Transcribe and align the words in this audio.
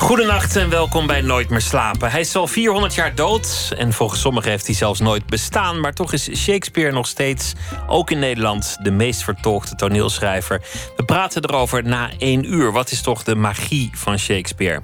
Goedenacht 0.00 0.56
en 0.56 0.70
welkom 0.70 1.06
bij 1.06 1.20
Nooit 1.20 1.50
meer 1.50 1.60
slapen. 1.60 2.10
Hij 2.10 2.20
is 2.20 2.36
al 2.36 2.46
400 2.46 2.94
jaar 2.94 3.14
dood 3.14 3.74
en 3.76 3.92
volgens 3.92 4.20
sommigen 4.20 4.50
heeft 4.50 4.66
hij 4.66 4.74
zelfs 4.74 5.00
nooit 5.00 5.26
bestaan. 5.26 5.80
Maar 5.80 5.92
toch 5.92 6.12
is 6.12 6.30
Shakespeare 6.36 6.92
nog 6.92 7.06
steeds, 7.06 7.52
ook 7.86 8.10
in 8.10 8.18
Nederland, 8.18 8.76
de 8.82 8.90
meest 8.90 9.22
vertolkte 9.24 9.74
toneelschrijver. 9.74 10.62
We 10.96 11.04
praten 11.04 11.44
erover 11.44 11.84
na 11.84 12.10
één 12.18 12.52
uur. 12.52 12.72
Wat 12.72 12.90
is 12.90 13.00
toch 13.02 13.22
de 13.22 13.34
magie 13.34 13.90
van 13.94 14.18
Shakespeare? 14.18 14.82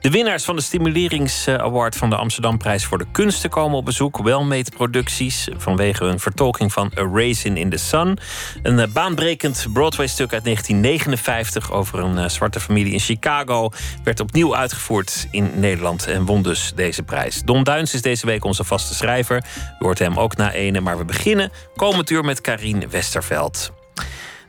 De 0.00 0.10
winnaars 0.10 0.44
van 0.44 0.56
de 0.56 0.62
Stimuleringsaward 0.62 1.96
van 1.96 2.10
de 2.10 2.16
Amsterdamprijs 2.16 2.84
voor 2.84 2.98
de 2.98 3.06
Kunsten 3.12 3.50
komen 3.50 3.78
op 3.78 3.84
bezoek. 3.84 4.22
Welmade 4.22 4.70
Producties 4.76 5.48
vanwege 5.56 6.04
hun 6.04 6.20
vertolking 6.20 6.72
van 6.72 6.92
A 6.98 7.08
Raisin 7.12 7.56
in 7.56 7.70
the 7.70 7.76
Sun. 7.76 8.18
Een 8.62 8.78
eh, 8.78 8.88
baanbrekend 8.92 9.66
Broadway-stuk 9.72 10.32
uit 10.32 10.44
1959 10.44 11.72
over 11.72 11.98
een 11.98 12.18
eh, 12.18 12.28
zwarte 12.28 12.60
familie 12.60 12.92
in 12.92 13.00
Chicago 13.00 13.70
werd 14.04 14.20
opnieuw 14.20 14.49
uitgevoerd 14.56 15.26
in 15.30 15.50
Nederland 15.54 16.06
en 16.06 16.24
won 16.24 16.42
dus 16.42 16.72
deze 16.74 17.02
prijs. 17.02 17.42
Don 17.42 17.64
Duins 17.64 17.94
is 17.94 18.02
deze 18.02 18.26
week 18.26 18.44
onze 18.44 18.64
vaste 18.64 18.94
schrijver. 18.94 19.36
U 19.56 19.84
hoort 19.84 19.98
hem 19.98 20.18
ook 20.18 20.36
na 20.36 20.52
ene, 20.52 20.80
maar 20.80 20.98
we 20.98 21.04
beginnen 21.04 21.50
komend 21.76 22.10
uur 22.10 22.24
met 22.24 22.40
Karine 22.40 22.88
Westerveld. 22.88 23.72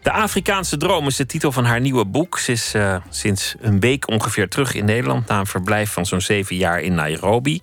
De 0.01 0.11
Afrikaanse 0.11 0.77
Droom 0.77 1.07
is 1.07 1.15
de 1.15 1.25
titel 1.25 1.51
van 1.51 1.65
haar 1.65 1.79
nieuwe 1.79 2.05
boek. 2.05 2.39
Ze 2.39 2.51
is 2.51 2.75
uh, 2.75 2.95
sinds 3.09 3.55
een 3.59 3.79
week 3.79 4.09
ongeveer 4.09 4.49
terug 4.49 4.73
in 4.73 4.85
Nederland 4.85 5.27
na 5.27 5.39
een 5.39 5.45
verblijf 5.45 5.91
van 5.91 6.05
zo'n 6.05 6.21
zeven 6.21 6.55
jaar 6.55 6.81
in 6.81 6.93
Nairobi. 6.93 7.61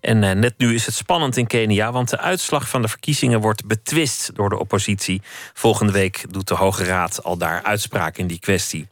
En 0.00 0.22
uh, 0.22 0.30
net 0.30 0.54
nu 0.56 0.74
is 0.74 0.86
het 0.86 0.94
spannend 0.94 1.36
in 1.36 1.46
Kenia, 1.46 1.92
want 1.92 2.10
de 2.10 2.18
uitslag 2.18 2.68
van 2.68 2.82
de 2.82 2.88
verkiezingen 2.88 3.40
wordt 3.40 3.66
betwist 3.66 4.30
door 4.34 4.48
de 4.48 4.58
oppositie. 4.58 5.22
Volgende 5.54 5.92
week 5.92 6.24
doet 6.30 6.48
de 6.48 6.54
Hoge 6.54 6.84
Raad 6.84 7.24
al 7.24 7.36
daar 7.36 7.62
uitspraak 7.62 8.16
in 8.16 8.26
die 8.26 8.38
kwestie. 8.38 8.88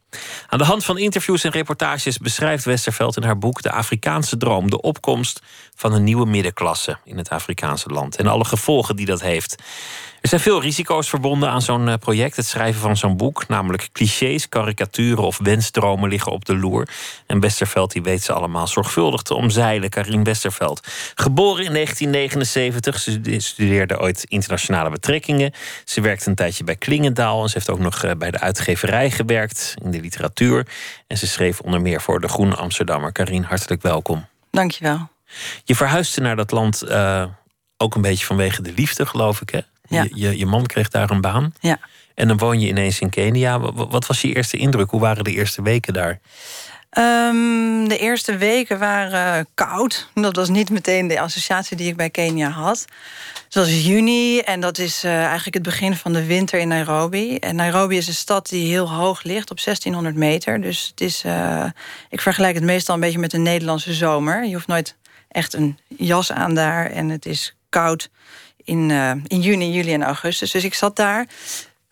Aan 0.49 0.59
de 0.59 0.65
hand 0.65 0.85
van 0.85 0.99
interviews 0.99 1.45
en 1.45 1.51
reportages 1.51 2.19
beschrijft 2.19 2.65
Westerveld 2.65 3.17
in 3.17 3.23
haar 3.23 3.39
boek 3.39 3.63
De 3.63 3.71
Afrikaanse 3.71 4.37
Droom, 4.37 4.71
de 4.71 4.81
opkomst 4.81 5.43
van 5.75 5.93
een 5.93 6.05
nieuwe 6.05 6.27
middenklasse 6.27 6.99
in 7.05 7.17
het 7.17 7.29
Afrikaanse 7.29 7.89
land 7.89 8.17
en 8.17 8.27
alle 8.27 8.45
gevolgen 8.45 8.97
die 8.97 9.07
dat 9.07 9.21
heeft. 9.21 9.63
Er 10.21 10.29
zijn 10.29 10.41
veel 10.41 10.63
risico's 10.63 11.09
verbonden 11.09 11.51
aan 11.51 11.63
zo'n 11.63 11.89
eh, 11.89 11.95
project, 11.95 12.37
het 12.37 12.47
schrijven 12.47 12.81
van 12.81 12.97
zo'n 12.97 13.17
boek. 13.17 13.49
Namelijk 13.49 13.89
clichés, 13.93 14.49
karikaturen 14.49 15.25
of 15.25 15.39
wensdromen 15.43 16.09
liggen 16.09 16.33
op 16.33 16.45
de 16.45 16.57
loer. 16.57 16.89
En 17.27 17.41
Westerveld 17.41 17.93
die 17.93 18.03
weet 18.03 18.23
ze 18.23 18.33
allemaal 18.33 18.67
zorgvuldig 18.67 19.23
te 19.23 19.35
omzeilen. 19.35 19.91
Karin 19.91 20.25
Westerveld. 20.25 20.81
Geboren 21.15 21.65
in 21.65 21.73
1979, 21.73 22.99
ze 22.99 23.41
studeerde 23.41 24.01
ooit 24.01 24.25
internationale 24.29 24.91
betrekkingen. 24.91 25.53
Ze 25.85 26.01
werkte 26.01 26.29
een 26.29 26.35
tijdje 26.35 26.65
bij 26.65 26.77
Klingendaal. 26.77 27.43
En 27.43 27.49
ze 27.49 27.55
heeft 27.55 27.71
ook 27.71 27.79
nog 27.79 28.03
eh, 28.03 28.11
bij 28.19 28.31
de 28.31 28.41
uitgeverij 28.41 29.11
gewerkt 29.11 29.75
in 29.85 29.91
de 29.91 30.01
literatuur. 30.01 30.67
En 31.07 31.19
ze 31.19 31.27
schreef 31.27 31.61
onder 31.61 31.81
meer 31.81 32.01
voor 32.01 32.21
de 32.21 32.29
Groene 32.29 32.55
Amsterdammer. 32.55 33.13
Karin, 33.13 33.43
hartelijk 33.43 33.83
welkom. 33.83 34.27
Dankjewel. 34.51 35.09
Je 35.65 35.75
verhuisde 35.75 36.21
naar 36.21 36.37
dat 36.37 36.51
land 36.51 36.85
uh, 36.85 37.25
ook 37.77 37.95
een 37.95 38.03
beetje 38.03 38.27
vanwege 38.27 38.63
de 38.63 38.73
liefde, 38.73 39.07
geloof 39.07 39.41
ik, 39.41 39.51
hè? 39.51 39.61
Ja. 39.89 40.07
Je, 40.15 40.39
je, 40.39 40.47
man 40.47 40.67
kreeg 40.67 40.89
daar 40.89 41.11
een 41.11 41.21
baan. 41.21 41.53
Ja. 41.61 41.79
En 42.15 42.29
dan 42.29 42.39
woon 42.39 42.61
je 42.61 42.69
ineens 42.69 43.01
in 43.01 43.11
Kenia. 43.11 43.61
Wat 43.73 44.07
was 44.07 44.21
je 44.21 44.35
eerste 44.35 44.57
indruk? 44.57 44.91
Hoe 44.91 45.01
waren 45.01 45.25
de 45.25 45.33
eerste 45.33 45.63
weken 45.63 45.93
daar? 45.93 46.21
Um, 46.99 47.89
de 47.89 47.99
eerste 47.99 48.37
weken 48.37 48.79
waren 48.79 49.47
koud. 49.55 50.09
Dat 50.15 50.37
was 50.37 50.49
niet 50.49 50.71
meteen 50.71 51.09
de 51.09 51.21
associatie 51.21 51.77
die 51.77 51.89
ik 51.89 51.97
bij 51.97 52.11
Kenia 52.11 52.49
had. 52.49 52.85
Het 53.45 53.55
was 53.55 53.85
juni 53.85 54.39
en 54.39 54.61
dat 54.61 54.79
is 54.79 55.05
uh, 55.05 55.25
eigenlijk 55.25 55.55
het 55.55 55.63
begin 55.63 55.97
van 55.97 56.13
de 56.13 56.25
winter 56.25 56.59
in 56.59 56.69
Nairobi. 56.69 57.37
En 57.37 57.57
Nairobi 57.57 57.97
is 57.97 58.09
een 58.09 58.15
stad 58.15 58.49
die 58.49 58.71
heel 58.71 58.91
hoog 58.91 59.23
ligt, 59.23 59.51
op 59.51 59.61
1600 59.65 60.17
meter. 60.17 60.61
Dus 60.61 60.87
het 60.91 61.01
is, 61.01 61.25
uh, 61.25 61.65
ik 62.09 62.21
vergelijk 62.21 62.55
het 62.55 62.65
meestal 62.65 62.95
een 62.95 63.01
beetje 63.01 63.19
met 63.19 63.33
een 63.33 63.43
Nederlandse 63.43 63.95
zomer. 63.95 64.45
Je 64.45 64.55
hoeft 64.55 64.67
nooit 64.67 64.97
echt 65.29 65.55
een 65.55 65.79
jas 65.97 66.33
aan 66.33 66.55
daar 66.55 66.91
en 66.91 67.09
het 67.09 67.27
is 67.27 67.55
koud 67.69 68.11
in, 68.69 68.89
uh, 68.89 69.11
in 69.27 69.41
juni, 69.41 69.73
juli 69.73 69.93
en 69.93 70.03
augustus. 70.03 70.51
Dus 70.51 70.65
ik 70.65 70.75
zat 70.75 70.97
daar. 70.97 71.27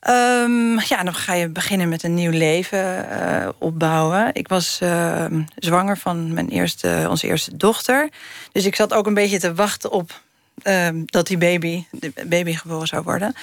Um, 0.08 0.80
ja, 0.80 1.02
dan 1.02 1.14
ga 1.14 1.34
je 1.34 1.48
beginnen 1.48 1.88
met 1.88 2.02
een 2.02 2.14
nieuw 2.14 2.30
leven 2.30 3.06
uh, 3.12 3.48
opbouwen. 3.58 4.30
Ik 4.32 4.48
was 4.48 4.78
uh, 4.82 5.24
zwanger 5.56 5.98
van 5.98 6.34
mijn 6.34 6.48
eerste, 6.48 7.06
onze 7.08 7.26
eerste 7.26 7.56
dochter. 7.56 8.08
Dus 8.52 8.64
ik 8.64 8.74
zat 8.74 8.92
ook 8.92 9.06
een 9.06 9.14
beetje 9.14 9.38
te 9.38 9.54
wachten 9.54 9.90
op 9.90 10.20
ehm, 10.62 11.02
dat 11.04 11.26
die 11.26 11.38
baby, 11.38 11.84
de 11.90 12.12
baby 12.26 12.52
geboren 12.52 12.86
zou 12.86 13.02
worden. 13.02 13.34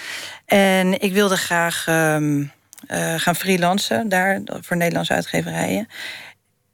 En 0.46 1.02
ik 1.02 1.14
wilde 1.14 1.38
graag 1.38 1.86
um, 1.90 2.52
gaan 3.18 3.36
freelancen 3.36 4.10
daar 4.10 4.42
voor 4.46 4.78
Nederlandse 4.78 5.14
uitgeverijen. 5.14 5.88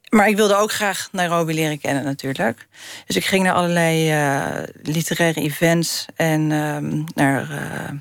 Maar 0.09 0.27
ik 0.27 0.35
wilde 0.35 0.55
ook 0.55 0.71
graag 0.71 1.09
Nairobi 1.11 1.53
leren 1.53 1.79
kennen 1.79 2.03
natuurlijk. 2.03 2.67
Dus 3.05 3.15
ik 3.15 3.25
ging 3.25 3.43
naar 3.43 3.53
allerlei 3.53 4.13
uh, 4.13 4.63
literaire 4.83 5.41
events 5.41 6.05
en 6.15 6.49
uh, 6.49 6.77
naar. 7.15 7.49
Uh, 7.51 7.99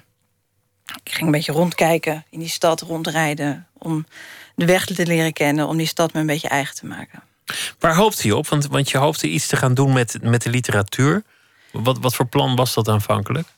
ik 1.04 1.12
ging 1.12 1.26
een 1.26 1.32
beetje 1.32 1.52
rondkijken 1.52 2.24
in 2.30 2.38
die 2.38 2.48
stad, 2.48 2.80
rondrijden. 2.80 3.66
Om 3.78 4.06
de 4.54 4.66
weg 4.66 4.86
te 4.86 5.06
leren 5.06 5.32
kennen, 5.32 5.66
om 5.66 5.76
die 5.76 5.86
stad 5.86 6.12
me 6.12 6.20
een 6.20 6.26
beetje 6.26 6.48
eigen 6.48 6.74
te 6.74 6.86
maken. 6.86 7.22
Waar 7.78 7.94
hoopte 7.94 8.26
je 8.26 8.36
op? 8.36 8.48
Want, 8.48 8.66
want 8.66 8.90
je 8.90 8.98
hoopte 8.98 9.28
iets 9.28 9.46
te 9.46 9.56
gaan 9.56 9.75
doen 9.75 9.92
met, 9.92 10.19
met 10.22 10.42
de 10.42 10.50
literatuur. 10.50 11.22
Wat, 11.72 11.98
wat 11.98 12.14
voor 12.14 12.26
plan 12.26 12.56
was 12.56 12.75
dat 12.75 12.88
aanvankelijk? 12.88 13.48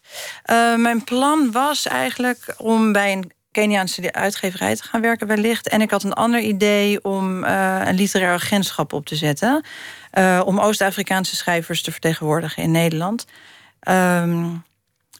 Uh, 0.50 0.76
mijn 0.76 1.04
plan 1.04 1.50
was 1.50 1.86
eigenlijk 1.86 2.54
om 2.56 2.92
bij 2.92 3.12
een 3.12 3.32
Keniaanse 3.52 4.12
uitgeverij 4.12 4.76
te 4.76 4.82
gaan 4.82 5.00
werken 5.00 5.26
wellicht. 5.26 5.68
En 5.68 5.80
ik 5.80 5.90
had 5.90 6.02
een 6.02 6.12
ander 6.12 6.40
idee 6.40 7.04
om 7.04 7.44
uh, 7.44 7.80
een 7.84 7.94
literair 7.94 8.32
agentschap 8.32 8.92
op 8.92 9.06
te 9.06 9.16
zetten. 9.16 9.64
Uh, 10.18 10.42
om 10.44 10.60
Oost-Afrikaanse 10.60 11.36
schrijvers 11.36 11.82
te 11.82 11.90
vertegenwoordigen 11.92 12.62
in 12.62 12.70
Nederland. 12.70 13.26
Um, 13.88 14.62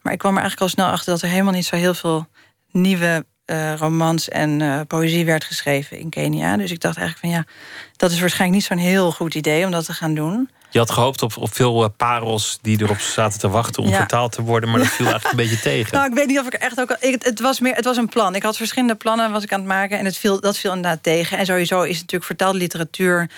maar 0.03 0.13
ik 0.13 0.19
kwam 0.19 0.35
er 0.35 0.41
eigenlijk 0.41 0.61
al 0.61 0.69
snel 0.69 0.87
achter 0.87 1.13
dat 1.13 1.23
er 1.23 1.29
helemaal 1.29 1.53
niet 1.53 1.67
zo 1.67 1.77
heel 1.77 1.95
veel 1.95 2.27
nieuwe 2.71 3.27
uh, 3.47 3.75
romans 3.75 4.29
en 4.29 4.85
poëzie 4.87 5.25
werd 5.25 5.45
geschreven 5.45 5.99
in 5.99 6.09
Kenia. 6.09 6.57
Dus 6.57 6.71
ik 6.71 6.81
dacht 6.81 6.97
eigenlijk 6.97 7.27
van 7.27 7.45
ja, 7.45 7.55
dat 7.97 8.11
is 8.11 8.21
waarschijnlijk 8.21 8.61
niet 8.61 8.69
zo'n 8.69 8.91
heel 8.91 9.13
goed 9.13 9.35
idee 9.35 9.65
om 9.65 9.71
dat 9.71 9.85
te 9.85 9.93
gaan 9.93 10.15
doen. 10.15 10.51
Je 10.71 10.79
had 10.79 10.91
gehoopt 10.91 11.23
op, 11.23 11.37
op 11.37 11.55
veel 11.55 11.83
uh, 11.83 11.89
parels 11.97 12.59
die 12.63 12.83
erop 12.83 12.99
zaten 12.99 13.39
te 13.39 13.49
wachten 13.49 13.83
om 13.83 13.93
vertaald 13.93 14.33
te 14.33 14.43
worden, 14.43 14.71
maar 14.71 14.79
dat 14.79 14.89
viel 14.89 15.07
eigenlijk 15.07 15.39
een 15.39 15.49
beetje 15.49 15.61
tegen. 15.71 15.95
Nou, 15.95 16.09
ik 16.09 16.15
weet 16.15 16.27
niet 16.27 16.39
of 16.39 16.47
ik 16.47 16.53
echt 16.53 16.81
ook. 16.81 16.97
Ik, 17.01 17.23
het, 17.23 17.41
was 17.41 17.61
meer, 17.61 17.75
het 17.75 17.85
was 17.85 17.97
een 17.97 18.09
plan. 18.09 18.35
Ik 18.35 18.43
had 18.43 18.57
verschillende 18.57 18.95
plannen 18.95 19.33
was 19.33 19.43
ik 19.43 19.53
aan 19.53 19.59
het 19.59 19.69
maken 19.69 19.99
en 19.99 20.05
het 20.05 20.17
viel, 20.17 20.41
dat 20.41 20.59
viel 20.59 20.73
inderdaad 20.73 21.03
tegen. 21.03 21.39
En 21.39 21.47
sowieso 21.47 21.83
is 21.83 21.95
natuurlijk 21.95 22.25
vertaalde 22.25 22.59
literatuur 22.59 23.31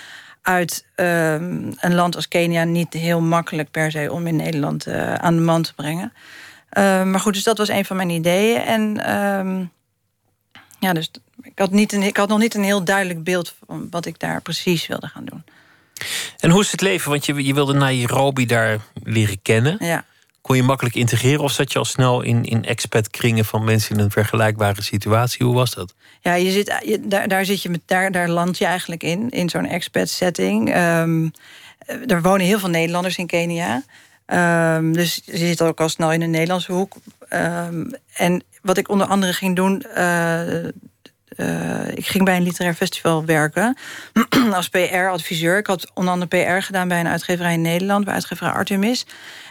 uit 0.43 0.87
uh, 0.97 1.33
een 1.33 1.95
land 1.95 2.17
als 2.17 2.29
Kenia 2.29 2.65
niet 2.65 2.93
heel 2.93 3.21
makkelijk 3.21 3.71
per 3.71 3.91
se 3.91 4.13
om 4.13 4.27
in 4.27 4.37
Nederland 4.37 4.87
uh, 4.87 5.15
aan 5.15 5.37
de 5.37 5.43
man 5.43 5.63
te 5.63 5.75
brengen. 5.75 6.13
Uh, 6.79 7.03
maar 7.03 7.21
goed, 7.21 7.35
dus 7.35 7.43
dat 7.43 7.59
was 7.59 7.69
een 7.69 7.85
van 7.85 7.97
mijn 7.97 8.11
ideeën. 8.11 8.61
En 8.61 9.05
ehm, 9.05 9.65
ja, 10.79 10.93
dus 10.93 11.11
ik 11.43 11.59
had, 11.59 11.71
niet 11.71 11.93
een, 11.93 12.03
ik 12.03 12.17
had 12.17 12.29
nog 12.29 12.39
niet 12.39 12.55
een 12.55 12.65
heel 12.65 12.85
duidelijk 12.85 13.25
beeld 13.25 13.55
van 13.67 13.87
wat 13.91 14.07
ik 14.07 14.19
daar 14.19 14.41
precies 14.41 14.87
wilde 14.87 15.07
gaan 15.07 15.25
doen. 15.25 15.45
En 16.39 16.51
hoe 16.51 16.61
is 16.61 16.71
het 16.71 16.81
leven? 16.81 17.11
Want 17.11 17.27
je, 17.27 17.45
je 17.45 17.55
wilde 17.55 17.73
Nairobi 17.73 18.47
daar 18.47 18.79
leren 19.03 19.43
kennen. 19.43 19.77
Ja. 19.81 20.05
Kon 20.41 20.57
je 20.57 20.63
makkelijk 20.63 20.95
integreren 20.95 21.41
of 21.41 21.53
zat 21.53 21.73
je 21.73 21.79
al 21.79 21.85
snel 21.85 22.23
in, 22.23 22.45
in 22.45 22.65
expat-kringen 22.65 23.45
van 23.45 23.65
mensen 23.65 23.97
in 23.97 24.03
een 24.03 24.11
vergelijkbare 24.11 24.83
situatie? 24.83 25.47
Hoe 25.47 25.55
was 25.55 25.75
dat? 25.75 25.95
Ja, 26.21 26.35
je 26.35 26.51
zit, 26.51 26.75
je, 26.85 27.01
daar, 27.01 27.29
daar, 27.29 27.45
zit 27.45 27.63
je 27.63 27.69
met, 27.69 27.81
daar, 27.87 28.11
daar 28.11 28.29
land 28.29 28.59
je 28.59 28.65
eigenlijk 28.65 29.03
in, 29.03 29.31
in 29.31 29.49
zo'n 29.49 29.67
expat-setting. 29.67 30.77
Um, 30.77 31.31
er 32.07 32.23
wonen 32.23 32.47
heel 32.47 32.59
veel 32.59 32.69
Nederlanders 32.69 33.17
in 33.17 33.27
Kenia. 33.27 33.83
Um, 34.27 34.93
dus 34.93 35.23
je 35.25 35.37
zit 35.37 35.63
ook 35.63 35.81
al 35.81 35.89
snel 35.89 36.13
in 36.13 36.23
een 36.23 36.31
Nederlandse 36.31 36.73
hoek. 36.73 36.95
Um, 37.31 37.95
en 38.13 38.43
wat 38.63 38.79
ik 38.79 38.89
onder 38.89 39.07
andere 39.07 39.33
ging 39.33 39.57
doen. 39.57 39.85
Uh, 39.97 40.43
uh, 41.37 41.89
ik 41.89 42.07
ging 42.07 42.25
bij 42.25 42.37
een 42.37 42.43
literair 42.43 42.75
festival 42.75 43.25
werken 43.25 43.77
als 44.53 44.69
PR-adviseur. 44.69 45.59
Ik 45.59 45.67
had 45.67 45.91
onder 45.95 46.13
andere 46.13 46.45
PR 46.45 46.65
gedaan 46.65 46.89
bij 46.89 47.01
een 47.01 47.09
uitgeverij 47.09 47.53
in 47.53 47.61
Nederland, 47.61 48.05
bij 48.05 48.15
uitgeverij 48.15 48.53
Artemis. 48.53 49.07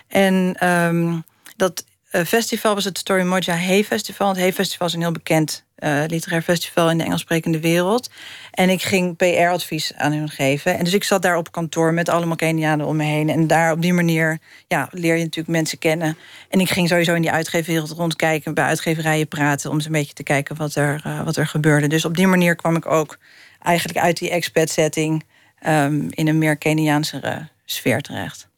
En 0.07 0.67
um, 0.67 1.23
dat 1.55 1.85
uh, 2.11 2.23
festival 2.23 2.73
was 2.73 2.83
het 2.83 2.97
Story 2.97 3.23
Moja 3.23 3.55
Hay 3.55 3.83
Festival. 3.83 4.27
Het 4.27 4.37
Hay 4.37 4.53
Festival 4.53 4.87
is 4.87 4.93
een 4.93 5.01
heel 5.01 5.11
bekend 5.11 5.63
uh, 5.79 6.03
literair 6.07 6.41
festival 6.41 6.89
in 6.89 6.97
de 6.97 7.03
Engelssprekende 7.03 7.59
wereld. 7.59 8.09
En 8.51 8.69
ik 8.69 8.81
ging 8.81 9.18
PR-advies 9.18 9.92
aan 9.95 10.12
hun 10.12 10.30
geven. 10.30 10.77
En 10.77 10.83
dus 10.83 10.94
ik 10.94 11.03
zat 11.03 11.21
daar 11.21 11.38
op 11.38 11.51
kantoor 11.51 11.94
met 11.94 12.09
allemaal 12.09 12.36
Kenianen 12.36 12.86
om 12.86 12.95
me 12.95 13.03
heen. 13.03 13.30
En 13.30 13.48
daar 13.48 13.71
op 13.71 13.81
die 13.81 13.94
manier 13.94 14.39
ja, 14.68 14.89
leer 14.92 15.15
je 15.15 15.24
natuurlijk 15.24 15.56
mensen 15.57 15.77
kennen. 15.77 16.18
En 16.50 16.59
ik 16.59 16.69
ging 16.69 16.88
sowieso 16.88 17.13
in 17.13 17.21
die 17.21 17.31
uitgeverwereld 17.31 17.92
rondkijken, 17.92 18.53
bij 18.53 18.65
uitgeverijen 18.65 19.27
praten... 19.27 19.69
om 19.69 19.75
eens 19.75 19.86
een 19.86 19.92
beetje 19.92 20.13
te 20.13 20.24
kijken 20.24 20.56
wat 20.56 20.75
er, 20.75 21.01
uh, 21.07 21.24
wat 21.24 21.36
er 21.36 21.48
gebeurde. 21.48 21.88
Dus 21.88 22.06
op 22.06 22.15
die 22.15 22.27
manier 22.27 22.56
kwam 22.56 22.75
ik 22.75 22.86
ook 22.86 23.18
eigenlijk 23.62 24.00
uit 24.00 24.18
die 24.18 24.30
expat-setting... 24.30 25.24
ehm, 25.59 26.07
in 26.09 26.27
een 26.27 26.38
meer 26.38 26.57
Keniaansere 26.57 27.48
sfeer 27.65 28.01
terecht. 28.01 28.50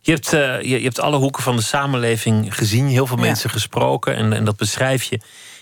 Je 0.00 0.12
hebt, 0.12 0.32
uh, 0.32 0.60
je, 0.60 0.78
je, 0.78 0.84
hebt 0.84 1.00
alle 1.00 1.16
hoeken 1.16 1.42
van 1.42 1.56
de 1.56 1.62
samenleving 1.62 2.54
gezien, 2.54 2.86
heel 2.86 3.06
veel 3.06 3.16
mensen 3.16 3.50
gesproken. 3.50 4.16
En, 4.16 4.32
en, 4.32 4.44
dat 4.44 4.56
beschrijf 4.56 5.02
je 5.02 5.20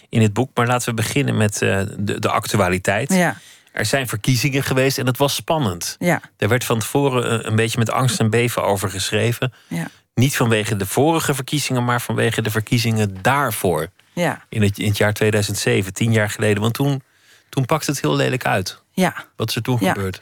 in 0.08 0.22
het 0.22 0.32
boek. 0.32 0.50
Maar 0.54 0.66
laten 0.66 0.88
we 0.88 0.94
beginnen 0.94 1.36
met 1.36 1.62
uh, 1.62 1.80
de, 1.98 2.18
de, 2.18 2.28
actualiteit. 2.28 3.14
Ja. 3.14 3.36
Er 3.78 3.86
zijn 3.86 4.08
verkiezingen 4.08 4.62
geweest 4.62 4.98
en 4.98 5.06
het 5.06 5.18
was 5.18 5.34
spannend. 5.34 5.96
Ja. 5.98 6.20
Er 6.36 6.48
werd 6.48 6.64
van 6.64 6.78
tevoren 6.78 7.46
een 7.46 7.56
beetje 7.56 7.78
met 7.78 7.90
angst 7.90 8.20
en 8.20 8.30
beven 8.30 8.64
over 8.64 8.90
geschreven. 8.90 9.52
Ja. 9.66 9.88
Niet 10.14 10.36
vanwege 10.36 10.76
de 10.76 10.86
vorige 10.86 11.34
verkiezingen, 11.34 11.84
maar 11.84 12.00
vanwege 12.00 12.42
de 12.42 12.50
verkiezingen 12.50 13.16
daarvoor. 13.22 13.88
Ja. 14.12 14.42
In, 14.48 14.62
het, 14.62 14.78
in 14.78 14.88
het 14.88 14.96
jaar 14.96 15.12
2007, 15.12 15.92
tien 15.92 16.12
jaar 16.12 16.30
geleden. 16.30 16.62
Want 16.62 16.74
toen, 16.74 17.02
toen 17.48 17.64
pakte 17.64 17.90
het 17.90 18.00
heel 18.00 18.16
lelijk 18.16 18.44
uit. 18.46 18.82
Ja. 18.92 19.14
Wat 19.36 19.48
is 19.48 19.56
er 19.56 19.62
toen 19.62 19.78
Ja. 19.80 19.92
gebeurd? 19.92 20.20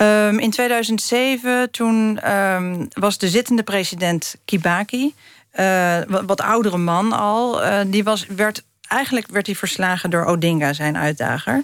Um, 0.00 0.38
in 0.38 0.50
2007 0.50 1.70
toen 1.70 2.30
um, 2.32 2.88
was 2.92 3.18
de 3.18 3.28
zittende 3.28 3.62
president 3.62 4.36
Kibaki, 4.44 5.14
uh, 5.60 5.98
wat, 6.08 6.22
wat 6.26 6.40
oudere 6.40 6.78
man 6.78 7.12
al, 7.12 7.64
uh, 7.64 7.80
die 7.86 8.04
was, 8.04 8.26
werd, 8.26 8.62
eigenlijk 8.88 9.26
werd 9.30 9.46
hij 9.46 9.54
verslagen 9.54 10.10
door 10.10 10.24
Odinga, 10.24 10.72
zijn 10.72 10.96
uitdager. 10.96 11.62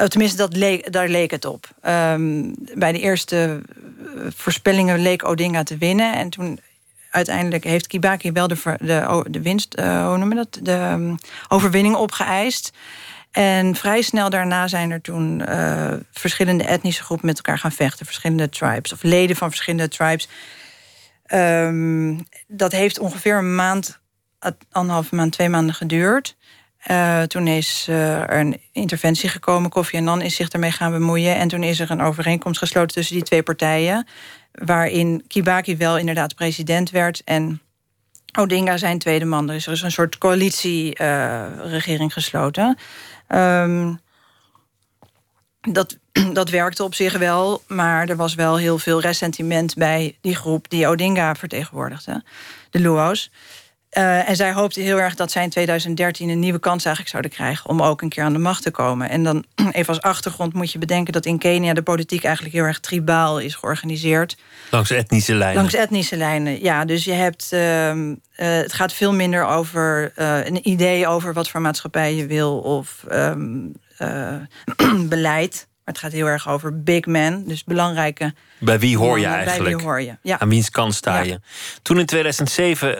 Uh, 0.00 0.06
tenminste, 0.06 0.36
dat 0.36 0.92
daar 0.92 1.08
leek 1.08 1.30
het 1.30 1.44
op. 1.44 1.68
Um, 1.86 2.54
bij 2.74 2.92
de 2.92 2.98
eerste 3.00 3.62
voorspellingen 4.36 4.98
leek 4.98 5.24
Odinga 5.24 5.62
te 5.62 5.76
winnen. 5.76 6.14
En 6.14 6.30
toen 6.30 6.60
uiteindelijk 7.10 7.64
heeft 7.64 7.86
Kibaki 7.86 8.32
wel 8.32 8.48
de, 8.48 8.76
de, 8.80 9.24
de 9.30 9.42
winst, 9.42 9.80
hoe 9.80 10.18
noemen 10.18 10.36
dat, 10.36 10.58
de 10.62 11.14
overwinning 11.48 11.94
opgeëist. 11.94 12.72
En 13.30 13.74
vrij 13.74 14.02
snel 14.02 14.30
daarna 14.30 14.68
zijn 14.68 14.90
er 14.90 15.00
toen 15.00 15.42
uh, 15.48 15.92
verschillende 16.12 16.64
etnische 16.64 17.02
groepen 17.02 17.26
met 17.26 17.36
elkaar 17.36 17.58
gaan 17.58 17.72
vechten. 17.72 18.06
Verschillende 18.06 18.48
tribes, 18.48 18.92
of 18.92 19.02
leden 19.02 19.36
van 19.36 19.48
verschillende 19.48 19.88
tribes. 19.88 20.28
Um, 21.32 22.26
dat 22.46 22.72
heeft 22.72 22.98
ongeveer 22.98 23.36
een 23.36 23.54
maand, 23.54 23.98
anderhalve 24.70 25.14
maand, 25.14 25.32
twee 25.32 25.48
maanden 25.48 25.74
geduurd. 25.74 26.36
Uh, 26.86 27.22
toen 27.22 27.46
is 27.46 27.86
uh, 27.90 28.18
er 28.18 28.38
een 28.38 28.60
interventie 28.72 29.28
gekomen. 29.28 29.70
Kofi 29.70 29.96
Annan 29.96 30.22
is 30.22 30.34
zich 30.34 30.48
daarmee 30.48 30.70
gaan 30.70 30.92
bemoeien. 30.92 31.36
En 31.36 31.48
toen 31.48 31.62
is 31.62 31.80
er 31.80 31.90
een 31.90 32.00
overeenkomst 32.00 32.58
gesloten 32.58 32.94
tussen 32.94 33.14
die 33.14 33.24
twee 33.24 33.42
partijen. 33.42 34.06
Waarin 34.52 35.24
Kibaki 35.28 35.76
wel 35.76 35.98
inderdaad 35.98 36.34
president 36.34 36.90
werd. 36.90 37.22
En 37.24 37.60
Odinga 38.38 38.76
zijn 38.76 38.98
tweede 38.98 39.24
man. 39.24 39.46
Dus 39.46 39.66
er 39.66 39.72
is 39.72 39.82
een 39.82 39.92
soort 39.92 40.18
coalitieregering 40.18 42.12
gesloten. 42.12 42.78
Um, 43.28 44.00
dat, 45.60 45.98
dat 46.32 46.50
werkte 46.50 46.84
op 46.84 46.94
zich 46.94 47.18
wel, 47.18 47.62
maar 47.66 48.08
er 48.08 48.16
was 48.16 48.34
wel 48.34 48.56
heel 48.56 48.78
veel 48.78 49.00
ressentiment 49.00 49.74
bij 49.74 50.16
die 50.20 50.36
groep 50.36 50.68
die 50.68 50.86
Odinga 50.86 51.34
vertegenwoordigde, 51.34 52.22
de 52.70 52.80
Luo's. 52.80 53.30
Uh, 53.98 54.28
en 54.28 54.36
zij 54.36 54.52
hoopte 54.52 54.80
heel 54.80 55.00
erg 55.00 55.14
dat 55.14 55.30
zij 55.30 55.42
in 55.42 55.50
2013 55.50 56.28
een 56.28 56.38
nieuwe 56.38 56.58
kans 56.58 56.84
eigenlijk 56.84 57.08
zouden 57.08 57.30
krijgen 57.30 57.68
om 57.68 57.82
ook 57.82 58.02
een 58.02 58.08
keer 58.08 58.24
aan 58.24 58.32
de 58.32 58.38
macht 58.38 58.62
te 58.62 58.70
komen. 58.70 59.08
En 59.08 59.22
dan 59.22 59.44
even 59.72 59.88
als 59.88 60.00
achtergrond 60.00 60.52
moet 60.52 60.72
je 60.72 60.78
bedenken 60.78 61.12
dat 61.12 61.26
in 61.26 61.38
Kenia 61.38 61.74
de 61.74 61.82
politiek 61.82 62.24
eigenlijk 62.24 62.54
heel 62.54 62.64
erg 62.64 62.80
tribaal 62.80 63.38
is 63.38 63.54
georganiseerd. 63.54 64.36
Langs 64.70 64.90
etnische 64.90 65.34
lijnen. 65.34 65.56
Langs 65.56 65.74
etnische 65.74 66.16
lijnen, 66.16 66.62
ja. 66.62 66.84
Dus 66.84 67.04
je 67.04 67.12
hebt. 67.12 67.50
Uh, 67.52 67.94
uh, 67.94 68.16
het 68.36 68.72
gaat 68.72 68.92
veel 68.92 69.12
minder 69.12 69.46
over 69.46 70.12
uh, 70.16 70.46
een 70.46 70.68
idee 70.68 71.06
over 71.06 71.32
wat 71.32 71.50
voor 71.50 71.60
maatschappij 71.60 72.14
je 72.14 72.26
wil 72.26 72.58
of 72.58 73.04
um, 73.12 73.72
beleid. 75.08 75.68
Maar 75.84 75.94
het 75.94 75.98
gaat 75.98 76.12
heel 76.12 76.26
erg 76.26 76.48
over 76.48 76.82
big 76.82 77.06
men, 77.06 77.44
dus 77.48 77.64
belangrijke. 77.64 78.34
Bij 78.58 78.78
wie 78.78 78.96
hoor 78.96 79.18
je 79.18 79.26
mannen, 79.26 79.46
eigenlijk? 79.46 79.76
Bij 79.76 79.76
wie 79.76 79.86
hoor 79.86 80.02
je? 80.02 80.16
Ja. 80.22 80.38
Aan 80.38 80.48
wiens 80.48 80.70
kant 80.70 80.94
sta 80.94 81.20
je? 81.20 81.40
Toen 81.82 81.98
in 81.98 82.06
2007 82.06 82.98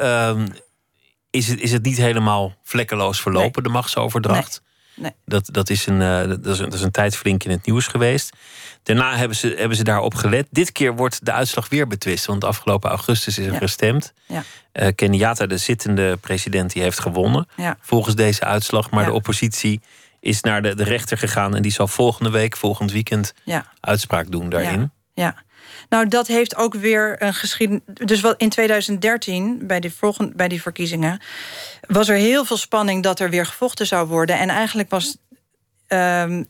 is, 1.31 1.49
het, 1.49 1.61
is 1.61 1.73
het 1.73 1.83
niet 1.83 1.97
helemaal 1.97 2.55
vlekkeloos 2.63 3.21
verlopen, 3.21 3.63
Nee. 3.63 3.63
de 3.63 3.69
machtsoverdracht. 3.79 4.63
Nee. 4.97 5.13
Dat, 5.25 5.49
dat, 5.53 5.71
is 5.71 5.87
een, 5.87 6.01
uh, 6.01 6.21
dat, 6.29 6.47
is 6.47 6.59
een, 6.59 6.65
dat 6.65 6.75
is 6.75 6.83
een 6.83 6.91
tijd 6.91 7.17
flink 7.17 7.45
in 7.45 7.51
het 7.51 7.67
nieuws 7.67 7.87
geweest. 7.87 8.37
Daarna 8.83 9.17
hebben 9.17 9.37
ze, 9.37 9.55
hebben 9.59 9.77
ze 9.77 9.85
daarop 9.85 10.15
gelet. 10.15 10.47
Dit 10.51 10.73
keer 10.73 10.97
wordt 10.97 11.25
de 11.25 11.33
uitslag 11.33 11.69
weer 11.69 11.87
betwist. 11.87 12.27
Want 12.27 12.45
afgelopen 12.45 12.91
augustus 12.91 13.39
is 13.39 13.47
er 13.47 13.53
Ja. 13.53 13.59
gestemd. 13.59 14.13
Ja. 14.27 14.43
Uh, 14.73 14.89
Kenyatta, 14.95 15.47
de 15.47 15.57
zittende 15.57 16.17
president, 16.17 16.73
die 16.73 16.83
heeft 16.83 17.01
gewonnen. 17.01 17.49
Ja. 17.57 17.77
Volgens 17.81 18.15
deze 18.15 18.45
uitslag. 18.45 18.91
Maar 18.91 19.05
de 19.05 19.13
oppositie 19.13 19.81
is 20.21 20.41
naar 20.41 20.63
de, 20.63 20.75
de 20.75 20.85
rechter 20.85 21.19
gegaan. 21.19 21.55
En 21.57 21.63
die 21.63 21.73
zal 21.73 21.89
volgende 21.89 22.31
week, 22.31 22.57
volgend 22.57 22.93
weekend, 22.93 23.35
uitspraak 23.81 24.31
doen 24.31 24.49
daarin. 24.49 24.91
Ja, 25.15 25.35
nou 25.89 26.09
dat 26.09 26.27
heeft 26.27 26.57
ook 26.57 26.75
weer 26.75 27.23
een 27.23 27.35
geschiedenis. 27.35 27.83
Dus 27.87 28.21
wat 28.21 28.41
in 28.41 28.49
2013, 28.49 29.67
bij 29.67 29.81
die, 29.81 29.93
volgende, 29.93 30.35
bij 30.35 30.49
die 30.49 30.63
verkiezingen, 30.63 31.21
was 31.87 32.09
er 32.09 32.17
heel 32.17 32.45
veel 32.45 32.57
spanning 32.57 33.03
dat 33.03 33.21
er 33.21 33.31
weer 33.31 33.47
gevochten 33.47 33.87
zou 33.87 34.09
worden. 34.09 34.39
En 34.39 34.49
eigenlijk 34.49 34.91
was. 34.91 35.17
Um, 35.89 36.47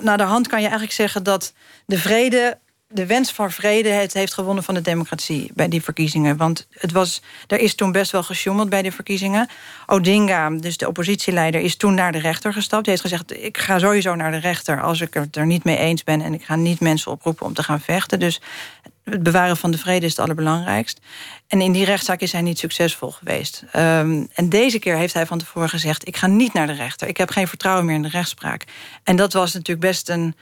naar 0.00 0.16
de 0.16 0.22
hand 0.22 0.46
kan 0.46 0.58
je 0.58 0.64
eigenlijk 0.64 0.94
zeggen 0.96 1.22
dat 1.22 1.52
de 1.86 1.98
vrede. 1.98 2.58
De 2.88 3.06
wens 3.06 3.32
van 3.32 3.50
vrede 3.50 3.88
het 3.88 4.12
heeft 4.12 4.34
gewonnen 4.34 4.64
van 4.64 4.74
de 4.74 4.80
democratie 4.80 5.50
bij 5.54 5.68
die 5.68 5.82
verkiezingen. 5.82 6.36
Want 6.36 6.66
het 6.70 6.92
was, 6.92 7.22
er 7.46 7.58
is 7.58 7.74
toen 7.74 7.92
best 7.92 8.10
wel 8.10 8.22
gesjoemeld 8.22 8.68
bij 8.68 8.82
de 8.82 8.92
verkiezingen. 8.92 9.48
Odinga, 9.86 10.50
dus 10.50 10.76
de 10.76 10.88
oppositieleider, 10.88 11.60
is 11.60 11.76
toen 11.76 11.94
naar 11.94 12.12
de 12.12 12.18
rechter 12.18 12.52
gestapt. 12.52 12.86
Hij 12.86 12.94
heeft 12.94 13.08
gezegd: 13.08 13.44
Ik 13.44 13.58
ga 13.58 13.78
sowieso 13.78 14.14
naar 14.14 14.30
de 14.30 14.36
rechter 14.36 14.82
als 14.82 15.00
ik 15.00 15.14
het 15.14 15.36
er 15.36 15.46
niet 15.46 15.64
mee 15.64 15.76
eens 15.76 16.04
ben. 16.04 16.20
En 16.20 16.34
ik 16.34 16.44
ga 16.44 16.56
niet 16.56 16.80
mensen 16.80 17.10
oproepen 17.10 17.46
om 17.46 17.54
te 17.54 17.62
gaan 17.62 17.80
vechten. 17.80 18.18
Dus 18.18 18.40
het 19.04 19.22
bewaren 19.22 19.56
van 19.56 19.70
de 19.70 19.78
vrede 19.78 20.06
is 20.06 20.10
het 20.10 20.20
allerbelangrijkst. 20.20 21.00
En 21.46 21.60
in 21.60 21.72
die 21.72 21.84
rechtszaak 21.84 22.20
is 22.20 22.32
hij 22.32 22.42
niet 22.42 22.58
succesvol 22.58 23.10
geweest. 23.10 23.64
Um, 23.76 24.28
en 24.34 24.48
deze 24.48 24.78
keer 24.78 24.96
heeft 24.96 25.14
hij 25.14 25.26
van 25.26 25.38
tevoren 25.38 25.68
gezegd: 25.68 26.08
Ik 26.08 26.16
ga 26.16 26.26
niet 26.26 26.52
naar 26.52 26.66
de 26.66 26.72
rechter. 26.72 27.08
Ik 27.08 27.16
heb 27.16 27.30
geen 27.30 27.48
vertrouwen 27.48 27.84
meer 27.84 27.94
in 27.94 28.02
de 28.02 28.08
rechtspraak. 28.08 28.64
En 29.02 29.16
dat 29.16 29.32
was 29.32 29.52
natuurlijk 29.52 29.86
best 29.86 30.08
een. 30.08 30.34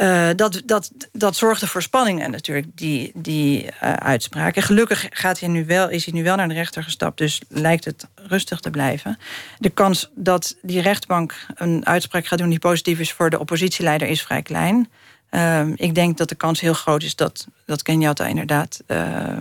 Uh, 0.00 0.28
dat, 0.36 0.62
dat, 0.64 0.90
dat 1.12 1.36
zorgde 1.36 1.66
voor 1.66 1.82
spanningen 1.82 2.30
natuurlijk, 2.30 2.66
die, 2.74 3.10
die 3.14 3.64
uh, 3.64 3.70
uitspraak. 3.92 4.56
En 4.56 4.62
gelukkig 4.62 5.06
gaat 5.10 5.40
hij 5.40 5.48
nu 5.48 5.66
wel, 5.66 5.88
is 5.88 6.04
hij 6.04 6.14
nu 6.14 6.22
wel 6.22 6.36
naar 6.36 6.48
de 6.48 6.54
rechter 6.54 6.82
gestapt, 6.82 7.18
dus 7.18 7.40
lijkt 7.48 7.84
het 7.84 8.06
rustig 8.14 8.60
te 8.60 8.70
blijven. 8.70 9.18
De 9.58 9.70
kans 9.70 10.10
dat 10.14 10.56
die 10.62 10.80
rechtbank 10.80 11.46
een 11.54 11.86
uitspraak 11.86 12.26
gaat 12.26 12.38
doen 12.38 12.48
die 12.48 12.58
positief 12.58 12.98
is 12.98 13.12
voor 13.12 13.30
de 13.30 13.38
oppositieleider 13.38 14.08
is 14.08 14.22
vrij 14.22 14.42
klein. 14.42 14.90
Uh, 15.30 15.66
ik 15.74 15.94
denk 15.94 16.16
dat 16.18 16.28
de 16.28 16.34
kans 16.34 16.60
heel 16.60 16.74
groot 16.74 17.02
is 17.02 17.16
dat, 17.16 17.46
dat 17.64 17.82
Kenyatta 17.82 18.26
inderdaad 18.26 18.82
uh, 18.86 19.38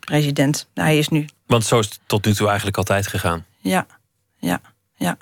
president, 0.00 0.68
hij 0.74 0.98
is 0.98 1.08
nu. 1.08 1.26
Want 1.46 1.64
zo 1.64 1.78
is 1.78 1.86
het 1.86 2.00
tot 2.06 2.24
nu 2.24 2.34
toe 2.34 2.46
eigenlijk 2.46 2.76
altijd 2.76 3.06
gegaan. 3.06 3.44
Ja, 3.58 3.86
ja, 4.38 4.60
ja. 4.94 5.16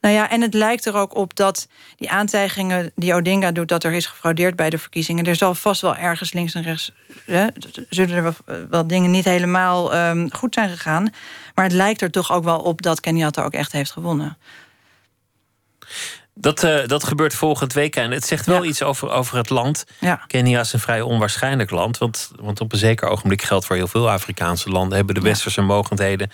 Nou 0.00 0.14
ja, 0.14 0.30
en 0.30 0.40
het 0.40 0.54
lijkt 0.54 0.86
er 0.86 0.94
ook 0.94 1.14
op 1.16 1.36
dat 1.36 1.68
die 1.96 2.10
aantijgingen 2.10 2.92
die 2.94 3.14
Odinga 3.14 3.52
doet... 3.52 3.68
dat 3.68 3.84
er 3.84 3.92
is 3.92 4.06
gefraudeerd 4.06 4.56
bij 4.56 4.70
de 4.70 4.78
verkiezingen... 4.78 5.24
er 5.24 5.36
zal 5.36 5.54
vast 5.54 5.80
wel 5.80 5.96
ergens 5.96 6.32
links 6.32 6.54
en 6.54 6.62
rechts... 6.62 6.92
Hè, 7.26 7.46
zullen 7.88 8.16
er 8.16 8.22
wel, 8.22 8.66
wel, 8.70 8.86
dingen 8.86 9.10
niet 9.10 9.24
helemaal 9.24 9.94
um, 9.96 10.28
goed 10.32 10.54
zijn 10.54 10.70
gegaan. 10.70 11.12
Maar 11.54 11.64
het 11.64 11.74
lijkt 11.74 12.00
er 12.02 12.10
toch 12.10 12.32
ook 12.32 12.44
wel 12.44 12.58
op 12.58 12.82
dat 12.82 13.00
Kenyatta 13.00 13.42
ook 13.42 13.52
echt 13.52 13.72
heeft 13.72 13.90
gewonnen. 13.90 14.38
Dat, 16.34 16.62
uh, 16.64 16.86
dat 16.86 17.04
gebeurt 17.04 17.34
volgend 17.34 17.72
week. 17.72 17.96
En 17.96 18.10
het 18.10 18.24
zegt 18.26 18.46
wel 18.46 18.62
Ja. 18.62 18.68
iets 18.68 18.82
over, 18.82 19.10
over 19.10 19.36
het 19.36 19.50
land. 19.50 19.84
Ja. 19.98 20.20
Kenia 20.26 20.60
is 20.60 20.72
een 20.72 20.78
vrij 20.80 21.00
onwaarschijnlijk 21.00 21.70
land. 21.70 21.98
Want, 21.98 22.30
want 22.40 22.60
op 22.60 22.72
een 22.72 22.78
zeker 22.78 23.08
ogenblik 23.08 23.42
geldt 23.42 23.66
voor 23.66 23.76
heel 23.76 23.88
veel 23.88 24.10
Afrikaanse 24.10 24.70
landen... 24.70 24.96
hebben 24.96 25.14
de 25.14 25.20
Ja. 25.20 25.26
westerse 25.26 25.60
mogendheden 25.60 26.30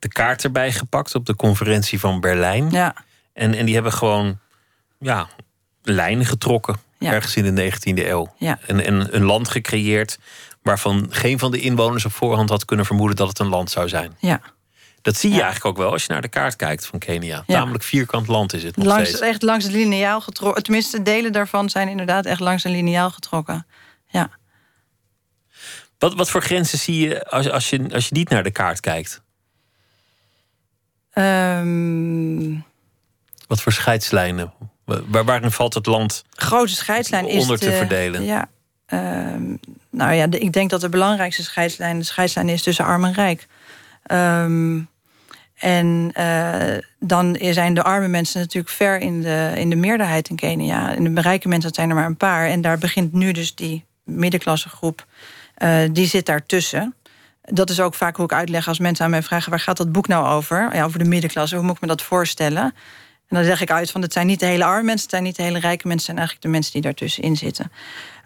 de 0.00 0.08
kaart 0.08 0.44
erbij 0.44 0.72
gepakt... 0.72 1.14
op 1.14 1.26
de 1.26 1.36
conferentie 1.36 2.00
van 2.00 2.20
Berlijn. 2.20 2.70
Ja, 2.70 2.94
En, 3.32 3.54
en 3.54 3.64
die 3.64 3.74
hebben 3.74 3.92
gewoon 3.92 4.38
ja, 4.98 5.28
lijnen 5.82 6.26
getrokken. 6.26 6.76
Ja. 6.98 7.12
Ergens 7.12 7.36
in 7.36 7.54
de 7.54 7.72
19e 7.72 7.78
eeuw. 8.06 8.34
Ja. 8.38 8.58
En, 8.66 8.84
en 8.84 9.14
een 9.16 9.24
land 9.24 9.48
gecreëerd... 9.48 10.18
waarvan 10.62 11.06
geen 11.10 11.38
van 11.38 11.50
de 11.50 11.60
inwoners 11.60 12.04
op 12.04 12.12
voorhand 12.12 12.48
had 12.50 12.64
kunnen 12.64 12.86
vermoeden... 12.86 13.16
dat 13.16 13.28
het 13.28 13.38
een 13.38 13.48
land 13.48 13.70
zou 13.70 13.88
zijn. 13.88 14.16
ja. 14.18 14.40
Dat 15.02 15.16
zie 15.16 15.30
je 15.30 15.36
Ja. 15.36 15.42
eigenlijk 15.42 15.76
ook 15.76 15.82
wel 15.84 15.92
als 15.92 16.04
je 16.04 16.12
naar 16.12 16.22
de 16.22 16.28
kaart 16.28 16.56
kijkt 16.56 16.86
van 16.86 16.98
Kenia. 16.98 17.42
Ja. 17.46 17.58
Namelijk 17.58 17.84
vierkant 17.84 18.26
land 18.26 18.52
is 18.52 18.62
het 18.62 18.76
nog 18.76 18.86
Langs, 18.86 19.08
steeds. 19.08 19.22
echt 19.24 19.42
langs 19.42 19.64
het 19.64 19.72
lineaal 19.74 20.20
getrokken. 20.20 20.62
Tenminste, 20.62 21.02
delen 21.02 21.32
daarvan 21.32 21.70
zijn 21.70 21.88
inderdaad 21.88 22.26
echt 22.26 22.40
langs 22.40 22.64
een 22.64 22.70
lineaal 22.70 23.10
getrokken. 23.10 23.66
Ja. 24.06 24.30
Wat, 25.98 26.14
wat 26.14 26.30
voor 26.30 26.42
grenzen 26.42 26.78
zie 26.78 27.08
je 27.08 27.26
als, 27.30 27.50
als 27.50 27.70
je 27.70 27.88
als 27.92 28.08
je 28.08 28.14
niet 28.14 28.28
naar 28.28 28.42
de 28.42 28.50
kaart 28.50 28.80
kijkt? 28.80 29.22
Um, 31.20 32.64
Wat 33.46 33.60
voor 33.62 33.72
scheidslijnen? 33.72 34.52
Waar, 34.84 35.24
waarin 35.24 35.50
valt 35.50 35.74
het 35.74 35.86
land? 35.86 36.24
grote 36.30 36.74
scheidslijn 36.74 37.28
is 37.28 37.42
Onder 37.42 37.58
te 37.58 37.64
de- 37.64 37.72
verdelen. 37.76 38.24
Ja. 38.24 38.48
Ehm, 38.86 39.42
nou 39.90 40.12
ja, 40.12 40.26
de- 40.26 40.38
ik 40.38 40.52
denk 40.52 40.70
dat 40.70 40.80
de 40.80 40.88
belangrijkste 40.88 41.42
scheidslijn 41.42 41.98
de 41.98 42.04
scheidslijn 42.04 42.48
is 42.48 42.62
tussen 42.62 42.84
arm 42.84 43.04
en 43.04 43.12
rijk. 43.12 43.46
Ehm, 44.02 44.80
En 45.62 46.10
uh, 46.18 46.78
dan 46.98 47.36
zijn 47.40 47.74
de 47.74 47.82
arme 47.82 48.08
mensen 48.08 48.40
natuurlijk 48.40 48.74
ver 48.74 48.98
in 49.00 49.20
de, 49.22 49.52
in 49.56 49.70
de 49.70 49.76
meerderheid 49.76 50.28
in 50.28 50.36
Kenia. 50.36 50.94
En 50.94 51.14
de 51.14 51.20
rijke 51.20 51.48
mensen, 51.48 51.74
zijn 51.74 51.88
er 51.88 51.94
maar 51.94 52.06
een 52.06 52.16
paar. 52.16 52.48
En 52.48 52.60
daar 52.60 52.78
begint 52.78 53.12
nu 53.12 53.32
dus 53.32 53.54
die 53.54 53.84
middenklassegroep, 54.04 55.06
uh, 55.58 55.78
die 55.92 56.06
zit 56.06 56.26
daartussen. 56.26 56.94
Dat 57.52 57.70
is 57.70 57.80
ook 57.80 57.94
vaak 57.94 58.16
hoe 58.16 58.24
ik 58.24 58.32
uitleg 58.32 58.68
als 58.68 58.78
mensen 58.78 59.04
aan 59.04 59.10
mij 59.10 59.22
vragen... 59.22 59.50
waar 59.50 59.60
gaat 59.60 59.76
dat 59.76 59.92
boek 59.92 60.08
nou 60.08 60.26
over? 60.26 60.74
Ja, 60.74 60.84
over 60.84 60.98
de 60.98 61.04
middenklasse, 61.04 61.56
hoe 61.56 61.64
moet 61.64 61.74
ik 61.74 61.80
me 61.80 61.86
dat 61.86 62.02
voorstellen? 62.02 62.62
En 62.62 63.36
dan 63.36 63.44
zeg 63.44 63.60
ik 63.60 63.70
uit 63.70 63.90
van 63.90 64.02
het 64.02 64.12
zijn 64.12 64.26
niet 64.26 64.40
de 64.40 64.46
hele 64.46 64.64
arme 64.64 64.82
mensen... 64.82 65.02
het 65.02 65.10
zijn 65.10 65.22
niet 65.22 65.36
de 65.36 65.42
hele 65.42 65.58
rijke 65.58 65.86
mensen... 65.86 65.92
het 65.96 66.04
zijn 66.04 66.16
eigenlijk 66.16 66.46
de 66.46 66.52
mensen 66.52 66.72
die 66.72 66.82
daartussenin 66.82 67.36
zitten. 67.36 67.72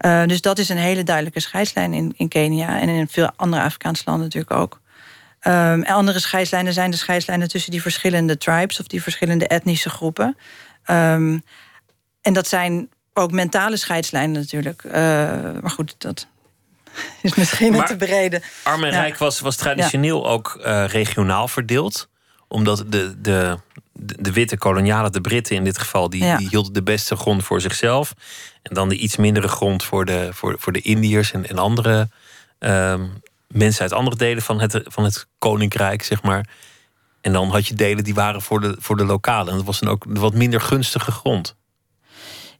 Uh, 0.00 0.24
dus 0.26 0.40
dat 0.40 0.58
is 0.58 0.68
een 0.68 0.76
hele 0.76 1.02
duidelijke 1.02 1.40
scheidslijn 1.40 1.92
in, 1.92 2.14
in 2.16 2.28
Kenia... 2.28 2.80
en 2.80 2.88
in 2.88 3.08
veel 3.08 3.30
andere 3.36 3.62
Afrikaanse 3.62 4.02
landen 4.06 4.24
natuurlijk 4.24 4.52
ook. 4.52 4.80
En 5.40 5.86
andere 5.86 6.18
scheidslijnen 6.18 6.72
zijn 6.72 6.90
de 6.90 6.96
scheidslijnen 6.96 7.48
tussen 7.48 7.70
die 7.70 7.82
verschillende 7.82 8.38
tribes 8.38 8.80
of 8.80 8.86
die 8.86 9.02
verschillende 9.02 9.46
etnische 9.46 9.90
groepen. 9.90 10.36
Um, 10.90 11.42
en 12.20 12.32
dat 12.32 12.48
zijn 12.48 12.88
ook 13.12 13.30
mentale 13.32 13.76
scheidslijnen 13.76 14.40
natuurlijk. 14.40 14.84
Uh, 14.84 14.92
maar 15.60 15.70
goed, 15.70 15.94
dat 15.98 16.26
is 17.22 17.34
misschien 17.34 17.72
maar, 17.72 17.86
te 17.86 17.96
bereden. 17.96 18.42
Arm 18.62 18.84
en 18.84 18.92
ja. 18.92 19.00
Rijk 19.00 19.18
was, 19.18 19.40
was 19.40 19.56
traditioneel 19.56 20.28
ook 20.28 20.60
uh, 20.60 20.84
regionaal 20.86 21.48
verdeeld. 21.48 22.08
Omdat 22.48 22.84
de, 22.88 23.20
de, 23.20 23.58
de, 23.92 24.32
witte 24.32 24.58
kolonialen, 24.58 25.12
de 25.12 25.20
Britten 25.20 25.56
in 25.56 25.64
dit 25.64 25.78
geval, 25.78 26.10
die, 26.10 26.24
ja. 26.24 26.36
die 26.36 26.48
hielden 26.48 26.72
de 26.72 26.82
beste 26.82 27.16
grond 27.16 27.44
voor 27.44 27.60
zichzelf. 27.60 28.14
En 28.62 28.74
dan 28.74 28.88
de 28.88 28.96
iets 28.96 29.16
mindere 29.16 29.48
grond 29.48 29.84
voor 29.84 30.04
de, 30.04 30.28
voor, 30.32 30.56
voor 30.58 30.72
de 30.72 30.80
Indiërs 30.80 31.32
en, 31.32 31.48
en 31.48 31.58
andere 31.58 32.08
um, 32.58 33.22
mensen 33.48 33.82
uit 33.82 33.92
andere 33.92 34.16
delen 34.16 34.42
van 34.42 34.60
het, 34.60 34.80
van 34.84 35.04
het 35.04 35.26
koninkrijk, 35.38 36.02
zeg 36.02 36.22
maar. 36.22 36.48
En 37.20 37.32
dan 37.32 37.50
had 37.50 37.66
je 37.66 37.74
delen 37.74 38.04
die 38.04 38.14
waren 38.14 38.42
voor 38.42 38.60
de, 38.60 38.76
voor 38.78 38.96
de 38.96 39.04
lokale. 39.04 39.50
En 39.50 39.56
dat 39.56 39.66
was 39.66 39.80
dan 39.80 39.90
ook 39.90 40.04
wat 40.08 40.34
minder 40.34 40.60
gunstige 40.60 41.10
grond. 41.10 41.56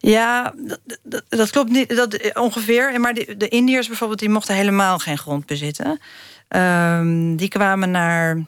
Ja, 0.04 0.54
dat, 1.02 1.25
dat 1.28 1.50
klopt 1.50 1.70
niet 1.70 1.96
dat, 1.96 2.34
ongeveer. 2.34 3.00
Maar 3.00 3.14
de, 3.14 3.37
de 3.37 3.49
Indiërs 3.49 3.87
bijvoorbeeld, 3.87 4.20
die 4.20 4.28
mochten 4.28 4.54
helemaal 4.54 4.99
geen 4.99 5.18
grond 5.18 5.46
bezitten. 5.46 6.00
Um, 6.49 7.37
die 7.37 7.49
kwamen 7.49 7.90
naar 7.90 8.44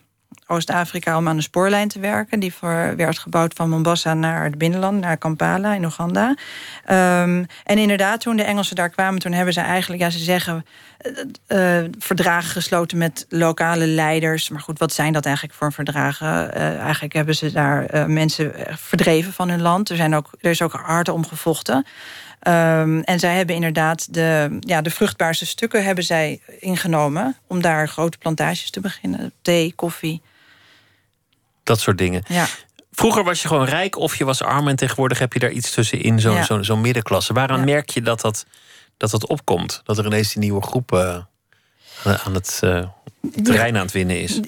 Oost-Afrika 0.46 1.16
om 1.16 1.28
aan 1.28 1.36
een 1.36 1.42
spoorlijn 1.42 1.88
te 1.88 2.00
werken. 2.00 2.40
Die 2.40 2.54
voor, 2.54 2.96
werd 2.96 3.18
gebouwd 3.18 3.54
van 3.54 3.68
Mombasa 3.68 4.14
naar 4.14 4.44
het 4.44 4.58
binnenland, 4.58 5.00
naar 5.00 5.16
Kampala 5.16 5.74
in 5.74 5.84
Oeganda. 5.84 6.28
Um, 6.28 7.46
en 7.64 7.78
inderdaad, 7.78 8.20
toen 8.20 8.36
de 8.36 8.42
Engelsen 8.42 8.76
daar 8.76 8.90
kwamen, 8.90 9.20
toen 9.20 9.32
hebben 9.32 9.54
ze 9.54 9.60
eigenlijk, 9.60 10.02
ja, 10.02 10.10
ze 10.10 10.18
zeggen, 10.18 10.66
uh, 11.48 11.84
verdragen 11.98 12.50
gesloten 12.50 12.98
met 12.98 13.26
lokale 13.28 13.86
leiders. 13.86 14.48
Maar 14.48 14.60
goed, 14.60 14.78
wat 14.78 14.92
zijn 14.92 15.12
dat 15.12 15.26
eigenlijk 15.26 15.56
voor 15.56 15.72
verdragen? 15.72 16.26
Uh, 16.26 16.78
eigenlijk 16.78 17.14
hebben 17.14 17.34
ze 17.34 17.52
daar 17.52 18.10
mensen 18.10 18.52
verdreven 18.68 19.32
van 19.32 19.48
hun 19.48 19.62
land. 19.62 19.90
Er, 19.90 19.96
zijn 19.96 20.14
ook, 20.14 20.30
er 20.40 20.50
is 20.50 20.62
ook 20.62 20.72
hard 20.72 21.08
om 21.08 21.26
gevochten. 21.26 21.86
Um, 22.48 23.00
en 23.00 23.18
zij 23.18 23.36
hebben 23.36 23.54
inderdaad 23.54 24.14
de, 24.14 24.56
ja, 24.60 24.82
de 24.82 24.90
vruchtbaarste 24.90 25.46
stukken 25.46 25.84
hebben 25.84 26.04
zij 26.04 26.40
ingenomen 26.58 27.36
om 27.46 27.60
daar 27.60 27.88
grote 27.88 28.18
plantages 28.18 28.70
te 28.70 28.80
beginnen. 28.80 29.32
Thee, 29.42 29.72
koffie. 29.76 30.22
Dat 31.66 31.80
soort 31.80 31.98
dingen. 31.98 32.22
Ja. 32.28 32.46
Vroeger 32.92 33.24
was 33.24 33.42
je 33.42 33.48
gewoon 33.48 33.64
rijk 33.64 33.96
of 33.96 34.16
je 34.16 34.24
was 34.24 34.42
arm 34.42 34.68
en 34.68 34.76
tegenwoordig 34.76 35.18
heb 35.18 35.32
je 35.32 35.38
daar 35.38 35.50
iets 35.50 35.70
tussenin, 35.70 36.20
zo'n 36.20 36.34
ja. 36.34 36.44
zo, 36.44 36.62
zo 36.62 36.76
middenklasse. 36.76 37.32
Waaraan 37.32 37.64
merk 37.64 37.90
je 37.90 38.02
dat 38.02 38.20
dat, 38.20 38.46
dat 38.96 39.10
dat 39.10 39.26
opkomt? 39.26 39.80
Dat 39.84 39.98
er 39.98 40.06
ineens 40.06 40.32
die 40.32 40.42
nieuwe 40.42 40.62
groep 40.62 40.92
uh, 40.92 41.18
aan 42.04 42.34
het 42.34 42.60
uh, 42.64 42.86
terrein 43.42 43.76
aan 43.76 43.82
het 43.82 43.92
winnen 43.92 44.20
is? 44.20 44.40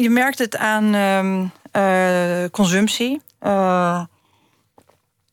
Je 0.00 0.08
merkt 0.10 0.38
het 0.38 0.56
aan 0.56 0.94
uh, 1.76 2.44
consumptie. 2.50 3.20
er 3.38 4.08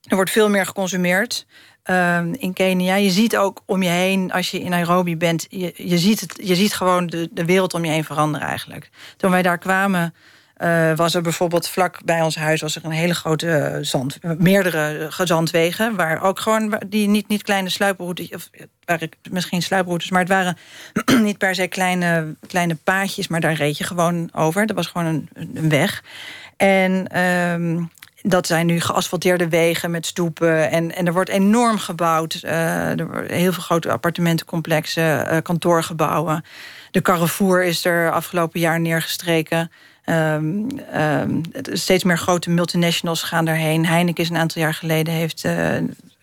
wordt 0.10 0.32
veel 0.32 0.50
meer 0.50 0.66
geconsumeerd. 0.66 1.46
Um, 1.84 2.34
in 2.34 2.54
Kenia. 2.54 2.96
Je 2.96 3.10
ziet 3.10 3.38
ook 3.38 3.62
om 3.66 3.84
je 3.84 3.90
heen, 3.90 4.32
als 4.32 4.52
je 4.52 4.60
in 4.60 4.70
Nairobi 4.70 5.18
bent, 5.18 5.46
je, 5.50 5.74
je 5.76 5.98
ziet, 5.98 6.20
het, 6.20 6.40
je 6.44 6.56
ziet 6.56 6.74
gewoon 6.74 7.08
de, 7.08 7.30
de 7.32 7.46
wereld 7.46 7.74
om 7.74 7.86
je 7.86 7.92
heen 7.92 8.04
veranderen 8.04 8.48
eigenlijk. 8.48 8.90
Toen 9.18 9.32
wij 9.32 9.42
daar 9.42 9.58
kwamen, 9.58 10.14
uh, 10.64 10.96
was 10.96 11.14
er 11.14 11.22
bijvoorbeeld 11.22 11.70
vlak 11.70 12.00
bij 12.06 12.22
ons 12.22 12.36
huis 12.36 12.62
was 12.62 12.76
er 12.76 12.86
een 12.86 12.92
hele 12.92 13.14
grote 13.14 13.78
zand, 13.82 14.18
meerdere 14.38 15.08
zandwegen, 15.24 15.96
waar 15.96 16.24
ook 16.24 16.40
gewoon 16.40 16.82
die 16.88 17.08
niet, 17.08 17.28
niet 17.28 17.44
kleine 17.44 17.70
sluiproutes, 17.70 18.30
of 18.30 18.50
waren 18.86 19.10
misschien 19.30 19.62
sluiproutes, 19.62 20.10
maar 20.10 20.20
het 20.20 20.30
waren 20.30 20.58
niet 21.24 21.38
per 21.38 21.56
se 21.56 21.68
kleine, 21.68 22.36
kleine 22.48 22.76
paadjes, 22.76 23.28
maar 23.28 23.40
daar 23.40 23.54
reed 23.54 23.78
je 23.78 23.84
gewoon 23.84 24.30
over. 24.34 24.66
Dat 24.66 24.76
was 24.76 24.88
gewoon 24.88 25.28
een, 25.34 25.70
weg. 25.70 26.04
En 26.58 27.20
um, 27.20 27.92
dat 28.22 28.48
zijn 28.48 28.66
nu 28.66 28.80
geasfalteerde 28.80 29.50
wegen 29.50 29.92
met 29.92 30.06
stoepen. 30.06 30.70
En, 30.70 30.96
en 30.96 31.08
er 31.08 31.14
wordt 31.14 31.30
enorm 31.30 31.78
gebouwd. 31.78 32.34
Er 32.44 33.08
worden 33.08 33.36
heel 33.38 33.54
veel 33.54 33.64
grote 33.64 33.92
appartementencomplexen, 33.92 35.42
kantoorgebouwen. 35.42 36.44
De 36.92 37.02
Carrefour 37.02 37.64
is 37.64 37.86
er 37.86 38.12
afgelopen 38.12 38.60
jaar 38.60 38.80
neergestreken. 38.80 39.72
Um, 40.12 40.68
um, 40.96 41.42
steeds 41.72 42.04
meer 42.04 42.18
grote 42.18 42.50
multinationals 42.50 43.24
gaan 43.24 43.46
daarheen. 43.46 43.86
Heineken 43.86 44.24
is 44.24 44.30
een 44.30 44.38
aantal 44.38 44.62
jaar 44.62 44.74
geleden 44.74 45.14
heeft 45.14 45.44
uh, 45.44 45.76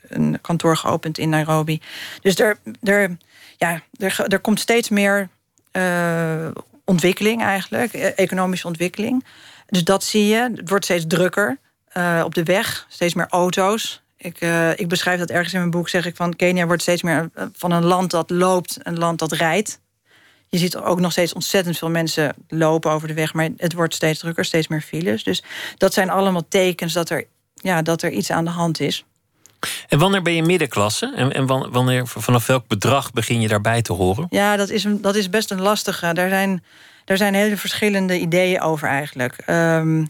een 0.09 0.39
kantoor 0.41 0.77
geopend 0.77 1.19
in 1.19 1.29
Nairobi. 1.29 1.81
Dus 2.21 2.39
er, 2.39 2.59
er, 2.83 3.17
ja, 3.57 3.83
er, 3.97 4.25
er 4.29 4.39
komt 4.39 4.61
steeds 4.61 4.89
meer 4.89 5.29
ontwikkeling 6.85 7.43
eigenlijk, 7.43 7.93
e-, 7.93 7.99
economische 7.99 8.67
ontwikkeling. 8.67 9.25
Dus 9.67 9.85
dat 9.85 10.05
zie 10.05 10.27
je. 10.27 10.51
Het 10.57 10.69
wordt 10.69 10.85
steeds 10.85 11.05
drukker. 11.09 11.59
Uh, 11.97 12.23
op 12.25 12.35
de 12.35 12.43
weg, 12.43 12.87
steeds 12.89 13.15
meer 13.15 13.27
auto's. 13.29 14.03
Ik, 14.17 14.41
ik 14.77 14.89
beschrijf 14.89 15.19
dat 15.19 15.31
ergens 15.31 15.53
in 15.53 15.59
mijn 15.59 15.71
boek, 15.71 15.89
zeg 15.89 16.07
ik 16.07 16.17
van 16.17 16.37
Kenia 16.37 16.67
wordt 16.67 16.83
steeds 16.83 17.03
meer 17.03 17.31
van 17.53 17.71
een 17.71 17.85
land 17.85 18.11
dat 18.11 18.31
loopt, 18.31 18.79
een 18.83 18.99
land 18.99 19.19
dat 19.19 19.33
rijdt. 19.33 19.81
Je 20.49 20.59
ziet 20.59 20.77
ook 20.77 21.01
nog 21.01 21.13
steeds 21.13 21.33
ontzettend 21.33 21.79
veel 21.79 21.91
mensen 21.91 22.35
lopen 22.49 22.91
over 22.91 23.09
de 23.09 23.15
weg, 23.15 23.35
maar 23.35 23.49
het 23.57 23.73
wordt 23.73 23.95
steeds 23.95 24.19
drukker, 24.19 24.45
steeds 24.45 24.69
meer 24.69 24.81
files. 24.81 25.25
Dus 25.25 25.43
dat 25.77 25.95
zijn 25.95 26.11
allemaal 26.11 26.49
tekens 26.49 26.93
dat 26.93 27.11
er, 27.11 27.25
ja, 27.55 27.83
dat 27.83 28.03
er 28.03 28.11
iets 28.11 28.31
aan 28.31 28.45
de 28.45 28.51
hand 28.51 28.81
is. 28.81 29.05
En 29.89 29.99
wanneer 29.99 30.23
ben 30.23 30.35
je 30.35 30.43
middenklasse? 30.43 31.13
En, 31.17 31.33
en 31.33 31.47
wanneer, 31.73 32.07
vanaf 32.07 32.47
welk 32.47 32.67
bedrag 32.67 33.13
begin 33.13 33.41
je 33.41 33.49
daarbij 33.49 33.83
te 33.83 33.93
horen? 33.93 34.27
Ja, 34.31 34.57
dat 34.57 34.71
is, 34.71 34.85
een, 34.85 35.01
dat 35.01 35.15
is 35.15 35.31
best 35.31 35.51
een 35.51 35.61
lastige. 35.61 36.13
Daar 36.13 36.29
zijn, 36.29 36.65
daar 37.05 37.17
zijn 37.17 37.35
hele 37.35 37.57
verschillende 37.57 38.19
ideeën 38.19 38.61
over 38.61 38.89
eigenlijk. 38.89 39.43
Um, 39.47 40.09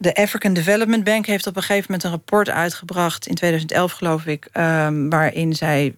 de 0.00 0.14
African 0.14 0.52
Development 0.52 1.04
Bank 1.04 1.26
heeft 1.26 1.46
op 1.46 1.56
een 1.56 1.62
gegeven 1.62 1.84
moment 1.86 2.04
een 2.04 2.10
rapport 2.10 2.48
uitgebracht, 2.48 3.26
in 3.26 3.34
2011 3.34 3.92
geloof 3.92 4.26
ik, 4.26 4.48
um, 4.52 5.10
waarin 5.10 5.54
zij 5.54 5.94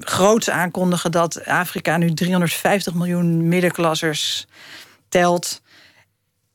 groots 0.00 0.50
aankondigen 0.50 1.12
dat 1.12 1.44
Afrika 1.44 1.96
nu 1.96 2.14
350 2.14 2.94
miljoen 2.94 3.48
middenklassers 3.48 4.46
telt. 5.08 5.62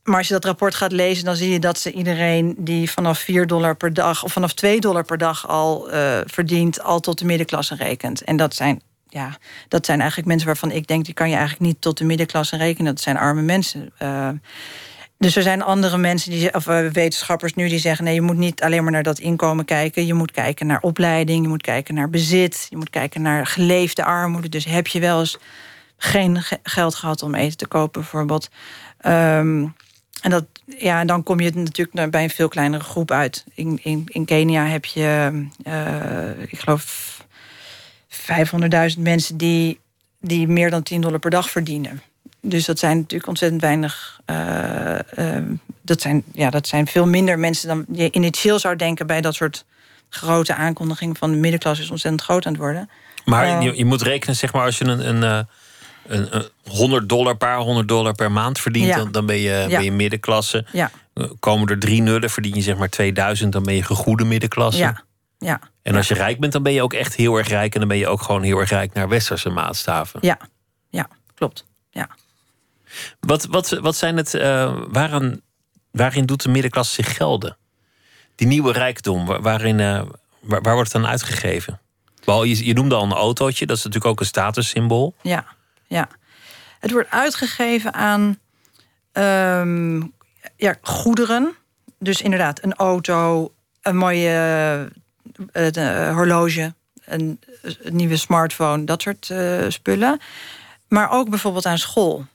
Maar 0.02 0.16
als 0.16 0.28
je 0.28 0.34
dat 0.34 0.44
rapport 0.44 0.74
gaat 0.74 0.92
lezen, 0.92 1.24
dan 1.24 1.36
zie 1.36 1.52
je 1.52 1.58
dat 1.58 1.78
ze 1.78 1.92
iedereen 1.92 2.54
die 2.58 2.90
vanaf 2.90 3.18
4 3.18 3.46
dollar 3.46 3.76
per 3.76 3.92
dag 3.92 4.24
of 4.24 4.32
vanaf 4.32 4.52
2 4.52 4.80
dollar 4.80 5.04
per 5.04 5.18
dag 5.18 5.48
al 5.48 5.94
uh, 5.94 6.18
verdient, 6.24 6.82
al 6.82 7.00
tot 7.00 7.18
de 7.18 7.24
middenklasse 7.24 7.74
rekent. 7.74 8.22
En 8.22 8.36
dat 8.36 8.54
zijn, 8.54 8.82
ja, 9.08 9.36
dat 9.68 9.86
zijn 9.86 9.98
eigenlijk 9.98 10.28
mensen 10.28 10.46
waarvan 10.46 10.70
ik 10.70 10.86
denk, 10.86 11.04
die 11.04 11.14
kan 11.14 11.28
je 11.28 11.36
eigenlijk 11.36 11.64
niet 11.64 11.80
tot 11.80 11.98
de 11.98 12.04
middenklasse 12.04 12.56
rekenen. 12.56 12.94
Dat 12.94 13.02
zijn 13.02 13.16
arme 13.16 13.42
mensen. 13.42 13.92
Uh, 14.02 14.28
dus 15.24 15.36
er 15.36 15.42
zijn 15.42 15.62
andere 15.62 15.98
mensen, 15.98 16.30
die, 16.30 16.54
of 16.54 16.66
uh, 16.66 16.88
wetenschappers 16.88 17.54
nu, 17.54 17.68
die 17.68 17.78
zeggen: 17.78 18.04
nee, 18.04 18.14
je 18.14 18.20
moet 18.20 18.36
niet 18.36 18.62
alleen 18.62 18.82
maar 18.82 18.92
naar 18.92 19.02
dat 19.02 19.18
inkomen 19.18 19.64
kijken. 19.64 20.06
Je 20.06 20.14
moet 20.14 20.30
kijken 20.30 20.66
naar 20.66 20.80
opleiding, 20.80 21.42
je 21.42 21.48
moet 21.48 21.62
kijken 21.62 21.94
naar 21.94 22.10
bezit, 22.10 22.66
je 22.70 22.76
moet 22.76 22.90
kijken 22.90 23.22
naar 23.22 23.46
geleefde 23.46 24.04
armoede. 24.04 24.48
Dus 24.48 24.64
heb 24.64 24.86
je 24.86 25.00
wel 25.00 25.18
eens 25.18 25.38
geen 25.96 26.42
geld 26.62 26.94
gehad 26.94 27.22
om 27.22 27.34
eten 27.34 27.56
te 27.56 27.66
kopen, 27.66 28.00
bijvoorbeeld. 28.00 28.48
Um, 29.06 29.74
en 30.20 30.30
dat, 30.30 30.44
ja, 30.78 31.04
dan 31.04 31.22
kom 31.22 31.40
je 31.40 31.50
natuurlijk 31.54 32.10
bij 32.10 32.22
een 32.22 32.30
veel 32.30 32.48
kleinere 32.48 32.84
groep 32.84 33.10
uit. 33.10 33.44
In, 33.54 33.78
in, 33.82 34.04
in 34.06 34.24
Kenia 34.24 34.64
heb 34.64 34.84
je, 34.84 35.46
uh, 35.66 36.42
ik 36.42 36.58
geloof, 36.58 37.16
500.000 38.94 38.98
mensen 38.98 39.36
die, 39.36 39.80
die 40.20 40.48
meer 40.48 40.70
dan 40.70 40.82
10 40.82 41.00
dollar 41.00 41.18
per 41.18 41.30
dag 41.30 41.50
verdienen. 41.50 42.02
Dus 42.46 42.64
dat 42.64 42.78
zijn 42.78 42.96
natuurlijk 42.96 43.28
ontzettend 43.28 43.60
weinig. 43.60 44.20
Uh, 44.30 44.98
uh, 45.18 45.36
dat, 45.82 46.00
zijn, 46.00 46.24
ja, 46.32 46.50
dat 46.50 46.66
zijn 46.66 46.86
veel 46.86 47.06
minder 47.06 47.38
mensen 47.38 47.68
dan 47.68 47.84
je 47.92 48.10
initieel 48.10 48.58
zou 48.58 48.76
denken 48.76 49.06
bij 49.06 49.20
dat 49.20 49.34
soort 49.34 49.64
grote 50.08 50.54
aankondigingen 50.54 51.16
van 51.16 51.30
de 51.30 51.36
middenklasse 51.36 51.82
is 51.82 51.90
ontzettend 51.90 52.22
groot 52.22 52.46
aan 52.46 52.52
het 52.52 52.60
worden. 52.60 52.90
Maar 53.24 53.46
uh, 53.46 53.62
je, 53.62 53.76
je, 53.76 53.84
moet 53.84 54.02
rekenen, 54.02 54.36
zeg 54.36 54.52
maar, 54.52 54.64
als 54.64 54.78
je 54.78 54.84
een, 54.84 55.08
een, 55.08 55.46
een, 56.06 56.36
een 56.36 56.48
100 56.64 57.08
dollar, 57.08 57.36
paar 57.36 57.58
100 57.58 57.88
dollar 57.88 58.14
per 58.14 58.32
maand 58.32 58.58
verdient, 58.58 58.86
ja. 58.86 58.96
dan, 58.96 59.12
dan, 59.12 59.26
ben, 59.26 59.36
je, 59.36 59.50
ja. 59.50 59.66
ben 59.68 59.84
je 59.84 59.92
middenklasse. 59.92 60.66
Ja. 60.72 60.90
Komen 61.38 61.68
er 61.68 61.78
drie 61.78 62.02
nullen, 62.02 62.30
verdien 62.30 62.54
je 62.54 62.62
zeg 62.62 62.76
maar 62.76 62.88
2000, 62.88 63.52
dan 63.52 63.62
ben 63.62 63.74
je 63.74 63.82
gegoede 63.82 64.24
middenklasse. 64.24 64.80
Ja. 64.80 65.04
Ja. 65.38 65.60
En 65.82 65.96
als 65.96 66.08
je 66.08 66.14
rijk 66.14 66.40
bent, 66.40 66.52
dan 66.52 66.62
ben 66.62 66.72
je 66.72 66.82
ook 66.82 66.92
echt 66.92 67.14
heel 67.14 67.36
erg 67.36 67.48
rijk. 67.48 67.74
En 67.74 67.80
dan 67.80 67.88
ben 67.88 67.98
je 67.98 68.08
ook 68.08 68.22
gewoon 68.22 68.42
heel 68.42 68.58
erg 68.58 68.70
rijk 68.70 68.92
naar 68.92 69.08
westerse 69.08 69.48
maatstaven. 69.48 70.20
Ja, 70.22 70.38
ja 70.90 71.08
klopt. 71.34 71.64
Ja. 71.90 72.08
Wat, 73.20 73.44
wat, 73.44 73.68
wat 73.68 73.96
zijn 73.96 74.16
het, 74.16 74.34
uh, 74.34 74.76
waarin, 74.90 76.26
doet 76.26 76.42
de 76.42 76.48
middenklasse 76.48 76.94
zich 76.94 77.16
gelden? 77.16 77.56
Die 78.34 78.46
nieuwe 78.46 78.72
rijkdom, 78.72 79.26
waarin, 79.26 79.78
uh, 79.78 80.02
waar, 80.40 80.74
wordt 80.74 80.92
het 80.92 81.02
dan 81.02 81.10
uitgegeven? 81.10 81.80
Wel, 82.24 82.44
je, 82.44 82.64
je 82.64 82.74
noemde 82.74 82.94
al 82.94 83.02
een 83.02 83.12
autootje, 83.12 83.66
dat 83.66 83.76
is 83.76 83.82
natuurlijk 83.82 84.10
ook 84.10 84.20
een 84.20 84.26
statussymbool. 84.26 85.14
Ja, 85.22 85.44
ja. 85.86 86.08
Het 86.80 86.90
wordt 86.90 87.10
uitgegeven 87.10 87.94
aan 87.94 88.38
um, 89.12 90.12
ja, 90.56 90.74
goederen. 90.82 91.56
Dus 91.98 92.22
inderdaad, 92.22 92.62
een 92.62 92.74
auto, 92.74 93.52
een 93.82 93.96
mooie 93.96 94.92
uh, 95.52 96.14
horloge, 96.14 96.74
een, 97.04 97.40
een, 97.62 97.96
nieuwe 97.96 98.16
smartphone, 98.16 98.84
dat 98.84 99.02
soort 99.02 99.32
spullen. 99.68 100.20
Maar 100.88 101.10
ook 101.10 101.30
bijvoorbeeld 101.30 101.66
aan 101.66 101.78
school. 101.78 102.26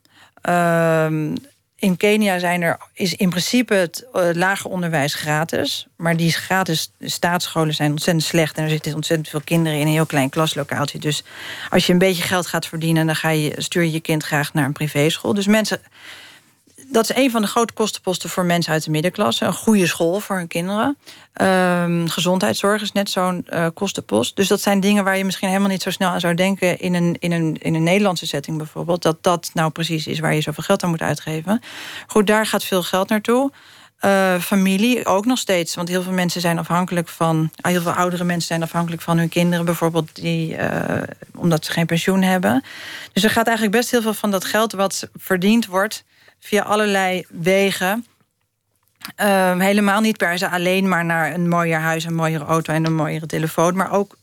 Um, 0.41 1.35
in 1.75 1.97
Kenia 1.97 2.39
zijn 2.39 2.61
er, 2.61 2.77
is 2.93 3.13
in 3.15 3.29
principe 3.29 3.73
het 3.73 4.05
uh, 4.13 4.29
lager 4.33 4.69
onderwijs 4.69 5.13
gratis. 5.13 5.87
Maar 5.95 6.17
die 6.17 6.31
gratis 6.31 6.91
staatsscholen 6.99 7.73
zijn 7.73 7.91
ontzettend 7.91 8.25
slecht. 8.25 8.57
En 8.57 8.63
er 8.63 8.69
zitten 8.69 8.93
ontzettend 8.93 9.29
veel 9.29 9.41
kinderen 9.43 9.79
in 9.79 9.87
een 9.87 9.93
heel 9.93 10.05
klein 10.05 10.29
klaslokaaltje. 10.29 10.99
Dus 10.99 11.23
als 11.69 11.85
je 11.85 11.93
een 11.93 11.99
beetje 11.99 12.23
geld 12.23 12.47
gaat 12.47 12.65
verdienen... 12.65 13.05
dan 13.05 13.15
ga 13.15 13.29
je, 13.29 13.53
stuur 13.57 13.83
je 13.83 13.91
je 13.91 13.99
kind 13.99 14.23
graag 14.23 14.53
naar 14.53 14.65
een 14.65 14.71
privéschool. 14.71 15.33
Dus 15.33 15.47
mensen 15.47 15.81
dat 16.91 17.09
is 17.09 17.15
een 17.15 17.31
van 17.31 17.41
de 17.41 17.47
grote 17.47 17.73
kostenposten 17.73 18.29
voor 18.29 18.45
mensen 18.45 18.73
uit 18.73 18.83
de 18.83 18.91
middenklasse. 18.91 19.45
Een 19.45 19.53
goede 19.53 19.87
school 19.87 20.19
voor 20.19 20.35
hun 20.35 20.47
kinderen. 20.47 20.97
Um, 21.41 22.09
gezondheidszorg 22.09 22.81
is 22.81 22.91
net 22.91 23.09
zo'n 23.09 23.47
uh, 23.49 23.67
kostenpost. 23.73 24.35
Dus 24.35 24.47
dat 24.47 24.61
zijn 24.61 24.79
dingen 24.79 25.03
waar 25.03 25.17
je 25.17 25.25
misschien 25.25 25.47
helemaal 25.47 25.69
niet 25.69 25.81
zo 25.81 25.91
snel 25.91 26.09
aan 26.09 26.19
zou 26.19 26.33
denken... 26.33 26.79
in 26.79 26.93
een, 26.93 27.15
in 27.19 27.31
een, 27.31 27.57
in 27.59 27.73
een 27.73 27.83
Nederlandse 27.83 28.27
setting 28.27 28.57
bijvoorbeeld. 28.57 29.01
Dat 29.01 29.23
dat 29.23 29.49
nou 29.53 29.71
precies 29.71 30.07
is 30.07 30.19
waar 30.19 30.33
je 30.33 30.41
zoveel 30.41 30.63
geld 30.63 30.83
aan 30.83 30.89
moet 30.89 31.01
uitgeven. 31.01 31.61
Goed, 32.07 32.27
daar 32.27 32.45
gaat 32.45 32.63
veel 32.63 32.83
geld 32.83 33.09
naartoe. 33.09 33.51
Uh, 34.01 34.39
familie 34.39 35.05
ook 35.05 35.25
nog 35.25 35.37
steeds. 35.37 35.75
Want 35.75 35.87
heel 35.87 36.03
veel 36.03 36.13
mensen 36.13 36.41
zijn 36.41 36.59
afhankelijk 36.59 37.07
van... 37.07 37.51
Ah, 37.61 37.71
heel 37.71 37.81
veel 37.81 37.91
oudere 37.91 38.23
mensen 38.23 38.47
zijn 38.47 38.63
afhankelijk 38.63 39.01
van 39.01 39.17
hun 39.17 39.29
kinderen... 39.29 39.65
bijvoorbeeld 39.65 40.15
die, 40.15 40.57
uh, 40.57 41.03
omdat 41.35 41.65
ze 41.65 41.71
geen 41.71 41.85
pensioen 41.85 42.21
hebben. 42.21 42.63
Dus 43.13 43.23
er 43.23 43.29
gaat 43.29 43.47
eigenlijk 43.47 43.77
best 43.77 43.91
heel 43.91 44.01
veel 44.01 44.13
van 44.13 44.31
dat 44.31 44.45
geld... 44.45 44.71
wat 44.71 45.09
verdiend 45.17 45.65
wordt 45.65 46.03
via 46.39 46.63
allerlei 46.63 47.25
wegen. 47.29 48.05
Uh, 49.21 49.59
helemaal 49.59 50.01
niet 50.01 50.17
per 50.17 50.37
se 50.37 50.49
alleen 50.49 50.87
maar 50.87 51.05
naar 51.05 51.33
een 51.33 51.47
mooier 51.47 51.79
huis, 51.79 52.03
een 52.03 52.15
mooiere 52.15 52.45
auto 52.45 52.73
en 52.73 52.85
een 52.85 52.95
mooiere 52.95 53.25
telefoon, 53.25 53.75
maar 53.75 53.91
ook 53.91 54.17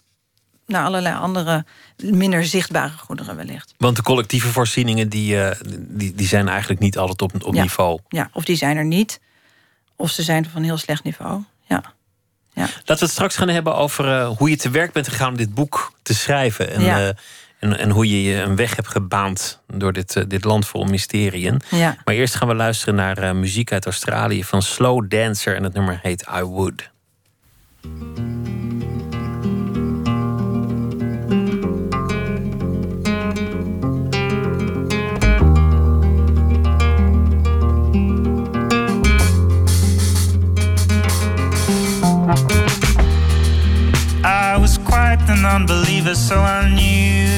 naar 0.67 0.85
allerlei 0.85 1.17
andere 1.17 1.65
minder 1.97 2.45
zichtbare 2.45 2.93
goederen 2.99 3.37
wellicht. 3.37 3.75
Want 3.79 3.97
de 3.97 4.03
collectieve 4.03 4.49
voorzieningen 4.49 5.09
die, 5.09 5.37
uh, 5.37 5.51
die, 5.79 6.15
die 6.15 6.27
zijn 6.27 6.49
eigenlijk 6.49 6.81
niet 6.81 6.99
altijd 6.99 7.23
op, 7.23 7.45
op 7.45 7.55
niveau. 7.55 8.01
Ja, 8.09 8.31
of 8.33 8.45
die 8.45 8.57
zijn 8.57 8.77
er 8.77 8.85
niet, 8.85 9.21
of 9.97 10.11
ze 10.11 10.23
zijn 10.23 10.49
van 10.51 10.63
heel 10.63 10.77
slecht 10.77 11.05
niveau. 11.05 11.43
Ja. 11.67 11.95
Ja. 12.53 12.63
Laten 12.63 12.85
we 12.85 12.95
het 12.95 13.11
straks 13.11 13.37
gaan 13.37 13.49
hebben 13.49 13.77
over 13.77 14.07
uh, 14.07 14.29
hoe 14.37 14.51
je 14.51 14.57
te 14.57 14.71
werk 14.71 14.93
bent 14.93 15.09
gegaan 15.09 15.29
om 15.29 15.37
dit 15.37 15.55
boek 15.55 15.93
te 16.03 16.15
schrijven. 16.15 16.71
En, 16.71 16.83
ja. 16.83 17.07
uh, 17.07 17.09
en, 17.59 17.79
en 17.79 17.91
hoe 17.91 18.11
je 18.11 18.23
je 18.23 18.43
een 18.43 18.57
weg 18.57 18.77
hebt 18.77 18.89
gebaand 18.89 19.61
door 19.67 19.93
dit, 19.93 20.17
uh, 20.17 20.25
dit 20.29 20.45
land 20.45 20.67
vol 20.67 20.85
mysteriën. 20.85 21.61
Ja. 21.71 21.97
Maar 22.05 22.15
eerst 22.15 22.35
gaan 22.35 22.49
we 22.49 22.55
luisteren 22.55 22.95
naar 22.95 23.23
uh, 23.23 23.33
muziek 23.33 23.73
uit 23.73 23.85
Australië 23.85 24.45
van 24.45 24.63
Slow 24.63 25.11
Dancer. 25.11 25.57
En 25.57 25.63
het 25.63 25.75
nummer 25.75 25.99
heet 26.03 26.27
I 26.39 26.43
Would. 26.43 26.91
I 44.25 44.59
was 44.59 44.79
quite 44.79 45.21
an 45.29 45.45
unbeliever, 45.45 46.15
so 46.15 46.41
I 46.41 46.69
knew 46.75 47.36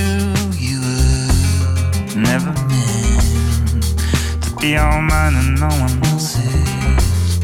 never 2.29 2.53
meant 2.69 3.83
to 4.43 4.51
be 4.61 4.77
all 4.77 5.01
mine 5.01 5.35
and 5.41 5.59
no 5.59 5.69
one 5.85 5.97
else's. 6.09 7.39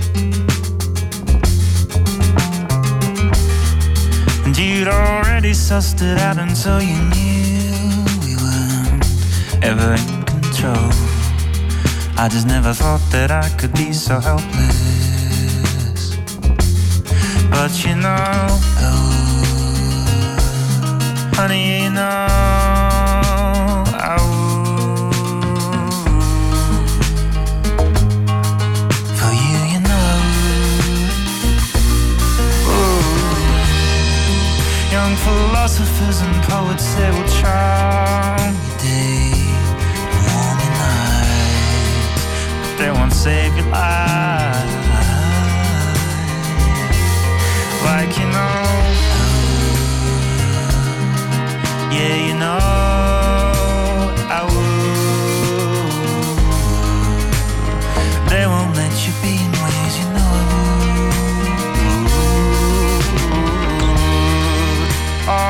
And 4.45 4.55
you'd 4.59 4.89
already 4.89 5.53
sussed 5.53 6.03
it 6.03 6.19
out, 6.19 6.37
so 6.55 6.79
you 6.91 6.99
knew 7.13 8.05
we 8.25 8.33
weren't 8.43 9.05
ever 9.71 9.89
in 10.01 10.09
control. 10.35 10.91
I 12.23 12.29
just 12.31 12.47
never 12.47 12.75
thought 12.75 13.05
that 13.11 13.31
I 13.31 13.49
could 13.59 13.73
be 13.73 13.93
so 13.95 14.21
helpless. 14.21 14.81
But 17.51 17.73
you 17.85 17.95
know, 18.05 18.47
oh, 18.87 19.07
honey, 21.37 21.85
you 21.85 21.91
know 21.91 22.54
Young 35.15 35.23
philosophers 35.23 36.23
and 36.23 36.43
poets 36.43 36.83
say 36.83 37.09
we'll 37.09 37.29
charm 37.29 38.53
your 38.67 38.79
day, 38.79 39.31
warm 40.27 40.59
your 40.59 40.75
night, 40.75 42.17
but 42.63 42.79
they 42.79 42.91
won't 42.91 43.13
save 43.13 43.57
your 43.57 43.67
life. 43.67 44.65
Like 47.85 48.19
you 48.19 48.27
know. 48.27 48.65
Yeah, 51.93 52.27
you 52.27 52.35
know 52.37 52.84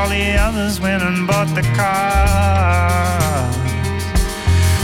All 0.05 0.11
the 0.11 0.37
others 0.37 0.79
went 0.79 1.01
and 1.01 1.25
bought 1.25 1.47
the 1.55 1.63
cars 1.73 3.55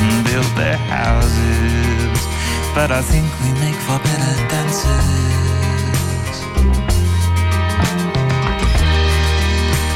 and 0.01 0.25
built 0.25 0.51
their 0.55 0.77
houses, 0.89 2.25
but 2.73 2.89
I 2.89 3.03
think 3.03 3.29
we 3.41 3.51
make 3.62 3.77
for 3.86 3.99
better 4.01 4.36
dancers. 4.49 4.89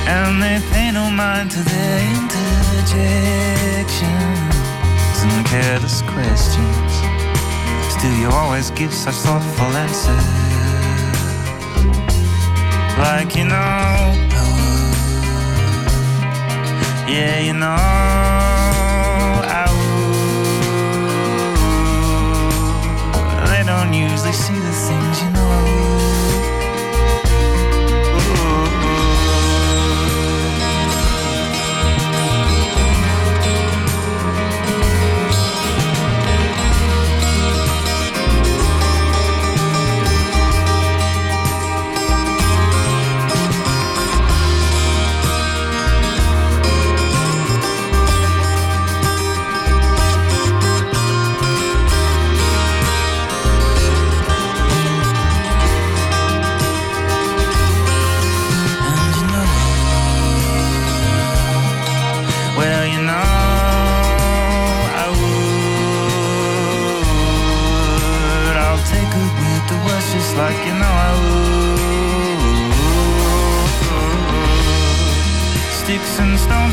And 0.05 0.43
they 0.43 0.61
pay 0.71 0.91
no 0.91 1.09
mind 1.09 1.49
to 1.57 1.59
their 1.71 1.99
interjections 2.21 4.05
and 5.25 5.43
careless 5.47 6.03
questions. 6.03 6.93
Still, 7.97 8.15
you 8.21 8.29
always 8.29 8.69
give 8.69 8.93
such 8.93 9.15
thoughtful 9.25 9.75
answers. 9.85 10.23
Like 12.99 13.35
you 13.35 13.45
know, 13.45 14.25
yeah, 17.07 17.39
you 17.39 17.53
know, 17.53 17.75
I 19.61 19.65
would. 19.71 20.05
They 23.49 23.63
don't 23.63 23.93
usually 23.93 24.33
see 24.33 24.59
the 24.59 24.71
things 24.71 25.21
you 25.21 25.29
know 25.31 25.94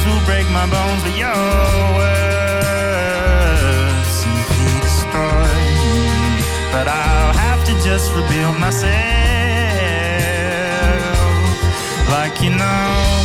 bones 0.03 0.15
will 0.15 0.25
break 0.27 0.49
my 0.51 0.67
bones, 0.67 1.03
but 1.03 1.17
your 1.17 1.29
words 1.97 2.49
simply 4.09 4.81
destroy 4.81 5.47
me. 5.85 6.43
But 6.73 6.89
I'll 6.89 7.33
have 7.33 7.65
to 7.67 7.73
just 7.85 8.13
rebuild 8.15 8.59
myself, 8.59 8.93
like 12.09 12.43
you 12.43 12.51
know. 12.51 13.23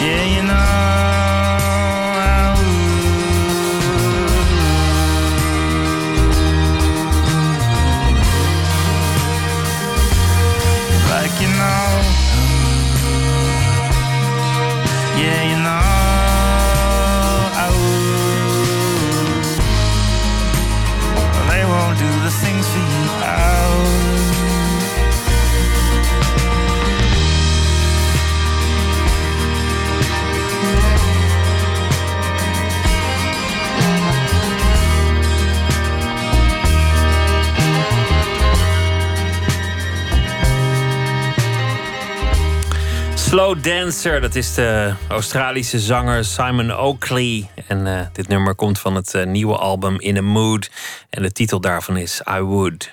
Yeah, 0.00 0.24
you 0.36 0.42
know. 0.42 0.93
Slow 43.34 43.62
Dancer, 43.62 44.20
dat 44.20 44.34
is 44.34 44.54
de 44.54 44.94
Australische 45.08 45.78
zanger 45.78 46.24
Simon 46.24 46.72
Oakley. 46.72 47.50
En 47.66 47.86
uh, 47.86 48.00
dit 48.12 48.28
nummer 48.28 48.54
komt 48.54 48.78
van 48.78 48.94
het 48.94 49.14
uh, 49.14 49.24
nieuwe 49.24 49.56
album 49.56 50.00
In 50.00 50.16
a 50.16 50.20
Mood. 50.20 50.70
En 51.10 51.22
de 51.22 51.32
titel 51.32 51.60
daarvan 51.60 51.96
is 51.96 52.22
I 52.36 52.40
Would. 52.40 52.90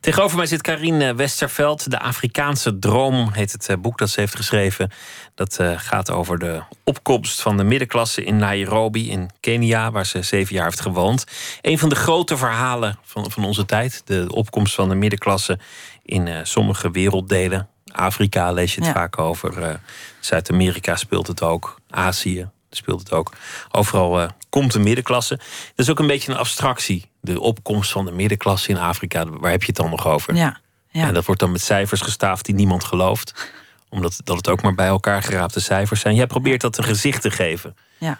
Tegenover 0.00 0.36
mij 0.36 0.46
zit 0.46 0.60
Karine 0.60 1.14
Westerveld. 1.14 1.90
De 1.90 2.00
Afrikaanse 2.00 2.78
Droom 2.78 3.30
heet 3.32 3.52
het 3.52 3.82
boek 3.82 3.98
dat 3.98 4.10
ze 4.10 4.20
heeft 4.20 4.36
geschreven. 4.36 4.90
Dat 5.34 5.58
gaat 5.76 6.10
over 6.10 6.38
de 6.38 6.62
opkomst 6.84 7.42
van 7.42 7.56
de 7.56 7.64
middenklasse 7.64 8.24
in 8.24 8.36
Nairobi 8.36 9.10
in 9.10 9.30
Kenia, 9.40 9.90
waar 9.90 10.06
ze 10.06 10.22
zeven 10.22 10.54
jaar 10.54 10.64
heeft 10.64 10.80
gewoond. 10.80 11.24
Een 11.60 11.78
van 11.78 11.88
de 11.88 11.94
grote 11.94 12.36
verhalen 12.36 12.98
van, 13.02 13.30
van 13.30 13.44
onze 13.44 13.64
tijd. 13.64 14.02
De 14.04 14.26
opkomst 14.28 14.74
van 14.74 14.88
de 14.88 14.94
middenklasse 14.94 15.58
in 16.02 16.46
sommige 16.46 16.90
werelddelen. 16.90 17.71
Afrika 17.92 18.52
lees 18.52 18.74
je 18.74 18.84
het 18.84 18.92
vaak 18.92 19.18
over. 19.18 19.58
Uh, 19.58 19.74
Zuid-Amerika 20.20 20.96
speelt 20.96 21.26
het 21.26 21.42
ook. 21.42 21.80
Azië 21.90 22.48
speelt 22.70 23.00
het 23.00 23.12
ook. 23.12 23.32
Overal 23.70 24.22
uh, 24.22 24.28
komt 24.48 24.72
de 24.72 24.78
middenklasse. 24.78 25.36
Dat 25.36 25.86
is 25.86 25.90
ook 25.90 25.98
een 25.98 26.06
beetje 26.06 26.32
een 26.32 26.38
abstractie. 26.38 27.10
De 27.20 27.40
opkomst 27.40 27.92
van 27.92 28.04
de 28.04 28.12
middenklasse 28.12 28.68
in 28.68 28.78
Afrika. 28.78 29.26
Waar 29.26 29.50
heb 29.50 29.60
je 29.60 29.66
het 29.66 29.76
dan 29.76 29.90
nog 29.90 30.06
over? 30.06 30.34
Ja. 30.34 30.60
ja. 30.88 31.06
En 31.06 31.14
dat 31.14 31.24
wordt 31.24 31.40
dan 31.40 31.52
met 31.52 31.62
cijfers 31.62 32.00
gestaafd 32.00 32.44
die 32.44 32.54
niemand 32.54 32.84
gelooft. 32.84 33.52
Omdat 33.88 34.20
dat 34.24 34.36
het 34.36 34.48
ook 34.48 34.62
maar 34.62 34.74
bij 34.74 34.86
elkaar 34.86 35.22
geraapte 35.22 35.60
cijfers 35.60 36.00
zijn. 36.00 36.14
Jij 36.14 36.26
probeert 36.26 36.60
dat 36.60 36.78
een 36.78 36.84
gezicht 36.84 37.22
te 37.22 37.30
geven. 37.30 37.76
Ja. 37.98 38.18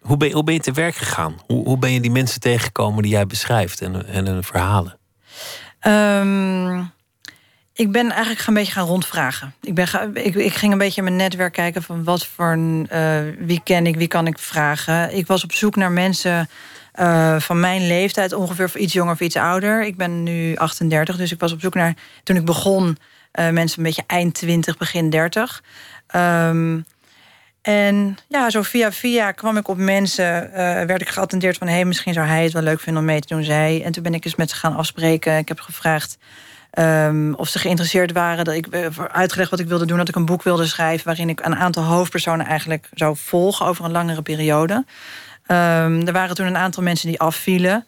Hoe 0.00 0.16
ben, 0.16 0.28
je, 0.28 0.34
hoe 0.34 0.44
ben 0.44 0.54
je 0.54 0.60
te 0.60 0.72
werk 0.72 0.94
gegaan? 0.94 1.34
Hoe, 1.46 1.64
hoe 1.64 1.78
ben 1.78 1.92
je 1.92 2.00
die 2.00 2.10
mensen 2.10 2.40
tegengekomen 2.40 3.02
die 3.02 3.12
jij 3.12 3.26
beschrijft 3.26 3.80
en, 3.80 4.06
en 4.06 4.26
hun 4.26 4.44
verhalen? 4.44 4.98
Um 5.86 6.92
ik 7.80 7.92
ben 7.92 8.10
eigenlijk 8.10 8.46
een 8.46 8.54
beetje 8.54 8.72
gaan 8.72 8.86
rondvragen. 8.86 9.54
Ik, 9.60 9.74
ben 9.74 9.86
ik, 10.14 10.34
ik, 10.34 10.54
ging 10.54 10.72
een 10.72 10.78
beetje 10.78 11.02
mijn 11.02 11.16
netwerk 11.16 11.52
kijken 11.52 11.82
van 11.82 12.04
wat 12.04 12.26
voor 12.26 12.56
uh, 12.56 13.20
wie 13.38 13.60
ken 13.64 13.86
ik, 13.86 13.96
wie 13.96 14.08
kan 14.08 14.26
ik 14.26 14.38
vragen. 14.38 15.16
Ik 15.16 15.26
was 15.26 15.44
op 15.44 15.52
zoek 15.52 15.76
naar 15.76 15.92
mensen 15.92 16.48
uh, 17.00 17.40
van 17.40 17.60
mijn 17.60 17.86
leeftijd, 17.86 18.32
ongeveer 18.32 18.70
iets 18.76 18.92
jonger 18.92 19.12
of 19.12 19.20
iets 19.20 19.36
ouder. 19.36 19.84
Ik 19.84 19.96
ben 19.96 20.22
nu 20.22 20.56
38, 20.56 21.16
dus 21.16 21.32
ik 21.32 21.40
was 21.40 21.52
op 21.52 21.60
zoek 21.60 21.74
naar 21.74 21.94
toen 22.22 22.36
ik 22.36 22.44
begon 22.44 22.98
uh, 23.34 23.50
mensen 23.50 23.78
een 23.78 23.84
beetje 23.84 24.04
eind 24.06 24.34
20, 24.34 24.76
begin 24.76 25.10
30. 25.10 25.62
Um, 26.14 26.20
ehm, 26.20 26.80
en 27.62 28.18
ja, 28.28 28.50
zo 28.50 28.62
via 28.62 28.92
via 28.92 29.32
kwam 29.32 29.56
ik 29.56 29.68
op 29.68 29.76
mensen, 29.76 30.50
werd 30.86 31.00
ik 31.00 31.08
geattendeerd 31.08 31.58
van 31.58 31.66
hé, 31.66 31.74
hey, 31.74 31.84
misschien 31.84 32.12
zou 32.12 32.26
hij 32.26 32.42
het 32.42 32.52
wel 32.52 32.62
leuk 32.62 32.80
vinden 32.80 33.02
om 33.02 33.08
mee 33.08 33.20
te 33.20 33.34
doen, 33.34 33.44
zij. 33.44 33.82
En 33.84 33.92
toen 33.92 34.02
ben 34.02 34.14
ik 34.14 34.24
eens 34.24 34.34
met 34.34 34.50
ze 34.50 34.56
gaan 34.56 34.76
afspreken. 34.76 35.38
Ik 35.38 35.48
heb 35.48 35.60
gevraagd 35.60 36.18
Um, 36.78 37.34
of 37.34 37.48
ze 37.48 37.58
geïnteresseerd 37.58 38.12
waren. 38.12 38.44
Dat 38.44 38.54
ik 38.54 38.74
uh, 38.74 38.86
uitgelegd 39.12 39.50
wat 39.50 39.60
ik 39.60 39.68
wilde 39.68 39.86
doen. 39.86 39.98
Dat 39.98 40.08
ik 40.08 40.16
een 40.16 40.24
boek 40.24 40.42
wilde 40.42 40.66
schrijven. 40.66 41.06
waarin 41.06 41.28
ik 41.28 41.40
een 41.44 41.56
aantal 41.56 41.82
hoofdpersonen 41.82 42.46
eigenlijk 42.46 42.88
zou 42.94 43.16
volgen 43.16 43.66
over 43.66 43.84
een 43.84 43.90
langere 43.90 44.22
periode. 44.22 44.74
Um, 44.74 46.06
er 46.06 46.12
waren 46.12 46.34
toen 46.34 46.46
een 46.46 46.56
aantal 46.56 46.82
mensen 46.82 47.08
die 47.08 47.20
afvielen. 47.20 47.86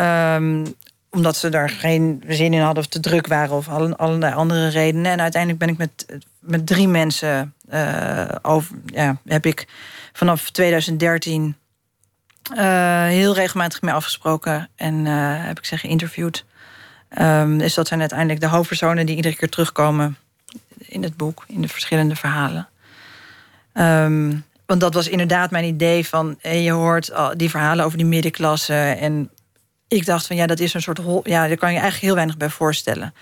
Um, 0.00 0.74
omdat 1.10 1.36
ze 1.36 1.48
daar 1.48 1.70
geen 1.70 2.22
zin 2.28 2.52
in 2.52 2.60
hadden 2.60 2.84
of 2.84 2.90
te 2.90 3.00
druk 3.00 3.26
waren. 3.26 3.56
of 3.56 3.68
allerlei 3.68 4.34
andere 4.34 4.68
redenen. 4.68 5.12
En 5.12 5.20
uiteindelijk 5.20 5.60
ben 5.60 5.68
ik 5.68 5.78
met, 5.78 6.22
met 6.40 6.66
drie 6.66 6.88
mensen. 6.88 7.54
Uh, 7.72 8.24
over, 8.42 8.76
ja, 8.86 9.16
heb 9.24 9.46
ik 9.46 9.66
vanaf 10.12 10.50
2013. 10.50 11.56
Uh, 12.56 13.04
heel 13.04 13.34
regelmatig 13.34 13.82
mee 13.82 13.94
afgesproken. 13.94 14.68
En 14.76 15.04
heb 15.04 15.58
ik 15.58 15.64
ze 15.64 15.78
geïnterviewd. 15.78 16.44
Um, 17.20 17.58
dus 17.58 17.74
dat 17.74 17.88
zijn 17.88 18.00
uiteindelijk 18.00 18.40
de 18.40 18.46
hoofdpersonen 18.46 19.06
die 19.06 19.16
iedere 19.16 19.36
keer 19.36 19.48
terugkomen 19.48 20.16
in 20.78 21.02
het 21.02 21.16
boek, 21.16 21.44
in 21.48 21.60
de 21.60 21.68
verschillende 21.68 22.16
verhalen. 22.16 22.68
Um, 23.74 24.44
want 24.66 24.80
dat 24.80 24.94
was 24.94 25.08
inderdaad 25.08 25.50
mijn 25.50 25.64
idee 25.64 26.06
van, 26.06 26.38
je 26.42 26.70
hoort 26.70 27.12
die 27.36 27.50
verhalen 27.50 27.84
over 27.84 27.98
die 27.98 28.06
middenklasse. 28.06 28.74
En 28.74 29.30
ik 29.88 30.06
dacht 30.06 30.26
van 30.26 30.36
ja, 30.36 30.46
dat 30.46 30.60
is 30.60 30.74
een 30.74 30.82
soort, 30.82 31.00
ja, 31.24 31.48
daar 31.48 31.56
kan 31.56 31.72
je 31.72 31.78
eigenlijk 31.78 32.00
heel 32.00 32.14
weinig 32.14 32.36
bij 32.36 32.50
voorstellen. 32.50 33.14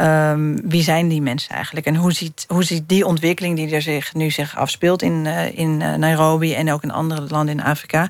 Um, 0.00 0.68
wie 0.68 0.82
zijn 0.82 1.08
die 1.08 1.22
mensen 1.22 1.54
eigenlijk? 1.54 1.86
En 1.86 1.96
hoe 1.96 2.12
ziet, 2.12 2.44
hoe 2.48 2.64
ziet 2.64 2.88
die 2.88 3.06
ontwikkeling 3.06 3.56
die 3.56 3.74
er 3.74 3.82
zich 3.82 4.14
nu 4.14 4.30
zich 4.30 4.56
afspeelt 4.56 5.02
in, 5.02 5.24
uh, 5.24 5.58
in 5.58 5.80
uh, 5.80 5.94
Nairobi 5.94 6.54
en 6.54 6.72
ook 6.72 6.82
in 6.82 6.90
andere 6.90 7.26
landen 7.28 7.58
in 7.58 7.64
Afrika, 7.64 8.08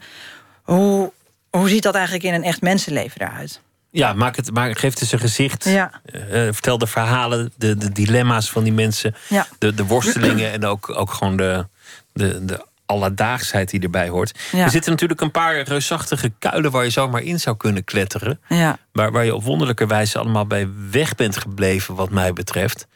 hoe, 0.62 1.12
hoe 1.50 1.68
ziet 1.68 1.82
dat 1.82 1.94
eigenlijk 1.94 2.24
in 2.24 2.34
een 2.34 2.42
echt 2.42 2.60
mensenleven 2.60 3.20
eruit? 3.20 3.60
Ja, 3.94 4.12
maak 4.12 4.36
het, 4.36 4.54
maak, 4.54 4.78
geef 4.78 4.92
het 4.92 5.00
eens 5.00 5.12
een 5.12 5.18
gezicht. 5.18 5.64
Ja. 5.64 6.00
Uh, 6.12 6.20
vertel 6.30 6.78
de 6.78 6.86
verhalen, 6.86 7.52
de, 7.56 7.76
de 7.76 7.92
dilemma's 7.92 8.50
van 8.50 8.62
die 8.62 8.72
mensen. 8.72 9.14
Ja. 9.28 9.46
De, 9.58 9.74
de 9.74 9.84
worstelingen 9.84 10.52
en 10.52 10.64
ook, 10.64 10.98
ook 10.98 11.12
gewoon 11.12 11.36
de, 11.36 11.66
de, 12.12 12.44
de 12.44 12.66
alledaagsheid 12.86 13.70
die 13.70 13.80
erbij 13.80 14.08
hoort. 14.08 14.38
Ja. 14.52 14.64
Er 14.64 14.70
zitten 14.70 14.90
natuurlijk 14.90 15.20
een 15.20 15.30
paar 15.30 15.60
reusachtige 15.60 16.32
kuilen 16.38 16.70
waar 16.70 16.84
je 16.84 16.90
zomaar 16.90 17.22
in 17.22 17.40
zou 17.40 17.56
kunnen 17.56 17.84
kletteren. 17.84 18.40
Ja. 18.48 18.78
Waar, 18.92 19.12
waar 19.12 19.24
je 19.24 19.34
op 19.34 19.44
wonderlijke 19.44 19.86
wijze 19.86 20.18
allemaal 20.18 20.46
bij 20.46 20.68
weg 20.90 21.14
bent 21.14 21.36
gebleven, 21.36 21.94
wat 21.94 22.10
mij 22.10 22.32
betreft. 22.32 22.86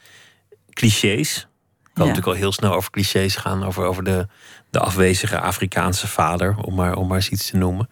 Clichés. 0.73 1.37
Ik 1.83 1.89
kan 1.93 2.07
natuurlijk 2.07 2.35
al 2.35 2.41
heel 2.41 2.51
snel 2.51 2.73
over 2.73 2.91
clichés 2.91 3.35
gaan, 3.35 3.65
over, 3.65 3.83
over 3.83 4.03
de, 4.03 4.27
de 4.69 4.79
afwezige 4.79 5.39
Afrikaanse 5.39 6.07
vader, 6.07 6.57
om 6.57 6.75
maar, 6.75 6.95
om 6.95 7.07
maar 7.07 7.17
eens 7.17 7.29
iets 7.29 7.49
te 7.49 7.57
noemen 7.57 7.89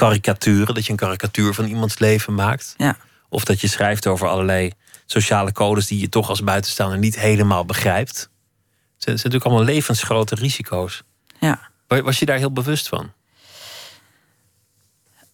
karikaturen, 0.00 0.74
dat 0.74 0.84
je 0.84 0.90
een 0.90 0.98
karikatuur 0.98 1.54
van 1.54 1.64
iemands 1.64 1.98
leven 1.98 2.34
maakt. 2.34 2.74
Ja. 2.76 2.96
Of 3.28 3.44
dat 3.44 3.60
je 3.60 3.68
schrijft 3.68 4.06
over 4.06 4.28
allerlei 4.28 4.72
sociale 5.06 5.52
codes 5.52 5.86
die 5.86 6.00
je 6.00 6.08
toch 6.08 6.28
als 6.28 6.42
buitenstaander 6.42 6.98
niet 6.98 7.18
helemaal 7.18 7.64
begrijpt. 7.64 8.18
Het 8.18 9.02
zijn, 9.02 9.16
natuurlijk 9.16 9.44
allemaal 9.44 9.64
levensgrote 9.64 10.34
risico's. 10.34 11.02
Ja. 11.38 11.60
Was 11.86 12.18
je 12.18 12.26
daar 12.26 12.38
heel 12.38 12.52
bewust 12.52 12.88
van? 12.88 13.12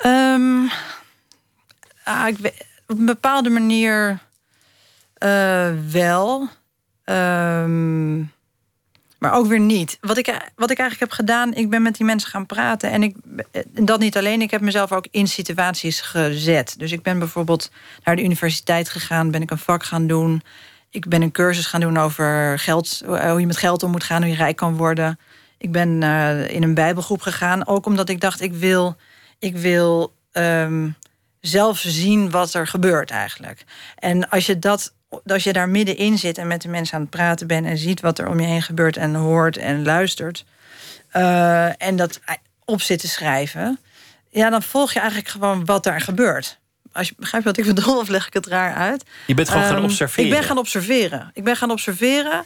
Um, 0.07 0.71
ah, 2.05 2.29
ik, 2.29 2.65
op 2.87 2.99
een 2.99 3.07
bepaalde 3.07 3.51
manier 3.51 4.19
uh, 5.19 5.71
wel. 5.91 6.49
Um, 7.05 8.33
maar 9.19 9.33
ook 9.33 9.47
weer 9.47 9.61
niet. 9.61 9.99
Wat 10.01 10.17
ik, 10.19 10.27
wat 10.57 10.71
ik 10.71 10.79
eigenlijk 10.79 11.11
heb 11.11 11.11
gedaan, 11.11 11.55
ik 11.55 11.71
ben 11.71 11.83
met 11.83 11.97
die 11.97 12.07
mensen 12.07 12.31
gaan 12.31 12.47
praten. 12.47 12.91
En 12.91 13.03
ik, 13.03 13.17
dat 13.73 14.01
niet 14.01 14.17
alleen, 14.17 14.41
ik 14.41 14.51
heb 14.51 14.61
mezelf 14.61 14.93
ook 14.93 15.07
in 15.11 15.29
situaties 15.29 16.01
gezet. 16.01 16.75
Dus 16.79 16.93
ik 16.93 17.03
ben 17.03 17.19
bijvoorbeeld 17.19 17.71
naar 18.05 18.17
de 18.17 18.23
universiteit 18.23 18.89
gegaan, 18.89 19.31
ben 19.31 19.43
ik 19.43 19.51
een 19.51 19.59
vak 19.59 19.85
gaan 19.85 20.07
doen. 20.07 20.43
Ik 20.91 21.09
ben 21.09 21.23
een 21.23 21.33
cursus 21.33 21.67
gaan 21.67 21.81
doen 21.81 21.97
over 21.97 22.59
geld, 22.59 23.03
hoe 23.07 23.41
je 23.41 23.47
met 23.47 23.57
geld 23.57 23.83
om 23.83 23.91
moet 23.91 24.05
gaan, 24.05 24.23
hoe 24.23 24.31
je 24.31 24.37
rijk 24.37 24.57
kan 24.57 24.77
worden. 24.77 25.19
Ik 25.59 25.73
ben 25.73 26.03
uh, 26.03 26.51
in 26.51 26.63
een 26.63 26.75
bijbelgroep 26.75 27.21
gegaan, 27.21 27.67
ook 27.67 27.87
omdat 27.87 28.09
ik 28.09 28.21
dacht, 28.21 28.41
ik 28.41 28.53
wil, 28.53 28.97
ik 29.39 29.57
wil 29.57 30.15
um, 30.33 30.97
zelf 31.41 31.79
zien 31.79 32.31
wat 32.31 32.55
er 32.55 32.67
gebeurt 32.67 33.11
eigenlijk. 33.11 33.65
En 33.97 34.29
als 34.29 34.47
je 34.47 34.59
dat 34.59 34.95
als 35.27 35.45
je 35.45 35.53
daar 35.53 35.69
middenin 35.69 36.19
zit 36.19 36.39
en 36.39 36.47
met 36.47 36.63
de 36.63 36.69
mensen 36.69 36.95
aan 36.95 37.01
het 37.01 37.11
praten 37.11 37.47
bent 37.47 37.67
en 37.67 37.79
ziet 37.79 38.01
wat 38.01 38.19
er 38.19 38.29
om 38.29 38.41
je 38.41 38.47
heen 38.47 38.63
gebeurt 38.63 38.97
en 38.97 39.15
hoort 39.15 39.57
en 39.57 39.85
luistert. 39.85 40.45
Uh, 41.17 41.83
en 41.83 41.97
dat 41.97 42.21
op 42.65 42.81
zit 42.81 43.01
te 43.01 43.09
schrijven. 43.09 43.79
Ja, 44.31 44.51
dan 44.51 44.63
volg 44.63 44.93
je 44.93 44.99
eigenlijk 44.99 45.29
gewoon 45.29 45.65
wat 45.65 45.85
daar 45.85 46.01
gebeurt. 46.01 46.59
Als 46.93 47.09
je 47.09 47.15
begrijpt 47.19 47.47
wat 47.47 47.57
ik 47.57 47.65
bedoel, 47.65 47.99
of 47.99 48.09
leg 48.09 48.27
ik 48.27 48.33
het 48.33 48.47
raar 48.47 48.75
uit? 48.75 49.05
Je 49.27 49.35
bent 49.35 49.49
gewoon 49.49 49.65
gaan 49.65 49.75
ehm, 49.75 49.85
observeren. 49.85 50.31
Ik 50.31 50.37
ben 50.37 50.45
gaan 50.45 50.59
observeren. 50.59 51.31
Ik 51.33 51.45
ben 51.45 51.57
gaan 51.57 51.71
observeren. 51.71 52.45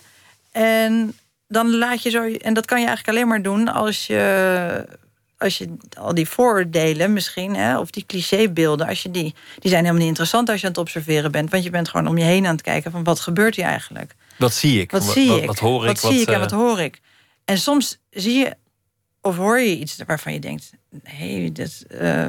En 0.53 1.19
dan 1.49 1.77
laat 1.77 2.03
je 2.03 2.11
zo. 2.11 2.23
En 2.23 2.55
dat 2.55 2.67
kan 2.67 2.81
je 2.81 2.87
eigenlijk 2.87 3.17
alleen 3.17 3.29
maar 3.29 3.43
doen 3.43 3.69
als 3.69 4.07
je 4.07 4.99
als 5.41 5.59
je 5.59 5.77
al 5.99 6.15
die 6.15 6.29
vooroordelen 6.29 7.13
misschien, 7.13 7.57
hè, 7.57 7.79
of 7.79 7.91
die 7.91 8.05
clichébeelden, 8.07 8.87
als 8.87 9.03
je 9.03 9.11
die, 9.11 9.35
die 9.59 9.71
zijn 9.71 9.81
helemaal 9.81 9.99
niet 9.99 10.09
interessant 10.09 10.49
als 10.49 10.61
je 10.61 10.67
aan 10.67 10.73
het 10.73 10.81
observeren 10.81 11.33
bent. 11.33 11.51
Want 11.51 11.65
je 11.65 11.71
bent 11.71 11.89
gewoon 11.89 12.07
om 12.07 12.19
je 12.19 12.25
heen 12.25 12.47
aan 12.47 12.53
het 12.53 12.63
kijken 12.63 12.91
van 12.91 13.05
wat 13.05 13.21
gebeurt 13.21 13.57
hier 13.57 13.65
eigenlijk. 13.65 14.15
Wat 14.37 14.55
zie 14.55 14.81
ik? 14.81 14.91
Wat 14.91 15.05
zie 15.05 15.29
wat, 15.29 15.41
ik? 15.41 15.47
Wat 15.47 15.59
hoor 15.59 15.83
ik? 15.83 16.01
Wat, 16.01 16.13
zie 16.13 16.21
ik 16.21 16.27
en 16.27 16.35
eh, 16.35 16.41
wat 16.41 16.51
hoor 16.51 16.81
ik? 16.81 17.01
En 17.45 17.59
soms 17.59 17.99
zie 18.11 18.39
je 18.39 18.57
of 19.21 19.37
hoor 19.37 19.61
je 19.61 19.79
iets 19.79 19.97
waarvan 20.07 20.33
je 20.33 20.39
denkt, 20.39 20.73
nee, 21.19 21.53
dat, 21.53 21.85
eh, 21.89 22.27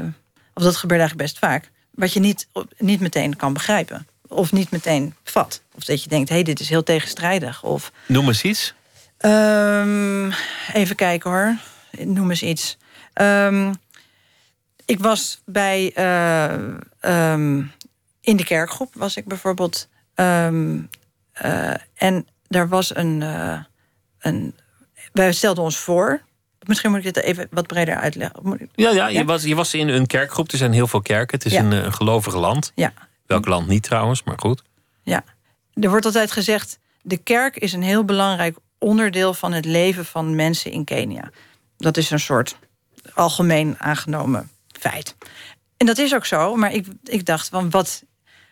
of 0.54 0.64
dat 0.64 0.76
gebeurt 0.76 1.00
eigenlijk 1.00 1.30
best 1.32 1.40
vaak, 1.40 1.72
wat 1.92 2.14
je 2.14 2.20
niet, 2.20 2.48
niet 2.78 3.00
meteen 3.00 3.36
kan 3.36 3.54
begrijpen. 3.54 4.08
Of 4.28 4.52
niet 4.52 4.72
meteen 4.72 5.16
vat. 5.24 5.62
Of 5.76 5.84
dat 5.84 6.04
je 6.04 6.10
denkt, 6.10 6.30
hé, 6.30 6.36
hey, 6.36 6.44
dit 6.44 6.60
is 6.60 6.70
heel 6.70 6.84
tegenstrijdig. 6.84 7.64
Of 7.64 7.92
Noem 8.08 8.28
eens 8.28 8.44
iets. 8.44 8.74
Ehm, 9.18 10.32
even 10.74 10.96
kijken 10.96 11.30
hoor. 11.30 11.58
Noem 12.00 12.30
eens 12.30 12.44
iets. 12.44 12.78
Ehm, 13.14 13.74
ik 14.86 15.00
was 15.00 15.42
bij. 15.46 15.92
eh, 15.96 16.54
ehm, 17.00 17.64
in 18.22 18.36
de 18.38 18.44
kerkgroep 18.44 18.94
was 18.96 19.16
ik 19.18 19.26
bijvoorbeeld. 19.26 19.88
Ehm, 20.16 20.80
eh, 21.32 21.74
en 21.96 22.28
daar 22.48 22.68
was 22.68 22.96
een, 22.96 23.22
eh, 23.22 23.60
een. 24.20 24.56
Wij 25.14 25.32
stelden 25.34 25.64
ons 25.64 25.78
voor. 25.78 26.22
Misschien 26.68 26.90
moet 26.92 27.06
ik 27.06 27.14
dit 27.14 27.24
even 27.24 27.48
wat 27.52 27.68
breder 27.68 27.96
uitleggen. 27.96 28.54
Ik- 28.60 28.70
Ja, 28.74 28.90
ja, 28.92 29.08
je? 29.08 29.26
Was, 29.26 29.44
je 29.44 29.56
was 29.56 29.74
in 29.74 29.88
een 29.88 30.08
kerkgroep. 30.08 30.52
Er 30.52 30.58
zijn 30.58 30.72
heel 30.74 30.88
veel 30.88 31.02
kerken. 31.02 31.38
Het 31.38 31.46
is 31.46 31.52
Ja. 31.54 31.60
een, 31.64 31.72
een 31.72 31.94
gelovig 31.94 32.34
land. 32.36 32.72
Ja, 32.76 32.94
Welk 33.26 33.46
land 33.46 33.68
niet 33.68 33.84
trouwens, 33.84 34.24
maar 34.24 34.40
goed. 34.40 34.64
ja. 35.04 35.24
Er 35.74 35.90
wordt 35.90 36.06
altijd 36.06 36.32
gezegd. 36.32 36.80
De 37.02 37.18
kerk 37.18 37.56
is 37.58 37.74
een 37.74 37.82
heel 37.84 38.06
belangrijk 38.06 38.58
onderdeel 38.78 39.34
van 39.34 39.52
het 39.52 39.66
leven 39.66 40.06
van 40.06 40.36
mensen 40.36 40.72
in 40.72 40.84
Kenia. 40.84 41.30
Dat 41.78 41.98
is 41.98 42.10
een 42.12 42.20
soort 42.20 42.58
algemeen 43.14 43.76
aangenomen 43.80 44.50
feit. 44.80 45.16
En 45.78 45.86
dat 45.86 45.98
is 45.98 46.16
ook 46.16 46.26
zo, 46.26 46.56
maar 46.56 46.74
ik, 46.74 46.88
ik 47.04 47.26
dacht 47.26 47.50
van 47.50 47.70
wat, 47.70 48.04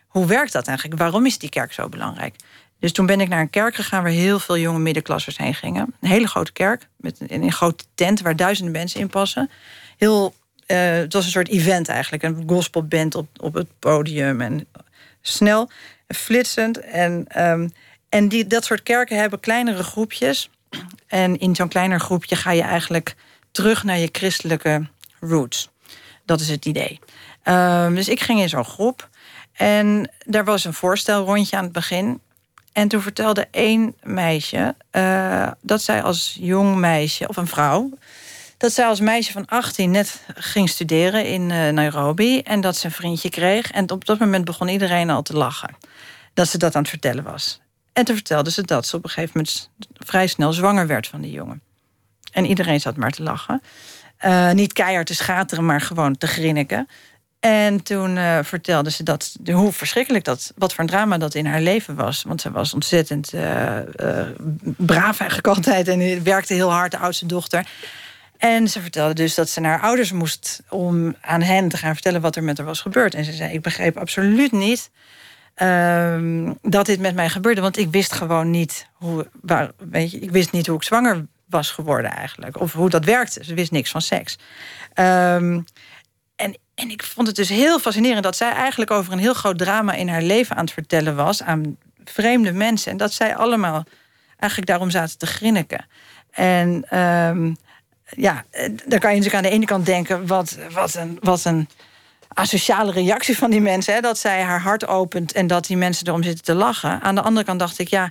hoe 0.06 0.26
werkt 0.26 0.52
dat 0.52 0.66
eigenlijk? 0.66 1.00
Waarom 1.00 1.26
is 1.26 1.38
die 1.38 1.48
kerk 1.48 1.72
zo 1.72 1.88
belangrijk? 1.88 2.36
Dus 2.78 2.92
toen 2.92 3.06
ben 3.06 3.20
ik 3.20 3.28
naar 3.28 3.40
een 3.40 3.50
kerk 3.50 3.74
gegaan 3.74 4.02
waar 4.02 4.12
heel 4.12 4.38
veel 4.38 4.58
jonge 4.58 4.78
middenklassers 4.78 5.36
heen 5.36 5.54
gingen. 5.54 5.94
Een 6.00 6.08
hele 6.08 6.26
grote 6.26 6.52
kerk 6.52 6.88
met 6.96 7.20
een, 7.20 7.42
een 7.42 7.52
grote 7.52 7.84
tent 7.94 8.20
waar 8.20 8.36
duizenden 8.36 8.72
mensen 8.72 9.00
in 9.00 9.08
passen. 9.08 9.50
Heel, 9.96 10.34
eh, 10.66 10.92
het 10.92 11.12
was 11.12 11.24
een 11.24 11.30
soort 11.30 11.48
event 11.48 11.88
eigenlijk, 11.88 12.22
een 12.22 12.42
gospelband 12.46 13.14
op, 13.14 13.28
op 13.40 13.54
het 13.54 13.68
podium 13.78 14.40
en 14.40 14.66
snel, 15.20 15.70
en 16.06 16.14
flitsend 16.14 16.80
en 16.80 17.24
ehm, 17.28 17.68
en 18.10 18.28
die, 18.28 18.46
dat 18.46 18.64
soort 18.64 18.82
kerken 18.82 19.16
hebben 19.16 19.40
kleinere 19.40 19.82
groepjes. 19.82 20.50
En 21.06 21.38
in 21.38 21.54
zo'n 21.54 21.68
kleiner 21.68 22.00
groepje 22.00 22.36
ga 22.36 22.50
je 22.50 22.62
eigenlijk 22.62 23.14
terug 23.50 23.84
naar 23.84 23.98
je 23.98 24.08
christelijke 24.12 24.88
roots. 25.20 25.70
Dat 26.24 26.40
is 26.40 26.48
het 26.48 26.64
idee. 26.64 26.98
Ehm, 27.42 27.94
dus 27.94 28.08
ik 28.08 28.20
ging 28.20 28.40
in 28.40 28.48
zo'n 28.48 28.64
groep. 28.64 29.08
En 29.52 30.10
daar 30.26 30.44
was 30.44 30.64
een 30.64 30.74
voorstelrondje 30.74 31.56
aan 31.56 31.64
het 31.64 31.72
begin. 31.72 32.20
En 32.72 32.88
toen 32.88 33.02
vertelde 33.02 33.48
één 33.50 33.94
meisje 34.02 34.74
eh, 34.90 35.50
dat 35.60 35.82
zij 35.82 36.02
als 36.02 36.36
jong 36.40 36.76
meisje, 36.76 37.28
of 37.28 37.36
een 37.36 37.46
vrouw, 37.46 37.90
dat 38.56 38.72
zij 38.72 38.86
als 38.86 39.00
meisje 39.00 39.32
van 39.32 39.46
18 39.46 39.90
net 39.90 40.22
ging 40.34 40.68
studeren 40.68 41.26
in 41.26 41.50
eh, 41.50 41.68
Nairobi. 41.68 42.40
En 42.40 42.60
dat 42.60 42.76
ze 42.76 42.86
een 42.86 42.92
vriendje 42.92 43.28
kreeg. 43.28 43.70
En 43.70 43.90
op 43.90 44.04
dat 44.04 44.18
moment 44.18 44.44
begon 44.44 44.68
iedereen 44.68 45.10
al 45.10 45.22
te 45.22 45.36
lachen. 45.36 45.76
Dat 46.34 46.48
ze 46.48 46.58
dat 46.58 46.74
aan 46.74 46.80
het 46.80 46.90
vertellen 46.90 47.24
was. 47.24 47.60
En 47.92 48.04
toen 48.04 48.14
vertelde 48.14 48.50
ze 48.50 48.62
dat 48.62 48.86
ze 48.86 48.96
op 48.96 49.04
een 49.04 49.10
gegeven 49.10 49.32
moment 49.34 49.70
vrij 49.94 50.26
snel 50.26 50.52
zwanger 50.52 50.86
werd 50.86 51.06
van 51.06 51.20
die 51.20 51.32
jongen. 51.32 51.62
En 52.32 52.46
iedereen 52.46 52.80
zat 52.80 52.96
maar 52.96 53.10
te 53.10 53.22
lachen. 53.22 53.62
Eh, 54.16 54.50
niet 54.50 54.72
keihard 54.72 55.06
te 55.06 55.14
schateren, 55.14 55.64
maar 55.64 55.80
gewoon 55.80 56.16
te 56.16 56.26
grinniken. 56.26 56.88
En 57.40 57.82
toen 57.82 58.16
eh, 58.16 58.38
vertelde 58.42 58.90
ze 58.90 59.02
dat, 59.02 59.36
hoe 59.44 59.72
verschrikkelijk 59.72 60.24
dat, 60.24 60.52
wat 60.56 60.72
voor 60.72 60.80
een 60.84 60.90
drama 60.90 61.18
dat 61.18 61.34
in 61.34 61.46
haar 61.46 61.60
leven 61.60 61.94
was. 61.94 62.22
Want 62.22 62.40
ze 62.40 62.50
was 62.50 62.74
ontzettend 62.74 63.32
eh, 63.32 63.76
braaf 64.76 65.20
eigenlijk 65.20 65.46
altijd 65.56 65.88
en 65.88 66.22
werkte 66.22 66.54
heel 66.54 66.72
hard, 66.72 66.90
de 66.90 66.98
oudste 66.98 67.26
dochter. 67.26 67.66
En 68.40 68.68
ze 68.68 68.80
vertelde 68.80 69.14
dus 69.14 69.34
dat 69.34 69.48
ze 69.48 69.60
naar 69.60 69.70
haar 69.70 69.88
ouders 69.88 70.12
moest 70.12 70.62
om 70.68 71.14
aan 71.20 71.42
hen 71.42 71.68
te 71.68 71.76
gaan 71.76 71.92
vertellen 71.92 72.20
wat 72.20 72.36
er 72.36 72.44
met 72.44 72.56
haar 72.56 72.66
was 72.66 72.80
gebeurd. 72.80 73.14
En 73.14 73.24
ze 73.24 73.32
zei: 73.32 73.52
Ik 73.52 73.62
begreep 73.62 73.96
absoluut 73.96 74.52
niet 74.52 74.90
ehm, 75.54 76.52
dat 76.62 76.86
dit 76.86 77.00
met 77.00 77.14
mij 77.14 77.28
gebeurde. 77.28 77.60
Want 77.60 77.78
ik 77.78 77.90
wist 77.90 78.12
gewoon 78.12 78.50
niet 78.50 78.86
hoe. 78.92 79.26
Waar, 79.40 79.70
weet 79.90 80.10
je, 80.10 80.18
ik 80.18 80.30
wist 80.30 80.52
niet 80.52 80.66
hoe 80.66 80.76
ik 80.76 80.82
zwanger 80.82 81.26
was 81.50 81.70
geworden 81.70 82.10
eigenlijk. 82.10 82.60
Of 82.60 82.72
hoe 82.72 82.90
dat 82.90 83.04
werkte. 83.04 83.44
Ze 83.44 83.54
wist 83.54 83.70
niks 83.70 83.90
van 83.90 84.02
seks. 84.02 84.38
Ehm, 84.92 85.60
en, 86.36 86.56
en 86.74 86.90
ik 86.90 87.02
vond 87.02 87.26
het 87.26 87.36
dus 87.36 87.48
heel 87.48 87.78
fascinerend 87.78 88.22
dat 88.22 88.36
zij 88.36 88.52
eigenlijk 88.52 88.90
over 88.90 89.12
een 89.12 89.18
heel 89.18 89.34
groot 89.34 89.58
drama 89.58 89.92
in 89.92 90.08
haar 90.08 90.22
leven 90.22 90.56
aan 90.56 90.64
het 90.64 90.72
vertellen 90.72 91.16
was 91.16 91.42
aan 91.42 91.76
vreemde 92.04 92.52
mensen. 92.52 92.92
En 92.92 92.96
dat 92.96 93.12
zij 93.12 93.36
allemaal 93.36 93.84
eigenlijk 94.36 94.70
daarom 94.70 94.90
zaten 94.90 95.18
te 95.18 95.26
grinniken. 95.26 95.86
En 96.30 96.84
ehm, 96.88 97.52
ja, 98.04 98.44
dan 98.86 98.98
kan 98.98 99.10
je 99.10 99.16
natuurlijk 99.16 99.34
aan 99.34 99.42
de 99.42 99.50
ene 99.50 99.64
kant 99.64 99.86
denken: 99.86 100.26
wat, 100.26 100.58
wat, 100.72 100.94
een, 100.94 101.18
wat 101.20 101.44
een 101.44 101.68
asociale 102.28 102.92
reactie 102.92 103.36
van 103.36 103.50
die 103.50 103.60
mensen. 103.60 103.94
Hè, 103.94 104.00
dat 104.00 104.18
zij 104.18 104.42
haar 104.42 104.60
hart 104.60 104.86
opent 104.86 105.32
en 105.32 105.46
dat 105.46 105.66
die 105.66 105.76
mensen 105.76 106.06
erom 106.06 106.22
zitten 106.22 106.44
te 106.44 106.54
lachen. 106.54 107.00
Aan 107.00 107.14
de 107.14 107.22
andere 107.22 107.46
kant 107.46 107.58
dacht 107.58 107.78
ik: 107.78 107.88
ja, 107.88 108.10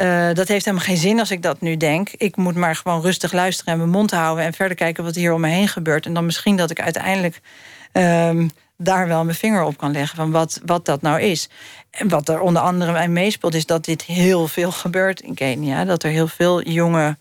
uh, 0.00 0.34
dat 0.34 0.48
heeft 0.48 0.64
helemaal 0.64 0.86
geen 0.86 0.96
zin 0.96 1.18
als 1.18 1.30
ik 1.30 1.42
dat 1.42 1.60
nu 1.60 1.76
denk. 1.76 2.10
Ik 2.10 2.36
moet 2.36 2.54
maar 2.54 2.76
gewoon 2.76 3.00
rustig 3.00 3.32
luisteren 3.32 3.72
en 3.72 3.78
mijn 3.78 3.90
mond 3.90 4.10
houden 4.10 4.44
en 4.44 4.52
verder 4.52 4.76
kijken 4.76 5.04
wat 5.04 5.14
hier 5.14 5.32
om 5.32 5.40
me 5.40 5.48
heen 5.48 5.68
gebeurt. 5.68 6.06
En 6.06 6.14
dan 6.14 6.24
misschien 6.24 6.56
dat 6.56 6.70
ik 6.70 6.80
uiteindelijk 6.80 7.40
um, 7.92 8.50
daar 8.76 9.08
wel 9.08 9.24
mijn 9.24 9.36
vinger 9.36 9.62
op 9.62 9.76
kan 9.76 9.92
leggen 9.92 10.16
van 10.16 10.30
wat, 10.30 10.60
wat 10.64 10.84
dat 10.84 11.02
nou 11.02 11.20
is. 11.20 11.48
En 11.90 12.08
wat 12.08 12.28
er 12.28 12.40
onder 12.40 12.62
andere 12.62 12.92
mij 12.92 13.08
meespeelt, 13.08 13.54
is 13.54 13.66
dat 13.66 13.84
dit 13.84 14.02
heel 14.02 14.48
veel 14.48 14.72
gebeurt 14.72 15.20
in 15.20 15.34
Kenia. 15.34 15.84
Dat 15.84 16.02
er 16.02 16.10
heel 16.10 16.28
veel 16.28 16.62
jonge 16.62 17.16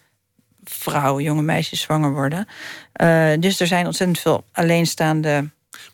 vrouwen, 0.64 1.24
jonge 1.24 1.42
meisjes 1.42 1.82
zwanger 1.82 2.14
worden. 2.14 2.48
Uh, 3.02 3.32
dus 3.40 3.60
er 3.60 3.68
zijn 3.68 3.86
ontzettend 3.86 4.20
veel 4.20 4.44
alleenstaande. 4.52 5.50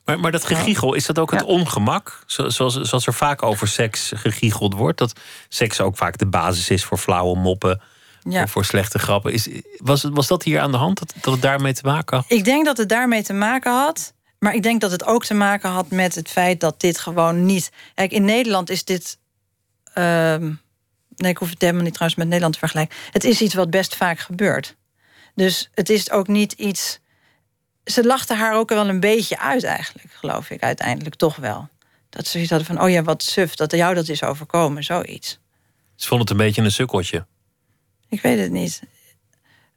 Maar, 0.05 0.19
maar 0.19 0.31
dat 0.31 0.45
gegiegel, 0.45 0.93
is 0.93 1.05
dat 1.05 1.19
ook 1.19 1.31
het 1.31 1.39
ja. 1.39 1.45
ongemak? 1.45 2.23
Zoals, 2.25 2.75
zoals 2.75 3.07
er 3.07 3.13
vaak 3.13 3.43
over 3.43 3.67
seks 3.67 4.11
gegiegeld 4.15 4.73
wordt. 4.73 4.97
Dat 4.97 5.13
seks 5.49 5.81
ook 5.81 5.97
vaak 5.97 6.17
de 6.17 6.27
basis 6.27 6.69
is 6.69 6.83
voor 6.83 6.97
flauwe 6.97 7.37
moppen. 7.37 7.81
Ja. 8.29 8.43
Of 8.43 8.51
voor 8.51 8.65
slechte 8.65 8.99
grappen. 8.99 9.33
Is, 9.33 9.49
was, 9.77 10.03
was 10.03 10.27
dat 10.27 10.43
hier 10.43 10.59
aan 10.59 10.71
de 10.71 10.77
hand? 10.77 10.99
Dat, 10.99 11.13
dat 11.21 11.33
het 11.33 11.41
daarmee 11.41 11.73
te 11.73 11.85
maken 11.85 12.17
had? 12.17 12.25
Ik 12.27 12.43
denk 12.43 12.65
dat 12.65 12.77
het 12.77 12.89
daarmee 12.89 13.23
te 13.23 13.33
maken 13.33 13.71
had. 13.71 14.13
Maar 14.39 14.53
ik 14.53 14.63
denk 14.63 14.81
dat 14.81 14.91
het 14.91 15.05
ook 15.05 15.25
te 15.25 15.33
maken 15.33 15.69
had 15.69 15.89
met 15.89 16.15
het 16.15 16.29
feit 16.29 16.59
dat 16.59 16.81
dit 16.81 16.99
gewoon 16.99 17.45
niet. 17.45 17.71
Kijk, 17.93 18.11
in 18.11 18.25
Nederland 18.25 18.69
is 18.69 18.83
dit. 18.83 19.17
Uh, 19.97 20.35
nee, 21.15 21.31
ik 21.31 21.37
hoef 21.37 21.49
het 21.49 21.61
helemaal 21.61 21.83
niet 21.83 21.93
trouwens 21.93 22.19
met 22.19 22.27
Nederland 22.27 22.53
te 22.53 22.59
vergelijken. 22.59 22.97
Het 23.11 23.23
is 23.23 23.41
iets 23.41 23.53
wat 23.53 23.69
best 23.69 23.95
vaak 23.95 24.19
gebeurt. 24.19 24.75
Dus 25.35 25.69
het 25.73 25.89
is 25.89 26.11
ook 26.11 26.27
niet 26.27 26.51
iets. 26.51 26.99
Ze 27.85 28.03
lachte 28.05 28.33
haar 28.33 28.55
ook 28.55 28.69
wel 28.69 28.89
een 28.89 28.99
beetje 28.99 29.39
uit, 29.39 29.63
eigenlijk, 29.63 30.07
geloof 30.13 30.49
ik, 30.49 30.61
uiteindelijk 30.63 31.15
toch 31.15 31.35
wel. 31.35 31.69
Dat 32.09 32.25
ze 32.25 32.31
zoiets 32.31 32.49
hadden 32.49 32.67
van: 32.67 32.81
oh 32.81 32.89
ja, 32.89 33.03
wat 33.03 33.23
suf, 33.23 33.55
dat 33.55 33.71
jou 33.71 33.95
dat 33.95 34.07
is 34.09 34.23
overkomen, 34.23 34.83
zoiets. 34.83 35.39
Ze 35.95 36.07
vond 36.07 36.21
het 36.21 36.29
een 36.29 36.37
beetje 36.37 36.61
een 36.61 36.71
sukkeltje. 36.71 37.25
Ik 38.09 38.21
weet 38.21 38.39
het 38.39 38.51
niet. 38.51 38.81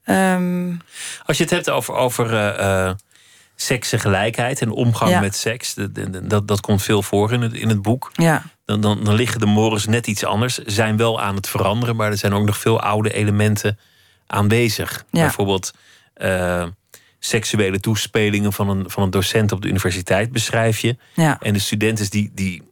Um... 0.05 0.81
Als 1.25 1.37
je 1.37 1.43
het 1.43 1.53
hebt 1.53 1.71
over, 1.71 1.95
over 1.95 2.33
uh, 2.33 2.61
uh, 2.61 2.93
seksgelijkheid 3.55 4.61
en 4.61 4.71
omgang 4.71 5.11
Ja. 5.11 5.21
met 5.21 5.37
seks, 5.37 5.75
dat, 5.75 5.91
dat, 6.31 6.49
dat 6.49 6.61
komt 6.61 6.83
veel 6.83 7.03
voor 7.03 7.33
in 7.33 7.41
het, 7.43 7.53
in 7.53 7.69
het 7.69 7.83
boek. 7.83 8.11
Ja, 8.13 8.43
Dan, 8.65 8.81
dan, 8.81 9.05
dan 9.05 9.15
liggen 9.15 9.41
de 9.41 9.47
morens 9.47 9.87
net 9.87 10.07
iets 10.07 10.25
anders. 10.25 10.59
Zijn 10.59 10.97
wel 10.97 11.21
aan 11.21 11.35
het 11.35 11.49
veranderen, 11.49 11.97
maar 11.97 12.11
er 12.11 12.19
zijn 12.19 12.33
ook 12.33 12.47
nog 12.47 12.59
veel 12.59 12.81
oude 12.81 13.13
elementen 13.13 13.79
aanwezig. 14.27 15.05
Ja. 15.11 15.21
Bijvoorbeeld 15.21 15.73
eh, 16.15 16.67
seksuele 17.19 17.81
toespelingen 17.81 18.53
van 18.53 18.69
een, 18.69 18.91
van 18.91 19.03
een 19.03 19.11
docent 19.11 19.53
op 19.53 19.63
de 19.63 19.69
universiteit 19.69 20.33
beschrijf 20.33 20.79
je. 20.79 20.97
ja, 21.15 21.39
En 21.41 21.53
de 21.53 21.59
studenten 21.59 22.11
die, 22.11 22.31
die, 22.35 22.63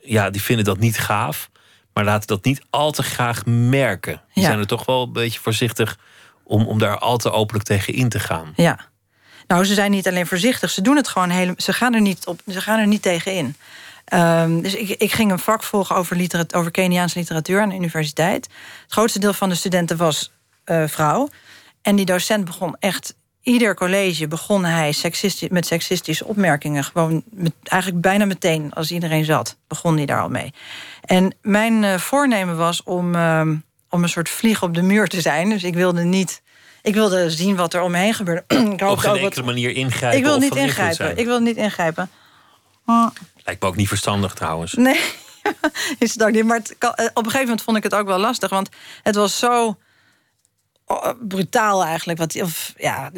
ja, 0.00 0.30
die 0.30 0.42
vinden 0.42 0.64
dat 0.64 0.78
niet 0.78 0.98
gaaf, 0.98 1.50
maar 1.92 2.04
laten 2.04 2.26
dat 2.26 2.44
niet 2.44 2.62
al 2.70 2.90
te 2.92 3.02
graag 3.02 3.46
merken. 3.46 4.22
Die 4.34 4.42
Ja. 4.42 4.48
zijn 4.48 4.58
er 4.58 4.66
toch 4.66 4.84
wel 4.86 5.02
een 5.02 5.12
beetje 5.12 5.40
voorzichtig 5.40 5.98
om, 6.44 6.66
om 6.66 6.78
daar 6.78 6.98
al 6.98 7.16
te 7.16 7.30
openlijk 7.30 7.64
tegen 7.66 7.94
in 7.94 8.08
te 8.08 8.20
gaan. 8.20 8.52
ja. 8.56 8.78
Nou, 9.46 9.64
ze 9.64 9.74
zijn 9.74 9.90
niet 9.90 10.08
alleen 10.08 10.26
voorzichtig, 10.26 10.70
ze 10.70 10.82
doen 10.82 10.96
het 10.96 11.08
gewoon 11.08 11.30
helemaal. 11.30 11.54
Ze 11.58 11.72
gaan 11.72 11.94
er 11.94 12.00
niet 12.00 12.26
op, 12.26 12.40
ze 12.46 12.60
gaan 12.60 12.78
er 12.78 12.86
niet 12.86 13.02
tegen 13.02 13.32
in. 13.34 13.56
Ehm, 14.04 14.60
dus 14.60 14.74
ik, 14.74 14.88
ik 14.88 15.12
ging 15.12 15.30
een 15.30 15.38
vak 15.38 15.62
volgen 15.62 15.96
over, 15.96 16.16
literat, 16.16 16.54
over 16.54 16.70
Keniaanse 16.70 17.18
literatuur 17.18 17.60
aan 17.60 17.68
de 17.68 17.74
universiteit. 17.74 18.44
Het 18.82 18.92
grootste 18.92 19.18
deel 19.18 19.32
van 19.32 19.48
de 19.48 19.54
studenten 19.54 19.96
was 19.96 20.32
eh, 20.64 20.84
vrouw. 20.86 21.28
En 21.82 21.96
die 21.96 22.04
docent 22.04 22.44
begon 22.44 22.76
echt. 22.78 23.14
Ieder 23.42 23.74
college 23.74 24.28
begon 24.28 24.64
hij 24.64 24.92
seksisti 24.92 25.48
met 25.50 25.66
seksistische 25.66 26.24
opmerkingen. 26.24 26.84
Gewoon 26.84 27.22
met, 27.30 27.52
eigenlijk 27.62 28.02
bijna 28.02 28.24
meteen 28.24 28.72
als 28.72 28.90
iedereen 28.90 29.24
zat, 29.24 29.56
begon 29.68 29.96
hij 29.96 30.06
daar 30.06 30.20
al 30.20 30.28
mee. 30.28 30.52
En 31.04 31.34
mijn 31.42 31.84
eh, 31.84 31.98
voornemen 31.98 32.56
was 32.56 32.82
om, 32.82 33.14
ehm, 33.14 33.56
om 33.90 34.02
een 34.02 34.08
soort 34.08 34.28
vlieg 34.28 34.62
op 34.62 34.74
de 34.74 34.82
muur 34.82 35.08
te 35.08 35.20
zijn. 35.20 35.48
Dus 35.48 35.64
ik 35.64 35.74
wilde 35.74 36.02
niet. 36.04 36.42
Ik 36.82 36.94
wilde 36.94 37.30
zien 37.30 37.56
wat 37.56 37.74
er 37.74 37.80
om 37.82 37.90
me 37.90 37.98
heen 37.98 38.14
gebeurde. 38.14 38.44
ik 38.72 38.82
Op 38.82 38.98
geen 38.98 39.16
enkele 39.16 39.44
manier 39.44 39.70
ingrijpen 39.70 40.18
Ik 40.18 40.24
wil 40.24 40.38
niet 40.38 40.54
ingrijpen. 40.54 41.16
Ik 41.16 41.26
wil 41.26 41.40
niet 41.40 41.56
ingrijpen. 41.56 42.10
Lijkt 43.44 43.62
me 43.62 43.68
ook 43.68 43.76
niet 43.76 43.88
verstandig 43.88 44.34
trouwens. 44.34 44.72
Nee, 44.88 45.00
is 45.98 46.12
het 46.12 46.22
ook 46.22 46.30
niet. 46.30 46.44
Maar 46.44 46.56
het 46.58 46.74
kan- 46.78 46.94
eh, 46.94 47.04
op 47.04 47.16
een 47.16 47.24
gegeven 47.24 47.40
moment 47.40 47.62
vond 47.62 47.76
ik 47.76 47.82
het 47.82 47.94
ook 47.94 48.06
wel 48.06 48.18
lastig. 48.18 48.50
Want 48.50 48.68
het 49.02 49.14
was 49.14 49.38
zo 49.38 49.76
brutaal 51.28 51.84
eigenlijk. 51.84 52.18
Wat, 52.18 52.42
of, 52.42 52.74
ja, 52.76 53.10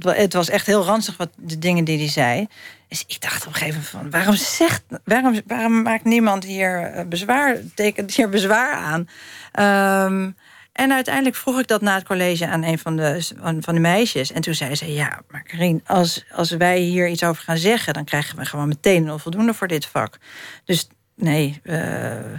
het 0.00 0.32
was 0.32 0.48
echt 0.48 0.66
heel 0.66 0.84
ranzig 0.84 1.16
wat 1.16 1.30
de 1.36 1.58
dingen 1.58 1.84
die 1.84 1.98
hij 1.98 2.08
zei. 2.08 2.48
Dus 2.88 3.04
ik 3.06 3.20
dacht 3.20 3.46
op 3.46 3.52
een 3.52 3.58
gegeven 3.58 3.74
moment 3.74 3.90
van... 3.90 4.10
waarom, 4.10 4.36
zegt, 4.36 4.82
waarom, 5.04 5.40
waarom 5.46 5.82
maakt 5.82 6.04
niemand 6.04 6.44
hier 6.44 6.82
eh, 6.82 7.06
bezwaar, 7.06 7.56
tekent 7.74 8.14
hier 8.14 8.28
bezwaar 8.28 8.74
aan? 8.74 9.08
Ehm, 9.52 10.30
en 10.72 10.92
uiteindelijk 10.92 11.36
vroeg 11.36 11.58
ik 11.58 11.66
dat 11.66 11.80
na 11.80 11.94
het 11.94 12.04
college 12.04 12.46
aan 12.46 12.62
een 12.62 12.78
van 12.78 12.96
de, 12.96 13.30
van 13.60 13.74
de 13.74 13.80
meisjes. 13.80 14.32
En 14.32 14.40
toen 14.40 14.54
zei 14.54 14.74
ze, 14.74 14.92
ja, 14.92 15.20
maar 15.30 15.42
Karin, 15.42 15.82
als, 15.86 16.24
als 16.32 16.50
wij 16.50 16.78
hier 16.78 17.08
iets 17.08 17.24
over 17.24 17.42
gaan 17.42 17.58
zeggen... 17.58 17.94
dan 17.94 18.04
krijgen 18.04 18.38
we 18.38 18.44
gewoon 18.44 18.68
meteen 18.68 19.02
een 19.02 19.12
onvoldoende 19.12 19.54
voor 19.54 19.68
dit 19.68 19.86
vak. 19.86 20.18
Dus 20.64 20.88
nee, 21.14 21.60
eh, 21.62 22.32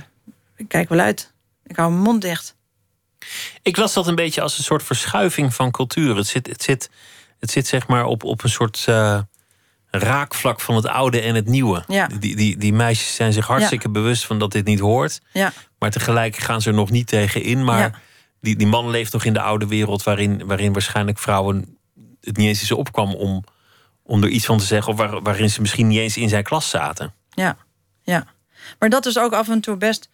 ik 0.55 0.67
kijk 0.67 0.89
wel 0.89 0.99
uit. 0.99 1.33
Ik 1.65 1.75
hou 1.75 1.91
mijn 1.91 2.03
mond 2.03 2.21
dicht. 2.21 2.54
Ik 3.61 3.77
las 3.77 3.93
dat 3.93 4.07
een 4.07 4.15
beetje 4.15 4.41
als 4.41 4.57
een 4.57 4.63
soort 4.63 4.83
verschuiving 4.83 5.53
van 5.53 5.71
cultuur. 5.71 6.15
Het 6.15 6.27
zit, 6.27 6.47
het 6.47 6.63
zit, 6.63 6.89
het 7.39 7.51
zit 7.51 7.67
zeg 7.67 7.87
maar 7.87 8.05
op, 8.05 8.23
op 8.23 8.43
een 8.43 8.49
soort 8.49 8.83
eh, 8.87 9.19
raakvlak 9.89 10.61
van 10.61 10.75
het 10.75 10.87
oude 10.87 11.21
en 11.21 11.35
het 11.35 11.47
nieuwe. 11.47 11.83
Ja. 11.87 12.07
Die, 12.19 12.35
die, 12.35 12.57
die 12.57 12.73
meisjes 12.73 13.15
zijn 13.15 13.33
zich 13.33 13.47
hartstikke 13.47 13.89
bewust 13.89 14.25
van 14.25 14.39
dat 14.39 14.51
dit 14.51 14.65
niet 14.65 14.79
hoort. 14.79 15.21
Ja, 15.31 15.53
Maar 15.79 15.91
tegelijk 15.91 16.37
gaan 16.37 16.61
ze 16.61 16.69
er 16.69 16.75
nog 16.75 16.91
niet 16.91 17.07
tegen 17.07 17.43
in. 17.43 17.63
Maar 17.63 18.01
die, 18.41 18.55
die 18.55 18.67
man 18.67 18.89
leeft 18.89 19.13
nog 19.13 19.25
in 19.25 19.33
de 19.33 19.41
oude 19.41 19.67
wereld... 19.67 20.03
waarin, 20.03 20.45
waarin 20.45 20.73
waarschijnlijk 20.73 21.19
vrouwen 21.19 21.77
het 22.21 22.37
niet 22.37 22.47
eens 22.47 22.59
eens 22.59 22.71
opkwam... 22.71 23.13
om, 23.13 23.43
om 24.03 24.23
er 24.23 24.29
iets 24.29 24.45
van 24.45 24.57
te 24.57 24.65
zeggen... 24.65 24.91
of 24.91 24.97
waar, 24.97 25.21
waarin 25.21 25.49
ze 25.49 25.61
misschien 25.61 25.87
niet 25.87 25.99
eens 25.99 26.17
in 26.17 26.29
zijn 26.29 26.43
klas 26.43 26.69
zaten. 26.69 27.13
ja, 27.29 27.57
ja. 28.01 28.25
Maar 28.79 28.89
dat 28.89 29.05
is 29.05 29.17
ook 29.17 29.33
af 29.33 29.49
en 29.49 29.61
toe 29.61 29.77
best... 29.77 30.09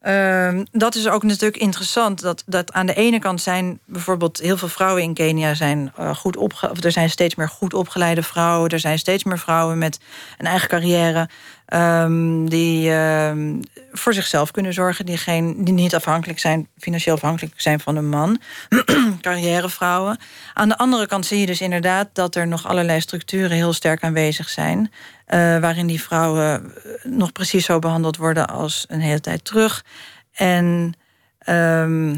ehm, 0.00 0.64
dat 0.72 0.94
is 0.94 1.08
ook 1.08 1.22
natuurlijk 1.22 1.62
interessant. 1.62 2.20
Dat, 2.20 2.42
dat 2.46 2.72
aan 2.72 2.86
de 2.86 2.94
ene 2.94 3.18
kant 3.18 3.40
zijn 3.40 3.78
bijvoorbeeld 3.84 4.38
heel 4.38 4.56
veel 4.56 4.68
vrouwen 4.68 5.02
in 5.02 5.14
Kenia 5.14 5.54
zijn 5.54 5.92
eh, 5.96 6.14
goed 6.14 6.36
opge 6.36 6.70
of 6.70 6.84
er 6.84 6.92
zijn 6.92 7.10
steeds 7.10 7.34
meer 7.34 7.48
goed 7.48 7.74
opgeleide 7.74 8.22
vrouwen. 8.22 8.70
Er 8.70 8.80
zijn 8.80 8.98
steeds 8.98 9.24
meer 9.24 9.38
vrouwen 9.38 9.78
met 9.78 9.98
een 10.38 10.46
eigen 10.46 10.68
carrière. 10.68 11.28
Ehm, 11.66 12.44
die 12.46 12.90
ehm, 12.92 13.60
voor 13.92 14.14
zichzelf 14.14 14.50
kunnen 14.50 14.72
zorgen. 14.72 15.06
Die, 15.06 15.16
geen, 15.16 15.64
die 15.64 15.74
niet 15.74 15.94
afhankelijk 15.94 16.38
zijn, 16.38 16.68
financieel 16.78 17.14
afhankelijk 17.14 17.60
zijn 17.60 17.80
van 17.80 17.96
een 17.96 18.08
man. 18.08 18.40
Carrièrevrouwen. 19.20 20.18
Aan 20.54 20.68
de 20.68 20.78
andere 20.78 21.06
kant 21.06 21.26
zie 21.26 21.40
je 21.40 21.46
dus 21.46 21.60
inderdaad 21.60 22.08
dat 22.12 22.34
er 22.34 22.46
nog 22.46 22.66
allerlei 22.66 23.00
structuren 23.00 23.56
heel 23.56 23.72
sterk 23.72 24.02
aanwezig 24.02 24.48
zijn. 24.48 24.92
eh, 25.26 25.38
waarin 25.58 25.86
die 25.86 26.02
vrouwen 26.02 26.64
eh, 26.64 26.92
nog 27.04 27.32
precies 27.32 27.64
zo 27.64 27.78
behandeld 27.78 28.16
worden 28.16 28.48
als 28.48 28.84
een 28.88 29.00
hele 29.00 29.20
tijd 29.20 29.44
terug. 29.44 29.84
En, 30.32 30.94
ehm, 31.38 32.16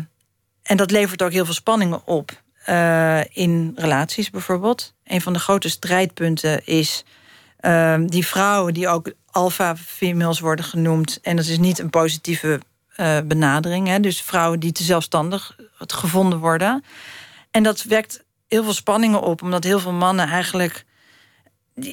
en 0.62 0.76
dat 0.76 0.90
levert 0.90 1.22
ook 1.22 1.32
heel 1.32 1.44
veel 1.44 1.54
spanningen 1.54 2.06
op. 2.06 2.42
eh, 2.64 3.20
in 3.32 3.72
relaties 3.76 4.30
bijvoorbeeld. 4.30 4.94
Een 5.04 5.20
van 5.20 5.32
de 5.32 5.38
grote 5.38 5.68
strijdpunten 5.68 6.64
is 6.66 7.04
die 8.06 8.26
vrouwen 8.26 8.74
die 8.74 8.88
ook 8.88 9.12
alpha-females 9.38 10.40
worden 10.40 10.64
genoemd. 10.64 11.18
En 11.22 11.36
dat 11.36 11.46
is 11.46 11.58
niet 11.58 11.78
een 11.78 11.90
positieve 11.90 12.60
eh, 12.96 13.18
benadering. 13.24 13.86
Hè? 13.86 14.00
Dus 14.00 14.22
vrouwen 14.22 14.60
die 14.60 14.72
te 14.72 14.82
zelfstandig 14.82 15.56
gevonden 15.76 16.38
worden. 16.38 16.84
En 17.50 17.62
dat 17.62 17.82
wekt 17.82 18.24
heel 18.48 18.64
veel 18.64 18.72
spanningen 18.72 19.20
op, 19.22 19.42
omdat 19.42 19.64
heel 19.64 19.78
veel 19.80 19.92
mannen 19.92 20.28
eigenlijk. 20.28 20.84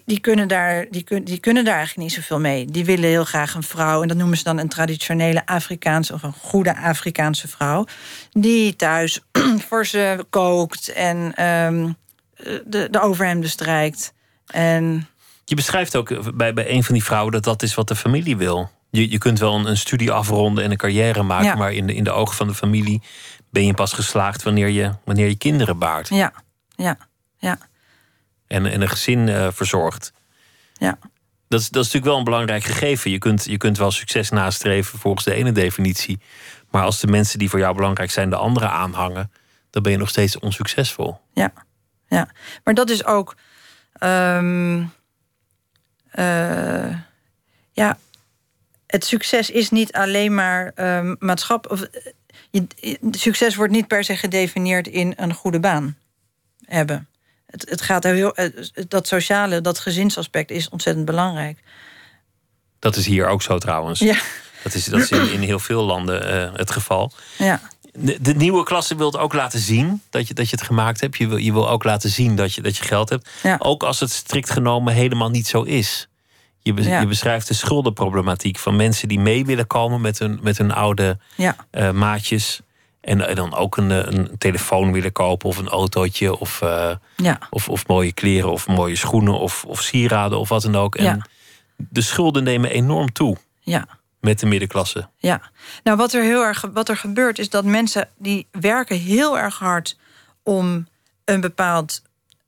Die, 0.05 0.19
kunnen 0.19 0.47
daar, 0.47 0.87
die, 0.89 1.03
kun, 1.03 1.23
die 1.23 1.39
kunnen 1.39 1.65
daar 1.65 1.75
eigenlijk 1.75 2.07
niet 2.07 2.17
zoveel 2.17 2.39
mee. 2.39 2.65
Die 2.65 2.85
willen 2.85 3.09
heel 3.09 3.25
graag 3.25 3.53
een 3.53 3.63
vrouw. 3.63 4.01
En 4.01 4.07
dat 4.07 4.17
noemen 4.17 4.37
ze 4.37 4.43
dan 4.43 4.57
een 4.57 4.69
traditionele 4.69 5.45
Afrikaanse 5.45 6.13
of 6.13 6.23
een 6.23 6.33
goede 6.33 6.77
Afrikaanse 6.77 7.47
vrouw. 7.47 7.85
Die 8.31 8.75
thuis 8.75 9.19
voor 9.67 9.85
ze 9.85 10.25
kookt 10.29 10.89
en 10.89 11.33
ehm, 11.35 11.91
de, 12.65 12.87
de 12.91 13.01
overhemden 13.01 13.49
strijkt. 13.49 14.13
En 14.45 15.07
Je 15.45 15.55
beschrijft 15.55 15.95
ook 15.95 16.35
bij, 16.35 16.53
bij 16.53 16.69
een 16.69 16.83
van 16.83 16.93
die 16.93 17.03
vrouwen 17.03 17.31
dat 17.31 17.43
dat 17.43 17.63
is 17.63 17.73
wat 17.75 17.87
de 17.87 17.95
familie 17.95 18.37
wil. 18.37 18.71
Je, 18.89 19.11
je 19.11 19.17
kunt 19.17 19.39
wel 19.39 19.55
een, 19.55 19.65
een 19.65 19.77
studie 19.77 20.11
afronden 20.11 20.63
en 20.63 20.71
een 20.71 20.77
carrière 20.77 21.23
maken, 21.23 21.45
Ja. 21.45 21.55
maar 21.55 21.73
in 21.73 21.87
de, 21.87 21.95
in 21.95 22.03
de 22.03 22.11
ogen 22.11 22.35
van 22.35 22.47
de 22.47 22.53
familie 22.53 23.01
ben 23.49 23.65
je 23.65 23.73
pas 23.73 23.93
geslaagd 23.93 24.43
wanneer 24.43 24.67
je, 24.69 24.91
wanneer 25.03 25.27
je 25.27 25.35
kinderen 25.37 25.77
baart 25.77 26.09
ja, 26.09 26.33
ja, 26.75 26.97
ja, 27.37 27.57
en, 28.47 28.65
en 28.65 28.81
een 28.81 28.89
gezin 28.89 29.29
eh, 29.29 29.47
verzorgt. 29.51 30.13
ja. 30.73 30.97
Dat 31.47 31.59
is, 31.59 31.69
dat 31.69 31.85
is 31.85 31.91
natuurlijk 31.91 32.05
wel 32.05 32.17
een 32.17 32.23
belangrijk 32.23 32.63
gegeven. 32.63 33.11
Je 33.11 33.17
kunt, 33.17 33.43
je 33.45 33.57
kunt 33.57 33.77
wel 33.77 33.91
succes 33.91 34.29
nastreven 34.29 34.99
volgens 34.99 35.25
de 35.25 35.33
ene 35.33 35.51
definitie. 35.51 36.19
Maar 36.69 36.83
als 36.83 36.99
de 36.99 37.07
mensen 37.07 37.39
die 37.39 37.49
voor 37.49 37.59
jou 37.59 37.75
belangrijk 37.75 38.11
zijn 38.11 38.29
de 38.29 38.35
andere 38.35 38.67
aanhangen, 38.67 39.31
dan 39.69 39.83
ben 39.83 39.91
je 39.91 39.97
nog 39.97 40.09
steeds 40.09 40.39
onsuccesvol. 40.39 41.17
Ja, 41.33 41.53
ja. 42.07 42.29
Maar 42.63 42.73
dat 42.73 42.89
is 42.89 43.05
ook. 43.05 43.35
ehm, 43.93 44.83
eh, 46.15 46.95
ja, 47.71 47.97
het 48.87 49.05
succes 49.05 49.49
is 49.49 49.69
niet 49.69 49.91
alleen 49.93 50.33
maar 50.35 50.71
maatschappij. 51.19 51.71
Of, 51.71 51.81
eh, 51.81 52.11
je, 52.49 52.67
je- 52.75 52.97
succes 53.11 53.55
wordt 53.55 53.73
niet 53.73 53.87
per 53.87 54.03
se 54.03 54.15
gedefinieerd 54.17 54.87
in 54.87 55.13
een 55.15 55.33
goede 55.33 55.59
baan 55.59 55.97
hebben. 56.65 57.07
Het, 57.45 57.69
het 57.69 57.81
gaat 57.81 58.03
heel, 58.03 58.35
eh, 58.35 58.49
dat 58.87 59.07
sociale, 59.07 59.61
dat 59.61 59.79
gezinsaspect 59.79 60.51
is 60.51 60.69
ontzettend 60.69 61.05
belangrijk. 61.05 61.59
Dat 62.79 62.95
is 62.95 63.05
hier 63.05 63.27
ook 63.27 63.41
zo 63.41 63.57
trouwens. 63.57 63.99
Ja, 63.99 64.17
Dat 64.63 64.73
is, 64.73 64.85
dat 64.85 64.99
is 65.01 65.11
in, 65.11 65.31
in 65.31 65.41
heel 65.41 65.59
veel 65.59 65.83
landen 65.83 66.53
het 66.53 66.71
geval. 66.71 67.11
ja, 67.37 67.61
De, 67.97 68.17
de 68.21 68.33
nieuwe 68.35 68.63
klasse 68.63 68.95
wil 68.95 69.19
ook 69.19 69.33
laten 69.33 69.59
zien 69.59 70.01
dat 70.09 70.27
je, 70.27 70.33
dat 70.33 70.49
je 70.49 70.55
het 70.55 70.65
gemaakt 70.65 71.01
hebt. 71.01 71.17
Je 71.17 71.27
wil, 71.27 71.37
je 71.37 71.53
wil 71.53 71.69
ook 71.69 71.83
laten 71.83 72.09
zien 72.09 72.35
dat 72.35 72.53
je, 72.53 72.61
dat 72.61 72.77
je 72.77 72.83
geld 72.83 73.09
hebt. 73.09 73.29
Ja. 73.43 73.55
Ook 73.59 73.83
als 73.83 73.99
het 73.99 74.11
strikt 74.11 74.49
genomen 74.49 74.93
helemaal 74.93 75.29
niet 75.29 75.47
zo 75.47 75.61
is. 75.61 76.07
Je, 76.59 76.73
be- 76.73 76.83
Ja. 76.83 76.99
je 76.99 77.07
beschrijft 77.07 77.47
de 77.47 77.53
schuldenproblematiek 77.53 78.57
van 78.57 78.75
mensen 78.75 79.07
die 79.07 79.19
mee 79.19 79.45
willen 79.45 79.67
komen 79.67 80.01
met 80.01 80.19
hun, 80.19 80.39
met 80.41 80.57
hun 80.57 80.71
oude 80.71 81.17
ja, 81.35 81.55
eh, 81.71 81.91
maatjes. 81.91 82.59
En, 83.01 83.27
en 83.27 83.35
dan 83.35 83.53
ook 83.55 83.77
een, 83.77 83.89
een 83.89 84.29
telefoon 84.37 84.91
willen 84.91 85.11
kopen 85.11 85.49
of 85.49 85.57
een 85.57 85.67
autootje 85.67 86.37
of, 86.39 86.61
eh, 86.61 86.91
of, 87.49 87.69
of 87.69 87.87
mooie 87.87 88.11
kleren 88.13 88.51
of 88.51 88.67
mooie 88.67 88.95
schoenen 88.95 89.39
of, 89.39 89.65
of 89.67 89.81
sieraden 89.81 90.39
of 90.39 90.49
wat 90.49 90.61
dan 90.61 90.75
ook. 90.75 90.95
En 90.95 91.29
de 91.75 92.01
schulden 92.01 92.43
nemen 92.43 92.69
enorm 92.69 93.11
toe 93.11 93.37
ja. 93.59 93.87
Met 94.25 94.39
de 94.39 94.45
middenklasse. 94.45 95.09
Ja, 95.17 95.41
nou 95.83 95.97
wat 95.97 96.13
er 96.13 96.23
heel 96.23 96.43
erg 96.43 96.65
wat 96.73 96.89
er 96.89 96.97
gebeurt 96.97 97.39
is 97.39 97.49
dat 97.49 97.65
mensen 97.65 98.09
die 98.17 98.47
werken 98.51 98.97
heel 98.97 99.37
erg 99.37 99.59
hard 99.59 99.97
om 100.43 100.87
een 101.25 101.41
bepaald 101.41 102.01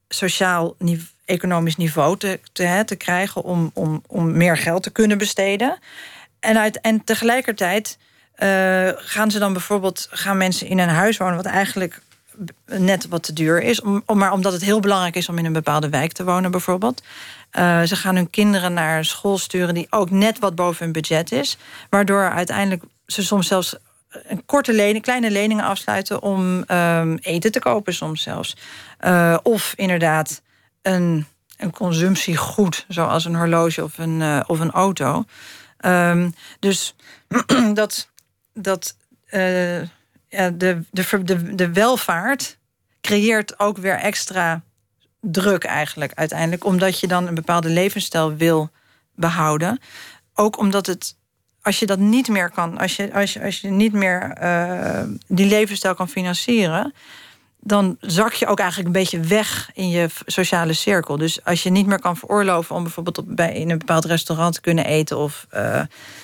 sociaal 0.09 0.75
nive- 0.77 1.15
economisch 1.25 1.75
niveau 1.75 2.17
te, 2.17 2.39
te, 2.51 2.83
te 2.85 2.95
krijgen 2.95 3.43
om, 3.43 3.71
om, 3.73 4.03
om 4.07 4.37
meer 4.37 4.57
geld 4.57 4.83
te 4.83 4.89
kunnen 4.89 5.17
besteden. 5.17 5.79
En, 6.39 6.57
uit, 6.57 6.81
en 6.81 7.03
tegelijkertijd 7.03 7.97
eh, 8.33 8.89
gaan 8.95 9.31
ze 9.31 9.39
dan 9.39 9.53
bijvoorbeeld 9.53 10.07
gaan 10.11 10.37
mensen 10.37 10.67
in 10.67 10.79
een 10.79 10.89
huis 10.89 11.17
wonen 11.17 11.35
wat 11.35 11.45
eigenlijk 11.45 12.01
net 12.65 13.07
wat 13.07 13.23
te 13.23 13.33
duur 13.33 13.61
is, 13.61 13.81
om, 13.81 14.03
maar 14.05 14.31
omdat 14.31 14.53
het 14.53 14.61
heel 14.61 14.79
belangrijk 14.79 15.15
is 15.15 15.29
om 15.29 15.37
in 15.37 15.45
een 15.45 15.53
bepaalde 15.53 15.89
wijk 15.89 16.11
te 16.11 16.23
wonen, 16.23 16.51
bijvoorbeeld. 16.51 17.03
Eh, 17.57 17.81
ze 17.81 17.95
gaan 17.95 18.15
hun 18.15 18.29
kinderen 18.29 18.73
naar 18.73 19.05
school 19.05 19.37
sturen 19.37 19.73
die 19.73 19.87
ook 19.89 20.09
net 20.09 20.39
wat 20.39 20.55
boven 20.55 20.83
hun 20.83 20.93
budget 20.93 21.31
is, 21.31 21.57
waardoor 21.89 22.31
uiteindelijk 22.31 22.83
ze 23.05 23.23
soms 23.23 23.47
zelfs 23.47 23.75
een 24.09 24.45
korte 24.45 24.73
lening, 24.73 25.03
kleine 25.03 25.31
leningen 25.31 25.63
afsluiten 25.63 26.21
om 26.21 26.63
ehm, 26.63 27.17
eten 27.21 27.51
te 27.51 27.59
kopen, 27.59 27.93
soms 27.93 28.21
zelfs. 28.21 28.55
Eh, 28.97 29.37
of 29.43 29.73
inderdaad 29.75 30.41
een, 30.81 31.25
een 31.57 31.71
consumptiegoed, 31.71 32.85
zoals 32.87 33.25
een 33.25 33.35
horloge 33.35 33.83
of 33.83 33.97
een, 33.97 34.21
eh, 34.21 34.39
of 34.47 34.59
een 34.59 34.71
auto. 34.71 35.23
Ehm, 35.77 36.29
dus 36.59 36.95
dat, 37.73 38.09
dat 38.53 38.97
de, 39.29 39.87
de, 40.91 41.55
de 41.55 41.73
welvaart 41.73 42.57
creëert 43.01 43.59
ook 43.59 43.77
weer 43.77 43.97
extra 43.99 44.61
druk 45.21 45.63
eigenlijk 45.63 46.11
uiteindelijk. 46.15 46.65
Omdat 46.65 46.99
je 46.99 47.07
dan 47.07 47.27
een 47.27 47.35
bepaalde 47.35 47.69
levensstijl 47.69 48.35
wil 48.35 48.69
behouden. 49.15 49.79
Ook 50.33 50.57
omdat 50.57 50.85
het, 50.85 51.15
als 51.61 51.79
je 51.79 51.85
dat 51.85 51.99
niet 51.99 52.27
meer 52.27 52.49
kan, 52.49 52.77
als 52.77 52.95
je, 52.95 53.13
als 53.13 53.33
je, 53.33 53.43
als 53.43 53.61
je 53.61 53.69
niet 53.69 53.93
meer 53.93 54.31
eh, 54.31 55.03
die 55.27 55.47
levensstijl 55.47 55.95
kan 55.95 56.09
financieren, 56.09 56.93
dan 57.59 57.97
zak 57.99 58.33
je 58.33 58.47
ook 58.47 58.59
eigenlijk 58.59 58.87
een 58.87 59.01
beetje 59.01 59.19
weg 59.19 59.69
in 59.73 59.89
je 59.89 60.07
sociale 60.25 60.73
cirkel. 60.73 61.17
Dus 61.17 61.43
als 61.43 61.63
je 61.63 61.69
niet 61.69 61.85
meer 61.85 61.99
kan 61.99 62.17
veroorloven 62.17 62.75
om 62.75 62.83
bijvoorbeeld 62.83 63.35
bij, 63.35 63.53
in 63.53 63.69
een 63.69 63.77
bepaald 63.77 64.05
restaurant 64.05 64.53
te 64.53 64.61
kunnen 64.61 64.85
eten 64.85 65.17
of 65.17 65.45
eh, 65.49 65.81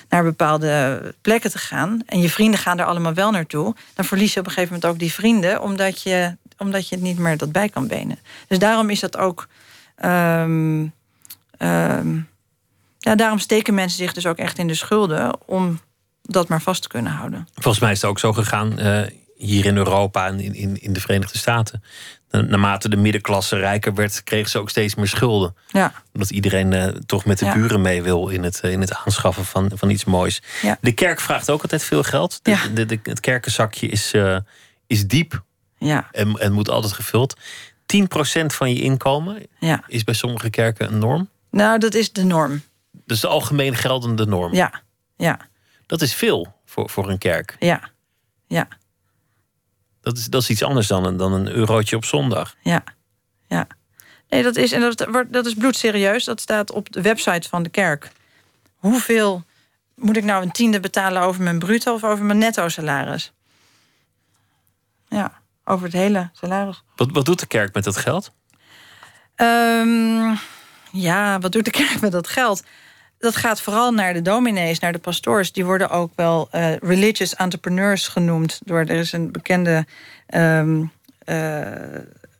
naar 0.08 0.24
bepaalde 0.24 1.14
plekken 1.20 1.50
te 1.50 1.58
gaan, 1.58 2.02
en 2.06 2.20
je 2.20 2.30
vrienden 2.30 2.60
gaan 2.60 2.78
er 2.78 2.84
allemaal 2.84 3.14
wel 3.14 3.30
naartoe, 3.30 3.74
dan 3.94 4.04
verlies 4.04 4.34
je 4.34 4.40
op 4.40 4.46
een 4.46 4.52
gegeven 4.52 4.74
moment 4.74 4.92
ook 4.92 4.98
die 4.98 5.12
vrienden, 5.12 5.62
omdat 5.62 6.02
je 6.02 6.36
omdat 6.58 6.88
je 6.88 6.96
niet 6.96 7.18
meer 7.18 7.36
dat 7.36 7.52
bij 7.52 7.68
kan 7.68 7.86
benen. 7.86 8.18
Dus 8.48 8.58
daarom 8.58 8.90
is 8.90 9.00
dat 9.00 9.16
ook. 9.16 9.48
ehm, 9.96 10.86
ehm, 11.58 12.16
ja, 12.98 13.14
daarom 13.14 13.38
steken 13.38 13.74
mensen 13.74 13.98
zich 13.98 14.12
dus 14.12 14.26
ook 14.26 14.36
echt 14.38 14.58
in 14.58 14.66
de 14.66 14.74
schulden 14.74 15.38
om 15.46 15.80
dat 16.22 16.48
maar 16.48 16.62
vast 16.62 16.82
te 16.82 16.88
kunnen 16.88 17.12
houden. 17.12 17.48
Volgens 17.54 17.78
mij 17.78 17.92
is 17.92 18.00
het 18.00 18.10
ook 18.10 18.18
zo 18.18 18.32
gegaan 18.32 18.78
eh, 18.78 19.02
hier 19.36 19.64
in 19.66 19.76
Europa 19.76 20.26
en 20.26 20.40
in, 20.40 20.54
in, 20.54 20.80
in 20.82 20.92
de 20.92 21.00
Verenigde 21.00 21.38
Staten. 21.38 21.82
Na- 22.30 22.40
Naarmate 22.40 22.88
de 22.88 22.96
middenklasse 22.96 23.56
rijker 23.56 23.94
werd, 23.94 24.22
kregen 24.24 24.50
ze 24.50 24.58
ook 24.58 24.70
steeds 24.70 24.94
meer 24.94 25.08
schulden. 25.08 25.56
Ja, 25.68 25.92
Omdat 26.12 26.30
iedereen 26.30 26.72
eh, 26.72 26.86
toch 26.86 27.24
met 27.24 27.38
de 27.38 27.44
Ja. 27.44 27.54
buren 27.54 27.80
mee 27.80 28.02
wil 28.02 28.28
in 28.28 28.42
het, 28.42 28.60
eh, 28.60 28.72
in 28.72 28.80
het 28.80 28.94
aanschaffen 28.94 29.44
van, 29.44 29.70
van 29.74 29.90
iets 29.90 30.04
moois. 30.04 30.42
Ja. 30.62 30.78
De 30.80 30.92
kerk 30.92 31.20
vraagt 31.20 31.50
ook 31.50 31.62
altijd 31.62 31.82
veel 31.84 32.02
geld. 32.02 32.38
De, 32.42 32.50
Ja. 32.50 32.58
de, 32.74 32.86
de- 32.86 32.98
het 33.02 33.20
kerkenzakje 33.20 33.86
is, 33.86 34.12
is 34.86 35.06
diep 35.06 35.43
ja, 35.86 36.08
en, 36.12 36.38
en 36.38 36.52
moet 36.52 36.68
altijd 36.68 36.92
gevuld. 36.92 37.36
10% 37.36 38.46
van 38.46 38.70
je 38.74 38.80
inkomen 38.80 39.46
ja. 39.58 39.82
is 39.86 40.04
bij 40.04 40.14
sommige 40.14 40.50
kerken 40.50 40.92
een 40.92 40.98
norm. 40.98 41.28
Nou, 41.50 41.78
dat 41.78 41.94
is 41.94 42.12
de 42.12 42.24
norm. 42.24 42.62
Dus 42.90 43.20
de 43.20 43.26
algemeen 43.28 43.74
geldende 43.76 44.26
norm. 44.26 44.54
Ja, 44.54 44.82
ja, 45.16 45.38
Dat 45.86 46.02
is 46.02 46.14
veel 46.14 46.54
voor, 46.64 46.90
voor 46.90 47.08
een 47.10 47.18
kerk. 47.18 47.56
ja, 47.58 47.80
ja, 48.46 48.68
Dat 50.00 50.16
is, 50.18 50.26
dat 50.26 50.42
is 50.42 50.50
iets 50.50 50.62
anders 50.62 50.86
dan 50.86 51.04
een, 51.04 51.16
dan 51.16 51.32
een 51.32 51.48
eurotje 51.48 51.96
op 51.96 52.04
zondag. 52.04 52.54
ja, 52.62 52.84
ja. 53.48 53.66
Nee, 54.28 54.42
dat 54.42 54.56
is, 54.56 54.72
en 54.72 54.80
dat, 54.80 55.06
wordt- 55.10 55.32
dat 55.32 55.46
is 55.46 55.54
bloedserieus. 55.54 56.24
Dat 56.24 56.40
staat 56.40 56.70
op 56.70 56.92
de 56.92 57.02
website 57.02 57.48
van 57.48 57.62
de 57.62 57.68
kerk. 57.68 58.10
Hoeveel 58.74 59.44
moet 59.94 60.16
ik 60.16 60.24
nou 60.24 60.42
een 60.42 60.50
tiende 60.52 60.80
betalen 60.80 61.22
over 61.22 61.42
mijn 61.42 61.58
bruto 61.58 61.94
of 61.94 62.04
over 62.04 62.24
mijn 62.24 62.38
netto 62.38 62.68
salaris? 62.68 63.32
Ja, 65.08 65.42
over 65.64 65.84
het 65.84 65.92
hele 65.92 66.30
salaris. 66.32 66.82
Wat, 66.96 67.08
wat 67.12 67.24
doet 67.24 67.40
de 67.40 67.46
kerk 67.46 67.74
met 67.74 67.84
dat 67.84 67.96
geld? 67.96 68.32
Ehm, 69.34 70.34
ja, 70.90 71.38
wat 71.38 71.52
doet 71.52 71.64
de 71.64 71.70
kerk 71.82 72.00
met 72.00 72.12
dat 72.12 72.28
geld? 72.28 72.62
Dat 73.18 73.36
gaat 73.36 73.60
vooral 73.60 73.92
naar 73.92 74.12
de 74.12 74.22
dominees, 74.22 74.78
naar 74.78 74.92
de 74.92 74.98
pastoors. 74.98 75.52
Die 75.52 75.64
worden 75.64 75.90
ook 75.90 76.12
wel 76.16 76.48
eh, 76.50 76.76
religious 76.76 77.34
entrepreneurs 77.34 78.08
genoemd. 78.08 78.60
Door, 78.64 78.78
er 78.78 78.90
is 78.90 79.12
een 79.12 79.32
bekende 79.32 79.86
ehm, 80.26 80.84
eh, 81.18 81.62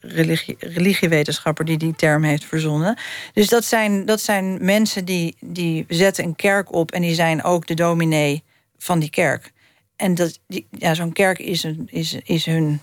religie, 0.00 0.56
religiewetenschapper 0.58 1.64
die 1.64 1.78
die 1.78 1.94
term 1.94 2.22
heeft 2.22 2.44
verzonnen. 2.44 2.98
Dus 3.32 3.48
dat 3.48 3.64
zijn, 3.64 4.04
dat 4.04 4.20
zijn 4.20 4.64
mensen 4.64 5.04
die, 5.04 5.36
die 5.40 5.84
zetten 5.88 6.24
een 6.24 6.36
kerk 6.36 6.72
op... 6.72 6.92
en 6.92 7.02
die 7.02 7.14
zijn 7.14 7.42
ook 7.42 7.66
de 7.66 7.74
dominee 7.74 8.42
van 8.78 8.98
die 8.98 9.10
kerk. 9.10 9.52
En 9.96 10.14
dat, 10.14 10.40
die, 10.46 10.66
ja, 10.70 10.94
zo'n 10.94 11.12
kerk 11.12 11.38
is, 11.38 11.62
een, 11.62 11.88
is, 11.90 12.14
is 12.24 12.46
hun 12.46 12.80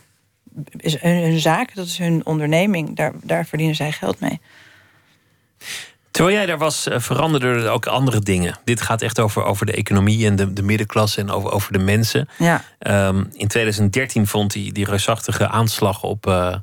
is 0.77 1.01
hun, 1.01 1.15
hun 1.21 1.39
zaak, 1.39 1.75
dat 1.75 1.85
is 1.85 1.97
hun 1.97 2.25
onderneming. 2.25 2.95
Daar, 2.95 3.11
daar 3.23 3.45
verdienen 3.45 3.75
zij 3.75 3.91
geld 3.91 4.19
mee. 4.19 4.39
Terwijl 6.11 6.35
jij 6.35 6.45
daar 6.45 6.57
was, 6.57 6.87
eh, 6.87 6.99
veranderden 6.99 7.63
er 7.63 7.69
ook 7.69 7.85
andere 7.85 8.19
dingen. 8.19 8.59
Dit 8.63 8.81
gaat 8.81 9.01
echt 9.01 9.19
over, 9.19 9.43
over 9.43 9.65
de 9.65 9.71
economie 9.73 10.25
en 10.25 10.35
de, 10.35 10.53
de 10.53 10.61
middenklasse 10.63 11.21
en 11.21 11.29
over, 11.29 11.51
over 11.51 11.71
de 11.73 11.79
mensen. 11.79 12.29
Ja, 12.37 12.63
Ehm, 12.79 13.23
in 13.33 13.47
2013 13.47 14.27
vond 14.27 14.51
die, 14.51 14.71
die 14.73 14.85
reusachtige 14.85 15.47
aanslag 15.47 16.03
op, 16.03 16.27
eh, 16.27 16.55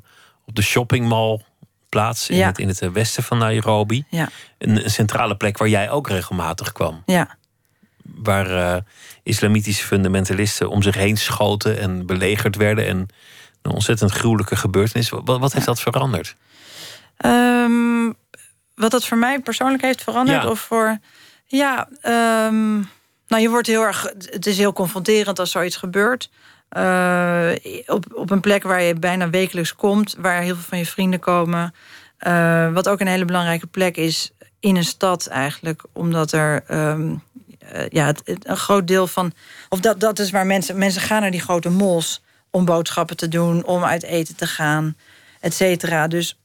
op 0.45 0.55
de 0.55 0.61
shoppingmall 0.61 1.41
plaats 1.89 2.29
in, 2.29 2.37
Ja. 2.37 2.47
het, 2.47 2.59
in 2.59 2.67
het 2.67 2.81
eh, 2.81 2.89
westen 2.89 3.23
van 3.23 3.37
Nairobi. 3.37 4.03
ja, 4.09 4.29
Een, 4.57 4.83
een 4.83 4.91
centrale 4.91 5.35
plek 5.35 5.57
waar 5.57 5.67
jij 5.69 5.89
ook 5.89 6.07
regelmatig 6.09 6.71
kwam. 6.71 7.03
ja. 7.05 7.37
Waar 8.15 8.83
islamitische 9.23 9.85
fundamentalisten 9.85 10.69
om 10.69 10.81
zich 10.81 10.95
heen 10.95 11.17
schoten 11.17 11.79
en 11.79 12.05
belegerd 12.05 12.55
werden. 12.55 12.85
En 12.87 13.07
een 13.61 13.71
ontzettend 13.71 14.11
gruwelijke 14.11 14.55
gebeurtenis. 14.55 15.09
Wat, 15.09 15.39
wat 15.39 15.53
heeft 15.53 15.65
dat 15.65 15.79
veranderd? 15.79 16.35
Ehm, 17.17 18.05
wat 18.75 18.91
dat 18.91 19.05
voor 19.05 19.17
mij 19.17 19.39
persoonlijk 19.39 19.81
heeft 19.83 20.03
veranderd? 20.03 20.41
Ja. 20.43 20.49
Of 20.49 20.59
voor. 20.59 20.97
Ja, 21.45 21.87
ehm, 22.01 22.73
nou, 23.27 23.41
je 23.41 23.49
wordt 23.49 23.67
heel 23.67 23.83
erg. 23.83 24.03
Het 24.29 24.45
is 24.45 24.57
heel 24.57 24.73
confronterend 24.73 25.39
als 25.39 25.51
zoiets 25.51 25.75
gebeurt. 25.75 26.29
Eh, 26.69 27.49
op, 27.85 28.05
op 28.13 28.29
een 28.29 28.39
plek 28.39 28.63
waar 28.63 28.81
je 28.81 28.93
bijna 28.93 29.29
wekelijks 29.29 29.75
komt, 29.75 30.15
waar 30.17 30.41
heel 30.41 30.53
veel 30.55 30.63
van 30.69 30.77
je 30.77 30.85
vrienden 30.85 31.19
komen. 31.19 31.73
Eh, 32.17 32.71
wat 32.73 32.89
ook 32.89 32.99
een 32.99 33.07
hele 33.07 33.25
belangrijke 33.25 33.67
plek 33.67 33.97
is 33.97 34.31
in 34.59 34.75
een 34.75 34.83
stad 34.83 35.27
eigenlijk, 35.27 35.83
omdat 35.93 36.31
er. 36.31 36.63
ehm, 36.67 37.15
eh, 37.59 37.89
ja, 37.89 38.05
het, 38.05 38.21
het- 38.25 38.47
een 38.47 38.57
groot 38.57 38.87
deel 38.87 39.07
van. 39.07 39.31
Of 39.69 39.79
dat, 39.79 39.99
dat 39.99 40.19
is 40.19 40.31
waar 40.31 40.45
mensen. 40.45 40.77
Mensen 40.77 41.01
gaan 41.01 41.21
naar 41.21 41.31
die 41.31 41.41
grote 41.41 41.69
malls 41.69 42.21
om 42.49 42.65
boodschappen 42.65 43.17
te 43.17 43.27
doen, 43.27 43.65
om 43.65 43.83
uit 43.83 44.03
eten 44.03 44.35
te 44.35 44.47
gaan, 44.47 44.97
et 45.39 45.53
cetera. 45.53 46.07
Dus 46.07 46.39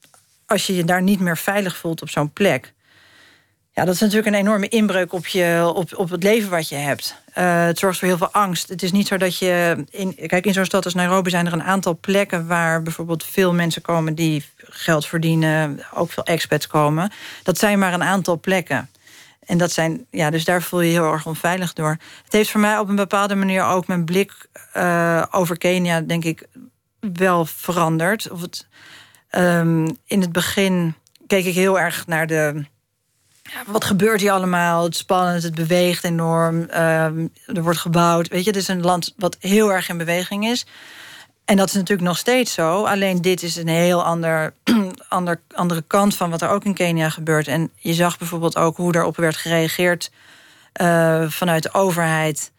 als 0.46 0.66
je 0.66 0.76
je 0.76 0.84
daar 0.84 1.02
niet 1.02 1.20
meer 1.20 1.36
veilig 1.36 1.76
voelt 1.76 2.02
op 2.02 2.10
zo'n 2.10 2.32
plek. 2.32 2.72
Ja, 3.72 3.84
dat 3.84 3.94
is 3.94 4.00
natuurlijk 4.00 4.26
een 4.26 4.34
enorme 4.34 4.68
inbreuk 4.68 5.12
op, 5.12 5.26
je, 5.26 5.72
op, 5.74 5.96
op 5.96 6.10
het 6.10 6.22
leven 6.22 6.50
wat 6.50 6.68
je 6.68 6.74
hebt. 6.74 7.16
Eh, 7.32 7.64
het 7.64 7.78
zorgt 7.78 7.98
voor 7.98 8.08
heel 8.08 8.16
veel 8.16 8.32
angst. 8.32 8.68
Het 8.68 8.82
is 8.82 8.92
niet 8.92 9.06
zo 9.06 9.16
dat 9.16 9.38
je. 9.38 9.84
In, 9.90 10.14
kijk, 10.26 10.46
in 10.46 10.52
zo'n 10.52 10.64
stad 10.64 10.84
als 10.84 10.94
Nairobi 10.94 11.30
zijn 11.30 11.46
er 11.46 11.52
een 11.52 11.62
aantal 11.62 11.98
plekken 12.00 12.46
waar 12.46 12.82
bijvoorbeeld 12.82 13.24
veel 13.24 13.52
mensen 13.52 13.82
komen 13.82 14.14
die 14.14 14.44
geld 14.56 15.06
verdienen, 15.06 15.80
ook 15.94 16.12
veel 16.12 16.24
expats 16.24 16.66
komen. 16.66 17.12
Dat 17.42 17.58
zijn 17.58 17.78
maar 17.78 17.92
een 17.92 18.02
aantal 18.02 18.40
plekken. 18.40 18.88
En 19.46 19.58
dat 19.58 19.72
zijn, 19.72 20.06
ja, 20.10 20.30
dus 20.30 20.44
daar 20.44 20.62
voel 20.62 20.80
je 20.80 20.90
heel 20.90 21.12
erg 21.12 21.26
onveilig 21.26 21.72
door. 21.72 21.96
Het 22.24 22.32
heeft 22.32 22.50
voor 22.50 22.60
mij 22.60 22.78
op 22.78 22.88
een 22.88 22.96
bepaalde 22.96 23.34
manier 23.34 23.64
ook 23.64 23.86
mijn 23.86 24.04
blik 24.04 24.32
eh, 24.72 25.22
over 25.30 25.58
Kenia, 25.58 26.00
denk 26.00 26.24
ik, 26.24 26.46
wel 27.12 27.44
veranderd. 27.44 28.30
Of 28.30 28.40
het, 28.40 28.66
ehm, 29.28 29.88
in 30.06 30.20
het 30.20 30.32
begin 30.32 30.94
keek 31.26 31.44
ik 31.44 31.54
heel 31.54 31.80
erg 31.80 32.06
naar 32.06 32.26
de. 32.26 32.64
Ja, 33.42 33.62
wat 33.66 33.84
gebeurt 33.84 34.20
hier 34.20 34.32
allemaal? 34.32 34.84
Het 34.84 34.96
spannend, 34.96 35.42
het 35.42 35.54
beweegt 35.54 36.04
enorm. 36.04 36.62
ehm, 36.62 37.26
er 37.46 37.62
wordt 37.62 37.78
gebouwd. 37.78 38.28
Weet 38.28 38.44
je, 38.44 38.50
het 38.50 38.58
is 38.58 38.68
een 38.68 38.82
land 38.82 39.14
wat 39.16 39.36
heel 39.40 39.72
erg 39.72 39.88
in 39.88 39.98
beweging 39.98 40.46
is. 40.46 40.66
En 41.44 41.56
dat 41.56 41.68
is 41.68 41.74
natuurlijk 41.74 42.08
nog 42.08 42.18
steeds 42.18 42.52
zo. 42.52 42.84
Alleen 42.84 43.22
dit 43.22 43.42
is 43.42 43.56
een 43.56 43.68
heel 43.68 44.04
ander, 44.04 44.54
ander, 45.08 45.40
andere 45.54 45.84
kant 45.86 46.16
van 46.16 46.30
wat 46.30 46.42
er 46.42 46.48
ook 46.48 46.64
in 46.64 46.74
Kenia 46.74 47.10
gebeurt. 47.10 47.48
En 47.48 47.70
je 47.76 47.94
zag 47.94 48.18
bijvoorbeeld 48.18 48.56
ook 48.56 48.76
hoe 48.76 48.94
erop 48.94 49.16
werd 49.16 49.36
gereageerd 49.36 50.10
eh, 50.72 51.24
vanuit 51.28 51.62
de 51.62 51.72
overheid. 51.72 52.52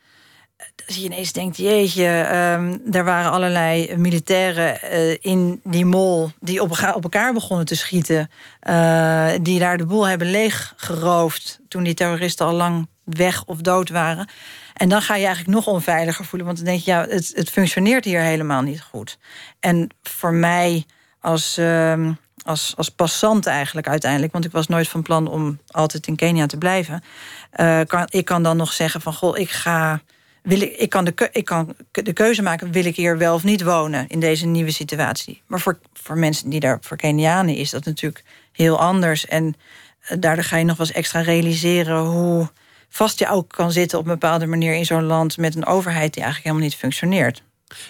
Dat 0.75 0.95
je 0.95 1.03
ineens 1.03 1.31
denkt, 1.31 1.57
jeetje, 1.57 2.07
ehm 2.07 2.77
er 2.91 3.03
waren 3.03 3.31
allerlei 3.31 3.95
militairen 3.97 4.81
eh, 4.81 5.17
in 5.21 5.61
die 5.63 5.85
mol... 5.85 6.31
die 6.39 6.61
op 6.61 7.03
elkaar 7.03 7.33
begonnen 7.33 7.65
te 7.65 7.75
schieten. 7.75 8.29
eh, 8.59 9.31
die 9.41 9.59
daar 9.59 9.77
de 9.77 9.85
boel 9.85 10.07
hebben 10.07 10.31
leeggeroofd... 10.31 11.59
toen 11.67 11.83
die 11.83 11.93
terroristen 11.93 12.45
al 12.45 12.53
lang 12.53 12.87
weg 13.03 13.43
of 13.45 13.57
dood 13.57 13.89
waren. 13.89 14.29
En 14.75 14.89
dan 14.89 15.01
ga 15.01 15.15
je 15.15 15.25
eigenlijk 15.25 15.55
nog 15.55 15.67
onveiliger 15.67 16.25
voelen. 16.25 16.47
Want 16.47 16.59
dan 16.59 16.67
denk 16.67 16.81
je, 16.81 16.91
ja, 16.91 17.05
het, 17.07 17.31
het 17.35 17.49
functioneert 17.49 18.05
hier 18.05 18.21
helemaal 18.21 18.61
niet 18.61 18.81
goed. 18.81 19.17
En 19.59 19.89
voor 20.03 20.33
mij 20.33 20.85
als, 21.19 21.57
ehm, 21.57 22.13
als, 22.43 22.73
als 22.77 22.89
passant 22.89 23.45
eigenlijk 23.45 23.87
uiteindelijk... 23.87 24.33
want 24.33 24.45
ik 24.45 24.51
was 24.51 24.67
nooit 24.67 24.87
van 24.87 25.01
plan 25.01 25.27
om 25.27 25.59
altijd 25.67 26.07
in 26.07 26.15
Kenia 26.15 26.45
te 26.45 26.57
blijven... 26.57 27.03
eh, 27.51 27.79
kan, 27.87 28.05
ik 28.09 28.25
kan 28.25 28.43
dan 28.43 28.57
nog 28.57 28.73
zeggen 28.73 29.01
van, 29.01 29.13
goh, 29.13 29.37
ik 29.37 29.49
ga... 29.49 30.01
Wil 30.41 30.61
ik, 30.61 30.75
ik, 30.77 30.89
kan 30.89 31.05
de, 31.05 31.29
ik 31.31 31.45
kan 31.45 31.75
de 31.91 32.13
keuze 32.13 32.41
maken, 32.41 32.71
wil 32.71 32.85
ik 32.85 32.95
hier 32.95 33.17
wel 33.17 33.33
of 33.33 33.43
niet 33.43 33.63
wonen 33.63 34.07
in 34.07 34.19
deze 34.19 34.45
nieuwe 34.45 34.71
situatie. 34.71 35.41
Maar 35.47 35.59
voor, 35.59 35.79
voor 35.93 36.17
mensen 36.17 36.49
die 36.49 36.59
daar, 36.59 36.77
voor 36.81 36.97
Kenianen, 36.97 37.55
is 37.55 37.69
dat 37.69 37.85
natuurlijk 37.85 38.23
heel 38.51 38.79
anders. 38.79 39.25
En 39.25 39.55
eh, 39.99 40.17
daardoor 40.19 40.43
ga 40.43 40.57
je 40.57 40.65
nog 40.65 40.77
wel 40.77 40.87
eens 40.87 40.95
extra 40.95 41.21
realiseren 41.21 41.99
hoe 41.99 42.49
vast 42.95 43.19
je 43.19 43.29
ook 43.29 43.49
kan 43.49 43.71
zitten 43.71 43.99
op 43.99 44.05
een 44.05 44.11
bepaalde 44.11 44.45
manier 44.45 44.73
in 44.73 44.85
zo'n 44.85 45.03
land 45.03 45.37
met 45.37 45.55
een 45.55 45.65
overheid 45.65 46.13
die 46.13 46.23
eigenlijk 46.23 46.43
helemaal 46.43 46.69
niet 46.69 46.79
functioneert. 46.79 47.43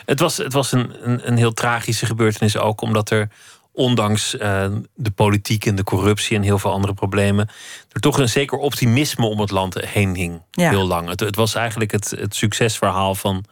Het 0.06 0.20
was, 0.20 0.38
het 0.38 0.54
was 0.54 0.72
een, 0.72 1.10
een, 1.10 1.28
een 1.28 1.38
heel 1.38 1.54
tragische 1.54 2.06
gebeurtenis 2.06 2.58
ook, 2.58 2.82
omdat 2.82 3.10
er 3.10 3.30
ondanks 3.72 4.38
eh, 4.38 4.68
de 4.96 5.12
politiek 5.12 5.66
en 5.66 5.76
de 5.76 5.84
corruptie 5.84 6.36
en 6.38 6.44
heel 6.44 6.60
veel 6.60 6.72
andere 6.72 6.94
problemen, 6.94 7.50
er 7.92 8.02
toch 8.02 8.18
een 8.18 8.30
zeker 8.30 8.58
optimisme 8.58 9.26
om 9.26 9.40
het 9.40 9.52
land 9.52 9.82
heen 9.82 10.16
hing. 10.16 10.42
Ja. 10.52 10.70
Heel 10.70 10.88
lang. 10.88 11.10
Het, 11.10 11.20
het 11.20 11.36
was 11.36 11.56
eigenlijk 11.56 11.92
het, 11.92 12.10
het 12.10 12.36
succesverhaal 12.36 13.16
van, 13.16 13.44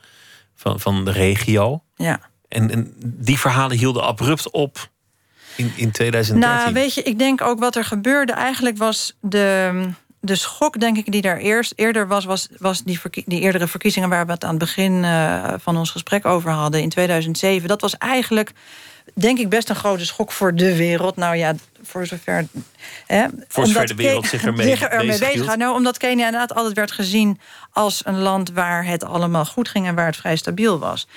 van, 0.55 0.79
van 0.79 1.05
de 1.05 1.11
regio. 1.11 1.83
Ja. 1.95 2.19
En, 2.47 2.71
en 2.71 2.93
die 3.05 3.39
verhalen 3.39 3.77
hielden 3.77 4.03
abrupt 4.03 4.51
op 4.51 4.89
in, 5.55 5.73
in 5.75 5.91
2013. 5.91 6.37
Nou, 6.39 6.73
weet 6.73 6.93
je, 6.93 7.03
ik 7.03 7.19
denk 7.19 7.41
ook 7.41 7.59
wat 7.59 7.75
er 7.75 7.85
gebeurde 7.85 8.33
eigenlijk 8.33 8.77
was 8.77 9.17
de, 9.21 9.71
de 10.25 10.35
schok, 10.35 10.79
denk 10.79 10.97
ik, 10.97 11.11
die 11.11 11.21
daar 11.21 11.37
eerst 11.37 11.73
eerder 11.75 12.07
was, 12.07 12.25
was, 12.25 12.47
was 12.57 12.83
die, 12.83 12.99
eerdere 13.25 13.67
verkiezingen 13.67 14.09
waar 14.09 14.25
we 14.25 14.31
het 14.31 14.43
aan 14.43 14.49
het 14.49 14.59
begin 14.59 15.03
eh, 15.03 15.53
van 15.57 15.77
ons 15.77 15.91
gesprek 15.91 16.25
over 16.25 16.51
hadden 16.51 16.81
in 16.81 16.89
2007. 16.89 17.67
Dat 17.67 17.81
was 17.81 17.97
eigenlijk 17.97 18.51
denk 19.13 19.39
ik 19.39 19.49
best 19.49 19.69
een 19.69 19.75
grote 19.75 20.05
schok 20.05 20.31
voor 20.31 20.55
de 20.55 20.75
wereld. 20.75 21.15
Nou 21.15 21.35
ja, 21.35 21.55
voor 21.81 22.05
zover. 22.05 22.47
Hè, 23.07 23.25
voor 23.47 23.65
zover 23.65 23.87
de 23.87 23.95
wereld 23.95 24.27
zich 24.27 24.43
ermee, 24.43 24.67
zich 24.77 24.81
ermee 24.81 25.19
bezig 25.19 25.45
gaat. 25.45 25.57
Nou, 25.57 25.75
omdat 25.75 25.97
Kenia 25.97 26.25
inderdaad 26.25 26.53
altijd 26.53 26.75
werd 26.75 26.91
gezien 26.91 27.39
als 27.71 28.01
een 28.05 28.19
land 28.19 28.51
waar 28.51 28.85
het 28.85 29.03
allemaal 29.03 29.45
goed 29.45 29.69
ging 29.69 29.87
en 29.87 29.95
waar 29.95 30.05
het 30.05 30.17
vrij 30.17 30.35
stabiel 30.35 30.79
was. 30.79 31.07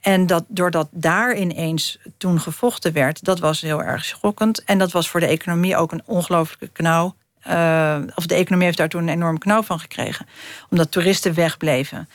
En 0.00 0.26
dat 0.26 0.44
doordat 0.48 0.88
daar 0.90 1.36
ineens 1.36 1.98
toen 2.18 2.40
gevochten 2.40 2.92
werd, 2.92 3.24
dat 3.24 3.38
was 3.38 3.60
heel 3.60 3.82
erg 3.82 4.04
schokkend. 4.04 4.64
En 4.64 4.78
dat 4.78 4.92
was 4.92 5.08
voor 5.08 5.20
de 5.20 5.26
economie 5.26 5.76
ook 5.76 5.92
een 5.92 6.02
ongelooflijke 6.04 6.68
knauw. 6.68 7.14
Uh, 7.48 7.96
of 8.14 8.26
de 8.26 8.34
economie 8.34 8.66
heeft 8.66 8.78
daar 8.78 8.88
toen 8.88 9.02
een 9.02 9.08
enorm 9.08 9.38
knauw 9.38 9.62
van 9.62 9.80
gekregen. 9.80 10.26
Omdat 10.70 10.90
toeristen 10.90 11.34
wegbleven. 11.34 12.08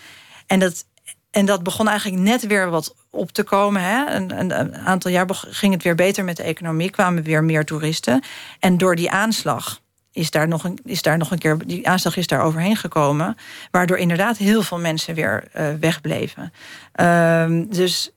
En 0.48 0.60
dat, 0.60 0.86
en 1.32 1.46
dat 1.46 1.64
begon 1.64 1.88
eigenlijk 1.88 2.22
net 2.22 2.48
weer 2.48 2.70
wat 2.70 2.96
op 3.10 3.32
te 3.32 3.44
komen. 3.44 3.82
Hè. 3.82 4.16
Een, 4.16 4.40
een, 4.40 4.76
aantal 4.76 5.12
jaar 5.12 5.26
ging 5.32 5.74
het 5.74 5.84
weer 5.84 5.96
beter 5.96 6.24
met 6.24 6.38
de 6.38 6.44
economie, 6.44 6.90
kwamen 6.90 7.24
weer 7.24 7.44
meer 7.44 7.66
toeristen. 7.66 8.24
En 8.60 8.78
door 8.78 8.96
die 8.96 9.12
aanslag 9.12 9.82
is 10.12 10.32
daar 10.32 10.48
nog 10.48 10.64
een, 10.64 10.80
is 10.84 11.02
daar 11.02 11.18
nog 11.18 11.32
een 11.32 11.38
keer, 11.38 11.58
die 11.66 11.88
aanslag 11.88 12.18
is 12.18 12.28
daar 12.28 12.42
overheen 12.42 12.76
gekomen. 12.76 13.38
Waardoor 13.72 13.98
inderdaad 13.98 14.38
heel 14.38 14.62
veel 14.62 14.80
mensen 14.80 15.16
weer 15.16 15.48
uh, 15.56 15.74
wegbleven. 15.80 16.54
Uh, 16.96 17.62
dus, 17.70 18.12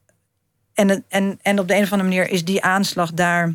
en, 0.74 1.04
en, 1.08 1.38
en 1.42 1.58
op 1.58 1.68
de 1.68 1.74
een 1.74 1.82
of 1.82 1.92
andere 1.92 2.08
manier 2.08 2.30
is 2.30 2.44
die 2.44 2.62
aanslag 2.62 3.12
daar. 3.12 3.54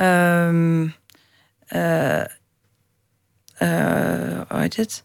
Uh, 0.00 0.90
hoe 4.48 4.60
heet 4.60 4.76
het? 4.76 5.02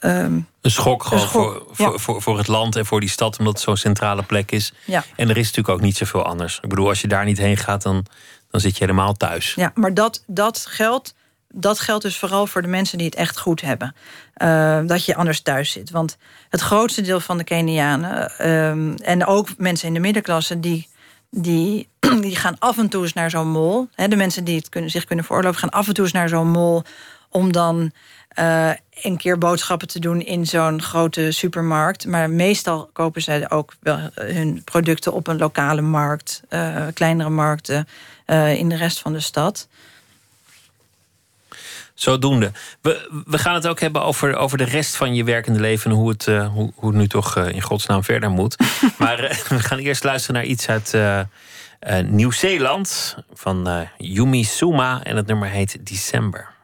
Um, 0.00 0.48
een 0.60 0.70
schok 0.70 1.04
gewoon 1.04 1.28
voor, 1.28 1.66
voor, 1.70 2.00
voor, 2.00 2.22
voor, 2.22 2.38
het 2.38 2.46
land 2.46 2.76
en 2.76 2.86
voor 2.86 3.00
die 3.00 3.08
stad, 3.08 3.38
omdat 3.38 3.54
het 3.54 3.62
zo'n 3.62 3.76
centrale 3.76 4.22
plek 4.22 4.50
is. 4.50 4.72
Ja. 4.84 5.04
En 5.16 5.28
er 5.28 5.36
is 5.36 5.46
natuurlijk 5.46 5.68
ook 5.68 5.80
niet 5.80 5.96
zoveel 5.96 6.22
anders. 6.22 6.58
Ik 6.62 6.68
bedoel, 6.68 6.88
als 6.88 7.00
je 7.00 7.08
daar 7.08 7.24
niet 7.24 7.38
heen 7.38 7.56
gaat, 7.56 7.82
dan, 7.82 8.06
dan 8.50 8.60
zit 8.60 8.78
je 8.78 8.84
helemaal 8.84 9.14
thuis. 9.14 9.54
Ja, 9.54 9.72
maar 9.74 9.94
dat, 9.94 10.22
dat 10.26 10.66
geldt. 10.68 11.14
Dat 11.50 11.80
geldt 11.80 12.02
dus 12.02 12.16
vooral 12.16 12.46
voor 12.46 12.62
de 12.62 12.68
mensen 12.68 12.98
die 12.98 13.06
het 13.06 13.16
echt 13.16 13.38
goed 13.38 13.60
hebben. 13.60 13.94
Uh, 14.36 14.80
dat 14.86 15.04
je 15.04 15.14
anders 15.14 15.40
thuis 15.40 15.72
zit. 15.72 15.90
Want 15.90 16.16
het 16.48 16.60
grootste 16.60 17.00
deel 17.00 17.20
van 17.20 17.38
de 17.38 17.44
Kenianen... 17.44 18.32
Uh, 18.40 19.08
en 19.08 19.26
ook 19.26 19.48
mensen 19.56 19.88
in 19.88 19.94
de 19.94 20.00
middenklasse... 20.00 20.60
die, 20.60 20.88
die, 21.30 21.88
die 22.20 22.36
gaan 22.36 22.58
af 22.58 22.78
en 22.78 22.88
toe 22.88 23.02
eens 23.02 23.12
naar 23.12 23.30
zo'n 23.30 23.50
mall. 23.50 23.86
de 23.94 24.16
mensen 24.16 24.44
die 24.44 24.56
het 24.56 24.68
kunnen, 24.68 24.90
zich 24.90 25.04
kunnen 25.04 25.24
veroorloven... 25.24 25.60
gaan 25.60 25.70
af 25.70 25.88
en 25.88 25.94
toe 25.94 26.04
eens 26.04 26.12
naar 26.12 26.28
zo'n 26.28 26.50
mall... 26.50 26.82
om 27.30 27.52
dan 27.52 27.92
uh, 28.38 28.70
een 29.02 29.16
keer 29.16 29.38
boodschappen 29.38 29.88
te 29.88 29.98
doen 29.98 30.20
in 30.20 30.46
zo'n 30.46 30.82
grote 30.82 31.30
supermarkt. 31.30 32.06
Maar 32.06 32.30
meestal 32.30 32.90
kopen 32.92 33.22
zij 33.22 33.50
ook 33.50 33.74
wel 33.80 33.98
hun 34.14 34.64
producten 34.64 35.12
op 35.12 35.26
een 35.26 35.38
lokale 35.38 35.80
markt, 35.80 36.42
uh, 36.50 36.86
kleinere 36.94 37.30
markten 37.30 37.88
in 38.56 38.68
de 38.68 38.76
rest 38.76 38.98
van 38.98 39.12
de 39.12 39.20
stad. 39.20 39.68
Zodoende. 41.98 42.52
We, 42.82 43.22
we 43.26 43.38
gaan 43.38 43.54
het 43.54 43.66
ook 43.66 43.80
hebben 43.80 44.02
over, 44.02 44.36
over 44.36 44.58
de 44.58 44.64
rest 44.64 44.96
van 44.96 45.14
je 45.14 45.24
werkende 45.24 45.60
leven 45.60 45.90
en 45.90 45.96
hoe 45.96 46.08
het, 46.08 46.26
uh, 46.26 46.48
hoe, 46.48 46.72
hoe 46.74 46.88
het 46.88 46.98
nu 46.98 47.08
toch 47.08 47.36
in 47.36 47.62
godsnaam 47.62 48.04
verder 48.04 48.30
moet. 48.30 48.56
maar 48.98 49.16
we 49.48 49.58
gaan 49.58 49.78
eerst 49.78 50.04
luisteren 50.04 50.36
naar 50.36 50.50
iets 50.50 50.68
uit 50.68 50.96
Nieuw-Zeeland 52.04 53.16
van 53.32 53.88
Yumi 53.96 54.44
Suma 54.44 55.02
en 55.02 55.16
het 55.16 55.26
nummer 55.26 55.48
heet 55.48 55.86
December. 55.86 56.56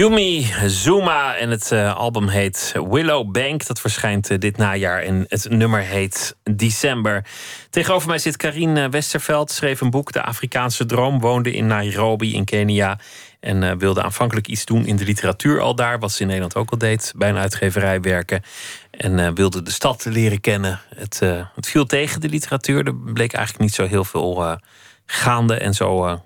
Yumi 0.00 0.46
Zuma 0.66 1.36
en 1.36 1.50
het 1.50 1.70
uh, 1.72 1.96
album 1.96 2.28
heet 2.28 2.74
Willow 2.90 3.30
Bank. 3.30 3.66
Dat 3.66 3.80
verschijnt 3.80 4.30
uh, 4.30 4.38
dit 4.38 4.56
najaar 4.56 5.02
en 5.02 5.24
het 5.28 5.46
nummer 5.50 5.80
heet 5.80 6.36
December. 6.42 7.24
Tegenover 7.70 8.08
mij 8.08 8.18
zit 8.18 8.36
Karine 8.36 8.88
Westerveld, 8.88 9.50
schreef 9.50 9.80
een 9.80 9.90
boek 9.90 10.12
De 10.12 10.22
Afrikaanse 10.22 10.86
Droom, 10.86 11.20
woonde 11.20 11.52
in 11.52 11.66
Nairobi 11.66 12.34
in 12.34 12.44
Kenia 12.44 12.98
en 13.40 13.78
wilde 13.78 14.02
aanvankelijk 14.02 14.46
iets 14.46 14.64
doen 14.64 14.86
in 14.86 14.96
de 14.96 15.04
literatuur 15.04 15.60
al 15.60 15.74
daar, 15.74 15.98
wat 15.98 16.12
ze 16.12 16.20
in 16.20 16.26
Nederland 16.26 16.54
ook 16.56 16.70
al 16.70 16.78
deed, 16.78 17.12
bij 17.16 17.28
een 17.28 17.38
uitgeverij 17.38 18.00
werken. 18.00 18.42
En 18.90 19.34
wilde 19.34 19.62
de 19.62 19.70
stad 19.70 20.04
leren 20.04 20.40
kennen. 20.40 20.80
Het, 20.94 21.20
het, 21.54 21.66
viel 21.68 21.86
tegen 21.86 22.20
de 22.20 22.28
literatuur, 22.28 22.86
er 22.86 22.96
bleek 22.96 23.32
eigenlijk 23.32 23.64
niet 23.64 23.74
zo 23.74 23.86
heel 23.86 24.04
veel 24.04 24.58
gaande 25.06 25.54
en 25.54 25.74
zo 25.74 26.20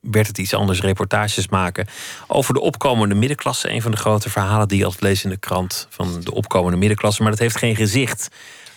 werd 0.00 0.26
het 0.26 0.38
iets 0.38 0.54
anders 0.54 0.80
reportages 0.80 1.48
maken 1.48 1.86
over 2.26 2.54
de 2.54 2.60
opkomende 2.60 3.14
middenklasse. 3.14 3.70
Een 3.70 3.82
van 3.82 3.90
de 3.90 3.96
grote 3.96 4.30
verhalen 4.30 4.68
die 4.68 4.78
je 4.78 4.84
altijd 4.84 5.24
in 5.24 5.30
de 5.30 5.36
krant 5.36 5.86
van 5.90 6.20
de 6.20 6.34
opkomende 6.34 6.76
middenklasse. 6.76 7.22
Maar 7.22 7.30
dat 7.30 7.40
heeft 7.40 7.56
geen 7.56 7.76
gezicht. 7.76 8.28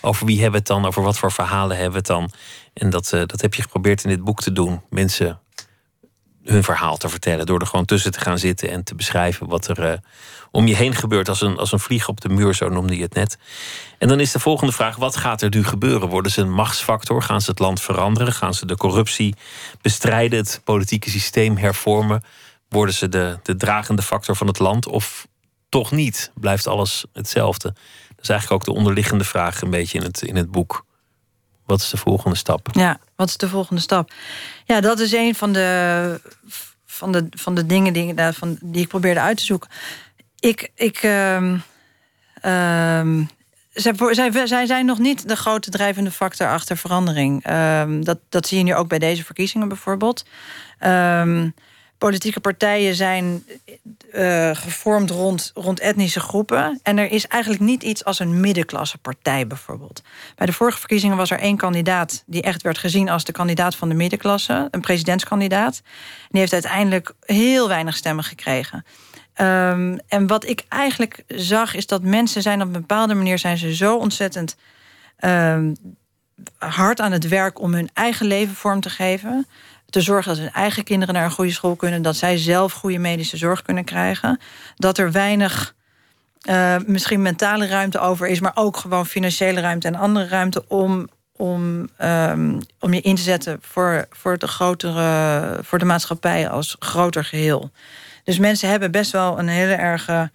Over 0.02 0.26
wie 0.26 0.42
hebben 0.42 0.52
we 0.52 0.58
het 0.58 0.68
dan? 0.68 0.86
Over 0.86 1.04
wat 1.04 1.18
voor 1.18 1.32
verhalen 1.32 1.76
hebben 1.78 1.92
we 1.92 1.98
het 1.98 2.08
dan? 2.08 2.32
En 2.74 2.90
dat, 2.90 3.12
uh, 3.14 3.20
dat 3.26 3.42
heb 3.42 3.54
je 3.54 3.62
geprobeerd 3.62 4.04
in 4.04 4.10
dit 4.10 4.24
boek 4.24 4.42
te 4.42 4.52
doen. 4.52 4.82
Mensen 4.90 5.40
hun 6.44 6.64
verhaal 6.64 6.98
te 6.98 7.10
vertellen. 7.10 7.46
Door 7.46 7.60
er 7.60 7.68
gewoon 7.68 7.86
tussen 7.86 8.12
te 8.12 8.20
gaan 8.20 8.38
zitten 8.38 8.70
en 8.70 8.84
te 8.84 8.96
beschrijven 8.96 9.48
wat 9.48 9.68
er 9.68 9.92
uh, 9.92 9.98
om 10.52 10.68
je 10.68 10.76
heen 10.76 10.96
gebeurt. 10.96 11.30
Als 11.30 11.42
een, 11.42 11.58
als 11.58 11.72
een 11.72 11.80
vlieg 11.80 12.08
op 12.08 12.22
de 12.22 12.30
muur, 12.30 12.54
zo 12.54 12.70
noemde 12.70 12.96
je 12.96 13.02
het 13.02 13.14
net. 13.14 13.38
En 13.98 14.08
dan 14.08 14.20
is 14.20 14.32
de 14.32 14.40
volgende 14.40 14.74
vraag: 14.74 14.96
wat 14.96 15.16
gaat 15.16 15.42
er 15.42 15.50
nu 15.50 15.64
gebeuren? 15.64 16.10
Worden 16.10 16.32
ze 16.32 16.42
een 16.42 16.54
machtsfactor? 16.54 17.22
Gaan 17.22 17.42
ze 17.42 17.50
het 17.50 17.60
land 17.60 17.82
veranderen? 17.82 18.34
Gaan 18.34 18.54
ze 18.54 18.66
de 18.66 18.78
corruptie 18.78 19.36
bestrijden? 19.82 20.40
Het 20.40 20.62
politieke 20.64 21.10
systeem 21.10 21.58
hervormen? 21.58 22.24
Worden 22.70 22.96
ze 22.96 23.10
de, 23.10 23.40
de 23.44 23.56
dragende 23.56 24.02
factor 24.02 24.36
van 24.36 24.48
het 24.48 24.60
land? 24.60 24.88
Of 24.88 25.28
toch 25.70 25.92
niet? 25.92 26.32
Blijft 26.36 26.68
alles 26.68 27.06
hetzelfde? 27.14 27.74
Dat 28.10 28.22
is 28.22 28.30
eigenlijk 28.30 28.62
ook 28.62 28.74
de 28.74 28.80
onderliggende 28.80 29.24
vraag 29.24 29.62
een 29.62 29.70
beetje 29.70 29.98
in 29.98 30.04
het, 30.04 30.22
in 30.22 30.36
het 30.36 30.52
boek. 30.52 30.86
Wat 31.66 31.82
is 31.82 31.90
de 31.90 31.98
volgende 31.98 32.38
stap? 32.38 32.68
Ja, 32.72 33.00
wat 33.16 33.30
is 33.30 33.38
de 33.38 33.50
volgende 33.50 33.82
stap? 33.82 34.12
Ja, 34.66 34.82
dat 34.82 35.00
is 35.00 35.12
een 35.12 35.36
van 35.36 35.54
de, 35.54 36.22
van 36.86 37.12
de, 37.12 37.28
van 37.30 37.56
de 37.56 37.66
dingen 37.66 37.94
die, 37.94 38.14
van, 38.32 38.58
die 38.62 38.82
ik 38.82 38.88
probeerde 38.88 39.20
uit 39.20 39.38
te 39.38 39.44
zoeken. 39.44 39.70
Ik. 40.40 40.72
ik 40.76 41.04
um, 41.04 41.64
zij, 43.74 43.94
zij, 44.12 44.48
zij, 44.48 44.66
zijn 44.66 44.86
nog 44.86 45.00
niet 45.00 45.28
de 45.28 45.36
grote 45.36 45.70
drijvende 45.70 46.12
factor 46.12 46.48
achter 46.48 46.78
verandering. 46.78 47.50
Um, 47.50 48.04
dat, 48.04 48.20
dat 48.30 48.48
zie 48.48 48.58
je 48.58 48.64
nu 48.64 48.76
ook 48.76 48.88
bij 48.88 49.00
deze 49.00 49.24
verkiezingen 49.24 49.68
bijvoorbeeld. 49.68 50.26
Politieke 52.04 52.40
partijen 52.40 52.96
zijn 52.96 53.46
uh, 54.14 54.50
gevormd 54.54 55.10
rond, 55.10 55.52
rond 55.54 55.80
etnische 55.80 56.20
groepen. 56.20 56.80
En 56.84 56.98
er 56.98 57.12
is 57.12 57.28
eigenlijk 57.28 57.62
niet 57.62 57.84
iets 57.84 58.06
als 58.06 58.20
een 58.20 58.40
middenklasse 58.40 58.98
partij 58.98 59.48
bijvoorbeeld. 59.48 60.02
Bij 60.36 60.46
de 60.46 60.54
vorige 60.54 60.80
verkiezingen 60.80 61.18
was 61.18 61.32
er 61.32 61.40
één 61.40 61.58
kandidaat 61.58 62.24
die 62.26 62.42
echt 62.42 62.62
werd 62.62 62.78
gezien 62.78 63.10
als 63.10 63.24
de 63.24 63.32
kandidaat 63.32 63.76
van 63.76 63.90
de 63.90 63.96
middenklasse, 63.96 64.68
een 64.72 64.82
presidentskandidaat. 64.82 65.82
Die 66.30 66.40
heeft 66.40 66.54
uiteindelijk 66.54 67.14
heel 67.20 67.68
weinig 67.68 67.96
stemmen 67.96 68.24
gekregen. 68.24 68.86
Um, 69.42 70.00
en 70.08 70.28
wat 70.28 70.46
ik 70.46 70.66
eigenlijk 70.70 71.24
zag, 71.28 71.76
is 71.76 71.88
dat 71.88 72.02
mensen 72.02 72.42
zijn 72.42 72.62
op 72.62 72.68
een 72.68 72.72
bepaalde 72.72 73.14
manier 73.14 73.40
zijn 73.40 73.58
ze 73.58 73.76
zo 73.76 73.98
ontzettend 73.98 74.56
um, 75.20 75.76
hard 76.58 77.02
aan 77.02 77.12
het 77.12 77.28
werk 77.28 77.60
om 77.60 77.74
hun 77.74 77.90
eigen 77.94 78.26
leven 78.26 78.56
vorm 78.56 78.80
te 78.80 78.90
geven 78.90 79.48
te 79.94 80.02
zorgen 80.02 80.32
dat 80.32 80.44
hun 80.44 80.52
eigen 80.52 80.84
kinderen 80.84 81.14
naar 81.14 81.24
een 81.24 81.32
goede 81.32 81.52
school 81.52 81.76
kunnen, 81.76 82.02
dat 82.02 82.16
zij 82.16 82.38
zelf 82.38 82.74
goede 82.74 82.98
medische 82.98 83.38
zorg 83.38 83.62
kunnen 83.62 83.84
krijgen, 83.84 84.40
dat 84.76 84.98
er 84.98 85.12
weinig 85.12 85.76
uh, 86.50 86.76
misschien 86.86 87.22
mentale 87.22 87.68
ruimte 87.68 88.00
over 88.00 88.28
is, 88.28 88.40
maar 88.40 88.52
ook 88.56 88.78
gewoon 88.78 89.06
financiële 89.06 89.62
ruimte 89.62 89.88
en 89.88 89.96
andere 89.96 90.28
ruimte 90.28 90.68
om, 90.68 91.08
om, 91.36 91.90
um, 92.02 92.60
om 92.80 92.94
je 92.94 93.02
in 93.02 93.16
te 93.16 93.22
zetten 93.22 93.58
voor, 93.62 94.06
voor, 94.10 94.38
de 94.38 94.48
grotere, 94.48 95.60
voor 95.64 95.80
de 95.80 95.86
maatschappij 95.86 96.50
als 96.50 96.76
groter 96.80 97.26
geheel. 97.26 97.72
Dus 98.24 98.40
mensen 98.40 98.70
hebben 98.70 98.92
best 98.92 99.12
wel 99.12 99.40
een 99.40 99.48
hele 99.48 99.74
erge 99.74 100.32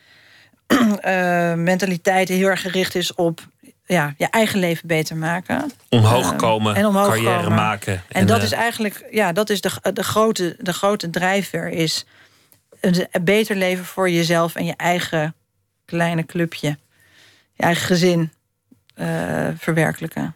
uh, 1.04 1.54
mentaliteit 1.70 2.26
die 2.26 2.36
heel 2.36 2.48
erg 2.48 2.60
gericht 2.60 2.94
is 2.94 3.14
op 3.14 3.40
ja, 3.88 4.14
je 4.16 4.26
eigen 4.26 4.58
leven 4.58 4.88
beter 4.88 5.16
maken. 5.16 5.72
Omhoog 5.88 6.24
ehm, 6.24 6.36
komen, 6.36 6.74
en 6.74 6.86
omhoog 6.86 7.08
carrière 7.08 7.42
komen. 7.42 7.54
maken. 7.54 7.92
En, 7.92 8.02
en 8.08 8.26
dat 8.26 8.38
uh, 8.38 8.44
is 8.44 8.52
eigenlijk, 8.52 9.04
ja, 9.10 9.32
dat 9.32 9.50
is 9.50 9.60
de, 9.60 9.70
de, 9.92 10.04
grote, 10.04 10.56
de 10.60 10.72
grote 10.72 11.10
drijfveer 11.10 11.68
is 11.68 12.04
een 12.80 13.08
beter 13.22 13.56
leven 13.56 13.84
voor 13.84 14.10
jezelf 14.10 14.54
en 14.54 14.64
je 14.64 14.74
eigen 14.76 15.34
kleine 15.84 16.26
clubje, 16.26 16.78
je 17.52 17.62
eigen 17.62 17.86
gezin 17.86 18.32
uh, 18.96 19.48
verwerkelijken. 19.58 20.34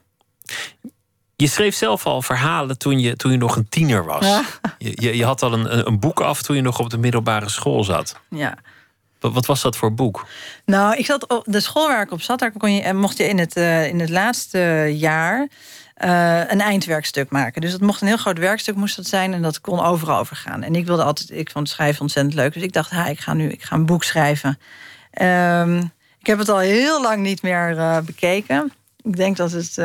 Je 1.37 1.47
schreef 1.47 1.75
zelf 1.75 2.07
al 2.07 2.23
verhalen 2.23 2.79
toen 2.79 3.01
je, 3.01 3.17
toen 3.17 3.31
je 3.31 3.39
nog 3.39 3.57
een 3.57 3.69
tiener 3.69 4.05
was. 4.05 4.27
Ja. 4.27 4.45
Je, 4.79 5.17
je, 5.17 5.25
had 5.25 5.43
al 5.43 5.53
een, 5.53 5.87
een 5.87 5.99
boek 5.99 6.21
af 6.21 6.43
toen 6.43 6.57
je 6.57 6.63
nog 6.63 6.79
op 6.79 6.91
de 6.91 6.99
middelbare 6.99 7.49
school 7.49 7.85
zat. 7.85 8.21
Ja. 8.31 8.55
Wat 9.31 9.47
was 9.47 9.63
dat 9.63 9.77
voor 9.77 9.95
boek? 9.95 10.27
Nou, 10.65 10.97
ik 10.97 11.07
zat 11.07 11.29
op 11.29 11.45
de 11.47 11.61
school 11.61 11.89
waar 11.89 12.03
ik 12.03 12.11
op 12.11 12.23
zat, 12.23 12.39
daar 12.39 12.53
kon 12.59 12.75
je, 12.75 12.93
mocht 12.93 13.17
je 13.17 13.29
in 13.29 13.39
het, 13.39 13.57
uh, 13.57 13.87
in 13.87 14.01
het 14.01 14.11
laatste 14.11 14.93
jaar 14.97 15.49
uh, 16.05 16.39
een 16.39 16.61
eindwerkstuk 16.61 17.31
maken. 17.31 17.61
Dus 17.61 17.71
dat 17.71 17.81
mocht 17.81 18.01
een 18.01 18.07
heel 18.07 18.17
groot 18.17 18.39
werkstuk 18.39 18.75
moest 18.75 18.97
dat 18.97 19.07
zijn 19.07 19.33
en 19.33 19.43
dat 19.43 19.61
kon 19.61 19.81
overal 19.81 20.19
over 20.19 20.37
gaan. 20.37 20.63
En 20.63 20.75
ik 20.75 20.87
wilde 20.87 21.03
altijd, 21.03 21.31
ik 21.31 21.51
vond 21.51 21.69
schrijven 21.69 22.01
ontzettend 22.01 22.35
leuk, 22.35 22.53
dus 22.53 22.63
ik 22.63 22.73
dacht, 22.73 22.93
ik 22.93 23.21
ga 23.21 23.35
nu, 23.35 23.49
ik 23.49 23.63
ga 23.63 23.77
een 23.77 23.87
boek 23.87 24.05
schrijven. 24.05 24.59
Um, 25.23 25.93
ik 26.19 26.27
heb 26.27 26.39
het 26.39 26.49
al 26.49 26.59
heel 26.59 27.03
lang 27.03 27.23
niet 27.23 27.43
meer 27.43 28.03
bekeken. 28.05 28.73
Ik 29.03 29.17
denk 29.17 29.37
dat 29.37 29.53
het, 29.53 29.79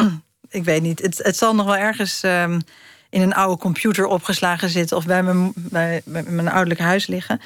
ik 0.48 0.64
weet 0.64 0.82
niet, 0.82 1.02
het, 1.02 1.18
het 1.22 1.36
zal 1.36 1.54
nog 1.54 1.66
wel 1.66 1.76
ergens. 1.76 2.22
Um, 2.22 2.60
in 3.10 3.22
een 3.22 3.34
oude 3.34 3.62
computer 3.62 4.06
opgeslagen 4.06 4.68
zitten 4.68 4.96
of 4.96 5.06
bij 5.06 5.22
mijn, 5.22 5.52
bij, 5.54 6.02
bij 6.04 6.22
mijn 6.22 6.48
ouderlijk 6.48 6.80
huis 6.80 7.06
liggen. 7.06 7.40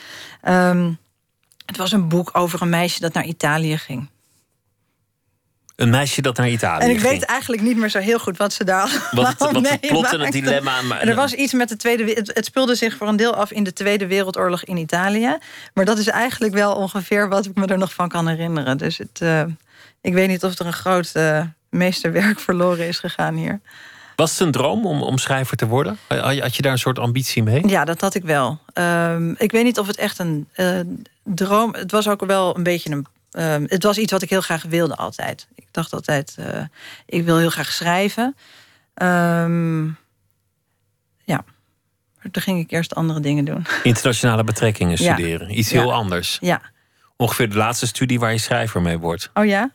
Um, 0.49 0.99
het 1.71 1.79
was 1.79 1.93
een 1.93 2.09
boek 2.09 2.31
over 2.33 2.63
een 2.63 2.69
meisje 2.69 3.01
dat 3.01 3.13
naar 3.13 3.25
Italië 3.25 3.79
ging. 3.79 4.09
Een 5.77 5.91
meisje 5.91 6.23
dat 6.23 6.37
naar 6.37 6.49
Italië 6.49 6.81
ging. 6.81 6.91
En 6.91 6.97
ik 6.97 7.01
ging. 7.01 7.13
weet 7.13 7.29
eigenlijk 7.29 7.63
niet 7.63 7.77
meer 7.77 7.89
zo 7.89 7.99
heel 7.99 8.19
goed 8.19 8.37
wat 8.37 8.53
ze 8.53 8.65
daar 8.65 9.09
Wat 9.11 9.39
wat 9.39 9.55
het 9.55 9.81
plot 9.81 10.13
en 10.13 10.21
het 10.21 10.33
dilemma. 10.33 10.83
Maar, 10.83 11.01
er 11.01 11.15
was 11.15 11.33
iets 11.33 11.53
met 11.53 11.69
de 11.69 11.77
Tweede 11.77 12.05
het, 12.05 12.31
het 12.35 12.45
speelde 12.45 12.75
zich 12.75 12.97
voor 12.97 13.09
een 13.09 13.17
deel 13.17 13.35
af 13.35 13.51
in 13.51 13.65
de 13.65 13.73
Tweede 13.73 14.07
Wereldoorlog 14.07 14.65
in 14.65 14.77
Italië. 14.77 15.39
Maar 15.75 15.85
dat 15.85 15.99
is 15.99 16.07
eigenlijk 16.07 16.53
wel 16.55 16.75
ongeveer 16.75 17.29
wat 17.29 17.47
ik 17.47 17.55
me 17.55 17.67
er 17.67 17.79
nog 17.79 17.93
van 17.93 18.09
kan 18.09 18.29
herinneren. 18.29 18.79
Dus 18.79 18.99
het, 18.99 19.21
uh, 19.23 19.43
ik 20.01 20.13
weet 20.13 20.29
niet 20.29 20.45
of 20.45 20.59
er 20.59 20.67
een 20.67 20.73
groot 20.73 21.13
uh, 21.17 21.43
meesterwerk 21.69 22.41
verloren 22.41 22.87
is 22.87 22.99
gegaan 22.99 23.35
hier. 23.35 23.61
Was 24.17 24.31
het 24.31 24.41
een 24.41 24.51
droom 24.51 24.87
om, 24.87 25.03
om 25.03 25.19
schrijver 25.19 25.57
te 25.57 25.67
worden? 25.67 25.99
Had 26.09 26.57
je 26.57 26.63
daar 26.63 26.73
een 26.73 26.79
soort 26.79 26.99
ambitie 26.99 27.43
mee? 27.43 27.69
Ja, 27.69 27.85
dat 27.85 28.01
had 28.01 28.15
ik 28.15 28.23
wel. 28.23 28.59
Um, 28.75 29.35
ik 29.39 29.53
weet 29.53 29.65
niet 29.65 29.79
of 29.79 29.87
het 29.87 29.97
echt 29.97 30.19
een 30.19 30.49
uh, 30.57 30.81
droom... 31.35 31.75
Het 31.75 31.91
was 31.91 32.09
ook 32.09 32.25
wel 32.27 32.57
een 32.57 32.63
beetje 32.63 32.91
een... 32.91 33.07
Um, 33.33 33.65
het 33.69 33.83
was 33.83 33.99
iets 33.99 34.13
wat 34.13 34.23
ik 34.23 34.31
heel 34.31 34.41
graag 34.41 34.63
wilde 34.63 34.97
altijd. 34.97 35.49
Ik 35.55 35.67
dacht 35.71 35.93
altijd, 35.93 36.37
uh, 36.41 36.63
ik 37.07 37.25
wil 37.25 37.39
heel 37.39 37.51
graag 37.51 37.73
schrijven. 37.73 38.37
Um, 39.03 39.97
ja, 41.25 41.45
maar 42.23 42.31
toen 42.31 42.43
ging 42.43 42.61
ik 42.61 42.71
eerst 42.71 42.95
andere 42.95 43.21
dingen 43.21 43.45
doen. 43.45 43.67
Internationale 43.83 44.45
betrekkingen 44.45 44.99
studeren. 44.99 45.49
Ja. 45.49 45.55
Iets 45.55 45.71
heel 45.71 45.89
ja. 45.89 45.95
anders. 45.95 46.39
Ja. 46.41 46.61
Ongeveer 47.17 47.51
de 47.51 47.57
laatste 47.57 47.87
studie 47.87 48.21
waar 48.21 48.33
je 48.33 48.39
schrijver 48.39 48.83
mee 48.83 48.99
wordt. 48.99 49.31
Oh 49.35 49.45
ja? 49.45 49.71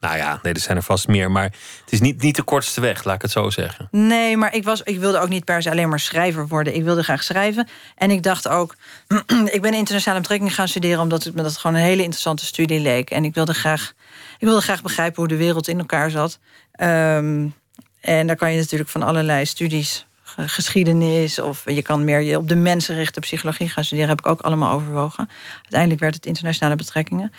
Nou 0.00 0.16
ja, 0.16 0.38
nee, 0.42 0.52
er 0.52 0.60
zijn 0.60 0.76
er 0.76 0.82
vast 0.82 1.08
meer. 1.08 1.30
Maar 1.30 1.42
het 1.42 1.92
is 1.92 2.00
niet, 2.00 2.22
niet 2.22 2.36
de 2.36 2.42
kortste 2.42 2.80
weg, 2.80 3.04
laat 3.04 3.14
ik 3.14 3.22
het 3.22 3.30
zo 3.30 3.50
zeggen. 3.50 3.88
Nee, 3.90 4.36
maar 4.36 4.54
ik, 4.54 4.64
was, 4.64 4.82
ik 4.82 4.98
wilde 4.98 5.18
ook 5.18 5.28
niet 5.28 5.44
per 5.44 5.62
se 5.62 5.70
alleen 5.70 5.88
maar 5.88 6.00
schrijver 6.00 6.48
worden. 6.48 6.74
Ik 6.74 6.82
wilde 6.82 7.02
graag 7.02 7.22
schrijven. 7.22 7.68
En 7.94 8.10
ik 8.10 8.22
dacht 8.22 8.48
ook, 8.48 8.76
ik 9.56 9.62
ben 9.62 9.74
internationale 9.74 10.20
betrekkingen 10.20 10.52
gaan 10.52 10.68
studeren... 10.68 11.00
omdat 11.00 11.24
het 11.24 11.34
me 11.34 11.42
dat 11.42 11.56
gewoon 11.56 11.76
een 11.76 11.82
hele 11.82 12.02
interessante 12.02 12.46
studie 12.46 12.80
leek. 12.80 13.10
En 13.10 13.24
ik 13.24 13.34
wilde 13.34 13.54
graag, 13.54 13.92
ik 14.38 14.46
wilde 14.46 14.62
graag 14.62 14.82
begrijpen 14.82 15.16
hoe 15.16 15.28
de 15.28 15.36
wereld 15.36 15.68
in 15.68 15.78
elkaar 15.78 16.10
zat. 16.10 16.38
Um, 16.80 17.54
en 18.00 18.26
daar 18.26 18.36
kan 18.36 18.52
je 18.52 18.58
natuurlijk 18.58 18.90
van 18.90 19.02
allerlei 19.02 19.46
studies 19.46 20.06
geschiedenis 20.46 21.38
of 21.38 21.62
je 21.70 21.82
kan 21.82 22.04
meer 22.04 22.20
je 22.20 22.36
op 22.36 22.48
de 22.48 22.56
mensenrechten 22.56 23.22
psychologie 23.22 23.68
gaan 23.68 23.84
studeren. 23.84 24.08
Heb 24.08 24.18
ik 24.18 24.26
ook 24.26 24.40
allemaal 24.40 24.72
overwogen. 24.72 25.28
Uiteindelijk 25.62 26.00
werd 26.00 26.14
het 26.14 26.26
internationale 26.26 26.76
betrekkingen. 26.76 27.32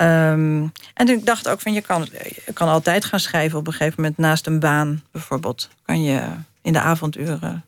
Um, 0.00 0.72
en 0.94 1.08
ik 1.08 1.26
dacht 1.26 1.48
ook 1.48 1.60
van 1.60 1.72
je 1.72 1.80
kan, 1.80 2.08
je 2.46 2.52
kan 2.52 2.68
altijd 2.68 3.04
gaan 3.04 3.20
schrijven 3.20 3.58
op 3.58 3.66
een 3.66 3.72
gegeven 3.72 3.94
moment 3.96 4.18
naast 4.18 4.46
een 4.46 4.60
baan 4.60 5.02
bijvoorbeeld. 5.12 5.68
Kan 5.84 6.02
je 6.02 6.22
in 6.62 6.72
de 6.72 6.80
avonduren. 6.80 7.64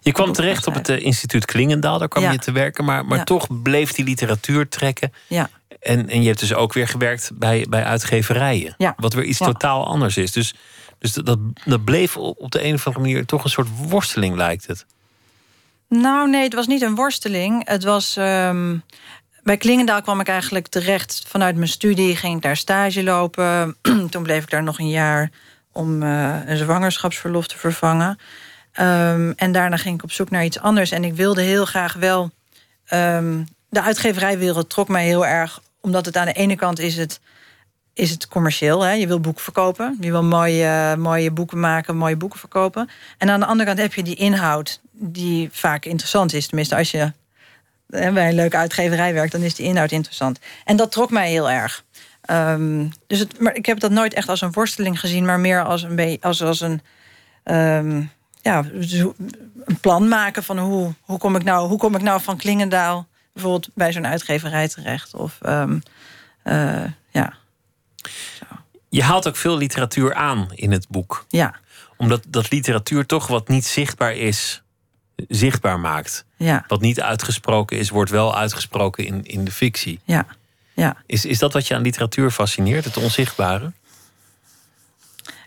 Je 0.00 0.12
kwam 0.12 0.32
terecht 0.32 0.66
op 0.66 0.74
het 0.74 0.88
uh, 0.88 1.00
instituut 1.04 1.44
Klingendaal, 1.44 1.98
daar 1.98 2.08
kwam 2.08 2.22
ja. 2.22 2.30
je 2.32 2.38
te 2.38 2.52
werken, 2.52 2.84
maar, 2.84 3.04
maar 3.04 3.18
Ja. 3.18 3.24
toch 3.24 3.62
bleef 3.62 3.92
die 3.92 4.04
literatuur 4.04 4.68
trekken. 4.68 5.12
Ja, 5.26 5.50
En, 5.80 6.08
en 6.08 6.20
je 6.22 6.26
hebt 6.28 6.40
dus 6.40 6.54
ook 6.54 6.72
weer 6.72 6.88
gewerkt 6.88 7.30
bij, 7.34 7.66
bij 7.68 7.84
uitgeverijen. 7.84 8.74
Ja. 8.78 8.94
Wat 8.96 9.12
weer 9.12 9.24
iets 9.24 9.38
totaal 9.38 9.86
anders 9.86 10.16
is. 10.16 10.32
Dus, 10.32 10.54
dus 10.98 11.12
dat, 11.12 11.38
dat 11.64 11.84
bleef 11.84 12.16
op 12.16 12.40
op 12.40 12.50
de 12.50 12.64
een 12.64 12.74
of 12.74 12.86
andere 12.86 13.04
manier 13.04 13.26
toch 13.26 13.44
een 13.44 13.50
soort 13.50 13.68
worsteling, 13.88 14.36
lijkt 14.36 14.66
het. 14.66 14.86
Nou, 15.88 16.30
nee, 16.30 16.42
het 16.42 16.54
was 16.54 16.66
niet 16.66 16.82
een 16.82 16.94
worsteling. 16.94 17.68
Het 17.68 17.84
was. 17.84 18.16
ehm, 18.16 18.76
bij 19.42 19.56
Klingendaal 19.56 20.02
kwam 20.02 20.20
ik 20.20 20.28
eigenlijk 20.28 20.66
terecht 20.66 21.24
vanuit 21.28 21.56
mijn 21.56 21.68
studie. 21.68 22.16
Ging 22.16 22.36
ik 22.36 22.42
daar 22.42 22.56
stage 22.56 23.02
lopen. 23.02 23.76
Toen 24.10 24.22
bleef 24.22 24.42
ik 24.42 24.50
daar 24.50 24.62
nog 24.62 24.78
een 24.78 24.88
jaar 24.88 25.30
om 25.72 26.02
eh, 26.02 26.36
een 26.46 26.56
zwangerschapsverlof 26.56 27.46
te 27.46 27.58
vervangen. 27.58 28.18
Ehm, 28.72 29.32
en 29.36 29.52
daarna 29.52 29.76
ging 29.76 29.94
ik 29.94 30.02
op 30.02 30.12
zoek 30.12 30.30
naar 30.30 30.44
iets 30.44 30.60
anders. 30.60 30.90
En 30.90 31.04
ik 31.04 31.14
wilde 31.14 31.42
heel 31.42 31.64
graag 31.64 31.94
wel. 31.94 32.30
ehm, 32.86 33.44
de 33.68 33.82
uitgeverijwereld 33.82 34.70
trok 34.70 34.88
mij 34.88 35.04
heel 35.04 35.26
erg. 35.26 35.60
Omdat 35.80 36.06
het 36.06 36.16
aan 36.16 36.26
de 36.26 36.32
ene 36.32 36.56
kant 36.56 36.78
is 36.78 36.96
het, 36.96 37.20
is 37.94 38.10
het 38.10 38.28
commercieel. 38.28 38.82
Hè? 38.82 38.92
Je 38.92 39.06
wil 39.06 39.20
boeken 39.20 39.42
verkopen. 39.42 39.96
Je 40.00 40.10
wil 40.10 40.24
mooie, 40.24 40.96
mooie 40.98 41.30
boeken 41.30 41.60
maken, 41.60 41.96
mooie 41.96 42.16
boeken 42.16 42.38
verkopen. 42.38 42.88
En 43.18 43.30
aan 43.30 43.40
de 43.40 43.46
andere 43.46 43.68
kant 43.68 43.80
heb 43.80 43.94
je 43.94 44.02
die 44.02 44.16
inhoud. 44.16 44.80
Die 44.90 45.48
vaak 45.52 45.84
interessant 45.84 46.32
is. 46.32 46.46
Tenminste, 46.46 46.76
als 46.76 46.90
je 46.90 47.12
bij 48.14 48.28
een 48.28 48.34
leuke 48.34 48.56
uitgeverij 48.56 49.14
werkt, 49.14 49.32
dan 49.32 49.40
is 49.42 49.54
die 49.54 49.66
inhoud 49.66 49.90
interessant. 49.90 50.38
En 50.64 50.76
dat 50.76 50.92
trok 50.92 51.10
mij 51.10 51.30
heel 51.30 51.50
erg. 51.50 51.84
Ehm, 52.22 52.86
dus 53.06 53.18
het, 53.18 53.40
maar 53.40 53.54
ik 53.54 53.66
heb 53.66 53.80
dat 53.80 53.90
nooit 53.90 54.14
echt 54.14 54.28
als 54.28 54.40
een 54.40 54.52
worsteling 54.52 55.00
gezien, 55.00 55.24
maar 55.24 55.40
meer 55.40 55.64
als 55.64 55.82
een, 55.82 56.18
als, 56.20 56.42
als 56.42 56.60
een, 56.60 56.80
ehm, 57.42 58.02
ja, 58.42 58.64
zo- 58.80 59.14
een 59.64 59.78
plan 59.80 60.08
maken 60.08 60.42
van 60.44 60.58
hoe, 60.58 60.94
hoe, 61.00 61.18
kom 61.18 61.36
ik 61.36 61.44
nou, 61.44 61.68
hoe 61.68 61.78
kom 61.78 61.94
ik 61.94 62.02
nou 62.02 62.20
van 62.22 62.36
Klingendaal 62.36 63.06
bijvoorbeeld 63.32 63.68
bij 63.74 63.92
zo'n 63.92 64.06
uitgeverij 64.06 64.68
terecht. 64.68 65.14
Of 65.14 65.38
ehm, 65.42 65.78
eh, 66.42 66.84
ja, 67.10 67.32
Je 68.88 69.02
haalt 69.02 69.28
ook 69.28 69.36
veel 69.36 69.56
literatuur 69.56 70.14
aan 70.14 70.48
in 70.54 70.72
het 70.72 70.88
boek. 70.88 71.24
ja, 71.28 71.54
Omdat 71.96 72.22
dat 72.28 72.50
literatuur 72.50 73.06
toch 73.06 73.26
wat 73.26 73.48
niet 73.48 73.66
zichtbaar 73.66 74.14
is, 74.14 74.61
zichtbaar 75.28 75.80
maakt. 75.80 76.24
ja, 76.36 76.64
Wat 76.68 76.80
niet 76.80 77.00
uitgesproken 77.00 77.78
is, 77.78 77.90
wordt 77.90 78.10
wel 78.10 78.36
uitgesproken 78.36 79.06
in, 79.06 79.24
in 79.24 79.44
de 79.44 79.52
fictie. 79.52 80.00
ja, 80.04 80.26
ja. 80.74 80.96
Is, 81.06 81.24
is 81.24 81.38
dat 81.38 81.52
wat 81.52 81.66
je 81.66 81.74
aan 81.74 81.82
literatuur 81.82 82.30
fascineert, 82.30 82.84
het 82.84 82.96
onzichtbare? 82.96 83.72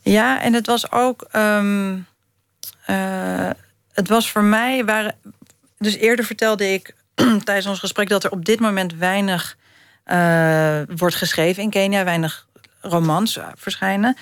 Ja, 0.02 0.42
en 0.42 0.54
het 0.54 0.66
was 0.66 0.92
ook. 0.92 1.28
ehm, 1.32 1.98
eh, 2.86 3.50
het 3.94 4.08
was 4.10 4.32
voor 4.32 4.44
mij. 4.44 4.86
Waren, 4.86 5.16
dus 5.78 5.96
eerder 5.96 6.26
vertelde 6.26 6.74
ik 6.74 6.96
tijdens 7.44 7.66
ons 7.66 7.80
gesprek 7.80 8.10
dat 8.10 8.24
er 8.24 8.32
op 8.32 8.46
dit 8.46 8.60
moment 8.60 8.94
weinig 8.94 9.58
eh, 10.04 10.82
wordt 10.96 11.16
geschreven 11.16 11.64
in 11.64 11.70
Kenia, 11.70 12.04
weinig 12.04 12.48
romans 12.82 13.38
eh, 13.38 13.48
verschijnen. 13.56 14.18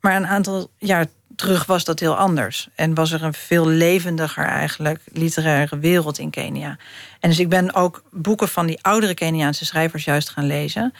Maar 0.00 0.16
een 0.16 0.26
aantal 0.26 0.70
jaar 0.78 1.06
terug 1.36 1.66
was 1.66 1.84
dat 1.84 2.00
heel 2.00 2.16
anders. 2.16 2.68
En 2.74 2.94
was 2.94 3.12
er 3.12 3.22
een 3.22 3.34
veel 3.34 3.66
levendiger 3.66 4.44
eigenlijk 4.44 5.00
literaire 5.12 5.78
wereld 5.78 6.18
in 6.18 6.30
Kenia. 6.30 6.76
En 7.20 7.28
dus 7.28 7.38
ik 7.38 7.48
ben 7.48 7.74
ook 7.74 8.02
boeken 8.10 8.48
van 8.48 8.66
die 8.66 8.78
oudere 8.82 9.14
Keniaanse 9.14 9.64
schrijvers 9.64 10.04
juist 10.04 10.28
gaan 10.28 10.46
lezen. 10.46 10.94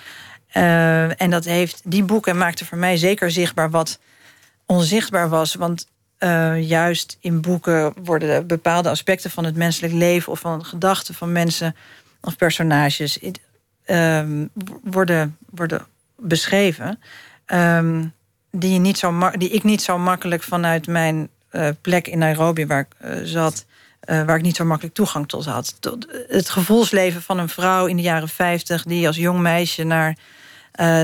Eh, 0.47 1.21
en 1.21 1.31
dat 1.31 1.45
heeft, 1.45 1.81
die 1.85 2.03
boeken 2.03 2.37
maakten 2.37 2.67
voor 2.67 2.79
mij 2.79 2.97
zeker 2.97 3.31
zichtbaar 3.31 3.71
wat 3.71 3.99
onzichtbaar 4.67 5.29
was. 5.29 5.55
Want 5.55 5.87
eh, 6.19 6.69
juist 6.69 7.17
in 7.21 7.41
boeken 7.41 7.95
worden 8.05 8.47
bepaalde 8.47 8.89
aspecten 8.89 9.31
van 9.31 9.45
het 9.45 9.57
menselijk 9.57 9.93
leven 9.93 10.33
of 10.33 10.41
van 10.41 10.65
gedachten 10.65 11.15
van 11.15 11.33
mensen 11.33 11.77
of 12.21 12.37
personages 12.37 13.21
ehm, 13.85 14.47
worden, 14.83 15.37
worden 15.51 15.87
beschreven. 16.17 17.01
ehm, 17.47 18.05
die, 18.51 18.73
je 18.73 18.79
niet 18.79 18.99
zo 18.99 19.31
die 19.31 19.51
ik 19.51 19.63
niet 19.63 19.83
zo 19.83 19.99
makkelijk 19.99 20.43
vanuit 20.43 20.87
mijn 20.87 21.29
eh, 21.49 21.69
plek 21.81 22.07
in 22.07 22.19
Nairobi, 22.19 22.67
waar 22.67 22.81
ik 22.81 22.95
eh, 22.99 23.21
zat, 23.23 23.67
eh, 24.01 24.25
waar 24.25 24.37
ik 24.37 24.43
niet 24.43 24.57
zo 24.57 24.65
makkelijk 24.65 24.95
toegang 24.95 25.29
tot 25.29 25.45
had. 25.45 25.77
Tot 25.81 26.07
het 26.29 26.49
gevoelsleven 26.49 27.23
van 27.23 27.39
een 27.39 27.49
vrouw 27.49 27.87
in 27.87 27.97
de 27.97 28.03
jaren 28.03 28.29
50 28.29 28.83
die 28.83 29.07
als 29.07 29.17
jong 29.17 29.41
meisje 29.41 29.85
naar, 29.85 30.17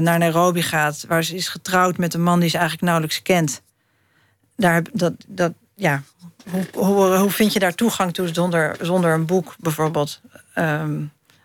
naar 0.00 0.18
Nairobi 0.18 0.62
gaat, 0.62 1.04
waar 1.08 1.24
ze 1.24 1.34
is 1.34 1.48
getrouwd 1.48 1.96
met 1.96 2.14
een 2.14 2.22
man 2.22 2.40
die 2.40 2.48
ze 2.48 2.56
eigenlijk 2.56 2.86
nauwelijks 2.86 3.22
kent. 3.22 3.62
Daar, 4.56 4.82
dat, 4.92 5.12
dat, 5.26 5.52
ja, 5.74 6.02
hoe, 6.50 6.84
hoe, 6.84 7.16
hoe 7.16 7.30
vind 7.30 7.52
je 7.52 7.58
daar 7.58 7.74
toegang 7.74 8.14
toe 8.14 8.28
zonder, 8.32 8.76
zonder 8.80 9.12
een 9.12 9.26
boek 9.26 9.54
bijvoorbeeld? 9.58 10.20
Ehm, 10.54 11.00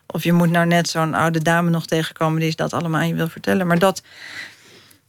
of 0.08 0.24
je 0.24 0.34
moet 0.34 0.50
nou 0.50 0.66
net 0.66 0.90
zo'n 0.90 1.14
oude 1.14 1.42
dame 1.42 1.70
nog 1.70 1.86
tegenkomen 1.86 2.40
die 2.40 2.56
dat 2.56 2.74
allemaal 2.74 3.00
aan 3.00 3.08
je 3.08 3.14
wil 3.14 3.30
vertellen. 3.30 3.68
Maar 3.68 3.80
dat, 3.80 4.04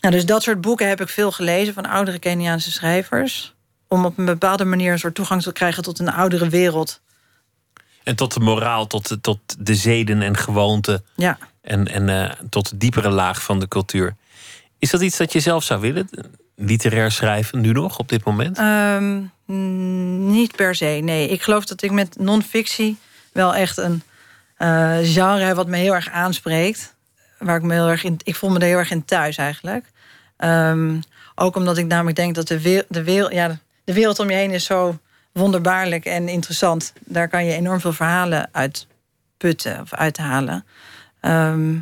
nou, 0.01 0.15
dus 0.15 0.27
dat 0.27 0.43
soort 0.43 0.61
boeken 0.61 0.89
heb 0.89 1.01
ik 1.01 1.09
veel 1.09 1.33
gelezen 1.33 1.75
van 1.75 1.87
oudere 1.87 2.19
Keniaanse 2.19 2.71
schrijvers. 2.71 3.55
Om 3.89 4.05
op 4.05 4.19
een 4.19 4.25
bepaalde 4.25 4.65
manier 4.65 4.93
een 4.93 4.99
soort 4.99 5.15
toegang 5.15 5.43
te 5.43 5.53
krijgen 5.53 5.83
tot 5.83 5.99
een 5.99 6.13
oudere 6.13 6.49
wereld. 6.49 7.01
En 8.03 8.17
tot 8.17 8.35
de 8.35 8.41
moraal, 8.41 8.87
tot 8.87 9.09
de, 9.09 9.21
tot 9.21 9.39
de 9.59 9.75
zeden 9.75 10.23
en 10.23 10.37
gewoonten. 10.37 11.05
Ja. 11.17 11.39
En, 11.63 11.89
en 11.89 12.09
eh, 12.09 12.31
tot 12.51 12.71
de 12.71 12.77
diepere 12.77 13.11
laag 13.11 13.43
van 13.43 13.61
de 13.61 13.69
cultuur. 13.69 14.17
Is 14.79 14.91
dat 14.91 15.01
iets 15.01 15.17
dat 15.17 15.33
je 15.33 15.41
zelf 15.41 15.65
zou 15.65 15.81
willen? 15.81 16.09
Literair 16.57 17.11
schrijven, 17.11 17.61
nu 17.61 17.73
nog, 17.73 17.99
op 17.99 18.09
dit 18.09 18.25
moment? 18.25 18.59
Ehm, 18.59 19.23
niet 20.31 20.57
per 20.57 20.75
se, 20.75 21.01
nee. 21.03 21.29
Ik 21.29 21.43
geloof 21.43 21.65
dat 21.65 21.83
ik 21.83 21.91
met 21.91 22.19
non-fictie 22.19 22.99
wel 23.33 23.55
echt 23.55 23.77
een 23.77 24.03
eh, 24.57 24.99
genre 25.03 25.45
heb 25.45 25.57
wat 25.57 25.67
me 25.67 25.77
heel 25.77 25.95
erg 25.95 26.11
aanspreekt. 26.11 26.95
Waar 27.39 27.57
ik 27.57 27.63
me 27.63 27.75
heel 27.75 27.89
erg 27.89 28.05
in. 28.05 28.21
Ik 28.23 28.37
voel 28.37 28.51
me 28.51 28.59
er 28.59 28.67
heel 28.67 28.79
erg 28.79 28.91
in 28.91 29.05
thuis 29.05 29.37
eigenlijk. 29.37 29.85
Ehm, 30.37 31.01
ook 31.35 31.57
omdat 31.57 31.79
ik 31.79 31.87
namelijk 31.87 32.17
denk 32.17 32.35
dat 32.35 32.49
de, 32.49 32.61
wereld, 32.61 32.87
de, 32.89 33.05
wereld, 33.05 33.33
ja, 33.33 33.59
de 33.85 33.93
wereld 33.93 34.19
om 34.19 34.31
je 34.31 34.37
heen 34.37 34.51
is 34.51 34.65
zo 34.65 34.99
wonderbaarlijk 35.33 36.05
en 36.05 36.29
interessant. 36.29 36.93
Daar 37.05 37.29
kan 37.29 37.45
je 37.45 37.53
enorm 37.53 37.81
veel 37.81 37.93
verhalen 37.93 38.49
uit 38.53 38.87
putten 39.37 39.81
of 39.81 39.95
uithalen. 39.95 40.65
Ehm, 41.21 41.77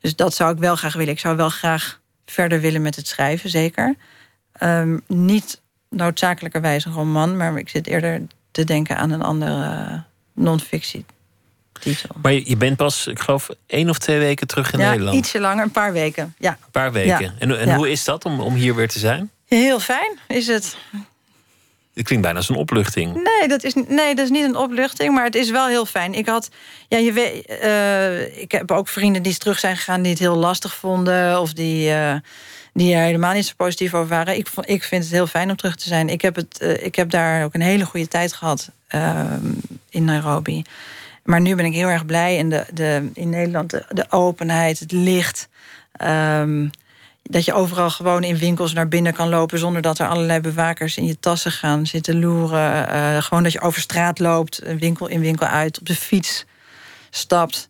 dus 0.00 0.16
dat 0.16 0.34
zou 0.34 0.52
ik 0.52 0.58
wel 0.58 0.76
graag 0.76 0.94
willen. 0.94 1.12
Ik 1.12 1.18
zou 1.18 1.36
wel 1.36 1.48
graag 1.48 2.00
verder 2.26 2.60
willen 2.60 2.82
met 2.82 2.96
het 2.96 3.06
schrijven, 3.06 3.50
zeker. 3.50 3.94
Ehm, 4.52 4.98
niet 5.06 5.62
noodzakelijkerwijs 5.90 6.84
een 6.84 6.92
roman, 6.92 7.36
maar 7.36 7.58
ik 7.58 7.68
zit 7.68 7.86
eerder 7.86 8.22
te 8.50 8.64
denken 8.64 8.96
aan 8.96 9.10
een 9.10 9.22
andere 9.22 9.64
eh, 9.64 9.98
non-fictie 10.34 11.04
Maar 12.22 12.32
je, 12.32 12.48
je 12.48 12.56
bent 12.56 12.76
pas, 12.76 13.06
ik 13.06 13.18
geloof, 13.20 13.48
één 13.66 13.90
of 13.90 13.98
twee 13.98 14.18
weken 14.18 14.46
terug 14.46 14.72
in 14.72 14.78
ja, 14.78 14.90
Nederland. 14.90 15.16
ietsje 15.16 15.40
langer, 15.40 15.64
een 15.64 15.70
paar 15.70 15.92
weken. 15.92 16.34
Ja, 16.38 16.50
Een 16.50 16.70
paar 16.70 16.92
weken. 16.92 17.20
Ja. 17.20 17.32
En, 17.38 17.58
en 17.58 17.66
Ja. 17.68 17.76
hoe 17.76 17.90
is 17.90 18.04
dat 18.04 18.24
om, 18.24 18.40
om 18.40 18.54
hier 18.54 18.74
weer 18.74 18.88
te 18.88 18.98
zijn? 18.98 19.30
heel 19.46 19.80
fijn 19.80 20.18
is 20.28 20.46
het. 20.46 20.76
Het 21.94 22.04
klinkt 22.04 22.24
bijna 22.24 22.38
als 22.38 22.48
een 22.48 22.56
opluchting. 22.56 23.14
Nee 23.14 23.48
dat, 23.48 23.64
is, 23.64 23.74
nee, 23.88 24.14
dat 24.14 24.24
is 24.24 24.30
niet 24.30 24.44
een 24.44 24.56
opluchting, 24.56 25.14
maar 25.14 25.24
het 25.24 25.34
is 25.34 25.50
wel 25.50 25.66
heel 25.66 25.86
fijn. 25.86 26.14
Ik 26.14 26.26
had, 26.26 26.48
ja, 26.88 26.98
je 26.98 27.12
weet, 27.12 27.46
eh, 27.46 28.40
ik 28.40 28.52
heb 28.52 28.70
ook 28.70 28.88
vrienden 28.88 29.22
die 29.22 29.36
terug 29.36 29.58
zijn 29.58 29.76
gegaan 29.76 30.02
die 30.02 30.10
het 30.10 30.20
heel 30.20 30.36
lastig 30.36 30.74
vonden 30.74 31.40
of 31.40 31.52
die, 31.52 31.90
eh, 31.92 32.14
die 32.72 32.94
er 32.94 33.02
helemaal 33.02 33.32
niet 33.32 33.46
zo 33.46 33.52
positief 33.56 33.94
over 33.94 34.08
waren. 34.08 34.36
Ik, 34.36 34.48
ik 34.60 34.82
vind 34.82 35.02
het 35.04 35.12
heel 35.12 35.26
fijn 35.26 35.50
om 35.50 35.56
terug 35.56 35.76
te 35.76 35.88
zijn. 35.88 36.08
Ik 36.08 36.20
heb, 36.22 36.36
het, 36.36 36.58
eh, 36.60 36.84
ik 36.84 36.94
heb 36.94 37.10
daar 37.10 37.44
ook 37.44 37.54
een 37.54 37.60
hele 37.60 37.84
goede 37.84 38.08
tijd 38.08 38.32
gehad 38.32 38.70
eh, 38.86 39.24
in 39.90 40.04
Nairobi. 40.04 40.62
Maar 41.26 41.40
nu 41.40 41.54
ben 41.54 41.64
ik 41.64 41.74
heel 41.74 41.88
erg 41.88 42.06
blij 42.06 42.36
in, 42.36 42.50
de, 42.50 42.64
de, 42.72 43.10
in 43.14 43.28
Nederland. 43.28 43.70
De, 43.70 44.06
openheid, 44.08 44.78
het 44.78 44.92
licht. 44.92 45.48
ehm, 45.92 46.68
dat 47.22 47.44
je 47.44 47.54
overal 47.54 47.90
gewoon 47.90 48.22
in 48.22 48.36
winkels 48.36 48.72
naar 48.72 48.88
binnen 48.88 49.12
kan 49.12 49.28
lopen... 49.28 49.58
zonder 49.58 49.82
dat 49.82 49.98
er 49.98 50.08
allerlei 50.08 50.40
bewakers 50.40 50.96
in 50.96 51.06
je 51.06 51.18
tassen 51.18 51.52
gaan 51.52 51.86
zitten 51.86 52.20
loeren. 52.20 52.88
Eh, 52.88 53.22
gewoon 53.22 53.42
dat 53.42 53.52
je 53.52 53.60
over 53.60 53.80
straat 53.80 54.18
loopt, 54.18 54.62
winkel 54.78 55.06
in 55.06 55.20
winkel 55.20 55.46
uit... 55.46 55.78
op 55.78 55.86
de 55.86 55.94
fiets 55.94 56.44
stapt. 57.10 57.68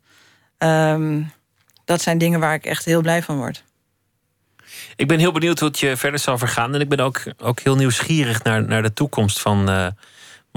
Ehm, 0.59 1.23
dat 1.85 2.03
zijn 2.03 2.19
dingen 2.19 2.41
waar 2.41 2.55
ik 2.55 2.67
echt 2.67 2.85
heel 2.85 3.01
blij 3.01 3.23
van 3.23 3.37
word. 3.37 3.65
Ik 4.97 5.09
ben 5.09 5.19
heel 5.19 5.33
benieuwd 5.33 5.61
het 5.61 5.79
je 5.79 5.97
verder 5.97 6.21
zal 6.21 6.39
vergaan. 6.39 6.75
En 6.75 6.81
ik 6.81 6.89
ben 6.89 7.01
ook, 7.01 7.23
ook 7.39 7.61
heel 7.61 7.77
nieuwsgierig 7.77 8.43
naar, 8.43 8.65
naar 8.65 8.83
de 8.83 8.93
toekomst 8.93 9.41
van 9.41 9.69
eh, 9.69 9.87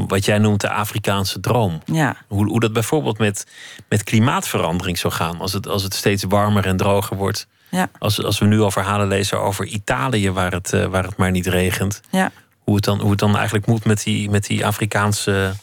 wat 0.07 0.25
jij 0.25 0.37
noemt 0.37 0.61
de 0.61 0.69
Afrikaanse 0.69 1.39
droom. 1.39 1.81
Ja, 1.85 2.15
Hoe, 2.27 2.47
hoe 2.47 2.59
dat 2.59 2.73
bijvoorbeeld 2.73 3.17
met, 3.17 3.45
met 3.89 4.03
klimaatverandering 4.03 4.97
zou 4.97 5.13
gaan. 5.13 5.39
Als 5.39 5.53
het, 5.53 5.67
als 5.67 5.83
het 5.83 5.93
steeds 5.93 6.23
warmer 6.23 6.65
en 6.65 6.77
droger 6.77 7.17
wordt. 7.17 7.47
ja, 7.69 7.89
Als, 7.99 8.23
als 8.23 8.39
we 8.39 8.45
nu 8.45 8.59
al 8.59 8.71
verhalen 8.71 9.07
lezen 9.07 9.39
over 9.39 9.65
Italië, 9.65 10.31
waar 10.31 10.51
het, 10.51 10.73
eh, 10.73 10.85
waar 10.85 11.03
het 11.03 11.17
maar 11.17 11.31
niet 11.31 11.47
regent. 11.47 12.01
ja. 12.09 12.31
Hoe 12.63 12.75
het 12.77 12.87
dan, 12.87 12.99
hoe 12.99 13.09
het 13.09 13.19
dan 13.19 13.35
eigenlijk 13.35 13.65
moet 13.65 13.85
met 13.85 14.03
die, 14.03 14.29
met 14.29 14.45
die 14.45 14.65
Afrikaanse 14.65 15.53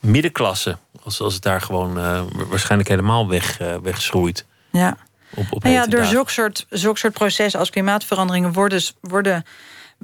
middenklasse. 0.00 0.78
Als, 1.02 1.20
als 1.20 1.34
het 1.34 1.42
daar 1.42 1.60
gewoon 1.60 1.98
eh, 1.98 2.22
waarschijnlijk 2.48 2.88
helemaal 2.90 3.28
weg, 3.28 3.60
eh, 3.60 3.74
wegschroeit. 3.82 4.46
ja. 4.70 4.96
Op, 5.36 5.46
op 5.52 5.62
Nou 5.62 5.74
ja, 5.74 5.86
door 5.86 6.04
zulke 6.04 6.30
soort, 6.30 6.66
zulke 6.70 6.98
soort 6.98 7.12
processen 7.12 7.60
als 7.60 7.70
klimaatveranderingen 7.70 8.52
worden, 8.52 8.82
worden 9.00 9.44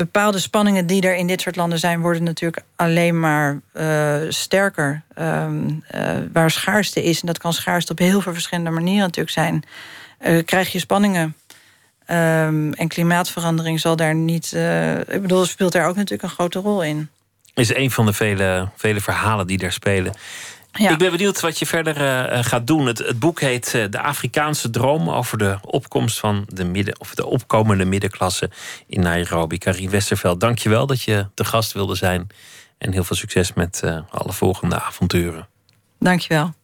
bepaalde 0.04 0.38
spanningen 0.38 0.86
die 0.86 1.02
er 1.02 1.16
in 1.16 1.26
dit 1.26 1.40
soort 1.40 1.56
landen 1.56 1.78
zijn, 1.78 2.00
worden 2.00 2.22
natuurlijk 2.22 2.64
alleen 2.76 3.20
maar 3.20 3.60
eh, 3.72 4.16
sterker. 4.28 5.02
Ehm, 5.14 5.70
eh, 5.86 6.16
waar 6.32 6.50
schaarste 6.50 7.02
is, 7.02 7.20
en 7.20 7.26
dat 7.26 7.38
kan 7.38 7.52
schaarste 7.52 7.92
op 7.92 7.98
heel 7.98 8.20
veel 8.20 8.32
verschillende 8.32 8.70
manieren 8.70 9.02
natuurlijk 9.02 9.30
zijn, 9.30 9.62
eh, 10.18 10.44
krijg 10.44 10.72
je 10.72 10.78
spanningen. 10.78 11.36
Ehm, 12.06 12.72
en 12.72 12.88
klimaatverandering 12.88 13.80
zal 13.80 13.96
daar 13.96 14.14
niet. 14.14 14.52
ik 15.08 15.22
bedoel, 15.22 15.44
speelt 15.44 15.72
daar 15.72 15.88
ook 15.88 15.96
natuurlijk 15.96 16.22
een 16.22 16.36
grote 16.36 16.58
rol 16.58 16.82
in. 16.82 17.08
Is 17.54 17.74
een 17.74 17.90
van 17.90 18.06
de 18.06 18.12
vele, 18.12 18.68
vele 18.76 19.00
verhalen 19.00 19.46
die 19.46 19.58
daar 19.58 19.72
spelen. 19.72 20.14
Ik 20.72 20.98
ben 20.98 21.10
benieuwd 21.10 21.40
wat 21.40 21.58
je 21.58 21.66
verder 21.66 21.96
uh, 21.96 22.44
gaat 22.44 22.66
doen. 22.66 22.86
Het, 22.86 22.98
het, 22.98 23.18
boek 23.18 23.40
heet 23.40 23.72
uh, 23.76 23.84
De 23.90 24.00
Afrikaanse 24.00 24.70
Droom 24.70 25.10
over 25.10 25.38
de 25.38 25.58
opkomst 25.64 26.18
van 26.18 26.44
de, 26.48 26.64
midden, 26.64 27.00
of 27.00 27.14
de 27.14 27.26
opkomende 27.26 27.84
middenklasse 27.84 28.50
in 28.86 29.00
Nairobi. 29.00 29.58
Karin 29.58 29.90
Westerveld, 29.90 30.40
dank 30.40 30.58
je 30.58 30.68
wel 30.68 30.86
dat 30.86 31.02
je 31.02 31.26
te 31.34 31.44
gast 31.44 31.72
wilde 31.72 31.94
zijn. 31.94 32.26
En 32.78 32.92
heel 32.92 33.04
veel 33.04 33.16
succes 33.16 33.52
met 33.52 33.80
uh, 33.84 33.98
alle 34.10 34.32
volgende 34.32 34.80
avonturen. 34.80 35.48
Dank 35.98 36.20
je 36.20 36.34
wel. 36.34 36.54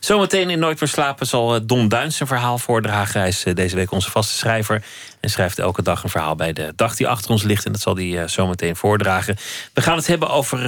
Zometeen 0.00 0.50
in 0.50 0.58
Nooit 0.58 0.80
meer 0.80 0.88
slapen 0.88 1.26
zal 1.26 1.54
eh, 1.54 1.60
Don 1.64 1.88
Duins 1.88 2.20
een 2.20 2.26
verhaal 2.26 2.58
voordragen. 2.58 3.20
Hij 3.20 3.28
is 3.28 3.44
eh, 3.44 3.54
deze 3.54 3.76
week 3.76 3.90
onze 3.90 4.10
vaste 4.10 4.34
schrijver. 4.34 4.82
En 5.20 5.30
schrijft 5.30 5.58
elke 5.58 5.82
dag 5.82 6.02
een 6.02 6.10
verhaal 6.10 6.34
bij 6.34 6.52
de 6.52 6.72
dag 6.76 6.96
die 6.96 7.08
achter 7.08 7.30
ons 7.30 7.42
ligt. 7.42 7.64
En 7.64 7.72
dat 7.72 7.80
zal 7.80 7.96
hij 7.96 8.22
eh, 8.22 8.28
zometeen 8.28 8.76
voordragen. 8.76 9.36
We 9.72 9.80
gaan 9.80 9.96
het 9.96 10.06
hebben 10.06 10.28
over 10.28 10.58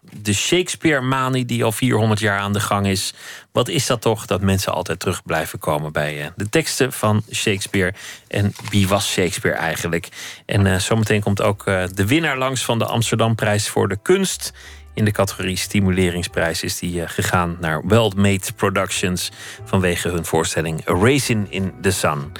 de 0.00 0.32
Shakespeare-manie 0.32 1.44
die 1.44 1.64
al 1.64 1.72
400 1.72 2.20
jaar 2.20 2.38
aan 2.38 2.52
de 2.52 2.60
gang 2.60 2.86
is. 2.86 3.12
Wat 3.52 3.68
is 3.68 3.86
dat 3.86 4.00
toch 4.00 4.26
dat 4.26 4.40
mensen 4.40 4.72
altijd 4.72 5.00
terug 5.00 5.22
blijven 5.22 5.58
komen 5.58 5.92
bij 5.92 6.32
de 6.36 6.48
teksten 6.48 6.92
van 6.92 7.22
Shakespeare? 7.32 7.94
En 8.28 8.54
wie 8.70 8.88
was 8.88 9.10
Shakespeare 9.10 9.56
eigenlijk? 9.56 10.08
En 10.46 10.80
zometeen 10.80 11.22
komt 11.22 11.42
ook 11.42 11.64
de 11.94 12.06
winnaar 12.06 12.38
langs 12.38 12.64
van 12.64 12.78
de 12.78 12.86
Amsterdamprijs 12.86 13.68
voor 13.68 13.88
de 13.88 13.98
kunst. 14.02 14.52
In 14.94 15.04
de 15.04 15.10
categorie 15.10 15.56
Stimuleringsprijs 15.56 16.62
is 16.62 16.78
die 16.78 17.02
eh, 17.02 17.08
gegaan 17.08 17.56
naar 17.60 17.86
Well 17.86 18.12
Made 18.16 18.52
Productions 18.56 19.30
vanwege 19.64 20.08
hun 20.08 20.24
voorstelling 20.24 20.80
Racing 20.84 21.50
in 21.50 21.72
the 21.80 21.90
Sun. 21.90 22.32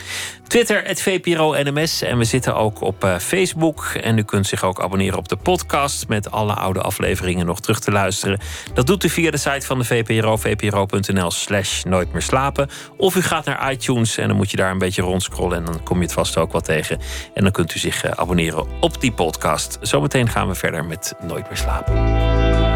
Twitter, 0.49 0.85
het 0.85 1.03
VPRO 1.03 1.55
NMS. 1.63 2.03
En 2.03 2.19
we 2.19 2.25
zitten 2.25 2.57
ook 2.57 2.81
op 2.81 3.05
uh, 3.05 3.19
Facebook. 3.19 3.85
En 3.85 4.19
u 4.19 4.23
kunt 4.23 4.47
zich 4.47 4.65
ook 4.65 4.81
abonneren 4.81 5.19
op 5.19 5.29
de 5.29 5.37
podcast 5.37 6.09
met 6.09 6.31
alle 6.31 6.55
oude 6.55 6.81
afleveringen 6.81 7.47
nog 7.47 7.61
terug 7.61 7.81
te 7.81 7.91
luisteren. 7.91 8.39
Dat 8.75 8.87
doet 8.87 9.05
u 9.05 9.09
via 9.09 9.31
de 9.31 9.37
site 9.37 9.67
van 9.67 9.79
de 9.79 9.85
VPRO, 9.85 10.37
vpro.nl 10.37 11.31
slash 11.31 11.83
nooit 11.83 12.13
meer 12.13 12.23
slapen. 12.23 12.69
Of 12.97 13.17
u 13.17 13.23
gaat 13.23 13.45
naar 13.45 13.73
iTunes 13.73 14.19
en 14.19 14.29
dan 14.29 14.37
moet 14.37 14.51
je 14.51 14.57
daar 14.57 14.71
een 14.71 14.79
beetje 14.79 15.03
rondscrollen 15.03 15.59
en 15.59 15.65
dan 15.65 15.83
kom 15.83 15.97
je 15.97 16.03
het 16.03 16.13
vast 16.13 16.37
ook 16.37 16.53
wel 16.53 16.61
tegen. 16.61 16.99
En 17.35 17.43
dan 17.43 17.53
kunt 17.53 17.75
u 17.75 17.79
zich 17.79 18.05
uh, 18.05 18.11
abonneren 18.11 18.67
op 18.81 19.01
die 19.01 19.13
podcast. 19.13 19.79
Zometeen 19.81 20.29
gaan 20.29 20.49
we 20.49 20.55
verder 20.55 20.85
met 20.85 21.15
Nooit 21.23 21.49
meer 21.49 21.59
slapen. 21.59 22.74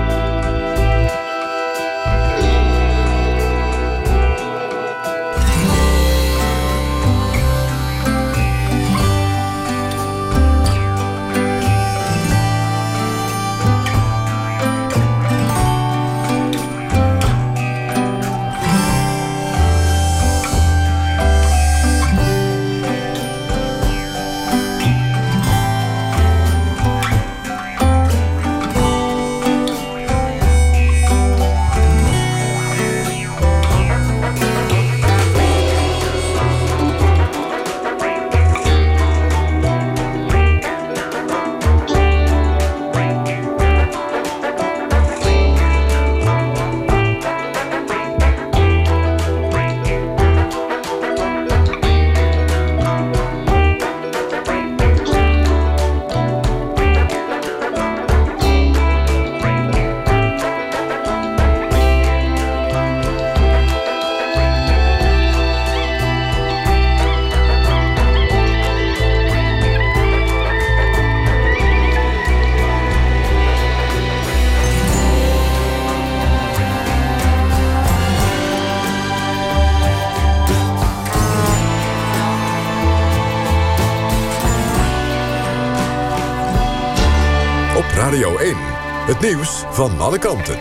Van 89.78 90.00
alle 90.00 90.18
kanten. 90.18 90.58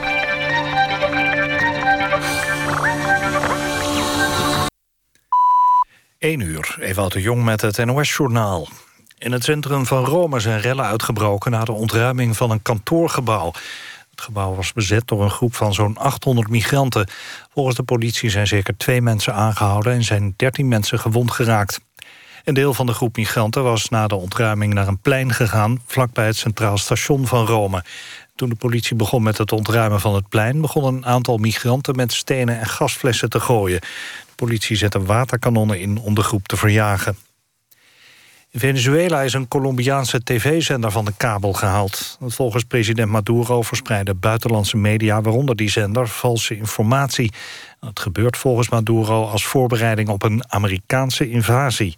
1 6.17 6.39
uur, 6.39 6.77
Ewout 6.79 7.11
de 7.11 7.21
Jong 7.21 7.43
met 7.43 7.61
het 7.61 7.85
NOS-journaal. 7.85 8.67
In 9.17 9.31
het 9.31 9.43
centrum 9.43 9.85
van 9.85 10.05
Rome 10.05 10.39
zijn 10.39 10.61
rellen 10.61 10.85
uitgebroken... 10.85 11.51
na 11.51 11.63
de 11.63 11.71
ontruiming 11.71 12.37
van 12.37 12.51
een 12.51 12.61
kantoorgebouw. 12.61 13.51
Het 14.11 14.21
gebouw 14.21 14.55
was 14.55 14.73
bezet 14.73 15.07
door 15.07 15.23
een 15.23 15.31
groep 15.31 15.55
van 15.55 15.73
zo'n 15.73 15.97
800 15.97 16.49
migranten. 16.49 17.09
Volgens 17.53 17.75
de 17.75 17.83
politie 17.83 18.29
zijn 18.29 18.47
zeker 18.47 18.77
twee 18.77 19.01
mensen 19.01 19.33
aangehouden... 19.33 19.93
en 19.93 20.03
zijn 20.03 20.33
13 20.35 20.67
mensen 20.67 20.99
gewond 20.99 21.31
geraakt. 21.31 21.79
Een 22.43 22.53
deel 22.53 22.73
van 22.73 22.85
de 22.85 22.93
groep 22.93 23.17
migranten 23.17 23.63
was 23.63 23.89
na 23.89 24.07
de 24.07 24.15
ontruiming 24.15 24.73
naar 24.73 24.87
een 24.87 24.99
plein 24.99 25.33
gegaan... 25.33 25.81
vlakbij 25.85 26.25
het 26.25 26.37
Centraal 26.37 26.77
Station 26.77 27.27
van 27.27 27.45
Rome. 27.45 27.83
Toen 28.37 28.49
de 28.49 28.55
politie 28.55 28.95
begon 28.95 29.23
met 29.23 29.37
het 29.37 29.51
ontruimen 29.51 29.99
van 29.99 30.15
het 30.15 30.29
plein... 30.29 30.61
begon 30.61 30.83
een 30.83 31.05
aantal 31.05 31.37
migranten 31.37 31.95
met 31.95 32.13
stenen 32.13 32.59
en 32.59 32.65
gasflessen 32.65 33.29
te 33.29 33.39
gooien. 33.39 33.79
De 33.79 34.35
politie 34.35 34.75
zette 34.75 35.03
waterkanonnen 35.03 35.79
in 35.79 35.97
om 35.97 36.15
de 36.15 36.21
groep 36.21 36.47
te 36.47 36.57
verjagen. 36.57 37.17
In 38.51 38.59
Venezuela 38.59 39.21
is 39.21 39.33
een 39.33 39.47
Colombiaanse 39.47 40.23
tv-zender 40.23 40.91
van 40.91 41.05
de 41.05 41.13
kabel 41.17 41.53
gehaald. 41.53 42.17
Volgens 42.21 42.63
president 42.63 43.11
Maduro 43.11 43.61
verspreiden 43.61 44.19
buitenlandse 44.19 44.77
media... 44.77 45.21
waaronder 45.21 45.55
die 45.55 45.69
zender, 45.69 46.07
valse 46.07 46.57
informatie. 46.57 47.31
Het 47.79 47.99
gebeurt 47.99 48.37
volgens 48.37 48.69
Maduro 48.69 49.25
als 49.25 49.45
voorbereiding 49.45 50.09
op 50.09 50.23
een 50.23 50.43
Amerikaanse 50.47 51.29
invasie. 51.29 51.95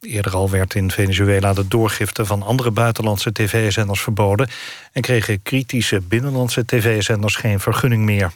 Eerder 0.00 0.34
al 0.34 0.50
werd 0.50 0.74
in 0.74 0.90
Venezuela 0.90 1.52
de 1.52 1.68
doorgifte 1.68 2.24
van 2.24 2.42
andere 2.42 2.70
buitenlandse 2.70 3.32
tv-zenders 3.32 4.00
verboden... 4.00 4.48
en 4.92 5.02
kregen 5.02 5.42
kritische 5.42 6.00
binnenlandse 6.00 6.64
tv-zenders 6.64 7.36
geen 7.36 7.60
vergunning 7.60 8.04
meer. 8.04 8.32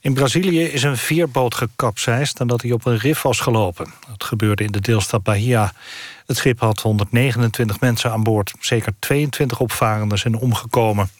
In 0.00 0.14
Brazilië 0.14 0.62
is 0.62 0.82
een 0.82 0.96
veerboot 0.96 1.54
gekapseist 1.54 2.38
nadat 2.38 2.62
hij 2.62 2.72
op 2.72 2.86
een 2.86 2.98
rif 2.98 3.22
was 3.22 3.40
gelopen. 3.40 3.92
Dat 4.08 4.24
gebeurde 4.24 4.64
in 4.64 4.72
de 4.72 4.80
deelstad 4.80 5.22
Bahia. 5.22 5.72
Het 6.26 6.36
schip 6.36 6.60
had 6.60 6.80
129 6.80 7.80
mensen 7.80 8.12
aan 8.12 8.22
boord. 8.22 8.52
Zeker 8.60 8.92
22 8.98 9.60
opvarenden 9.60 10.18
zijn 10.18 10.36
omgekomen. 10.36 11.10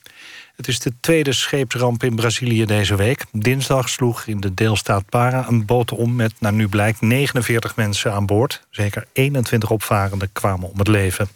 Het 0.56 0.68
is 0.68 0.80
de 0.80 0.92
tweede 1.00 1.32
scheepsramp 1.32 2.02
in 2.02 2.14
Brazilië 2.14 2.64
deze 2.64 2.94
week. 2.94 3.24
Dinsdag 3.32 3.88
sloeg 3.88 4.26
in 4.26 4.40
de 4.40 4.54
deelstaat 4.54 5.08
Para 5.08 5.48
een 5.48 5.66
boot 5.66 5.92
om 5.92 6.14
met, 6.14 6.32
naar 6.38 6.52
nu 6.52 6.68
blijkt, 6.68 7.00
49 7.00 7.76
mensen 7.76 8.12
aan 8.12 8.26
boord. 8.26 8.66
Zeker 8.70 9.06
21 9.12 9.70
opvarenden 9.70 10.32
kwamen 10.32 10.70
om 10.70 10.78
het 10.78 10.88
leven. 10.88 11.28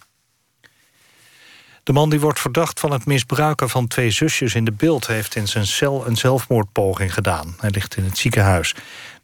De 1.86 1.92
man 1.92 2.10
die 2.10 2.20
wordt 2.20 2.40
verdacht 2.40 2.80
van 2.80 2.92
het 2.92 3.06
misbruiken 3.06 3.68
van 3.68 3.86
twee 3.86 4.10
zusjes 4.10 4.54
in 4.54 4.64
de 4.64 4.72
beeld... 4.72 5.06
heeft 5.06 5.34
in 5.34 5.48
zijn 5.48 5.66
cel 5.66 6.06
een 6.06 6.16
zelfmoordpoging 6.16 7.14
gedaan. 7.14 7.54
Hij 7.60 7.70
ligt 7.70 7.96
in 7.96 8.04
het 8.04 8.18
ziekenhuis. 8.18 8.74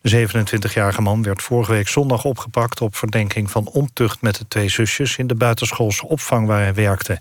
De 0.01 0.29
27-jarige 0.29 1.03
man 1.03 1.23
werd 1.23 1.43
vorige 1.43 1.73
week 1.73 1.89
zondag 1.89 2.25
opgepakt... 2.25 2.81
op 2.81 2.97
verdenking 2.97 3.51
van 3.51 3.67
ontucht 3.67 4.21
met 4.21 4.37
de 4.37 4.49
twee 4.49 4.69
zusjes... 4.69 5.17
in 5.17 5.27
de 5.27 5.35
buitenschoolse 5.35 6.07
opvang 6.07 6.47
waar 6.47 6.61
hij 6.61 6.75
werkte. 6.75 7.21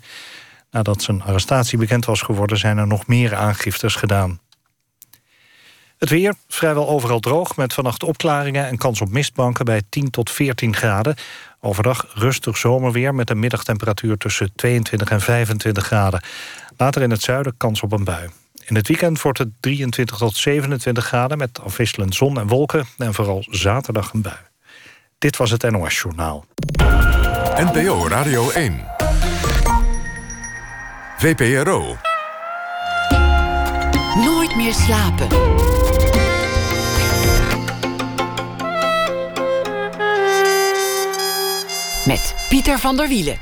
Nadat 0.72 1.02
zijn 1.02 1.22
arrestatie 1.22 1.78
bekend 1.78 2.04
was 2.04 2.22
geworden... 2.22 2.58
zijn 2.58 2.78
er 2.78 2.86
nog 2.86 3.06
meer 3.06 3.34
aangiftes 3.34 3.94
gedaan. 3.94 4.40
Het 5.98 6.10
weer, 6.10 6.34
vrijwel 6.48 6.88
overal 6.88 7.20
droog, 7.20 7.56
met 7.56 7.72
vannacht 7.72 8.02
opklaringen... 8.02 8.66
en 8.66 8.78
kans 8.78 9.00
op 9.00 9.08
mistbanken 9.08 9.64
bij 9.64 9.82
10 9.88 10.10
tot 10.10 10.30
14 10.30 10.76
graden. 10.76 11.14
Overdag 11.60 12.06
rustig 12.14 12.56
zomerweer 12.56 13.14
met 13.14 13.30
een 13.30 13.38
middagtemperatuur... 13.38 14.16
tussen 14.16 14.52
22 14.54 15.10
en 15.10 15.20
25 15.20 15.84
graden. 15.86 16.22
Later 16.76 17.02
in 17.02 17.10
het 17.10 17.22
zuiden 17.22 17.54
kans 17.56 17.82
op 17.82 17.92
een 17.92 18.04
bui. 18.04 18.30
In 18.64 18.74
het 18.74 18.88
weekend 18.88 19.22
wordt 19.22 19.38
het 19.38 19.48
23 19.60 20.16
tot 20.16 20.36
27 20.36 21.06
graden... 21.06 21.38
met 21.38 21.60
afwisselend 21.62 22.14
zon 22.14 22.38
en 22.38 22.46
wolken 22.46 22.86
en 22.98 23.14
vooral 23.14 23.44
zaterdag 23.50 24.12
een 24.12 24.22
bui. 24.22 24.40
Dit 25.18 25.36
was 25.36 25.50
het 25.50 25.70
NOS 25.70 26.00
Journaal. 26.00 26.44
NPO 27.56 28.08
Radio 28.08 28.50
1. 28.50 29.01
VPRO. 31.22 31.96
Nooit 34.24 34.56
meer 34.56 34.72
slapen. 34.72 35.28
Met 42.06 42.34
Pieter 42.48 42.78
van 42.78 42.96
der 42.96 43.08
Wielen. 43.08 43.36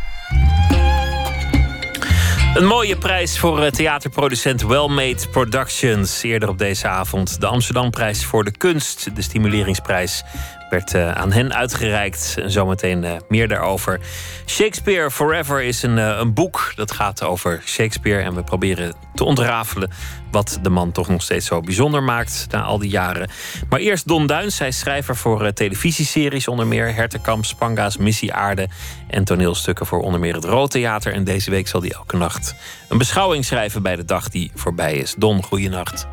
Een 2.55 2.67
mooie 2.67 2.97
prijs 2.97 3.39
voor 3.39 3.63
eh, 3.63 3.71
theaterproducent 3.71 4.63
Wellmade 4.63 5.29
Productions. 5.31 6.23
Eerder 6.23 6.49
op 6.49 6.59
deze 6.59 6.89
avond 6.89 7.41
de 7.41 7.47
Amsterdamprijs 7.47 8.25
voor 8.25 8.45
de 8.45 8.57
kunst. 8.57 9.17
De 9.17 9.23
stimuleringsprijs 9.23 10.23
werd 10.71 10.95
uh, 10.95 11.13
aan 11.13 11.33
hen 11.33 11.55
uitgereikt. 11.55 12.37
En 12.43 12.51
zometeen 12.51 13.05
uh, 13.05 13.13
meer 13.29 13.49
daarover. 13.49 14.01
Shakespeare 14.47 15.11
Forever 15.11 15.63
is 15.63 15.83
een, 15.83 15.97
uh, 15.97 16.17
een 16.19 16.35
boek 16.35 16.73
dat 16.77 16.93
gaat 16.93 17.23
over 17.23 17.63
Shakespeare. 17.65 18.23
En 18.23 18.35
we 18.35 18.43
proberen 18.43 18.95
te 19.15 19.25
ontrafelen 19.25 19.91
wat 20.31 20.59
de 20.63 20.71
man 20.71 20.93
toch 20.93 21.09
nog 21.09 21.23
steeds 21.23 21.47
zo 21.47 21.61
bijzonder 21.61 22.03
maakt 22.03 22.47
na 22.51 22.63
al 22.63 22.79
die 22.79 22.91
jaren. 22.91 23.31
Maar 23.69 23.81
eerst 23.81 24.09
Don 24.09 24.27
Duins, 24.27 24.59
hij 24.59 24.69
is 24.69 24.79
schrijver 24.79 25.17
voor 25.17 25.53
televisieseries, 25.53 26.49
onder 26.49 26.67
meer 26.67 26.95
Hertekamp, 26.95 27.45
Spanga's, 27.45 27.97
Missie 27.97 28.35
Aarde 28.35 28.69
en 29.09 29.25
toneelstukken 29.25 29.87
voor 29.87 30.01
onder 30.01 30.21
meer 30.21 30.35
het 30.35 30.45
Rood 30.45 30.71
Theater. 30.71 31.13
En 31.13 31.25
deze 31.25 31.51
week 31.51 31.69
zal 31.69 31.81
hij 31.81 31.91
elke 31.91 32.17
nacht 32.17 32.55
een 32.89 32.99
beschouwing 32.99 33.45
schrijven 33.45 33.83
bij 33.83 33.97
de 33.97 34.05
dag 34.05 34.29
die 34.29 34.51
voorbij 34.55 34.95
is. 34.95 35.15
Don, 35.19 35.43
goeienacht. 35.43 36.07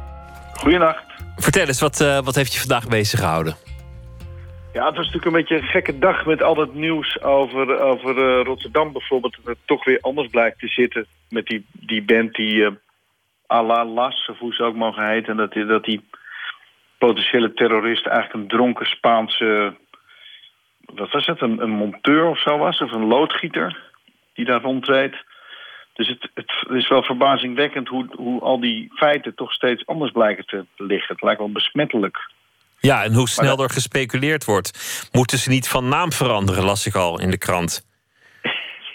Goeienacht. 0.53 1.03
Vertel 1.35 1.67
eens, 1.67 1.79
wat, 1.79 1.97
wat 1.97 2.35
heeft 2.35 2.53
je 2.53 2.59
vandaag 2.59 2.87
bezig 2.87 3.19
gehouden? 3.19 3.66
Ja, 4.77 4.85
het 4.85 4.95
was 4.95 5.05
natuurlijk 5.05 5.25
een 5.25 5.41
beetje 5.41 5.55
een 5.55 5.71
gekke 5.71 5.99
dag 5.99 6.25
met 6.25 6.41
al 6.41 6.55
dat 6.55 6.73
nieuws 6.73 7.21
over, 7.21 7.79
over 7.79 8.17
uh, 8.17 8.43
Rotterdam 8.43 8.91
bijvoorbeeld. 8.91 9.35
Dat 9.35 9.45
het 9.45 9.57
toch 9.65 9.83
weer 9.83 9.97
anders 10.01 10.27
blijkt 10.27 10.59
te 10.59 10.67
zitten 10.67 11.05
met 11.29 11.45
die, 11.45 11.65
die 11.71 12.03
band 12.03 12.33
die 12.33 12.55
uh, 12.55 12.69
Allah 13.47 13.93
Las, 13.93 14.27
of 14.29 14.37
hoe 14.39 14.53
ze 14.53 14.63
ook 14.63 14.75
mogen 14.75 15.09
heten. 15.09 15.29
En 15.29 15.37
dat, 15.37 15.53
die, 15.53 15.65
dat 15.65 15.83
die 15.83 16.09
potentiële 16.97 17.53
terrorist 17.53 18.05
eigenlijk 18.05 18.41
een 18.41 18.57
dronken 18.57 18.85
Spaanse... 18.85 19.75
Wat 20.79 21.11
was 21.11 21.25
het? 21.25 21.41
Een, 21.41 21.61
een 21.61 21.69
monteur 21.69 22.25
of 22.25 22.39
zo 22.39 22.57
was? 22.57 22.81
Of 22.81 22.91
een 22.91 23.07
loodgieter 23.07 23.91
die 24.33 24.45
daar 24.45 24.61
rondreed. 24.61 25.15
Dus 25.93 26.07
het, 26.07 26.29
het 26.33 26.51
is 26.69 26.87
wel 26.87 27.03
verbazingwekkend 27.03 27.87
hoe, 27.87 28.07
hoe 28.15 28.41
al 28.41 28.59
die 28.59 28.91
feiten 28.95 29.35
toch 29.35 29.53
steeds 29.53 29.85
anders 29.85 30.11
blijken 30.11 30.45
te 30.45 30.65
liggen. 30.75 31.13
Het 31.13 31.23
lijkt 31.23 31.39
wel 31.39 31.51
besmettelijk. 31.51 32.35
Ja, 32.79 33.03
en 33.03 33.13
hoe 33.13 33.29
snel 33.29 33.63
er 33.63 33.69
gespeculeerd 33.69 34.45
wordt. 34.45 35.07
Moeten 35.11 35.37
ze 35.37 35.49
niet 35.49 35.67
van 35.67 35.87
naam 35.87 36.11
veranderen, 36.11 36.63
las 36.63 36.85
ik 36.85 36.95
al 36.95 37.19
in 37.19 37.31
de 37.31 37.37
krant. 37.37 37.85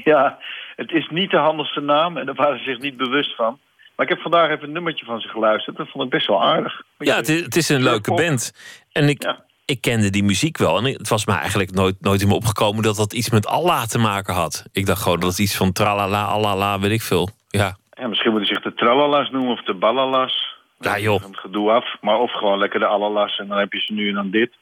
Ja, 0.04 0.38
het 0.76 0.90
is 0.92 1.08
niet 1.10 1.30
de 1.30 1.36
handigste 1.36 1.80
naam 1.80 2.16
en 2.16 2.26
daar 2.26 2.34
waren 2.34 2.58
ze 2.58 2.64
zich 2.64 2.78
niet 2.78 2.96
bewust 2.96 3.34
van. 3.36 3.58
Maar 3.96 4.06
ik 4.06 4.12
heb 4.12 4.22
vandaag 4.22 4.50
even 4.50 4.64
een 4.64 4.72
nummertje 4.72 5.04
van 5.04 5.20
ze 5.20 5.28
geluisterd. 5.28 5.76
Dat 5.76 5.88
vond 5.88 6.04
ik 6.04 6.10
best 6.10 6.26
wel 6.26 6.42
aardig. 6.42 6.82
Ja, 6.98 7.16
het 7.16 7.28
is, 7.28 7.42
het 7.42 7.56
is 7.56 7.68
een 7.68 7.82
leuke 7.82 8.14
band. 8.14 8.52
En 8.92 9.08
ik, 9.08 9.34
ik 9.64 9.80
kende 9.80 10.10
die 10.10 10.24
muziek 10.24 10.58
wel. 10.58 10.78
En 10.78 10.84
het 10.84 11.08
was 11.08 11.26
me 11.26 11.32
eigenlijk 11.32 11.70
nooit, 11.70 12.00
nooit 12.00 12.20
in 12.20 12.28
me 12.28 12.34
opgekomen 12.34 12.82
dat 12.82 12.96
dat 12.96 13.12
iets 13.12 13.30
met 13.30 13.46
Allah 13.46 13.82
te 13.82 13.98
maken 13.98 14.34
had. 14.34 14.64
Ik 14.72 14.86
dacht 14.86 15.02
gewoon 15.02 15.20
dat 15.20 15.30
het 15.30 15.38
iets 15.38 15.56
van 15.56 15.72
tralala, 15.72 16.24
alala, 16.24 16.78
weet 16.78 16.90
ik 16.90 17.02
veel. 17.02 17.28
Ja. 17.48 17.76
ja 17.90 18.06
misschien 18.08 18.30
moeten 18.30 18.48
ze 18.48 18.54
zich 18.54 18.62
de 18.62 18.74
tralalas 18.74 19.30
noemen 19.30 19.52
of 19.52 19.62
de 19.62 19.74
balalas. 19.74 20.51
Ja, 20.84 20.98
joh. 20.98 21.22
Het 21.22 21.38
gedoe 21.38 21.70
af. 21.70 21.96
Maar 22.00 22.18
of 22.18 22.32
gewoon 22.32 22.58
lekker 22.58 22.80
de 22.80 22.86
allerlas 22.86 23.38
en 23.38 23.48
dan 23.48 23.58
heb 23.58 23.72
je 23.72 23.80
ze 23.80 23.92
nu 23.92 24.08
en 24.08 24.14
dan 24.14 24.30
dit. 24.30 24.52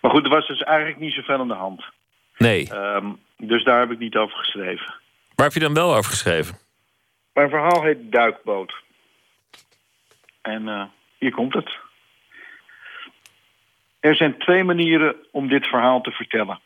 Maar 0.00 0.10
goed, 0.10 0.24
er 0.24 0.30
was 0.30 0.46
dus 0.46 0.62
eigenlijk 0.62 0.98
niet 0.98 1.12
zoveel 1.12 1.38
aan 1.38 1.48
de 1.48 1.54
hand. 1.54 1.84
Nee. 2.38 2.74
Um, 2.74 3.18
dus 3.36 3.64
daar 3.64 3.80
heb 3.80 3.90
ik 3.90 3.98
niet 3.98 4.16
over 4.16 4.36
geschreven. 4.36 4.94
Waar 5.34 5.46
heb 5.46 5.54
je 5.54 5.60
dan 5.60 5.74
wel 5.74 5.94
over 5.94 6.10
geschreven? 6.10 6.58
Mijn 7.32 7.48
verhaal 7.48 7.82
heet 7.82 8.12
Duikboot. 8.12 8.72
En 10.42 10.62
uh, 10.62 10.84
hier 11.18 11.32
komt 11.32 11.54
het. 11.54 11.78
Er 14.00 14.16
zijn 14.16 14.38
twee 14.38 14.64
manieren 14.64 15.16
om 15.30 15.48
dit 15.48 15.66
verhaal 15.66 16.00
te 16.00 16.10
vertellen. 16.10 16.60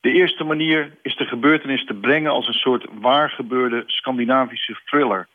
De 0.00 0.12
eerste 0.12 0.44
manier 0.44 0.96
is 1.02 1.16
de 1.16 1.24
gebeurtenis 1.24 1.84
te 1.84 1.94
brengen 1.94 2.30
als 2.30 2.46
een 2.46 2.52
soort 2.52 2.86
waargebeurde 2.90 3.82
Scandinavische 3.86 4.80
thriller 4.84 5.28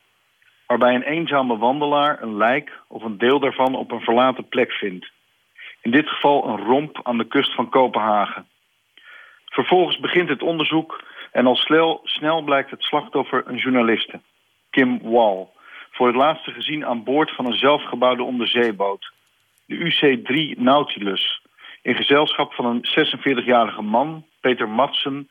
waarbij 0.67 0.95
een 0.95 1.03
eenzame 1.03 1.57
wandelaar 1.57 2.21
een 2.21 2.37
lijk 2.37 2.79
of 2.87 3.03
een 3.03 3.17
deel 3.17 3.39
daarvan 3.39 3.75
op 3.75 3.91
een 3.91 4.01
verlaten 4.01 4.47
plek 4.47 4.71
vindt. 4.71 5.11
In 5.81 5.91
dit 5.91 6.09
geval 6.09 6.47
een 6.47 6.65
romp 6.65 6.99
aan 7.03 7.17
de 7.17 7.27
kust 7.27 7.53
van 7.53 7.69
Kopenhagen. 7.69 8.47
Vervolgens 9.45 9.99
begint 9.99 10.29
het 10.29 10.41
onderzoek 10.41 11.03
en 11.31 11.45
al 11.45 11.55
snel, 12.03 12.41
blijkt 12.41 12.71
het 12.71 12.83
slachtoffer 12.83 13.43
een 13.45 13.57
journaliste, 13.57 14.19
Kim 14.69 15.01
Wall, 15.01 15.47
voor 15.91 16.07
het 16.07 16.15
laatste 16.15 16.51
gezien 16.51 16.85
aan 16.85 17.03
boord 17.03 17.31
van 17.31 17.45
een 17.45 17.57
zelfgebouwde 17.57 18.23
onderzeeboot, 18.23 19.11
de 19.65 19.75
UC-3 19.75 20.59
Nautilus, 20.61 21.41
in 21.81 21.95
gezelschap 21.95 22.53
van 22.53 22.65
een 22.65 22.85
46-jarige 22.85 23.81
man, 23.81 24.25
Peter 24.39 24.69
Madsen, 24.69 25.29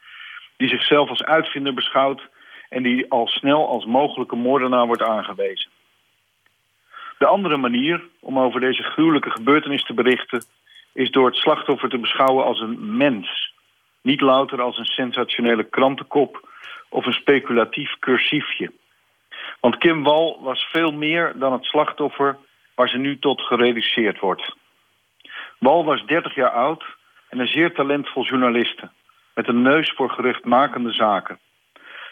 die 0.56 0.68
zichzelf 0.68 1.08
als 1.08 1.24
uitvinder 1.24 1.74
beschouwt 1.74 2.28
en 2.68 2.82
die 2.82 3.10
al 3.10 3.26
snel 3.26 3.68
als 3.68 3.84
mogelijke 3.84 4.36
moordenaar 4.36 4.86
wordt 4.86 5.02
aangewezen. 5.02 5.70
De 7.18 7.26
andere 7.26 7.56
manier 7.56 8.02
om 8.20 8.38
over 8.38 8.60
deze 8.60 8.82
gruwelijke 8.82 9.30
gebeurtenis 9.30 9.84
te 9.84 9.94
berichten... 9.94 10.44
is 10.92 11.10
door 11.10 11.26
het 11.26 11.36
slachtoffer 11.36 11.88
te 11.88 11.98
beschouwen 11.98 12.44
als 12.44 12.60
een 12.60 12.96
mens. 12.96 13.54
Niet 14.02 14.20
louter 14.20 14.62
als 14.62 14.78
een 14.78 14.84
sensationele 14.84 15.64
krantenkop 15.64 16.48
of 16.88 17.06
een 17.06 17.12
speculatief 17.12 17.98
cursiefje. 17.98 18.72
Want 19.60 19.78
Kim 19.78 20.02
Wal 20.02 20.38
was 20.42 20.64
veel 20.64 20.92
meer 20.92 21.32
dan 21.36 21.52
het 21.52 21.64
slachtoffer 21.64 22.36
waar 22.74 22.88
ze 22.88 22.98
nu 22.98 23.18
tot 23.18 23.40
gereduceerd 23.40 24.18
wordt. 24.18 24.56
Wal 25.58 25.84
was 25.84 26.04
30 26.06 26.34
jaar 26.34 26.50
oud 26.50 26.84
en 27.28 27.38
een 27.38 27.48
zeer 27.48 27.74
talentvol 27.74 28.24
journaliste... 28.24 28.90
met 29.34 29.48
een 29.48 29.62
neus 29.62 29.92
voor 29.92 30.10
geruchtmakende 30.10 30.92
zaken. 30.92 31.38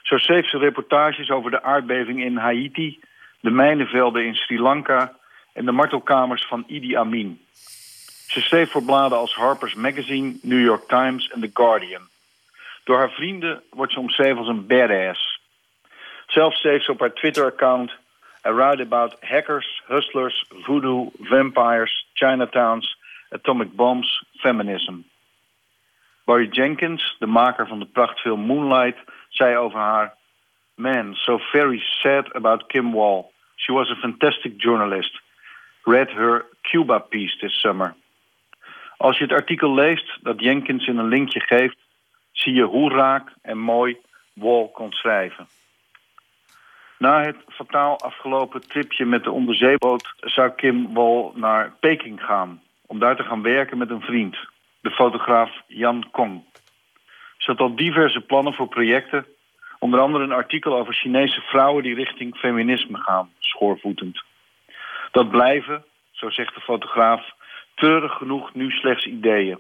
Zo 0.05 0.19
schreef 0.19 0.49
ze 0.49 0.59
reportages 0.59 1.31
over 1.31 1.51
de 1.51 1.63
aardbeving 1.63 2.25
in 2.25 2.37
Haiti, 2.37 3.01
de 3.41 3.51
mijnenvelden 3.51 4.25
in 4.25 4.35
Sri 4.35 4.61
Lanka 4.61 5.17
en 5.53 5.65
de 5.65 5.73
martelkamers 5.73 6.47
van 6.47 6.65
Idi 6.67 6.97
Amin. 6.97 7.41
Ze 8.27 8.41
schreef 8.41 8.71
voor 8.71 8.83
bladen 8.83 9.19
als 9.19 9.35
Harper's 9.35 9.75
Magazine, 9.75 10.37
New 10.43 10.65
York 10.65 10.89
Times 10.89 11.29
en 11.29 11.41
The 11.41 11.51
Guardian. 11.53 12.03
Door 12.85 12.99
haar 12.99 13.11
vrienden 13.11 13.63
wordt 13.71 13.93
ze 13.93 13.99
omschreven 13.99 14.39
als 14.39 14.49
een 14.49 14.67
badass. 14.67 15.41
Zelf 16.27 16.55
schreef 16.55 16.83
ze 16.83 16.91
op 16.91 17.01
haar 17.01 17.13
Twitter-account... 17.13 17.93
I 18.47 18.51
write 18.51 18.83
about 18.83 19.17
hackers, 19.21 19.83
hustlers, 19.87 20.45
voodoo, 20.49 21.13
vampires, 21.21 22.07
Chinatowns, 22.13 22.99
atomic 23.31 23.73
bombs, 23.73 24.25
feminism. 24.37 24.95
Barry 26.25 26.49
Jenkins, 26.49 27.17
de 27.19 27.27
maker 27.27 27.67
van 27.67 27.79
de 27.79 27.87
prachtfilm 27.87 28.41
Moonlight 28.41 28.99
zei 29.37 29.57
over 29.57 29.79
haar... 29.79 30.15
Man, 30.77 31.15
so 31.15 31.39
very 31.53 31.83
sad 32.03 32.35
about 32.35 32.67
Kim 32.67 32.93
Wall. 32.93 33.33
She 33.57 33.73
was 33.73 33.91
a 33.91 34.01
fantastic 34.01 34.57
journalist. 34.57 35.21
Read 35.85 36.11
her 36.11 36.45
Cuba 36.63 36.99
piece 36.99 37.39
this 37.39 37.61
summer. 37.61 37.95
Als 38.97 39.19
je 39.19 39.25
het 39.25 39.33
artikel 39.33 39.75
leest 39.75 40.19
dat 40.23 40.41
Jenkins 40.41 40.87
in 40.87 40.99
een 40.99 41.09
linkje 41.09 41.41
geeft... 41.41 41.77
zie 42.33 42.55
je 42.55 42.63
hoe 42.63 42.91
raak 42.91 43.33
en 43.43 43.59
mooi 43.59 43.97
Wall 44.33 44.69
kon 44.73 44.93
schrijven. 44.93 45.49
Na 46.99 47.23
het 47.23 47.37
fataal 47.49 48.01
afgelopen 48.01 48.69
tripje 48.69 49.05
met 49.05 49.25
de 49.25 49.31
onderzeeboot... 49.31 50.15
zou 50.17 50.51
Kim 50.51 50.95
Wall 50.95 51.31
naar 51.35 51.73
Peking 51.81 52.23
gaan... 52.23 52.63
om 52.87 52.99
daar 52.99 53.17
te 53.17 53.25
gaan 53.25 53.43
werken 53.43 53.79
met 53.79 53.91
een 53.91 54.01
vriend, 54.01 54.37
de 54.81 54.91
fotograaf 54.91 55.51
Jan 55.67 56.11
Kong. 56.11 56.45
Had 57.45 57.61
al 57.61 57.77
diverse 57.77 58.21
plannen 58.21 58.55
voor 58.55 58.69
projecten. 58.69 59.27
Onder 59.79 60.01
andere 60.01 60.25
een 60.25 60.33
artikel 60.33 60.77
over 60.77 60.95
Chinese 60.95 61.41
vrouwen 61.41 61.83
die 61.83 61.95
richting 61.95 62.37
feminisme 62.37 62.99
gaan, 62.99 63.31
schoorvoetend. 63.39 64.23
Dat 65.11 65.31
blijven, 65.31 65.85
zo 66.11 66.31
zegt 66.31 66.55
de 66.55 66.61
fotograaf, 66.61 67.33
treurig 67.75 68.13
genoeg 68.13 68.55
nu 68.55 68.71
slechts 68.71 69.07
ideeën. 69.07 69.59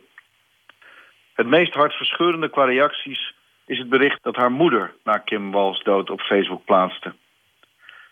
Het 1.35 1.47
meest 1.47 1.75
hartverscheurende 1.75 2.49
qua 2.49 2.65
reacties 2.65 3.35
is 3.67 3.79
het 3.79 3.89
bericht 3.89 4.23
dat 4.23 4.37
haar 4.37 4.53
moeder 4.53 4.95
na 5.05 5.19
Kim 5.19 5.51
Walls 5.51 5.83
dood 5.83 6.11
op 6.11 6.21
Facebook 6.21 6.65
plaatste. 6.65 7.15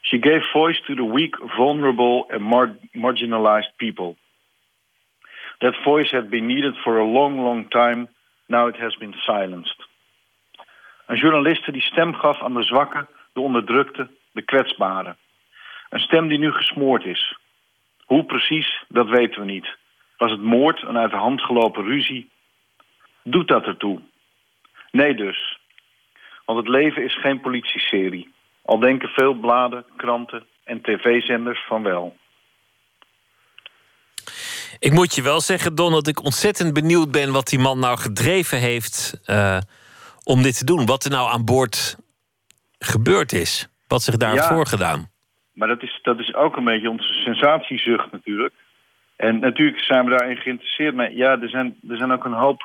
She 0.01 0.19
gave 0.21 0.51
voice 0.51 0.83
to 0.83 0.95
the 0.95 1.13
weak, 1.13 1.39
vulnerable 1.43 2.25
and 2.29 2.41
mar 2.41 2.77
marginalized 2.93 3.77
people. 3.77 4.17
That 5.59 5.77
voice 5.85 6.17
had 6.17 6.29
been 6.29 6.47
needed 6.47 6.77
for 6.77 6.99
a 6.99 7.05
long, 7.05 7.41
long 7.41 7.69
time 7.69 8.09
Now 8.47 8.69
it 8.69 8.77
has 8.77 8.97
been 8.97 9.13
silenced. 9.13 9.87
Een 11.07 11.17
journaliste 11.17 11.73
die 11.73 11.83
stem 11.83 12.15
gaf 12.15 12.43
aan 12.43 12.55
de 12.55 12.63
zwakken, 12.63 13.09
de 13.33 13.41
onderdrukte, 13.41 14.11
de 14.33 14.43
kwetsbaren. 14.43 15.17
Een 15.89 16.01
stem 16.01 16.29
die 16.29 16.39
nu 16.39 16.53
gesmoord 16.53 17.05
is. 17.05 17.37
Hoe 18.05 18.25
precies, 18.25 18.85
dat 18.89 19.09
weten 19.09 19.41
we 19.41 19.47
niet. 19.47 19.77
Was 20.17 20.31
het 20.31 20.43
moord, 20.43 20.83
een 20.83 20.99
uit 20.99 21.11
de 21.11 21.17
hand 21.17 21.43
gelopen 21.43 21.85
ruzie? 21.85 22.31
Doet 23.23 23.49
dat 23.49 23.67
ertoe? 23.67 24.01
Nee 24.91 25.15
dus. 25.15 25.59
Want 26.45 26.59
het 26.59 26.69
leven 26.69 27.05
is 27.05 27.21
geen 27.21 27.41
politieserie. 27.41 28.33
Al 28.65 28.79
denken 28.79 29.09
veel 29.09 29.35
bladen, 29.35 29.85
kranten 29.97 30.47
en 30.65 30.81
tv-zenders 30.81 31.65
van 31.67 31.83
wel. 31.83 32.17
Ik 34.89 34.93
moet 34.93 35.15
je 35.15 35.23
wel 35.23 35.41
zeggen, 35.41 35.75
Don, 35.75 35.93
dat 35.93 36.07
ik 36.07 36.23
ontzettend 36.25 36.73
benieuwd 36.75 37.11
ben 37.11 37.33
wat 37.33 37.47
die 37.47 37.59
man 37.59 37.79
nou 37.79 37.99
gedreven 37.99 38.59
heeft 38.59 39.21
uh, 39.27 39.59
om 40.25 40.43
dit 40.43 40.59
te 40.59 40.65
doen. 40.65 40.87
Wat 40.87 41.05
er 41.05 41.11
nou 41.11 41.31
aan 41.33 41.45
boord 41.45 41.97
gebeurd 42.79 43.33
is. 43.33 43.69
Wat 43.89 44.03
zich 44.03 44.17
daar 44.17 44.31
heeft 44.31 44.49
Ja. 44.49 44.55
voorgedaan. 44.55 45.11
Maar 45.53 45.69
dat 45.69 45.83
is, 45.83 45.99
dat 46.03 46.19
is 46.19 46.35
ook 46.35 46.57
een 46.57 46.65
beetje 46.65 46.91
onze 46.91 47.13
sensatiezucht 47.13 48.13
natuurlijk. 48.13 48.55
En 49.17 49.39
natuurlijk 49.39 49.83
zijn 49.83 50.05
we 50.05 50.11
daarin 50.17 50.37
geïnteresseerd. 50.37 50.95
Maar 50.95 51.13
ja, 51.13 51.41
er 51.41 51.49
zijn, 51.49 51.77
er 51.89 51.97
zijn 51.97 52.13
ook 52.13 52.25
een 52.25 52.33
hoop 52.33 52.63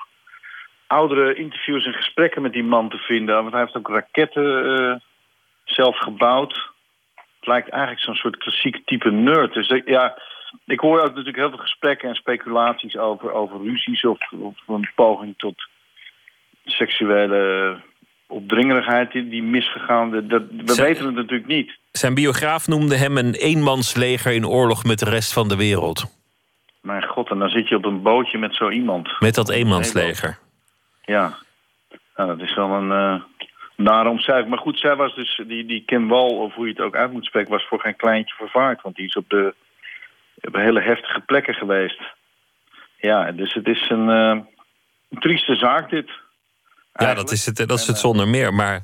oudere 0.88 1.34
interviews 1.36 1.86
en 1.86 1.94
gesprekken 1.94 2.42
met 2.42 2.54
die 2.54 2.64
man 2.64 2.90
te 2.90 2.98
vinden. 2.98 3.36
Want 3.36 3.52
hij 3.52 3.62
heeft 3.62 3.76
ook 3.76 3.90
raketten 3.90 4.66
eh, 4.80 4.96
zelf 5.64 5.98
gebouwd. 5.98 6.54
Het 7.16 7.48
lijkt 7.48 7.70
eigenlijk 7.70 8.02
zo'n 8.04 8.16
soort 8.16 8.38
klassiek 8.38 8.86
type 8.86 9.12
nerd. 9.12 9.54
Dus 9.54 9.68
ik- 9.68 9.88
ja, 9.90 10.18
ik 10.66 10.80
hoor 10.80 11.00
ook 11.00 11.10
natuurlijk 11.10 11.38
heel 11.38 11.50
veel 11.50 11.58
gesprekken 11.58 12.10
en 12.10 12.16
speculaties 12.16 12.98
over, 12.98 13.32
over 13.32 13.62
ruzies 13.62 14.06
of, 14.06 14.32
of 14.32 14.56
een 14.68 14.92
poging 14.96 15.34
tot 15.38 15.68
seksuele 16.66 17.76
opdringerigheid 18.28 19.12
die, 19.12 19.30
die 19.30 19.44
misgegaan. 19.44 20.12
Dat, 20.12 20.44
we 20.50 20.76
weten 20.76 21.06
het 21.06 21.16
natuurlijk 21.16 21.48
niet. 21.48 21.78
Zijn 21.92 22.14
biograaf 22.14 22.68
noemde 22.68 22.96
hem 22.96 23.18
een 23.18 23.34
eenmansleger 23.34 24.32
in 24.32 24.48
oorlog 24.48 24.84
met 24.84 25.00
de 25.00 25.10
rest 25.10 25.34
van 25.34 25.48
de 25.48 25.56
wereld. 25.56 26.16
Mijn 26.82 27.04
god, 27.04 27.30
en 27.30 27.40
dan 27.40 27.50
zit 27.50 27.68
je 27.68 27.76
op 27.76 27.86
een 27.86 28.02
bootje 28.02 28.38
met 28.38 28.56
zo 28.56 28.70
iemand. 28.70 29.20
Met 29.20 29.36
dat 29.36 29.50
eenmansleger. 29.50 30.38
Ja, 31.02 31.38
nou, 32.16 32.38
dat 32.38 32.48
is 32.48 32.56
wel 32.56 32.70
een 32.70 32.90
uh, 32.90 33.22
nare 33.76 34.10
omschrijving. 34.10 34.50
Maar 34.50 34.60
goed, 34.60 34.80
zij 34.80 34.96
was 34.96 35.16
dus, 35.16 35.42
die, 35.48 35.66
die 35.66 35.84
Kim 35.86 36.08
Wall, 36.08 36.30
of 36.30 36.54
hoe 36.54 36.66
je 36.66 36.72
het 36.72 36.82
ook 36.82 36.96
uit 36.96 37.12
moet 37.12 37.26
spreken, 37.26 37.52
was 37.52 37.68
voor 37.68 37.80
geen 37.80 37.96
kleintje 37.96 38.36
vervaard. 38.36 38.82
Want 38.82 38.96
die 38.96 39.06
is 39.06 39.16
op, 39.16 39.30
de, 39.30 39.54
op 40.42 40.54
hele 40.54 40.82
heftige 40.82 41.20
plekken 41.20 41.54
geweest. 41.54 42.02
Ja, 42.98 43.32
dus 43.32 43.54
het 43.54 43.68
is 43.68 43.90
een, 43.90 44.10
eh, 44.10 44.40
een 45.10 45.20
trieste 45.20 45.56
zaak 45.56 45.90
dit. 45.90 46.10
Ja, 46.94 47.14
dat 47.14 47.32
is 47.32 47.46
het, 47.46 47.56
dat 47.56 47.80
is 47.80 47.88
het 47.88 47.98
zonder 47.98 48.28
meer. 48.28 48.54
Maar 48.54 48.82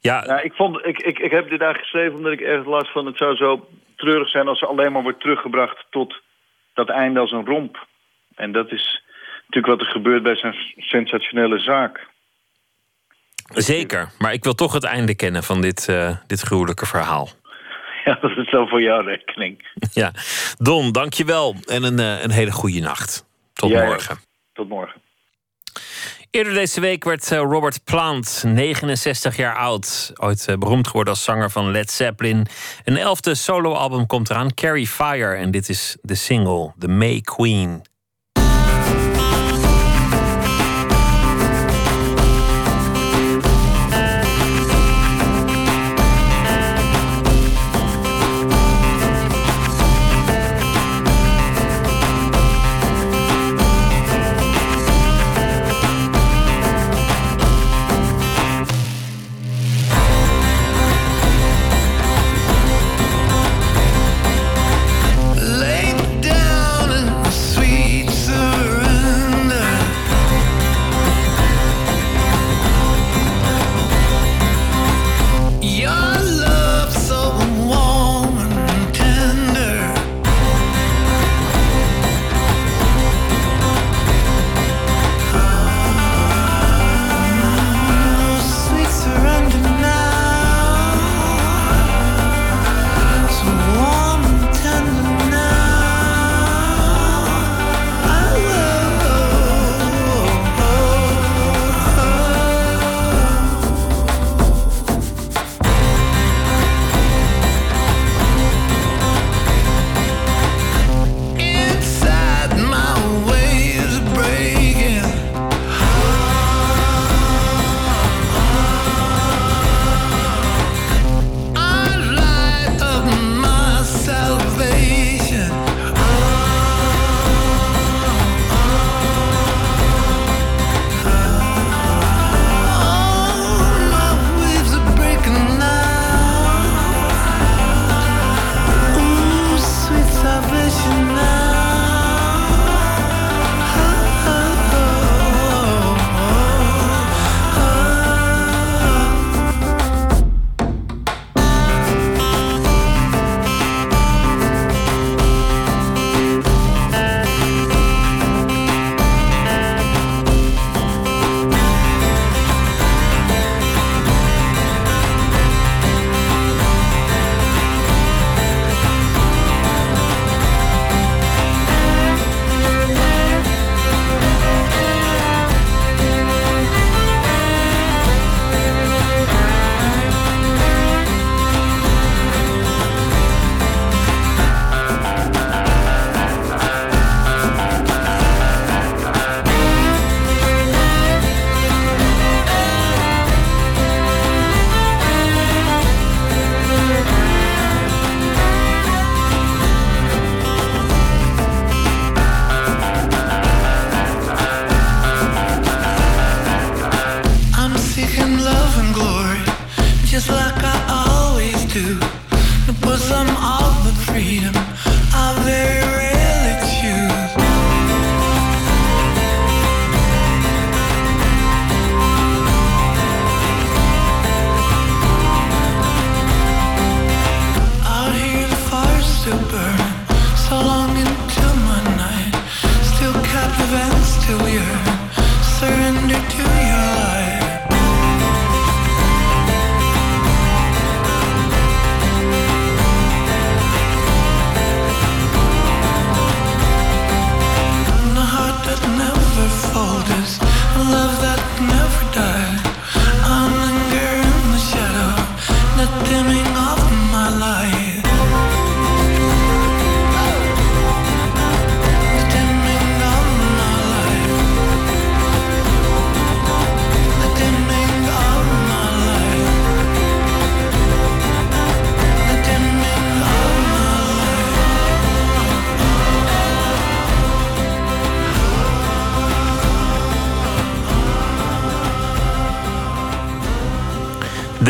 ja, 0.00 0.24
Ja, 0.26 0.40
ik, 0.40 0.52
vond, 0.52 0.86
ik, 0.86 1.02
ik, 1.02 1.18
ik 1.18 1.30
heb 1.30 1.50
dit 1.50 1.58
daar 1.58 1.74
geschreven 1.74 2.16
omdat 2.16 2.32
ik 2.32 2.40
erg 2.40 2.66
last 2.66 2.92
van... 2.92 3.06
het 3.06 3.16
zou 3.16 3.36
zo 3.36 3.68
treurig 3.96 4.28
zijn 4.28 4.48
als 4.48 4.58
ze 4.58 4.66
alleen 4.66 4.92
maar 4.92 5.02
wordt 5.02 5.20
teruggebracht... 5.20 5.86
tot 5.90 6.22
dat 6.74 6.88
einde 6.88 7.20
als 7.20 7.32
een 7.32 7.46
romp. 7.46 7.86
En 8.34 8.52
dat 8.52 8.72
is 8.72 9.02
natuurlijk 9.46 9.66
wat 9.66 9.80
er 9.80 9.92
gebeurt 9.92 10.22
bij 10.22 10.36
zo'n 10.36 10.54
sensationele 10.76 11.58
zaak. 11.58 12.08
zeker. 13.48 14.12
Maar 14.18 14.32
ik 14.32 14.44
wil 14.44 14.54
toch 14.54 14.72
het 14.72 14.84
einde 14.84 15.14
kennen 15.14 15.42
van 15.42 15.60
dit, 15.60 15.88
eh, 15.88 16.16
dit 16.26 16.40
gruwelijke 16.40 16.86
verhaal. 16.86 17.28
Ja, 18.06 18.18
dat 18.20 18.36
is 18.36 18.50
wel 18.50 18.68
voor 18.68 18.82
jouw 18.82 19.00
rekening. 19.00 19.66
Ja, 19.92 20.12
Don, 20.58 20.92
dank 20.92 21.12
je 21.12 21.24
wel. 21.24 21.56
En 21.66 21.82
een, 21.82 21.98
eh, 21.98 22.22
een 22.22 22.30
hele 22.30 22.52
goede 22.52 22.80
nacht. 22.80 23.26
Tot 23.52 23.70
morgen. 23.70 24.18
Tot 24.52 24.68
morgen. 24.68 25.02
Eerder 26.30 26.54
deze 26.54 26.80
week 26.80 27.04
werd 27.04 27.32
eh, 27.32 27.38
Robert 27.38 27.84
Plant 27.84 28.42
69 28.46 29.36
jaar 29.36 29.56
oud. 29.56 30.12
Ooit 30.14 30.48
eh, 30.48 30.56
beroemd 30.56 30.86
geworden 30.86 31.12
als 31.12 31.24
zanger 31.24 31.50
van 31.50 31.70
Led 31.70 31.90
Zeppelin. 31.90 32.46
Een 32.84 32.96
elfde 32.96 33.34
soloalbum 33.34 34.06
komt 34.06 34.30
eraan, 34.30 34.54
Carry 34.54 34.86
Fire. 34.86 35.34
En 35.34 35.50
dit 35.50 35.68
is 35.68 35.96
de 36.02 36.14
single, 36.14 36.72
The 36.78 36.88
May 36.88 37.20
Queen. 37.20 37.82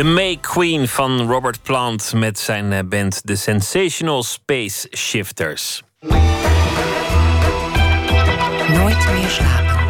May 0.05 0.39
Queen 0.41 0.89
van 0.89 1.27
Robert 1.31 1.63
Plant 1.63 2.13
met 2.15 2.39
zijn 2.39 2.73
eh, 2.73 2.79
band 2.85 3.21
The 3.27 3.37
Sensational 3.37 4.23
Space 4.23 4.89
Shifters. 4.97 5.83
Nooit 8.69 9.13
meer 9.13 9.29
slapen. 9.29 9.84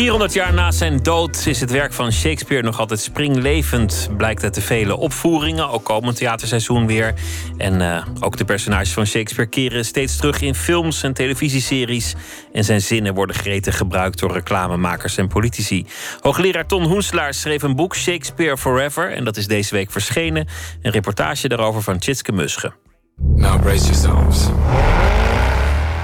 400 0.00 0.32
jaar 0.32 0.54
na 0.54 0.70
zijn 0.70 1.02
dood 1.02 1.46
is 1.46 1.60
het 1.60 1.70
werk 1.70 1.92
van 1.92 2.12
Shakespeare 2.12 2.62
nog 2.62 2.78
altijd 2.78 3.00
springlevend. 3.00 4.10
Blijkt 4.16 4.42
uit 4.42 4.54
de 4.54 4.60
vele 4.60 4.96
opvoeringen, 4.96 5.70
ook 5.70 5.84
komend 5.84 6.16
theaterseizoen 6.16 6.86
weer. 6.86 7.14
En 7.56 7.80
uh, 7.80 8.06
ook 8.20 8.36
de 8.36 8.44
personages 8.44 8.92
van 8.92 9.06
Shakespeare 9.06 9.50
keren 9.50 9.84
steeds 9.84 10.16
terug 10.16 10.40
in 10.40 10.54
films 10.54 11.02
en 11.02 11.12
televisieseries. 11.12 12.14
En 12.52 12.64
zijn 12.64 12.80
zinnen 12.80 13.14
worden 13.14 13.36
gretig 13.36 13.76
gebruikt 13.76 14.18
door 14.18 14.32
reclamemakers 14.32 15.16
en 15.16 15.28
politici. 15.28 15.86
Hoogleraar 16.20 16.66
Ton 16.66 16.84
Hoenselaar 16.84 17.34
schreef 17.34 17.62
een 17.62 17.76
boek 17.76 17.96
Shakespeare 17.96 18.56
Forever. 18.56 19.12
En 19.12 19.24
dat 19.24 19.36
is 19.36 19.46
deze 19.46 19.74
week 19.74 19.90
verschenen. 19.90 20.46
Een 20.82 20.92
reportage 20.92 21.48
daarover 21.48 21.82
van 21.82 21.98
Tjitske 21.98 22.32
Musche. 22.32 22.72
Now 23.16 23.62
brace 23.62 23.84
yourselves. 23.84 24.48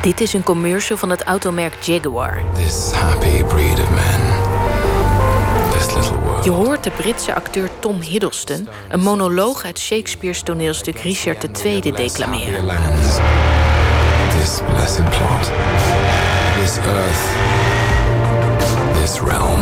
Dit 0.02 0.20
is 0.20 0.32
een 0.32 0.42
commercial 0.42 0.98
van 0.98 1.10
het 1.10 1.22
automerk 1.22 1.74
Jaguar. 1.82 2.42
This 2.54 2.90
happy 2.92 3.44
breed 3.44 3.80
of 3.80 3.90
men. 3.90 4.20
This 5.72 5.94
little 5.94 6.18
world. 6.18 6.44
Je 6.44 6.50
hoort 6.50 6.84
de 6.84 6.90
Britse 6.90 7.34
acteur 7.34 7.70
Tom 7.78 8.00
Hiddleston 8.00 8.68
een 8.88 9.00
monoloog 9.00 9.64
uit 9.64 9.78
Shakespeare's 9.78 10.42
toneelstuk 10.42 10.98
Richard 10.98 11.64
II 11.64 11.80
declameren. 11.80 12.64
This 14.40 14.60
blessed 14.72 15.04
plot. 15.04 15.50
This 16.60 16.76
earth. 16.76 17.20
This 19.00 19.20
realm. 19.20 19.60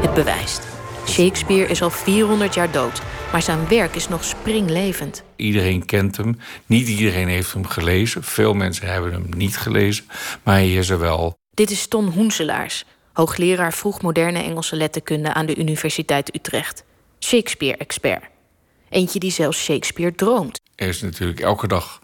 Het 0.00 0.14
bewijst. 0.14 0.62
Shakespeare 1.08 1.66
is 1.66 1.82
al 1.82 1.90
400 1.90 2.54
jaar 2.54 2.70
dood, 2.70 3.00
maar 3.34 3.42
zijn 3.42 3.68
werk 3.68 3.94
is 3.94 4.08
nog 4.08 4.24
springlevend. 4.24 5.22
Iedereen 5.36 5.86
kent 5.86 6.16
hem. 6.16 6.38
Niet 6.66 6.88
iedereen 6.88 7.28
heeft 7.28 7.52
hem 7.52 7.66
gelezen. 7.66 8.22
Veel 8.22 8.54
mensen 8.54 8.86
hebben 8.86 9.12
hem 9.12 9.26
niet 9.36 9.56
gelezen. 9.56 10.04
Maar 10.42 10.54
hij 10.54 10.74
is 10.74 10.90
er 10.90 10.98
wel. 10.98 11.38
Dit 11.50 11.70
is 11.70 11.86
Ton 11.86 12.06
Hoenselaars, 12.08 12.84
hoogleraar 13.12 13.72
vroegmoderne 13.72 14.42
Engelse 14.42 14.76
letterkunde 14.76 15.32
aan 15.32 15.46
de 15.46 15.56
Universiteit 15.56 16.34
Utrecht. 16.34 16.84
Shakespeare-expert. 17.20 18.24
Eentje 18.88 19.18
die 19.18 19.30
zelfs 19.30 19.64
Shakespeare 19.64 20.14
droomt. 20.14 20.60
Er 20.74 20.88
is 20.88 21.02
natuurlijk 21.02 21.40
elke 21.40 21.66
dag 21.66 22.00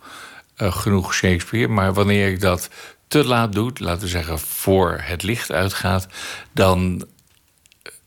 eh, 0.57 0.73
genoeg 0.73 1.15
Shakespeare. 1.15 1.69
Maar 1.69 1.93
wanneer 1.93 2.28
ik 2.28 2.40
dat 2.40 2.69
te 3.09 3.24
laat 3.24 3.52
doe, 3.52 3.70
laten 3.74 4.02
we 4.02 4.09
zeggen 4.09 4.39
voor 4.39 4.98
het 5.02 5.23
licht 5.23 5.52
uitgaat, 5.52 6.07
dan 6.52 7.07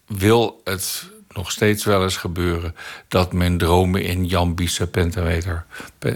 wil 0.05 0.61
het 0.63 1.11
nog 1.33 1.51
steeds 1.51 1.83
wel 1.83 2.03
eens 2.03 2.17
gebeuren 2.17 2.75
dat 3.07 3.33
mijn 3.33 3.57
dromen 3.57 4.03
in 4.03 4.25
Jan 4.25 4.55
Biese 4.55 4.87
pentameter 4.87 5.65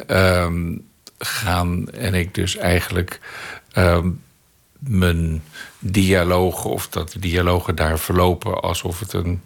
ehm, 0.08 0.78
gaan. 1.18 1.90
En 1.90 2.14
ik 2.14 2.36
dus 2.36 2.56
eigenlijk 2.56 3.20
ehm, 3.72 4.10
mijn 4.80 5.44
dialogen, 5.80 6.70
of 6.70 6.88
dat 6.88 7.12
de 7.12 7.20
dialogen 7.20 7.76
daar 7.76 8.00
verlopen 8.00 8.62
alsof 8.62 9.00
het 9.00 9.14
een, 9.14 9.42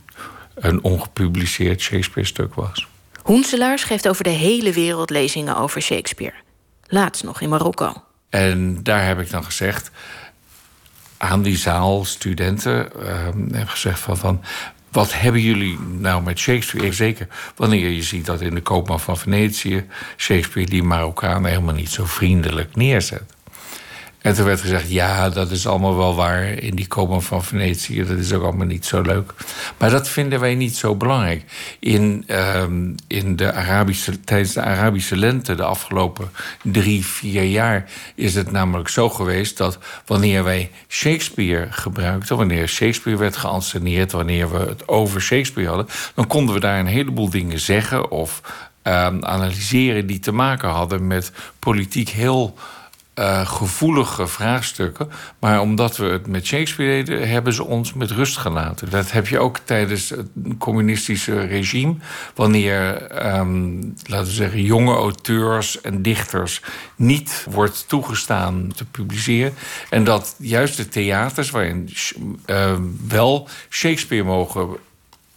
een 0.56 0.84
ongepubliceerd 0.84 1.82
Shakespeare-stuk 1.82 2.54
was. 2.54 2.88
Hoenselaars 3.22 3.84
geeft 3.84 4.08
over 4.08 4.24
de 4.24 4.30
hele 4.30 4.72
wereld 4.72 5.10
lezingen 5.10 5.58
over 5.58 5.82
Shakespeare. 5.82 6.36
Laatst 6.86 7.24
nog 7.24 7.42
in 7.42 7.50
Marokko. 7.50 7.94
En 8.30 8.84
daar 8.84 9.06
heb 9.06 9.20
ik 9.20 9.30
dan 9.30 9.44
gezegd 9.44 9.92
aan 11.18 11.42
die 11.42 11.58
zaal, 11.58 12.06
studenten, 12.06 12.90
uh, 13.00 13.28
heb 13.52 13.68
gezegd 13.68 14.00
van, 14.00 14.18
van... 14.18 14.44
wat 14.92 15.14
hebben 15.14 15.42
jullie 15.42 15.80
nou 15.80 16.24
met 16.24 16.40
Shakespeare? 16.40 16.94
Zeker 16.94 17.28
wanneer 17.56 17.90
je 17.90 18.04
ziet 18.04 18.26
dat 18.26 18.42
in 18.42 18.56
de 18.56 18.62
koopman 18.62 19.00
van 19.00 19.18
Venetië... 19.18 19.86
Shakespeare 20.18 20.70
die 20.70 20.84
Marokkanen 20.84 21.50
helemaal 21.50 21.74
niet 21.74 21.90
zo 21.90 22.06
vriendelijk 22.06 22.76
neerzet. 22.76 23.24
En 24.22 24.34
toen 24.34 24.46
werd 24.46 24.62
gezegd, 24.62 24.92
ja, 24.92 25.30
dat 25.30 25.52
is 25.52 25.68
allemaal 25.68 25.98
wel 25.98 26.16
waar 26.16 26.44
in 26.44 26.76
die 26.76 26.88
koopman 26.88 27.24
van 27.24 27.44
Venetië. 27.44 28.06
Dat 28.06 28.18
is 28.18 28.34
ook 28.34 28.44
allemaal 28.44 28.66
niet 28.66 28.86
zo 28.86 29.02
leuk. 29.02 29.34
Maar 29.78 29.90
dat 29.90 30.10
vinden 30.10 30.40
wij 30.40 30.56
niet 30.56 30.76
zo 30.76 30.96
belangrijk. 30.96 31.44
In, 31.80 32.26
um, 32.28 32.96
in 33.08 33.36
de 33.36 33.54
Arabische, 33.54 34.20
tijdens 34.20 34.54
de 34.54 34.62
Arabische 34.62 35.18
lente 35.18 35.56
de 35.56 35.64
afgelopen 35.64 36.32
drie, 36.64 37.06
vier 37.06 37.44
jaar... 37.44 37.90
is 38.16 38.36
het 38.36 38.52
namelijk 38.52 38.90
zo 38.90 39.10
geweest 39.10 39.58
dat 39.58 39.78
wanneer 40.06 40.44
wij 40.44 40.72
Shakespeare 40.88 41.68
gebruikten... 41.70 42.38
wanneer 42.38 42.68
Shakespeare 42.68 43.18
werd 43.20 43.38
geanceneerd, 43.38 44.12
wanneer 44.12 44.52
we 44.52 44.60
het 44.60 44.88
over 44.88 45.22
Shakespeare 45.22 45.70
hadden... 45.70 45.88
dan 46.16 46.28
konden 46.28 46.54
we 46.54 46.62
daar 46.62 46.80
een 46.80 46.86
heleboel 46.86 47.30
dingen 47.30 47.60
zeggen 47.60 48.12
of 48.12 48.42
um, 48.84 49.26
analyseren... 49.26 50.06
die 50.06 50.20
te 50.20 50.32
maken 50.32 50.70
hadden 50.70 51.08
met 51.08 51.32
politiek 51.60 52.10
heel 52.10 52.58
uh, 53.16 53.48
gevoelige 53.48 54.28
vraagstukken. 54.28 55.10
Maar 55.40 55.62
omdat 55.62 55.98
we 55.98 56.06
het 56.06 56.28
met 56.28 56.46
Shakespeare 56.46 57.04
deden, 57.04 57.30
hebben 57.30 57.54
ze 57.54 57.64
ons 57.64 57.94
met 57.94 58.12
rust 58.12 58.38
gelaten. 58.38 58.90
Dat 58.90 59.12
heb 59.12 59.28
je 59.28 59.40
ook 59.40 59.58
tijdens 59.58 60.10
het 60.10 60.28
communistische 60.58 61.40
regime. 61.40 61.96
Wanneer, 62.36 63.08
um, 63.38 63.94
laten 64.06 64.28
we 64.28 64.34
zeggen, 64.34 64.62
jonge 64.62 64.96
auteurs 64.96 65.82
en 65.82 66.02
dichters 66.02 66.62
niet 66.96 67.46
wordt 67.50 67.88
toegestaan 67.88 68.72
te 68.76 68.86
publiceren. 68.86 69.54
En 69.90 70.04
dat 70.04 70.36
juist 70.38 70.78
de 70.78 70.88
theaters, 70.88 71.50
waarin 71.50 71.90
uh, 72.46 72.76
wel 73.08 73.48
Shakespeare 73.70 74.24
mogen 74.24 74.78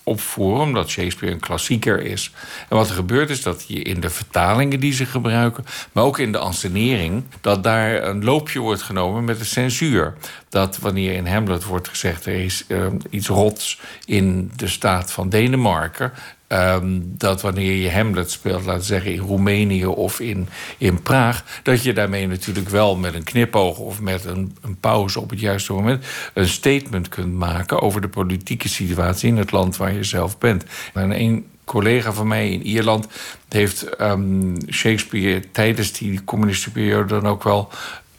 opvoeren, 0.04 0.62
omdat 0.62 0.88
Shakespeare 0.88 1.34
een 1.34 1.40
klassieker 1.40 2.02
is. 2.02 2.32
En 2.68 2.76
wat 2.76 2.88
er 2.88 2.94
gebeurt 2.94 3.30
is 3.30 3.42
dat 3.42 3.64
je 3.68 3.82
in 3.82 4.00
de 4.00 4.10
vertalingen 4.10 4.80
die 4.80 4.92
ze 4.92 5.06
gebruiken, 5.06 5.64
maar 5.92 6.04
ook 6.04 6.18
in 6.18 6.32
de 6.32 6.38
ansenering, 6.38 7.24
dat 7.40 7.62
daar 7.62 8.02
een 8.02 8.24
loopje 8.24 8.60
wordt 8.60 8.82
genomen 8.82 9.24
met 9.24 9.38
de 9.38 9.44
censuur. 9.44 10.14
Dat 10.48 10.78
wanneer 10.78 11.12
in 11.12 11.26
Hamlet 11.26 11.64
wordt 11.64 11.88
gezegd 11.88 12.26
er 12.26 12.44
is 12.44 12.64
uh, 12.68 12.86
iets 13.10 13.28
rots 13.28 13.80
in 14.04 14.50
de 14.56 14.68
staat 14.68 15.12
van 15.12 15.28
Denemarken, 15.28 16.12
Um, 16.48 17.14
dat 17.16 17.42
wanneer 17.42 17.72
je 17.72 17.90
Hamlet 17.90 18.30
speelt, 18.30 18.64
laten 18.64 18.80
we 18.80 18.86
zeggen 18.86 19.12
in 19.12 19.18
Roemenië 19.18 19.86
of 19.86 20.20
in, 20.20 20.48
in 20.78 21.02
Praag, 21.02 21.60
dat 21.62 21.82
je 21.82 21.92
daarmee 21.92 22.26
natuurlijk 22.26 22.68
wel 22.68 22.96
met 22.96 23.14
een 23.14 23.24
knipoog 23.24 23.78
of 23.78 24.00
met 24.00 24.24
een, 24.24 24.56
een 24.62 24.76
pauze 24.76 25.20
op 25.20 25.30
het 25.30 25.40
juiste 25.40 25.72
moment 25.72 26.04
een 26.34 26.48
statement 26.48 27.08
kunt 27.08 27.32
maken 27.32 27.80
over 27.80 28.00
de 28.00 28.08
politieke 28.08 28.68
situatie 28.68 29.28
in 29.28 29.36
het 29.36 29.50
land 29.50 29.76
waar 29.76 29.92
je 29.92 30.04
zelf 30.04 30.38
bent. 30.38 30.64
En 30.94 31.20
een 31.20 31.46
collega 31.64 32.12
van 32.12 32.28
mij 32.28 32.50
in 32.50 32.62
Ierland 32.62 33.06
heeft 33.48 34.00
um, 34.00 34.56
Shakespeare 34.70 35.50
tijdens 35.52 35.92
die 35.92 36.24
communistische 36.24 36.72
periode 36.72 37.20
dan 37.20 37.26
ook 37.26 37.42
wel 37.42 37.70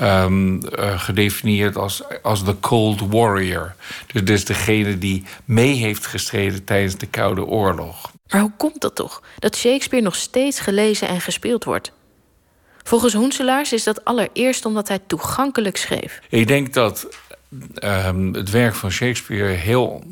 Um, 0.02 0.56
uh, 0.56 1.00
gedefinieerd 1.00 1.78
als, 1.78 2.04
als 2.22 2.46
de 2.46 2.60
Cold 2.60 3.02
Warrior. 3.10 3.76
Dus, 4.12 4.24
dus 4.24 4.46
degene 4.46 4.98
die 4.98 5.24
mee 5.46 5.74
heeft 5.74 6.06
gestreden 6.06 6.64
tijdens 6.64 6.98
de 6.98 7.06
Koude 7.06 7.46
Oorlog. 7.46 8.12
Maar 8.30 8.42
hoe 8.42 8.52
komt 8.58 8.82
dat 8.82 8.96
toch? 8.96 9.24
Dat 9.40 9.56
Shakespeare 9.56 10.06
nog 10.06 10.16
steeds 10.16 10.60
gelezen 10.60 11.08
en 11.08 11.22
gespeeld 11.22 11.64
wordt? 11.64 11.92
Volgens 12.84 13.14
Hoenselaars 13.14 13.74
is 13.74 13.84
dat 13.84 14.06
allereerst 14.06 14.66
omdat 14.66 14.88
hij 14.88 15.00
toegankelijk 15.08 15.78
schreef. 15.78 16.22
Ik 16.30 16.48
denk 16.48 16.74
dat 16.74 17.08
um, 17.84 18.34
het 18.34 18.50
werk 18.50 18.76
van 18.76 18.92
Shakespeare 18.92 19.54
heel 19.54 20.04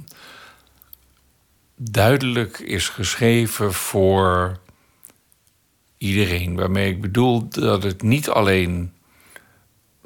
duidelijk 1.76 2.60
is 2.60 2.90
geschreven 2.90 3.74
voor 3.74 4.60
iedereen. 5.98 6.56
Waarmee 6.56 6.90
ik 6.90 7.02
bedoel 7.02 7.50
dat 7.50 7.84
het 7.84 8.02
niet 8.02 8.30
alleen 8.30 8.93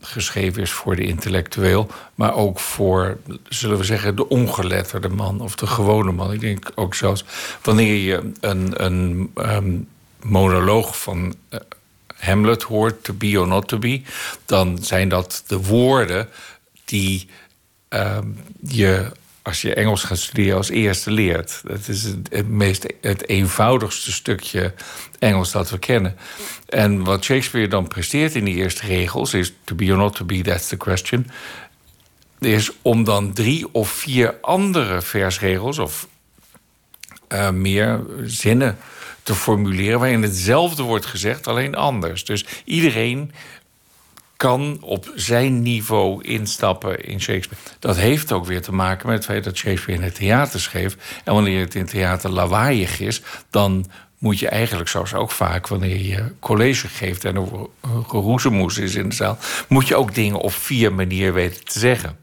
geschreven 0.01 0.61
is 0.61 0.71
voor 0.71 0.95
de 0.95 1.03
intellectueel, 1.03 1.87
maar 2.15 2.33
ook 2.33 2.59
voor, 2.59 3.17
zullen 3.49 3.77
we 3.77 3.83
zeggen, 3.83 4.15
de 4.15 4.29
ongeletterde 4.29 5.09
man 5.09 5.41
of 5.41 5.55
de 5.55 5.67
gewone 5.67 6.11
man. 6.11 6.33
Ik 6.33 6.39
denk 6.39 6.71
ook 6.75 6.95
zelfs 6.95 7.25
wanneer 7.61 7.95
je 7.95 8.31
een, 8.39 8.83
een 8.85 9.31
um, 9.35 9.87
monoloog 10.21 10.99
van 11.01 11.35
uh, 11.49 11.59
Hamlet 12.15 12.63
hoort, 12.63 13.03
to 13.03 13.13
be 13.13 13.39
or 13.39 13.47
not 13.47 13.67
to 13.67 13.77
be, 13.77 14.01
dan 14.45 14.77
zijn 14.81 15.09
dat 15.09 15.43
de 15.47 15.57
woorden 15.57 16.29
die 16.85 17.27
um, 17.89 18.39
je 18.61 19.11
als 19.47 19.61
je 19.61 19.73
Engels 19.73 20.03
gaat 20.03 20.17
studeren 20.17 20.57
als 20.57 20.69
eerste 20.69 21.11
leert. 21.11 21.61
Dat 21.63 21.87
is 21.87 22.03
het, 22.03 22.47
meest, 22.47 22.93
het 23.01 23.27
eenvoudigste 23.27 24.11
stukje 24.11 24.73
Engels 25.19 25.51
dat 25.51 25.69
we 25.69 25.79
kennen. 25.79 26.15
En 26.69 27.03
wat 27.03 27.23
Shakespeare 27.23 27.67
dan 27.67 27.87
presteert 27.87 28.35
in 28.35 28.43
die 28.43 28.55
eerste 28.55 28.85
regels 28.85 29.33
is... 29.33 29.53
to 29.63 29.75
be 29.75 29.91
or 29.91 29.97
not 29.97 30.15
to 30.15 30.25
be, 30.25 30.41
that's 30.41 30.67
the 30.67 30.77
question... 30.77 31.29
is 32.39 32.71
om 32.81 33.03
dan 33.03 33.33
drie 33.33 33.73
of 33.73 33.89
vier 33.89 34.35
andere 34.41 35.01
versregels... 35.01 35.79
of 35.79 36.07
uh, 37.29 37.49
meer 37.49 38.03
zinnen 38.23 38.77
te 39.23 39.35
formuleren... 39.35 39.99
waarin 39.99 40.21
hetzelfde 40.21 40.83
wordt 40.83 41.05
gezegd, 41.05 41.47
alleen 41.47 41.75
anders. 41.75 42.25
Dus 42.25 42.45
iedereen 42.65 43.31
kan 44.37 44.77
op 44.81 45.11
zijn 45.15 45.61
niveau 45.61 46.23
instappen 46.23 47.05
in 47.05 47.21
Shakespeare. 47.21 47.63
Dat 47.79 47.97
heeft 47.97 48.31
ook 48.31 48.45
weer 48.45 48.61
te 48.61 48.73
maken 48.73 49.07
met 49.07 49.15
het 49.15 49.25
feit 49.25 49.43
dat 49.43 49.57
Shakespeare 49.57 49.99
in 49.99 50.05
het 50.05 50.15
theater 50.15 50.59
schreef. 50.59 51.21
En 51.23 51.33
wanneer 51.33 51.59
het 51.59 51.75
in 51.75 51.81
het 51.81 51.89
theater 51.89 52.29
lawaaiig 52.29 52.99
is, 52.99 53.21
dan 53.49 53.85
moet 54.17 54.39
je 54.39 54.49
eigenlijk, 54.49 54.89
zoals 54.89 55.13
ook 55.13 55.31
vaak 55.31 55.67
wanneer 55.67 56.01
je 56.01 56.31
college 56.39 56.87
geeft 56.87 57.25
en 57.25 57.35
er 57.35 57.47
geroezemoes 58.07 58.77
is 58.77 58.95
in 58.95 59.09
de 59.09 59.15
zaal, 59.15 59.37
moet 59.67 59.87
je 59.87 59.95
ook 59.95 60.15
dingen 60.15 60.39
op 60.39 60.53
vier 60.53 60.93
manieren 60.93 61.33
weten 61.33 61.65
te 61.65 61.79
zeggen. 61.79 62.17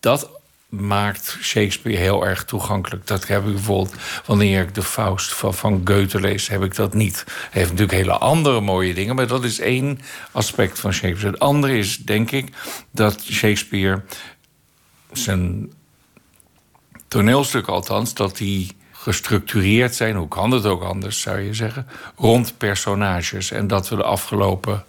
Dat 0.00 0.39
maakt 0.70 1.36
Shakespeare 1.40 1.98
heel 1.98 2.26
erg 2.26 2.44
toegankelijk. 2.44 3.06
Dat 3.06 3.26
heb 3.26 3.46
ik 3.46 3.52
bijvoorbeeld 3.52 3.94
wanneer 4.26 4.62
ik 4.62 4.74
de 4.74 4.82
Faust 4.82 5.34
van, 5.34 5.80
Goethe 5.84 6.20
lees, 6.20 6.48
heb 6.48 6.62
ik 6.62 6.74
dat 6.74 6.94
niet. 6.94 7.24
Hij 7.26 7.48
heeft 7.50 7.70
natuurlijk 7.70 7.98
hele 7.98 8.18
andere 8.18 8.60
mooie 8.60 8.94
dingen, 8.94 9.14
maar 9.14 9.26
dat 9.26 9.44
is 9.44 9.60
één 9.60 10.00
aspect 10.32 10.78
van 10.78 10.92
Shakespeare. 10.92 11.32
Het 11.32 11.40
andere 11.40 11.78
is, 11.78 11.96
denk 11.96 12.30
ik, 12.30 12.52
dat 12.90 13.22
Shakespeare 13.22 14.02
zijn 15.12 15.72
toneelstuk 17.08 17.66
althans, 17.66 18.14
dat 18.14 18.36
die 18.36 18.76
gestructureerd 18.92 19.94
zijn, 19.94 20.16
hoe 20.16 20.28
kan 20.28 20.50
het 20.50 20.66
ook 20.66 20.82
anders, 20.82 21.20
zou 21.20 21.40
je 21.40 21.54
zeggen, 21.54 21.86
rond 22.16 22.58
personages. 22.58 23.50
En 23.50 23.66
dat 23.66 23.88
we 23.88 23.96
de 23.96 24.02
afgelopen 24.02 24.84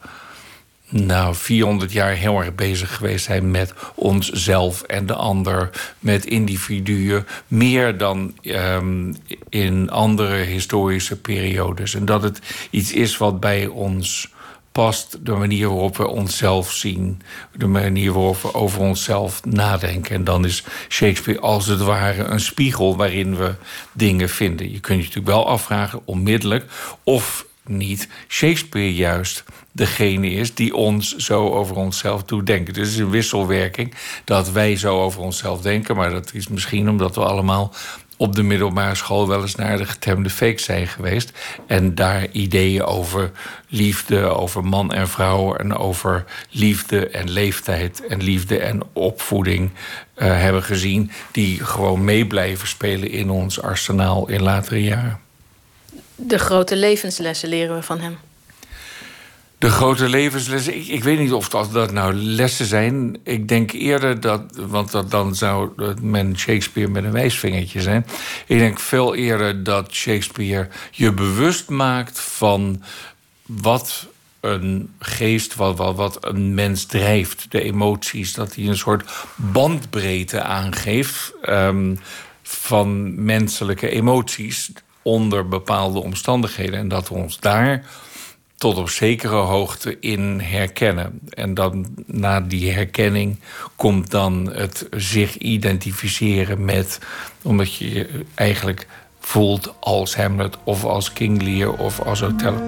nou, 0.91 1.35
400 1.35 1.91
jaar 1.91 2.11
heel 2.11 2.39
erg 2.39 2.55
bezig 2.55 2.95
geweest 2.95 3.25
zijn 3.25 3.51
met 3.51 3.73
onszelf 3.95 4.81
en 4.81 5.05
de 5.05 5.15
ander, 5.15 5.69
met 5.99 6.25
individuen, 6.25 7.27
meer 7.47 7.97
dan 7.97 8.33
um, 8.43 9.15
in 9.49 9.89
andere 9.89 10.35
historische 10.35 11.19
periodes. 11.19 11.95
En 11.95 12.05
dat 12.05 12.23
het 12.23 12.39
iets 12.69 12.91
is 12.91 13.17
wat 13.17 13.39
bij 13.39 13.67
ons 13.67 14.29
past, 14.71 15.25
de 15.25 15.31
manier 15.31 15.67
waarop 15.67 15.97
we 15.97 16.07
onszelf 16.07 16.71
zien, 16.71 17.21
de 17.55 17.67
manier 17.67 18.13
waarop 18.13 18.41
we 18.41 18.53
over 18.53 18.79
onszelf 18.79 19.45
nadenken. 19.45 20.15
En 20.15 20.23
dan 20.23 20.45
is 20.45 20.63
Shakespeare 20.89 21.39
als 21.39 21.67
het 21.67 21.81
ware 21.81 22.23
een 22.23 22.39
spiegel 22.39 22.95
waarin 22.95 23.37
we 23.37 23.53
dingen 23.93 24.29
vinden. 24.29 24.71
Je 24.71 24.79
kunt 24.79 24.99
je 24.99 25.05
natuurlijk 25.05 25.35
wel 25.35 25.47
afvragen, 25.47 26.01
onmiddellijk, 26.05 26.65
of 27.03 27.45
niet 27.65 28.07
Shakespeare 28.27 28.95
juist 28.95 29.43
degene 29.71 30.31
is 30.31 30.53
die 30.53 30.75
ons 30.75 31.15
zo 31.15 31.49
over 31.49 31.75
onszelf 31.75 32.23
doet 32.23 32.45
denken. 32.45 32.73
Dus 32.73 32.83
het 32.83 32.93
is 32.93 32.99
een 32.99 33.09
wisselwerking 33.09 33.93
dat 34.25 34.51
wij 34.51 34.75
zo 34.75 35.01
over 35.01 35.21
onszelf 35.21 35.61
denken, 35.61 35.95
maar 35.95 36.09
dat 36.09 36.33
is 36.33 36.47
misschien 36.47 36.89
omdat 36.89 37.15
we 37.15 37.23
allemaal 37.23 37.73
op 38.21 38.35
de 38.35 38.43
middelbare 38.43 38.95
school 38.95 39.27
wel 39.27 39.41
eens 39.41 39.55
naar 39.55 39.77
de 39.77 39.85
getemde 39.85 40.29
fake 40.29 40.59
zijn 40.59 40.87
geweest. 40.87 41.31
En 41.67 41.95
daar 41.95 42.27
ideeën 42.31 42.83
over 42.83 43.31
liefde, 43.67 44.21
over 44.21 44.63
man 44.63 44.93
en 44.93 45.07
vrouw 45.07 45.55
en 45.55 45.77
over 45.77 46.25
liefde 46.49 47.07
en 47.07 47.29
leeftijd 47.29 48.05
en 48.07 48.23
liefde 48.23 48.59
en 48.59 48.81
opvoeding 48.93 49.69
uh, 49.71 49.73
hebben 50.17 50.63
gezien. 50.63 51.11
Die 51.31 51.65
gewoon 51.65 52.03
mee 52.03 52.27
blijven 52.27 52.67
spelen 52.67 53.11
in 53.11 53.29
ons 53.29 53.61
arsenaal 53.61 54.27
in 54.27 54.41
latere 54.41 54.83
jaren. 54.83 55.19
De 56.23 56.39
grote 56.39 56.75
levenslessen 56.75 57.49
leren 57.49 57.75
we 57.75 57.83
van 57.83 57.99
hem. 57.99 58.17
De 59.57 59.69
grote 59.69 60.09
levenslessen. 60.09 60.75
Ik, 60.75 60.87
ik, 60.87 61.03
weet 61.03 61.19
niet 61.19 61.33
of 61.33 61.49
dat, 61.49 61.71
dat 61.71 61.91
nou 61.91 62.13
lessen 62.13 62.65
zijn. 62.65 63.17
Ik 63.23 63.47
denk 63.47 63.71
eerder 63.71 64.19
dat, 64.19 64.41
want 64.55 64.91
dat, 64.91 65.11
dan 65.11 65.35
zou 65.35 65.69
men 66.01 66.37
Shakespeare 66.37 66.89
met 66.89 67.03
een 67.03 67.11
wijsvingertje 67.11 67.81
zijn. 67.81 68.05
Ik 68.45 68.57
denk 68.57 68.79
veel 68.79 69.15
eerder 69.15 69.63
dat 69.63 69.93
Shakespeare 69.93 70.67
je 70.91 71.13
bewust 71.13 71.69
maakt 71.69 72.19
van 72.19 72.83
wat 73.45 74.07
een 74.39 74.93
geest, 74.99 75.55
wat, 75.55 75.77
wat, 75.77 75.95
wat 75.95 76.17
een 76.25 76.53
mens 76.53 76.85
drijft, 76.85 77.45
de 77.49 77.61
emoties. 77.61 78.33
Dat 78.33 78.55
hij 78.55 78.65
een 78.65 78.77
soort 78.77 79.11
bandbreedte 79.35 80.41
aangeeft 80.41 81.33
um, 81.49 81.99
van 82.43 83.23
menselijke 83.25 83.89
emoties 83.89 84.71
onder 85.01 85.47
bepaalde 85.47 85.99
omstandigheden. 85.99 86.79
En 86.79 86.87
dat 86.87 87.09
we 87.09 87.15
ons 87.15 87.39
daar 87.39 87.85
tot 88.61 88.77
op 88.77 88.89
zekere 88.89 89.35
hoogte 89.35 89.99
in 89.99 90.39
herkennen. 90.39 91.19
En 91.29 91.53
dan 91.53 91.87
na 92.05 92.41
die 92.41 92.71
herkenning 92.71 93.39
komt 93.75 94.11
dan 94.11 94.51
het 94.53 94.87
zich 94.91 95.37
identificeren 95.37 96.65
met, 96.65 96.99
omdat 97.41 97.75
je 97.75 97.93
je 97.93 98.25
eigenlijk 98.35 98.87
voelt 99.19 99.73
als 99.79 100.15
Hamlet 100.15 100.57
of 100.63 100.85
als 100.85 101.13
King 101.13 101.41
Lear 101.41 101.71
of 101.71 101.99
als 101.99 102.21
Othello. 102.21 102.67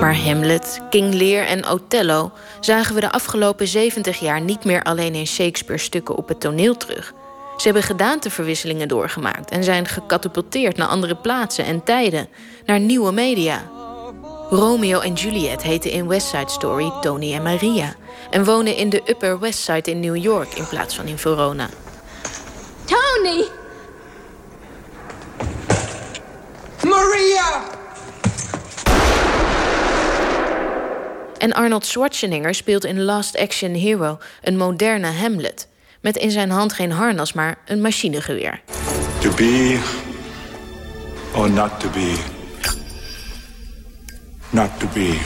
Maar 0.00 0.16
Hamlet, 0.16 0.80
King 0.90 1.14
Lear 1.14 1.46
en 1.46 1.68
Othello 1.68 2.32
zagen 2.60 2.94
we 2.94 3.00
de 3.00 3.12
afgelopen 3.12 3.68
70 3.68 4.18
jaar 4.18 4.40
niet 4.40 4.64
meer 4.64 4.82
alleen 4.82 5.14
in 5.14 5.26
Shakespeare 5.26 5.82
stukken 5.82 6.16
op 6.16 6.28
het 6.28 6.40
toneel 6.40 6.76
terug. 6.76 7.14
Ze 7.60 7.66
hebben 7.66 7.82
gedaanteverwisselingen 7.82 8.88
doorgemaakt 8.88 9.50
en 9.50 9.64
zijn 9.64 9.86
gecatapulteerd 9.86 10.76
naar 10.76 10.88
andere 10.88 11.16
plaatsen 11.16 11.64
en 11.64 11.84
tijden, 11.84 12.28
naar 12.66 12.80
nieuwe 12.80 13.12
media. 13.12 13.70
Romeo 14.50 15.00
en 15.00 15.12
Juliet 15.12 15.62
heten 15.62 15.90
in 15.90 16.08
West 16.08 16.26
Side 16.26 16.50
Story 16.50 16.92
Tony 17.00 17.34
en 17.34 17.42
Maria 17.42 17.94
en 18.30 18.44
wonen 18.44 18.76
in 18.76 18.90
de 18.90 19.02
Upper 19.06 19.38
West 19.38 19.58
Side 19.58 19.90
in 19.90 20.00
New 20.00 20.16
York 20.16 20.54
in 20.54 20.68
plaats 20.68 20.94
van 20.94 21.06
in 21.06 21.18
Verona. 21.18 21.68
Tony! 22.84 23.44
Maria! 26.82 27.62
En 31.38 31.52
Arnold 31.52 31.86
Schwarzenegger 31.86 32.54
speelt 32.54 32.84
in 32.84 33.02
Last 33.02 33.38
Action 33.38 33.74
Hero 33.74 34.18
een 34.42 34.56
moderne 34.56 35.06
Hamlet. 35.06 35.69
Met 36.00 36.16
in 36.16 36.30
zijn 36.30 36.50
hand 36.50 36.72
geen 36.72 36.90
harnas, 36.90 37.32
maar 37.32 37.56
een 37.66 37.80
machinegeweer. 37.80 38.60
To 39.20 39.34
be 39.34 39.78
or 41.34 41.50
not 41.50 41.80
to 41.80 41.88
be. 41.90 42.16
Not 44.50 44.70
to 44.78 44.86
be. 44.94 45.18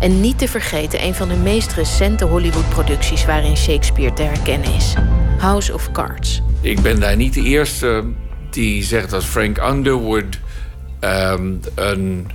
En 0.00 0.20
niet 0.20 0.38
te 0.38 0.48
vergeten 0.48 1.02
een 1.02 1.14
van 1.14 1.28
de 1.28 1.36
meest 1.36 1.72
recente 1.72 2.24
Hollywood-producties 2.24 3.24
waarin 3.24 3.56
Shakespeare 3.56 4.12
te 4.12 4.22
herkennen 4.22 4.74
is: 4.74 4.94
House 5.38 5.74
of 5.74 5.92
Cards. 5.92 6.42
Ik 6.60 6.80
ben 6.80 7.00
daar 7.00 7.16
niet 7.16 7.34
de 7.34 7.42
eerste 7.42 8.04
die 8.50 8.84
zegt 8.84 9.10
dat 9.10 9.24
Frank 9.24 9.58
Underwood 9.58 10.38
um, 11.00 11.60
een 11.74 12.30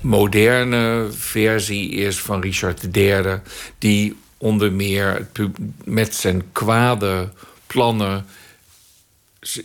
moderne 0.00 1.06
versie 1.10 1.90
is 1.90 2.20
van 2.20 2.40
Richard 2.40 2.96
III, 2.96 3.40
die 3.78 4.16
onder 4.38 4.72
meer 4.72 5.26
met 5.84 6.14
zijn 6.14 6.42
kwade 6.52 7.28
plannen 7.66 8.24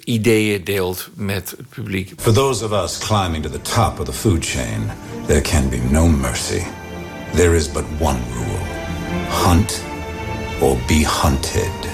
ideeën 0.03 0.63
deelt 0.63 1.09
met 1.13 1.53
het 1.57 1.69
publiek. 1.69 2.13
For 2.17 2.33
those 2.33 2.65
of 2.65 2.71
us 2.71 2.97
climbing 2.97 3.43
to 3.43 3.49
the 3.49 3.61
top 3.61 3.99
of 3.99 4.05
the 4.05 4.13
food 4.13 4.45
chain, 4.45 4.91
there 5.27 5.41
can 5.41 5.69
be 5.69 5.77
no 5.77 6.07
mercy. 6.07 6.63
There 7.33 7.55
is 7.55 7.71
but 7.71 7.83
one 7.99 8.19
rule. 8.33 8.59
Hunt 9.29 9.83
or 10.61 10.77
be 10.87 11.05
hunted. 11.05 11.89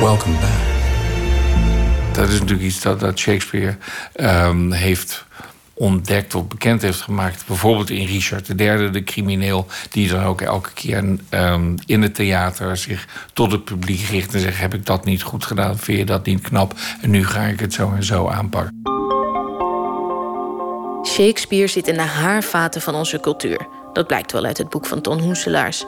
Welcome 0.00 0.34
back. 0.40 0.72
Dat 2.12 2.28
is 2.28 2.38
natuurlijk 2.38 2.68
iets 2.68 2.80
dat, 2.80 3.00
dat 3.00 3.18
Shakespeare 3.18 3.76
um, 4.16 4.72
heeft 4.72 5.24
ontdekt 5.74 6.34
of 6.34 6.46
bekend 6.48 6.82
heeft 6.82 7.00
gemaakt. 7.00 7.46
Bijvoorbeeld 7.46 7.90
in 7.90 8.06
Richard 8.06 8.60
III, 8.60 8.90
de 8.90 9.04
crimineel, 9.04 9.66
die 9.90 10.08
dan 10.08 10.24
ook 10.24 10.40
elke 10.40 10.72
keer 10.72 11.18
um, 11.30 11.74
in 11.86 12.02
het 12.02 12.14
theater 12.14 12.76
zich 12.76 13.06
tot 13.32 13.52
het 13.52 13.64
publiek 13.64 14.08
richt 14.08 14.34
en 14.34 14.40
zegt: 14.40 14.58
Heb 14.58 14.74
ik 14.74 14.86
dat 14.86 15.04
niet 15.04 15.22
goed 15.22 15.44
gedaan? 15.44 15.78
Vind 15.78 15.98
je 15.98 16.04
dat 16.04 16.26
niet 16.26 16.40
knap? 16.40 16.74
En 17.00 17.10
nu 17.10 17.26
ga 17.26 17.42
ik 17.42 17.60
het 17.60 17.72
zo 17.72 17.92
en 17.96 18.04
zo 18.04 18.28
aanpakken. 18.28 18.82
Shakespeare 21.06 21.66
zit 21.66 21.88
in 21.88 21.94
de 21.94 22.00
haarvaten 22.00 22.80
van 22.80 22.94
onze 22.94 23.20
cultuur. 23.20 23.66
Dat 23.92 24.06
blijkt 24.06 24.32
wel 24.32 24.44
uit 24.44 24.58
het 24.58 24.68
boek 24.68 24.86
van 24.86 25.00
Ton 25.00 25.20
Hoenselaars. 25.20 25.84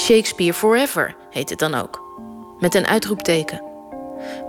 Shakespeare 0.00 0.54
Forever 0.54 1.16
heet 1.30 1.50
het 1.50 1.58
dan 1.58 1.74
ook. 1.74 2.02
Met 2.58 2.74
een 2.74 2.86
uitroepteken. 2.86 3.62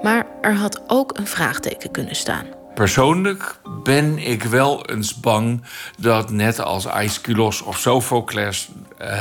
Maar 0.01 0.25
er 0.41 0.55
had 0.55 0.83
ook 0.87 1.17
een 1.17 1.27
vraagteken 1.27 1.91
kunnen 1.91 2.15
staan. 2.15 2.45
Persoonlijk 2.75 3.59
ben 3.83 4.17
ik 4.17 4.43
wel 4.43 4.85
eens 4.89 5.19
bang 5.19 5.63
dat 5.97 6.31
net 6.31 6.59
als 6.59 6.87
Aeschylus 6.87 7.61
of 7.61 7.77
Sophocles, 7.77 8.69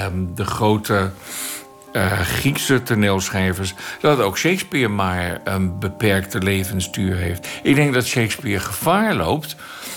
um, 0.06 0.34
de 0.34 0.44
grote 0.44 1.10
uh, 1.92 2.20
Griekse 2.20 2.82
toneelschrijvers, 2.82 3.74
dat 4.00 4.20
ook 4.20 4.38
Shakespeare 4.38 4.88
maar 4.88 5.40
een 5.44 5.78
beperkte 5.78 6.38
levensduur 6.38 7.16
heeft. 7.16 7.48
Ik 7.62 7.74
denk 7.74 7.94
dat 7.94 8.06
Shakespeare 8.06 8.60
gevaar 8.60 9.14
loopt 9.14 9.56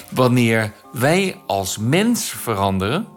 wanneer 0.09 0.71
wij 0.91 1.35
als 1.45 1.77
mens 1.77 2.29
veranderen 2.29 3.07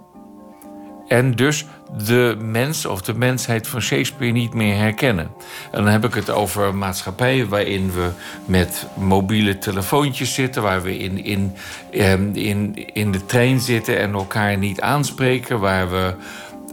En 1.11 1.35
dus 1.35 1.65
de 1.97 2.37
mens 2.39 2.87
of 2.87 3.03
de 3.03 3.15
mensheid 3.15 3.69
van 3.69 3.81
Shakespeare 3.81 4.33
niet 4.33 4.55
meer 4.55 4.77
herkennen. 4.77 5.31
En 5.73 5.85
dan 5.85 5.93
heb 5.93 6.05
ik 6.05 6.15
het 6.15 6.31
over 6.31 6.75
maatschappijen 6.75 7.49
waarin 7.49 7.93
we 7.93 8.09
met 8.45 8.87
mobiele 8.95 9.59
telefoontjes 9.59 10.35
zitten, 10.35 10.63
waar 10.63 10.83
we 10.83 10.99
in, 10.99 11.25
in, 11.25 11.53
ehm, 11.91 12.31
in, 12.33 12.93
in 12.93 13.13
de 13.13 13.27
trein 13.27 13.61
zitten 13.61 13.99
en 13.99 14.13
elkaar 14.13 14.59
niet 14.59 14.81
aanspreken, 14.81 15.61
waar 15.61 15.91
we 15.91 16.15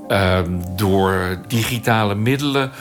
ehm, 0.07 0.51
door 0.75 1.37
digitale 1.47 2.15
middelen 2.15 2.71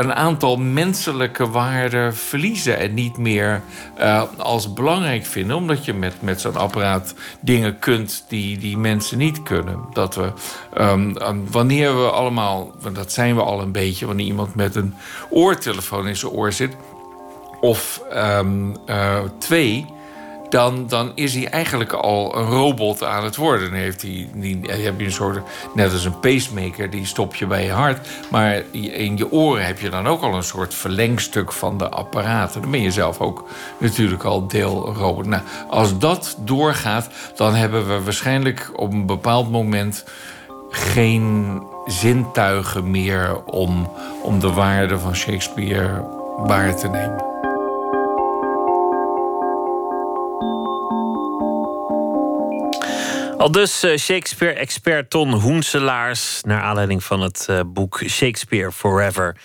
een 0.00 0.14
aantal 0.14 0.56
menselijke 0.56 1.50
waarden 1.50 2.14
verliezen 2.14 2.78
en 2.78 2.94
niet 2.94 3.16
meer 3.16 3.62
uh, 3.98 4.22
als 4.36 4.72
belangrijk 4.72 5.26
vinden, 5.26 5.56
omdat 5.56 5.84
je 5.84 5.94
met, 5.94 6.22
met 6.22 6.40
zo'n 6.40 6.56
apparaat 6.56 7.14
dingen 7.40 7.78
kunt 7.78 8.24
die, 8.28 8.58
die 8.58 8.76
mensen 8.76 9.18
niet 9.18 9.42
kunnen. 9.42 9.78
Dat 9.92 10.14
we, 10.14 10.32
um, 10.78 11.14
wanneer 11.50 11.96
we 11.96 12.10
allemaal, 12.10 12.72
dat 12.92 13.12
zijn 13.12 13.34
we 13.34 13.42
al 13.42 13.60
een 13.60 13.72
beetje, 13.72 14.06
wanneer 14.06 14.26
iemand 14.26 14.54
met 14.54 14.74
een 14.74 14.94
oortelefoon 15.30 16.08
in 16.08 16.16
zijn 16.16 16.32
oor 16.32 16.52
zit, 16.52 16.76
of 17.60 18.02
um, 18.14 18.76
uh, 18.86 19.18
twee 19.38 19.86
dan, 20.50 20.86
dan 20.88 21.12
is 21.14 21.34
hij 21.34 21.48
eigenlijk 21.48 21.92
al 21.92 22.36
een 22.36 22.44
robot 22.44 23.04
aan 23.04 23.24
het 23.24 23.36
worden. 23.36 23.72
Heeft 23.72 24.02
hij, 24.02 24.28
die, 24.34 24.60
heb 24.62 24.98
je 24.98 25.04
een 25.04 25.12
soort, 25.12 25.38
net 25.74 25.92
als 25.92 26.04
een 26.04 26.20
pacemaker, 26.20 26.90
die 26.90 27.06
stop 27.06 27.34
je 27.34 27.46
bij 27.46 27.64
je 27.64 27.70
hart. 27.70 28.08
Maar 28.30 28.62
in 28.70 29.16
je 29.16 29.32
oren 29.32 29.66
heb 29.66 29.80
je 29.80 29.90
dan 29.90 30.06
ook 30.06 30.22
al 30.22 30.34
een 30.34 30.42
soort 30.42 30.74
verlengstuk 30.74 31.52
van 31.52 31.78
de 31.78 31.88
apparaten. 31.88 32.60
Dan 32.60 32.70
ben 32.70 32.82
je 32.82 32.90
zelf 32.90 33.20
ook 33.20 33.44
natuurlijk 33.78 34.24
al 34.24 34.46
deel 34.46 34.94
robot. 34.94 35.26
Nou, 35.26 35.42
als 35.68 35.98
dat 35.98 36.36
doorgaat, 36.38 37.08
dan 37.36 37.54
hebben 37.54 37.88
we 37.88 38.02
waarschijnlijk 38.02 38.70
op 38.76 38.92
een 38.92 39.06
bepaald 39.06 39.50
moment 39.50 40.04
geen 40.70 41.62
zintuigen 41.86 42.90
meer 42.90 43.44
om, 43.44 43.90
om 44.22 44.40
de 44.40 44.52
waarde 44.52 44.98
van 44.98 45.14
Shakespeare 45.14 46.04
waar 46.36 46.76
te 46.76 46.88
nemen. 46.88 47.29
Al 53.40 53.50
dus 53.50 53.82
eh, 53.82 53.96
Shakespeare-expert 53.96 55.10
Ton 55.10 55.32
Hoenselaars... 55.32 56.40
naar 56.42 56.62
aanleiding 56.62 57.04
van 57.04 57.20
het 57.20 57.46
eh, 57.48 57.60
boek 57.66 58.02
Shakespeare 58.08 58.72
Forever 58.72 59.36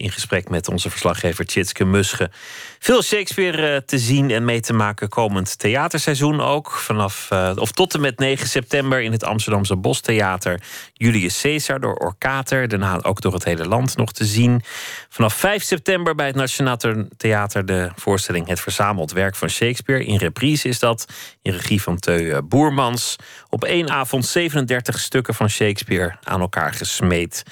in 0.00 0.10
gesprek 0.10 0.48
met 0.48 0.68
onze 0.68 0.90
verslaggever 0.90 1.46
Tjitske 1.46 1.84
Musche. 1.84 2.30
Veel 2.78 3.02
Shakespeare 3.02 3.74
eh, 3.74 3.76
te 3.76 3.98
zien 3.98 4.30
en 4.30 4.44
mee 4.44 4.60
te 4.60 4.72
maken 4.72 5.08
komend 5.08 5.58
theaterseizoen 5.58 6.40
ook. 6.40 6.70
Vanaf, 6.70 7.28
uh, 7.32 7.52
of 7.54 7.72
tot 7.72 7.94
en 7.94 8.00
met 8.00 8.18
9 8.18 8.48
september 8.48 9.02
in 9.02 9.12
het 9.12 9.24
Amsterdamse 9.24 9.76
Bostheater. 9.76 10.60
Julius 10.92 11.40
Caesar 11.40 11.80
door 11.80 11.94
Orkater. 11.94 12.68
Daarna 12.68 13.02
ook 13.02 13.20
door 13.20 13.32
het 13.32 13.44
hele 13.44 13.66
land 13.66 13.96
nog 13.96 14.12
te 14.12 14.24
zien. 14.24 14.62
Vanaf 15.08 15.34
5 15.34 15.62
september 15.62 16.14
bij 16.14 16.26
het 16.26 16.36
Nationaal 16.36 16.76
Theater 17.16 17.66
de 17.66 17.90
voorstelling 17.96 18.48
Het 18.48 18.60
Verzameld 18.60 19.12
Werk 19.12 19.36
van 19.36 19.48
Shakespeare. 19.48 20.04
In 20.04 20.16
reprise 20.16 20.68
is 20.68 20.78
dat. 20.78 21.06
In 21.42 21.52
regie 21.52 21.82
van 21.82 21.98
Teu 21.98 22.30
eh, 22.30 22.38
Boermans. 22.44 23.16
Op 23.48 23.64
één 23.64 23.90
avond 23.90 24.26
37 24.26 24.98
stukken 24.98 25.34
van 25.34 25.50
Shakespeare 25.50 26.16
aan 26.22 26.40
elkaar 26.40 26.72
gesmeed. 26.72 27.44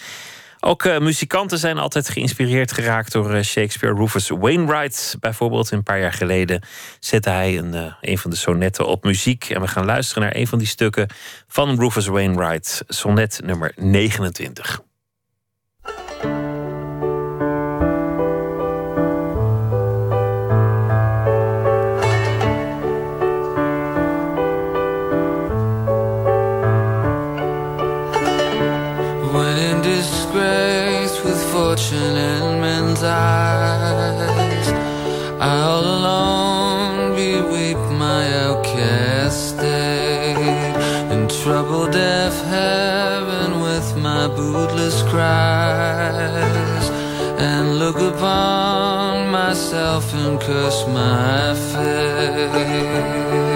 Ook 0.61 0.85
uh, 0.85 0.99
muzikanten 0.99 1.59
zijn 1.59 1.79
altijd 1.79 2.09
geïnspireerd 2.09 2.73
geraakt 2.73 3.13
door 3.13 3.35
uh, 3.35 3.43
Shakespeare. 3.43 3.97
Rufus 3.97 4.29
Wainwright 4.29 5.17
bijvoorbeeld. 5.21 5.71
Een 5.71 5.83
paar 5.83 6.01
jaar 6.01 6.13
geleden 6.13 6.63
zette 7.01 7.31
hij 7.31 7.59
een, 7.59 7.75
uh, 7.75 7.93
een 8.01 8.19
van 8.19 8.31
de 8.31 8.37
sonetten 8.37 8.87
op 8.87 9.05
muziek. 9.05 9.45
En 9.51 9.61
we 9.61 9.69
gaan 9.69 9.85
luisteren 9.85 10.23
naar 10.23 10.37
een 10.37 10.47
van 10.47 10.59
die 10.59 10.69
stukken 10.69 11.09
van 11.49 11.79
Rufus 11.79 12.07
Wainwright. 12.07 12.85
Sonnet 12.87 13.41
nummer 13.45 13.73
29. 13.77 14.83
Cries, 45.19 46.87
and 47.41 47.81
look 47.81 47.97
upon 47.97 49.29
myself 49.29 50.15
and 50.15 50.41
curse 50.41 50.87
my 50.87 51.55
fate. 51.73 53.48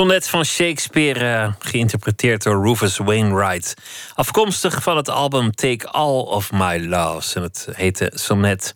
Sonnet 0.00 0.28
van 0.28 0.44
Shakespeare, 0.44 1.24
uh, 1.24 1.52
geïnterpreteerd 1.58 2.42
door 2.42 2.66
Rufus 2.66 2.96
Wainwright. 2.96 3.74
Afkomstig 4.14 4.82
van 4.82 4.96
het 4.96 5.08
album 5.08 5.54
Take 5.54 5.88
All 5.88 6.20
of 6.20 6.52
My 6.52 6.86
Loves. 6.86 7.34
En 7.34 7.42
het 7.42 7.68
heette 7.72 8.10
Sonnet 8.14 8.74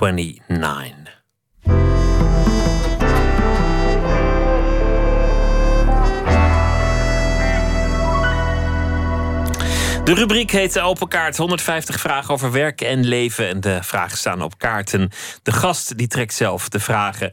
29. 0.00 1.03
De 10.04 10.14
rubriek 10.14 10.50
heet 10.50 10.80
Open 10.80 11.08
Kaart. 11.08 11.36
150 11.36 12.00
vragen 12.00 12.34
over 12.34 12.52
werk 12.52 12.80
en 12.80 13.04
leven. 13.04 13.48
En 13.48 13.60
de 13.60 13.78
vragen 13.82 14.18
staan 14.18 14.42
op 14.42 14.58
kaarten. 14.58 15.10
De 15.42 15.52
gast 15.52 15.98
die 15.98 16.06
trekt 16.06 16.34
zelf 16.34 16.68
de 16.68 16.80
vragen. 16.80 17.32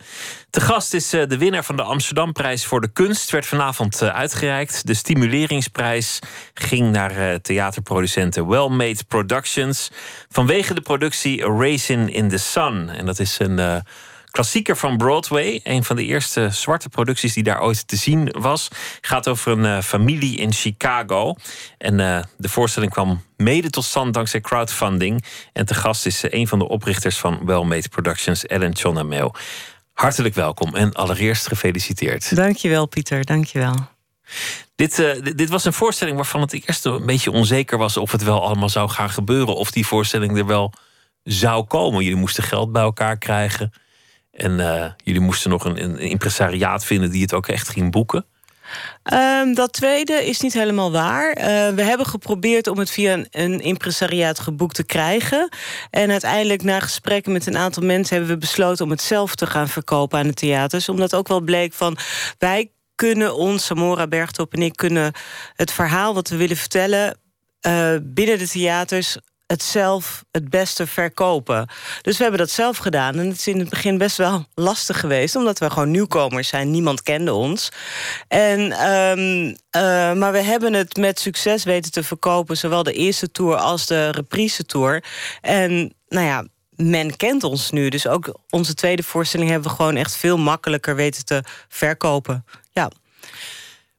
De 0.50 0.62
gast 0.62 0.94
is 0.94 1.14
eh, 1.14 1.28
de 1.28 1.38
winnaar 1.38 1.64
van 1.64 1.76
de 1.76 1.82
Amsterdamprijs 1.82 2.66
voor 2.66 2.82
de 2.82 2.92
kunst. 2.92 3.32
Werd 3.32 3.46
vanavond 3.46 4.02
eh, 4.02 4.10
uitgereikt. 4.10 4.88
De 4.88 4.94
stimuleringsprijs 4.94 6.20
ging 6.54 6.92
naar 6.92 7.12
eh, 7.12 7.36
theaterproducenten 7.36 8.48
Wellmade 8.48 9.04
Productions. 9.08 9.92
Vanwege 10.30 10.74
de 10.74 10.82
productie 10.82 11.42
Racing 11.42 12.14
in 12.14 12.30
the 12.30 12.38
Sun. 12.38 12.90
En 12.90 13.06
dat 13.06 13.20
is 13.20 13.40
een 13.40 13.84
klassieker 14.32 14.78
van 14.78 14.98
Broadway. 14.98 15.60
Een 15.64 15.84
van 15.84 15.96
de 15.96 16.06
eerste 16.06 16.50
zwarte 16.50 16.90
producties 16.90 17.34
die 17.34 17.44
daar 17.44 17.62
ooit 17.62 17.88
te 17.88 17.96
zien 17.96 18.36
was. 18.40 18.68
Gaat 19.02 19.28
over 19.28 19.52
een 19.52 19.64
uh, 19.64 19.82
familie 19.82 20.38
in 20.38 20.54
Chicago. 20.54 21.36
En 21.78 22.00
uh, 22.00 22.20
de 22.38 22.50
voorstelling 22.50 22.92
kwam 22.92 23.24
mede 23.38 23.70
tot 23.70 23.84
stand 23.84 24.14
dankzij 24.14 24.42
crowdfunding. 24.42 25.26
En 25.54 25.66
te 25.66 25.74
gast 25.74 26.06
is 26.06 26.24
uh, 26.24 26.32
een 26.32 26.48
van 26.48 26.60
de 26.60 26.68
oprichters 26.68 27.18
van 27.18 27.46
Wellmade 27.46 27.90
Productions, 27.90 28.46
Ellen 28.46 28.76
Chonamel. 28.76 29.36
Hartelijk 29.94 30.36
welkom 30.36 30.76
en 30.76 30.94
allereerst 30.94 31.48
gefeliciteerd. 31.48 32.36
Dankjewel, 32.36 32.86
Pieter. 32.86 33.26
Dankjewel. 33.26 33.76
Dit, 34.76 35.00
uh, 35.00 35.14
dit 35.36 35.50
was 35.50 35.66
een 35.66 35.74
voorstelling 35.74 36.16
waarvan 36.16 36.42
het 36.42 36.68
eerst 36.68 36.86
een 36.86 37.06
beetje 37.06 37.32
onzeker 37.32 37.78
was 37.78 37.98
of 37.98 38.12
het 38.12 38.24
wel 38.24 38.44
allemaal 38.44 38.70
zou 38.70 38.90
gaan 38.90 39.10
gebeuren. 39.10 39.56
Of 39.56 39.72
die 39.72 39.86
voorstelling 39.86 40.38
er 40.38 40.46
wel 40.46 40.74
zou 41.24 41.64
komen. 41.64 42.04
Jullie 42.04 42.20
moesten 42.20 42.44
geld 42.44 42.72
bij 42.72 42.82
elkaar 42.82 43.18
krijgen. 43.18 43.72
En 44.32 44.60
uh, 44.60 44.86
jullie 45.04 45.22
moesten 45.22 45.50
nog 45.50 45.66
een, 45.66 45.84
een, 45.84 46.00
impresariaat 46.00 46.86
vinden 46.86 47.12
die 47.12 47.22
het 47.22 47.34
ook 47.34 47.48
echt 47.48 47.70
ging 47.70 47.92
boeken. 47.92 48.26
Um, 49.14 49.54
dat 49.54 49.74
tweede 49.74 50.14
is 50.14 50.40
niet 50.40 50.54
helemaal 50.54 50.92
waar. 50.92 51.38
Uh, 51.38 51.44
we 51.76 51.82
hebben 51.82 52.06
geprobeerd 52.06 52.68
om 52.68 52.78
het 52.80 52.92
via 52.92 53.14
een, 53.14 53.28
een, 53.32 53.60
impresariaat 53.60 54.40
geboekt 54.40 54.76
te 54.76 54.84
krijgen. 54.84 55.50
En 55.90 56.12
uiteindelijk, 56.12 56.64
na 56.64 56.80
gesprekken 56.80 57.32
met 57.32 57.46
een 57.46 57.58
aantal 57.58 57.84
mensen, 57.84 58.16
hebben 58.16 58.34
we 58.34 58.40
besloten 58.40 58.86
om 58.86 58.92
het 58.92 59.02
zelf 59.02 59.36
te 59.36 59.46
gaan 59.46 59.68
verkopen 59.68 60.20
aan 60.20 60.28
de 60.28 60.34
theaters. 60.34 60.90
Omdat 60.90 61.16
ook 61.16 61.28
wel 61.28 61.42
bleek 61.42 61.74
van 61.74 61.98
wij 62.38 62.72
kunnen 62.96 63.36
ons, 63.36 63.66
Samora 63.66 64.08
Bergtop 64.08 64.54
en 64.54 64.62
ik, 64.62 64.76
kunnen 64.76 65.14
het 65.56 65.72
verhaal 65.72 66.14
wat 66.14 66.30
we 66.30 66.36
willen 66.36 66.58
vertellen. 66.58 67.18
Uh, 67.68 67.96
binnen 68.02 68.38
de 68.38 68.48
theaters 68.48 69.18
het 69.52 69.64
zelf 69.64 70.24
het 70.32 70.50
beste 70.50 70.88
verkopen. 70.88 71.68
Dus 72.02 72.18
we 72.18 72.24
hebben 72.24 72.40
dat 72.42 72.50
zelf 72.50 72.78
gedaan. 72.78 73.20
En 73.20 73.28
het 73.28 73.38
is 73.38 73.48
in 73.48 73.60
het 73.60 73.70
begin 73.70 73.98
best 73.98 74.18
wel 74.18 74.46
lastig 74.70 75.00
geweest, 75.00 75.36
omdat 75.36 75.60
we 75.60 75.70
gewoon 75.70 75.92
nieuwkomers 75.92 76.48
zijn. 76.48 76.72
Niemand 76.72 77.02
kende 77.02 77.34
ons. 77.34 77.72
En, 78.28 78.60
um, 78.92 79.48
uh, 79.48 79.54
maar 80.14 80.32
we 80.32 80.42
hebben 80.42 80.74
het 80.74 80.98
met 80.98 81.20
succes 81.20 81.64
weten 81.64 81.92
te 81.92 82.04
verkopen, 82.04 82.58
zowel 82.58 82.84
de 82.84 82.94
eerste 82.94 83.32
tour 83.32 83.56
als 83.56 83.86
de 83.86 84.10
reprise 84.10 84.66
tour. 84.66 85.04
En 85.42 85.94
nou 86.08 86.26
ja, 86.26 86.46
men 86.76 87.16
kent 87.16 87.44
ons 87.44 87.72
nu. 87.72 87.90
Dus 87.90 88.08
ook 88.08 88.40
onze 88.50 88.74
tweede 88.74 89.04
voorstelling 89.04 89.50
hebben 89.50 89.70
we 89.70 89.76
gewoon 89.76 89.96
echt 89.96 90.16
veel 90.16 90.38
makkelijker 90.38 90.96
weten 90.96 91.26
te 91.26 91.44
verkopen. 91.68 92.46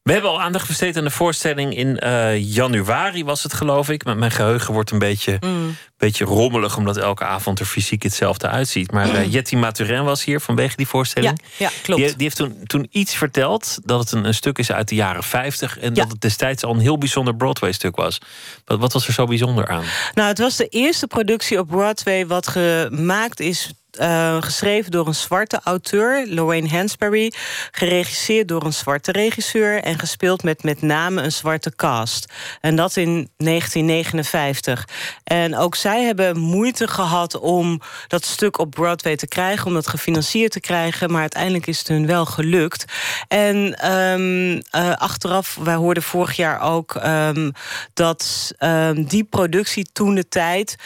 We 0.03 0.13
hebben 0.13 0.31
al 0.31 0.41
aandacht 0.41 0.67
besteed 0.67 0.97
aan 0.97 1.05
de 1.05 1.11
voorstelling 1.11 1.77
in 1.77 2.01
uh, 2.05 2.55
januari, 2.55 3.25
was 3.25 3.43
het 3.43 3.53
geloof 3.53 3.89
ik. 3.89 4.05
Maar 4.05 4.17
mijn 4.17 4.31
geheugen 4.31 4.73
wordt 4.73 4.91
een 4.91 4.99
beetje, 4.99 5.37
mm. 5.41 5.77
beetje 5.97 6.25
rommelig, 6.25 6.77
omdat 6.77 6.97
elke 6.97 7.25
avond 7.25 7.61
er 7.61 7.67
fysiek 7.67 8.03
hetzelfde 8.03 8.49
uitziet. 8.49 8.93
Maar 8.93 9.09
uh, 9.09 9.33
Jetty 9.33 9.57
Maturin 9.57 10.05
was 10.05 10.25
hier 10.25 10.41
vanwege 10.41 10.77
die 10.77 10.87
voorstelling. 10.87 11.41
Ja, 11.57 11.67
ja 11.67 11.73
klopt. 11.83 12.01
Die, 12.01 12.11
die, 12.11 12.23
heeft 12.23 12.37
toen, 12.37 12.61
toen 12.65 12.87
iets 12.91 13.15
verteld 13.15 13.79
dat 13.85 14.01
het 14.01 14.13
een, 14.13 14.25
een 14.25 14.35
stuk 14.35 14.59
is 14.59 14.73
uit 14.73 14.89
de 14.89 14.95
jaren 14.95 15.23
50 15.23 15.79
en 15.79 15.95
ja. 15.95 16.03
dat 16.03 16.13
het 16.13 16.21
destijds 16.21 16.65
al 16.65 16.75
een 16.75 16.81
heel 16.81 16.99
bijzonder 16.99 17.37
Broadway-stuk 17.37 17.97
was. 17.97 18.19
Wat, 18.65 18.79
wat 18.79 18.93
was 18.93 19.07
er 19.07 19.13
zo 19.13 19.27
bijzonder 19.27 19.69
aan? 19.69 19.85
Nou, 20.15 20.29
het 20.29 20.39
was 20.39 20.57
de 20.57 20.69
eerste 20.69 21.07
productie 21.07 21.59
op 21.59 21.69
Broadway 21.69 22.27
wat 22.27 22.47
gemaakt 22.47 23.41
is 23.41 23.73
uh, 24.01 24.37
geschreven 24.41 24.91
door 24.91 25.07
een 25.07 25.15
zwarte 25.15 25.61
auteur, 25.65 26.27
Lorraine 26.29 26.69
Hansberry. 26.69 27.33
Geregisseerd 27.71 28.49
door 28.49 28.65
een 28.65 28.73
zwarte 28.73 29.13
regisseur. 29.13 29.83
En 29.83 29.99
gespeeld 29.99 30.43
met 30.43 30.63
met 30.63 30.83
name 30.83 31.23
een 31.23 31.33
zwarte 31.33 31.75
cast. 31.75 32.33
En 32.61 32.77
dat 32.77 32.97
in 32.97 33.31
1959. 33.37 34.89
En 35.25 35.57
ook 35.57 35.75
zij 35.75 36.03
hebben 36.03 36.39
moeite 36.39 36.89
gehad 36.89 37.39
om 37.39 37.81
dat 38.09 38.25
stuk 38.25 38.59
op 38.59 38.71
Broadway 38.71 39.17
te 39.17 39.29
krijgen. 39.29 39.67
Om 39.67 39.75
dat 39.75 39.89
gefinancierd 39.89 40.53
te 40.53 40.61
krijgen. 40.61 41.11
Maar 41.11 41.21
uiteindelijk 41.21 41.67
is 41.67 41.79
het 41.79 41.89
hun 41.89 42.07
wel 42.07 42.27
gelukt. 42.27 42.85
En 43.29 43.91
um, 43.93 44.53
uh, 44.53 44.93
achteraf, 44.97 45.59
wij 45.63 45.75
hoorden 45.75 46.03
vorig 46.03 46.37
jaar 46.37 46.61
ook 46.61 46.95
um, 46.95 47.53
dat 47.95 48.53
um, 48.59 49.05
die 49.05 49.25
productie 49.25 49.89
toen 49.93 50.15
de 50.15 50.29
tijd 50.29 50.77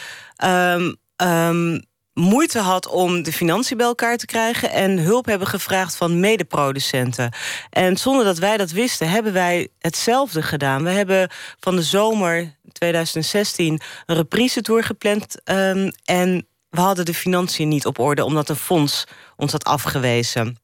moeite 2.18 2.59
had 2.59 2.88
om 2.88 3.22
de 3.22 3.32
financiën 3.32 3.76
bij 3.76 3.86
elkaar 3.86 4.16
te 4.16 4.26
krijgen... 4.26 4.70
en 4.70 4.98
hulp 4.98 5.26
hebben 5.26 5.48
gevraagd 5.48 5.97
van 5.97 6.20
medeproducenten. 6.20 7.32
En 7.70 7.97
zonder 7.97 8.24
dat 8.24 8.38
wij 8.38 8.56
dat 8.56 8.70
wisten, 8.70 9.09
hebben 9.09 9.32
wij 9.32 9.68
hetzelfde 9.78 10.43
gedaan. 10.43 10.84
We 10.84 10.90
hebben 10.90 11.30
van 11.60 11.76
de 11.76 11.82
zomer 11.82 12.56
2016 12.72 13.80
een 14.06 14.16
reprise 14.16 14.60
tour 14.60 14.84
gepland... 14.84 15.40
Um, 15.44 15.90
en 16.05 16.47
we 16.68 16.80
hadden 16.80 17.05
de 17.05 17.14
financiën 17.14 17.68
niet 17.68 17.86
op 17.86 17.98
orde... 17.98 18.24
omdat 18.24 18.48
een 18.48 18.56
fonds 18.56 19.05
ons 19.36 19.52
had 19.52 19.64
afgewezen. 19.64 20.56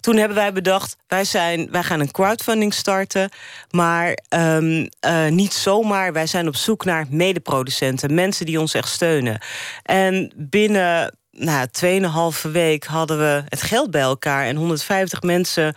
Toen 0.00 0.16
hebben 0.16 0.36
wij 0.36 0.52
bedacht, 0.52 0.96
wij, 1.08 1.24
zijn, 1.24 1.68
wij 1.70 1.82
gaan 1.82 2.00
een 2.00 2.10
crowdfunding 2.10 2.74
starten... 2.74 3.30
maar 3.70 4.18
um, 4.28 4.88
uh, 5.06 5.26
niet 5.26 5.54
zomaar, 5.54 6.12
wij 6.12 6.26
zijn 6.26 6.48
op 6.48 6.56
zoek 6.56 6.84
naar 6.84 7.06
medeproducenten... 7.10 8.14
mensen 8.14 8.46
die 8.46 8.60
ons 8.60 8.74
echt 8.74 8.88
steunen. 8.88 9.40
En 9.82 10.32
binnen 10.36 11.14
nou, 11.38 11.66
tweeënhalve 11.70 12.50
week 12.50 12.84
hadden 12.84 13.18
we 13.18 13.42
het 13.48 13.62
geld 13.62 13.90
bij 13.90 14.00
elkaar. 14.00 14.46
En 14.46 14.56
150 14.56 15.22
mensen, 15.22 15.66
uh, 15.66 15.74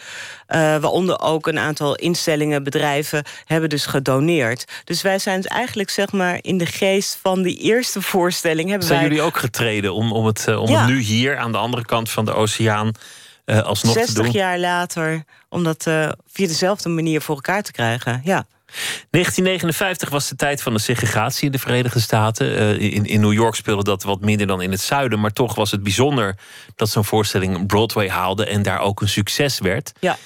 waaronder 0.78 1.20
ook 1.20 1.48
een 1.48 1.60
aantal 1.60 1.96
instellingen, 1.96 2.64
bedrijven... 2.64 3.24
hebben 3.46 3.70
dus 3.70 3.86
gedoneerd. 3.86 4.66
Dus 4.84 5.02
wij 5.02 5.20
zijn 5.20 5.44
eigenlijk 5.44 5.90
zeg 5.90 6.12
maar 6.12 6.38
in 6.42 6.58
de 6.58 6.66
geest 6.66 7.20
van 7.22 7.42
die 7.42 7.58
eerste 7.58 8.02
voorstelling... 8.02 8.70
Hebben 8.70 8.88
zijn 8.88 9.00
wij... 9.00 9.08
jullie 9.08 9.24
ook 9.24 9.38
getreden 9.38 9.94
om, 9.94 10.12
om, 10.12 10.26
het, 10.26 10.48
om 10.48 10.70
ja. 10.70 10.80
het 10.80 10.90
nu 10.90 11.00
hier 11.00 11.38
aan 11.38 11.52
de 11.52 11.58
andere 11.58 11.86
kant 11.86 12.10
van 12.10 12.26
de 12.26 12.34
oceaan 12.34 12.92
uh, 13.50 13.62
alsnog 13.62 13.94
60 13.94 14.16
te 14.16 14.22
doen? 14.22 14.32
jaar 14.32 14.60
later, 14.60 15.24
om 15.50 15.64
dat 15.64 15.86
uh, 15.88 16.10
via 16.28 16.48
dezelfde 16.48 16.90
manier 16.90 17.22
voor 17.22 17.36
elkaar 17.36 17.64
te 17.64 17.72
krijgen. 17.72 18.22
Ja. 18.24 18.46
1959 19.10 20.10
was 20.10 20.30
de 20.30 20.36
tijd 20.36 20.62
van 20.62 20.74
de 20.74 20.80
segregatie 20.80 21.46
in 21.46 21.52
de 21.52 21.60
Verenigde 21.60 22.00
Staten. 22.00 22.48
Uh, 22.52 22.94
in, 22.94 23.06
in 23.06 23.22
New 23.22 23.34
York 23.34 23.56
speelde 23.56 23.84
dat 23.84 24.04
wat 24.04 24.22
minder 24.22 24.48
dan 24.48 24.62
in 24.62 24.72
het 24.72 24.82
zuiden. 24.82 25.20
Maar 25.20 25.34
toch 25.34 25.56
was 25.56 25.72
het 25.72 25.84
bijzonder 25.84 26.38
dat 26.76 26.90
zo'n 26.90 27.06
voorstelling 27.06 27.68
Broadway 27.68 28.10
haalde 28.10 28.46
en 28.46 28.62
daar 28.62 28.80
ook 28.80 29.02
een 29.02 29.10
succes 29.10 29.60
werd. 29.60 29.92
Ja 30.00 30.18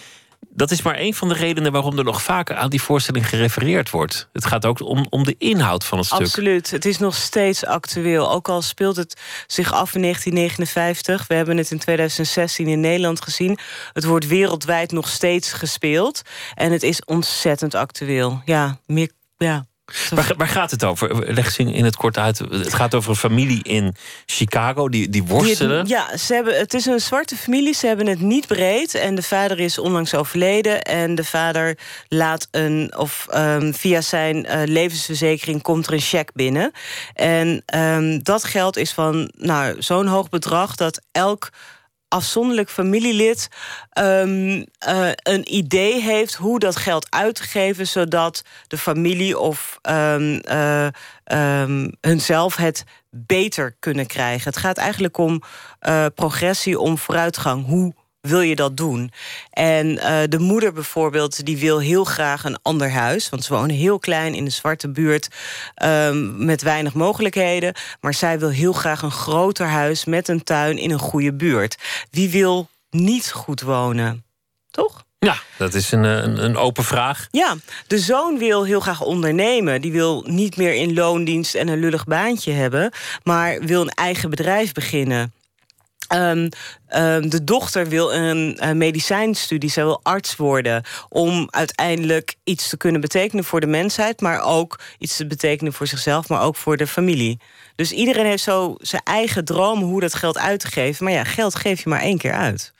dat 0.50 0.72
is 0.72 0.82
maar 0.82 1.00
een 1.00 1.14
van 1.14 1.28
de 1.28 1.34
redenen 1.34 1.72
waarom 1.72 1.98
er 1.98 2.04
nog 2.04 2.24
vaker 2.24 2.56
aan 2.56 2.70
die 2.70 2.82
voorstelling 2.82 3.30
gerefereerd 3.30 3.90
wordt. 3.90 4.30
Het 4.34 4.46
gaat 4.46 4.66
ook 4.66 4.82
om, 4.82 5.06
om 5.10 5.24
de 5.24 5.36
inhoud 5.38 5.86
van 5.86 5.98
het 5.98 6.08
stuk. 6.08 6.20
Absoluut. 6.20 6.72
Het 6.72 6.86
is 6.86 6.98
nog 6.98 7.16
steeds 7.16 7.66
actueel. 7.66 8.32
Ook 8.32 8.50
al 8.50 8.62
speelt 8.62 8.96
het 8.96 9.22
zich 9.48 9.74
af 9.74 9.96
in 9.96 10.02
1959. 10.02 11.28
We 11.28 11.34
hebben 11.34 11.58
het 11.58 11.72
in 11.72 11.80
2016 11.80 12.68
in 12.68 12.80
Nederland 12.80 13.22
gezien. 13.22 13.58
Het 13.94 14.04
wordt 14.04 14.28
wereldwijd 14.28 14.92
nog 14.92 15.08
steeds 15.08 15.54
gespeeld. 15.54 16.22
En 16.54 16.72
het 16.72 16.84
is 16.84 17.06
ontzettend 17.06 17.76
actueel. 17.76 18.42
Ja, 18.46 18.80
meer. 18.86 19.12
Ja. 19.38 19.66
Waar, 20.10 20.34
waar, 20.38 20.48
gaat 20.48 20.72
het 20.72 20.84
over? 20.84 21.34
Leg 21.34 21.52
ze 21.52 21.64
in 21.64 21.86
het 21.86 21.96
kort 21.96 22.18
uit. 22.18 22.38
Het 22.38 22.74
gaat 22.74 22.96
over 22.96 23.10
een 23.10 23.16
familie 23.16 23.64
in 23.64 23.96
Chicago, 24.26 24.90
die, 24.90 25.10
die 25.10 25.24
worstelen. 25.24 25.88
Ja, 25.88 26.18
ze 26.18 26.34
hebben, 26.34 26.58
het 26.58 26.74
is 26.74 26.86
een 26.86 27.00
zwarte 27.00 27.36
familie. 27.36 27.74
Ze 27.74 27.88
hebben 27.88 28.08
het 28.08 28.20
niet 28.20 28.48
breed. 28.48 28.96
En 28.96 29.16
de 29.16 29.24
vader 29.24 29.60
is 29.60 29.78
onlangs 29.78 30.16
overleden. 30.16 30.82
En 30.82 31.16
de 31.16 31.24
vader 31.24 31.78
laat 32.08 32.48
een, 32.52 32.94
of 32.98 33.28
um, 33.36 33.74
via 33.74 34.02
zijn 34.02 34.36
uh, 34.46 34.62
levensverzekering 34.66 35.62
komt 35.62 35.88
er 35.88 35.94
een 35.94 36.00
cheque 36.00 36.32
binnen. 36.34 36.72
En 37.14 37.64
um, 37.76 38.24
dat 38.24 38.44
geld 38.44 38.78
is 38.78 38.92
van 38.92 39.32
nou, 39.38 39.82
zo'n 39.82 40.08
hoog 40.08 40.30
bedrag 40.30 40.76
dat 40.76 41.02
elk 41.12 41.50
afzonderlijk 42.14 42.70
familielid 42.70 43.48
um, 43.94 44.58
uh, 44.58 44.64
een 45.16 45.54
idee 45.56 46.02
heeft 46.02 46.34
hoe 46.34 46.60
dat 46.60 46.76
geld 46.76 47.08
uit 47.10 47.36
te 47.36 47.44
geven, 47.44 47.88
zodat 47.88 48.44
de 48.68 48.78
familie 48.78 49.40
of 49.40 49.80
um, 49.90 50.42
hunzelf 52.02 52.56
het 52.56 52.84
beter 53.10 53.76
kunnen 53.80 54.08
krijgen. 54.08 54.50
Het 54.50 54.58
gaat 54.58 54.78
eigenlijk 54.78 55.18
om 55.18 55.42
uh, 55.82 56.06
progressie, 56.16 56.80
om 56.80 56.98
vooruitgang. 56.98 57.66
Hoe 57.66 57.94
wil 58.28 58.42
je 58.42 58.56
dat 58.56 58.78
doen? 58.78 59.12
En 59.50 59.98
eh, 59.98 60.22
de 60.30 60.40
moeder 60.40 60.74
bijvoorbeeld, 60.74 61.46
die 61.46 61.58
wil 61.58 61.80
heel 61.80 62.04
graag 62.04 62.44
een 62.44 62.58
ander 62.62 62.92
huis. 62.92 63.30
Want 63.30 63.44
ze 63.44 63.54
wonen 63.54 63.76
heel 63.76 64.00
klein 64.00 64.34
in 64.34 64.46
een 64.46 64.52
zwarte 64.52 64.90
buurt 64.90 65.28
um, 65.84 66.46
met 66.46 66.62
weinig 66.62 66.94
mogelijkheden. 66.94 67.74
Maar 68.02 68.14
zij 68.14 68.40
wil 68.40 68.50
heel 68.50 68.74
graag 68.74 69.02
een 69.02 69.12
groter 69.12 69.68
huis 69.68 70.06
met 70.06 70.28
een 70.28 70.44
tuin 70.44 70.78
in 70.78 70.92
een 70.92 71.00
goede 71.00 71.34
buurt. 71.34 71.78
Wie 72.12 72.30
wil 72.30 72.70
niet 72.90 73.32
goed 73.32 73.62
wonen? 73.62 74.24
Toch? 74.72 75.04
Ja, 75.20 75.36
dat 75.58 75.74
is 75.74 75.92
een, 75.92 76.04
een, 76.04 76.44
een, 76.44 76.58
open 76.58 76.84
vraag. 76.84 77.28
Ja, 77.32 77.56
de 77.88 78.00
zoon 78.00 78.38
wil 78.38 78.66
heel 78.66 78.80
graag 78.80 79.02
ondernemen. 79.02 79.82
Die 79.82 79.92
wil 79.92 80.24
niet 80.28 80.58
meer 80.58 80.74
in 80.74 80.94
loondienst 80.94 81.56
en 81.56 81.68
een 81.68 81.80
lullig 81.80 82.06
baantje 82.06 82.52
hebben... 82.52 82.92
maar 83.24 83.60
wil 83.60 83.82
een 83.82 83.90
eigen 83.90 84.30
bedrijf 84.30 84.72
beginnen. 84.72 85.34
Um, 86.14 86.50
um, 86.96 87.30
de 87.30 87.44
dochter 87.44 87.88
wil 87.88 88.14
een, 88.14 88.78
medicijnstudie, 88.78 89.70
zij 89.70 89.84
wil 89.84 90.00
arts 90.04 90.36
worden... 90.36 90.84
om 91.10 91.48
uiteindelijk 91.50 92.36
iets 92.44 92.70
te 92.70 92.78
kunnen 92.78 93.02
betekenen 93.02 93.44
voor 93.44 93.60
de 93.60 93.68
mensheid... 93.68 94.22
maar 94.22 94.42
ook 94.42 94.80
iets 94.98 95.16
te 95.16 95.28
betekenen 95.28 95.74
voor 95.74 95.88
zichzelf, 95.88 96.30
maar 96.30 96.42
ook 96.42 96.56
voor 96.56 96.78
de 96.78 96.88
familie. 96.88 97.40
Dus 97.76 97.92
iedereen 97.92 98.26
heeft 98.26 98.44
zo 98.44 98.76
zijn 98.78 99.02
eigen 99.04 99.46
droom 99.46 99.82
hoe 99.82 100.02
dat 100.02 100.14
geld 100.14 100.38
uit 100.38 100.60
te 100.60 100.68
geven. 100.68 101.04
Maar 101.04 101.14
ja, 101.14 101.24
geld 101.24 101.56
geef 101.56 101.84
je 101.84 101.90
maar 101.90 102.02
één 102.02 102.18
keer 102.18 102.34
uit. 102.34 102.74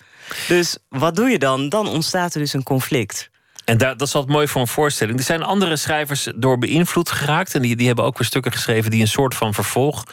Dus 0.48 0.78
wat 0.90 1.16
doe 1.16 1.30
je 1.30 1.40
dan? 1.40 1.70
Dan 1.70 1.88
ontstaat 1.88 2.34
er 2.34 2.40
dus 2.40 2.54
een 2.54 2.64
conflict. 2.64 3.32
En 3.66 3.78
dat 3.78 4.02
is 4.02 4.16
altijd 4.16 4.34
mooi 4.34 4.48
voor 4.48 4.62
een 4.62 4.68
voorstelling. 4.68 5.18
Er 5.18 5.24
zijn 5.24 5.44
andere 5.44 5.76
schrijvers 5.76 6.28
door 6.36 6.58
beïnvloed 6.58 7.12
geraakt. 7.12 7.56
En 7.56 7.62
die, 7.62 7.76
die 7.76 7.88
hebben 7.88 8.06
ook 8.06 8.18
weer 8.18 8.28
stukken 8.28 8.52
geschreven 8.52 8.92
die 8.92 9.02
een 9.02 9.08
soort 9.08 9.36
van 9.36 9.54
vervolg 9.54 10.04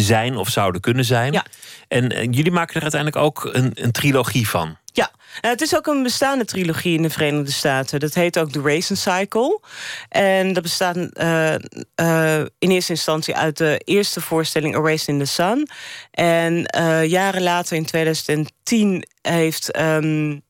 zijn 0.00 0.36
of 0.36 0.48
zouden 0.48 0.80
kunnen 0.80 1.04
zijn. 1.04 1.32
Ja. 1.32 1.44
En, 1.88 2.08
en 2.08 2.32
jullie 2.32 2.52
maken 2.52 2.74
er 2.74 2.82
uiteindelijk 2.82 3.24
ook 3.24 3.50
een, 3.52 3.70
een 3.74 3.92
trilogie 3.92 4.48
van. 4.48 4.76
Ja, 4.92 5.10
het 5.40 5.60
is 5.60 5.76
ook 5.76 5.86
een 5.86 6.02
bestaande 6.02 6.44
trilogie 6.44 6.96
in 6.96 7.02
de 7.02 7.10
Verenigde 7.10 7.52
Staten. 7.52 8.00
Dat 8.00 8.14
heet 8.14 8.38
ook 8.38 8.50
The 8.50 8.60
Racing 8.60 8.98
Cycle. 8.98 9.60
En 10.08 10.52
dat 10.52 10.62
bestaat 10.62 10.96
uh, 10.96 11.54
uh, 12.00 12.38
in 12.58 12.70
eerste 12.70 12.92
instantie 12.92 13.36
uit 13.36 13.56
de 13.56 13.80
eerste 13.84 14.20
voorstelling 14.20 14.76
A 14.76 14.80
Race 14.80 15.10
in 15.10 15.18
the 15.18 15.24
Sun. 15.24 15.68
En 16.10 16.76
uh, 16.78 17.04
jaren 17.04 17.42
later, 17.42 17.76
in 17.76 17.84
2010, 17.84 19.06
heeft. 19.22 19.78
Um, 19.78 20.42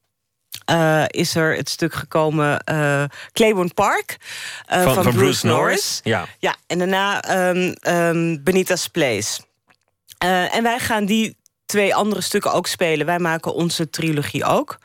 uh, 0.72 1.04
is 1.06 1.34
er 1.34 1.56
het 1.56 1.68
stuk 1.68 1.94
gekomen 1.94 2.62
uh, 2.70 3.04
Claiborne 3.32 3.74
Park 3.74 4.16
uh, 4.20 4.82
van, 4.82 4.94
van, 4.94 4.94
van, 4.94 5.02
Bruce, 5.02 5.18
Bruce 5.18 5.46
Norris. 5.46 5.60
Norris. 5.66 6.00
Ja. 6.04 6.26
ja, 6.38 6.56
en 6.66 6.78
daarna 6.78 7.38
um, 7.48 7.74
um, 7.82 8.42
Benita's 8.42 8.88
Place. 8.88 9.40
en 10.18 10.62
wij 10.62 10.78
gaan 10.78 11.04
die 11.04 11.36
twee 11.66 11.94
andere 11.94 12.20
stukken 12.20 12.52
ook 12.52 12.66
spelen. 12.66 13.06
Wij 13.06 13.18
maken 13.18 13.54
onze 13.54 13.90
trilogie 13.90 14.44
ook. 14.44 14.78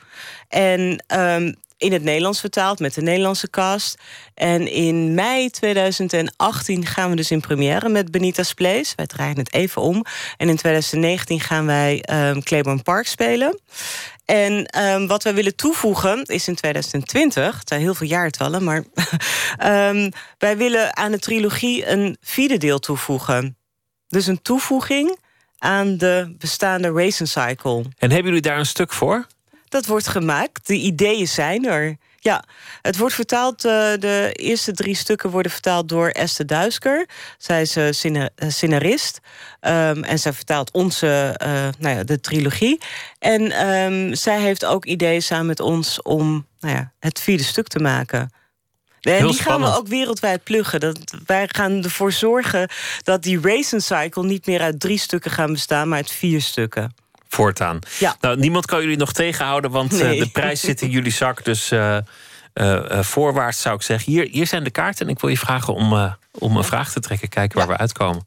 En 0.48 1.04
um, 1.08 1.56
in 1.78 1.92
het 1.92 2.04
Nederlands 2.04 2.40
vertaald 2.40 2.80
met 2.80 2.94
de 2.94 3.02
Nederlandse 3.02 3.50
cast. 3.50 3.98
En 4.34 4.72
in 4.72 5.14
mei 5.14 5.50
2018 5.50 6.86
gaan 6.86 7.10
we 7.10 7.16
dus 7.16 7.32
in 7.32 7.42
première 7.42 7.90
met 7.90 8.12
Benita's 8.12 8.54
Place. 8.54 8.94
Wij 8.96 9.06
draaien 9.06 9.38
het 9.38 9.54
even 9.54 9.82
om. 9.82 10.06
En 10.38 10.50
in 10.50 10.56
2019 10.56 11.40
gaan 11.40 11.66
wij 11.66 12.04
um, 12.66 12.84
Park 12.84 13.08
spelen. 13.08 13.60
En 14.26 14.80
um, 14.80 15.08
wat 15.08 15.24
wij 15.24 15.34
willen 15.34 15.56
toevoegen 15.56 16.24
is 16.24 16.48
in 16.48 16.56
2020, 16.56 17.60
het 17.60 17.68
zijn 17.68 17.82
heel 17.82 17.94
veel 17.94 18.08
jaartallen, 18.08 18.64
maar 18.64 18.84
um, 19.66 20.12
wij 20.38 20.58
willen 20.58 20.98
aan 20.98 21.12
de 21.12 21.20
trilogie 21.20 21.88
een 21.88 22.18
vierde 22.22 22.58
deel 22.58 22.80
toevoegen. 22.80 23.58
Dus 24.08 24.28
een 24.28 24.42
toevoeging 24.42 25.18
aan 25.58 25.98
de 25.98 26.36
bestaande 26.38 26.92
Racing 26.92 27.30
Cycle. 27.30 27.84
En 27.98 28.12
hebben 28.12 28.26
jullie 28.26 28.42
daar 28.42 28.60
een 28.60 28.66
stuk 28.66 28.94
voor? 28.94 29.28
Dat 29.70 29.86
wordt 29.86 30.08
gemaakt. 30.08 30.68
De 30.68 30.76
ideeën 30.76 31.28
zijn 31.28 31.66
er. 31.66 31.98
Ja, 32.20 32.44
het 32.82 32.98
wordt 32.98 33.14
vertaald. 33.14 33.66
Uh, 33.66 33.72
de 34.00 34.32
eerste 34.34 34.72
drie 34.72 34.96
stukken 34.96 35.30
worden 35.30 35.52
vertaald 35.52 35.90
door 35.90 36.10
Esther 36.10 36.46
Duisker. 36.48 37.10
Zij 37.38 37.62
is 37.62 37.78
uh, 37.78 37.88
scenarist. 38.48 39.20
Um, 39.62 40.04
en 40.04 40.20
zij 40.20 40.34
vertaalt 40.34 40.72
onze, 40.72 41.40
uh, 41.44 41.48
nou 41.80 41.96
ja, 41.96 42.04
de 42.04 42.20
trilogie. 42.20 42.80
En 43.20 43.68
um, 43.68 44.16
zij 44.16 44.42
heeft 44.42 44.66
ook 44.66 44.86
ideeën 44.86 45.22
samen 45.22 45.46
met 45.46 45.60
ons 45.60 46.02
om 46.02 46.48
nou 46.60 46.76
ja, 46.76 46.92
het 47.00 47.20
vierde 47.20 47.44
stuk 47.44 47.68
te 47.68 47.80
maken. 47.80 48.32
En 49.02 49.28
die 49.28 49.42
gaan 49.42 49.62
we 49.62 49.76
ook 49.76 49.88
wereldwijd 49.88 50.44
pluggen. 50.44 50.80
Dat, 50.80 51.00
wij 51.26 51.50
gaan 51.52 51.84
ervoor 51.84 52.12
zorgen 52.12 52.70
dat 53.04 53.24
die 53.24 53.40
Racing 53.42 53.82
Cycle 53.82 54.24
niet 54.24 54.46
meer 54.46 54.62
uit 54.62 54.80
drie 54.80 55.00
stukken 55.00 55.32
gaan 55.32 55.52
bestaan, 55.52 55.88
maar 55.88 55.98
uit 55.98 56.12
vier 56.12 56.42
stukken. 56.42 56.94
Voortaan. 57.28 57.80
Ja. 58.00 58.16
Nou, 58.22 58.38
niemand 58.38 58.66
kan 58.66 58.82
jullie 58.82 58.98
nog 58.98 59.12
tegenhouden, 59.12 59.72
want 59.72 59.92
nee. 59.92 60.18
uh, 60.18 60.24
de 60.24 60.30
prijs 60.30 60.62
zit 60.62 60.82
in 60.82 60.90
jullie 60.90 61.12
zak. 61.12 61.44
Dus 61.44 61.72
uh, 61.72 61.98
uh, 62.54 63.02
voorwaarts 63.04 63.62
zou 63.62 63.76
ik 63.76 63.82
zeggen. 63.82 64.12
Hier, 64.12 64.28
hier 64.32 64.48
zijn 64.48 64.64
de 64.64 64.72
kaarten 64.72 65.06
en 65.06 65.12
ik 65.12 65.20
wil 65.20 65.30
je 65.30 65.38
vragen 65.38 65.74
om, 65.74 66.16
om 66.32 66.58
een 66.58 66.64
vraag 66.64 66.92
te 66.92 67.00
trekken. 67.00 67.30
Kijken 67.30 67.58
waar 67.58 67.68
ja. 67.68 67.74
we 67.74 67.80
uitkomen. 67.80 68.26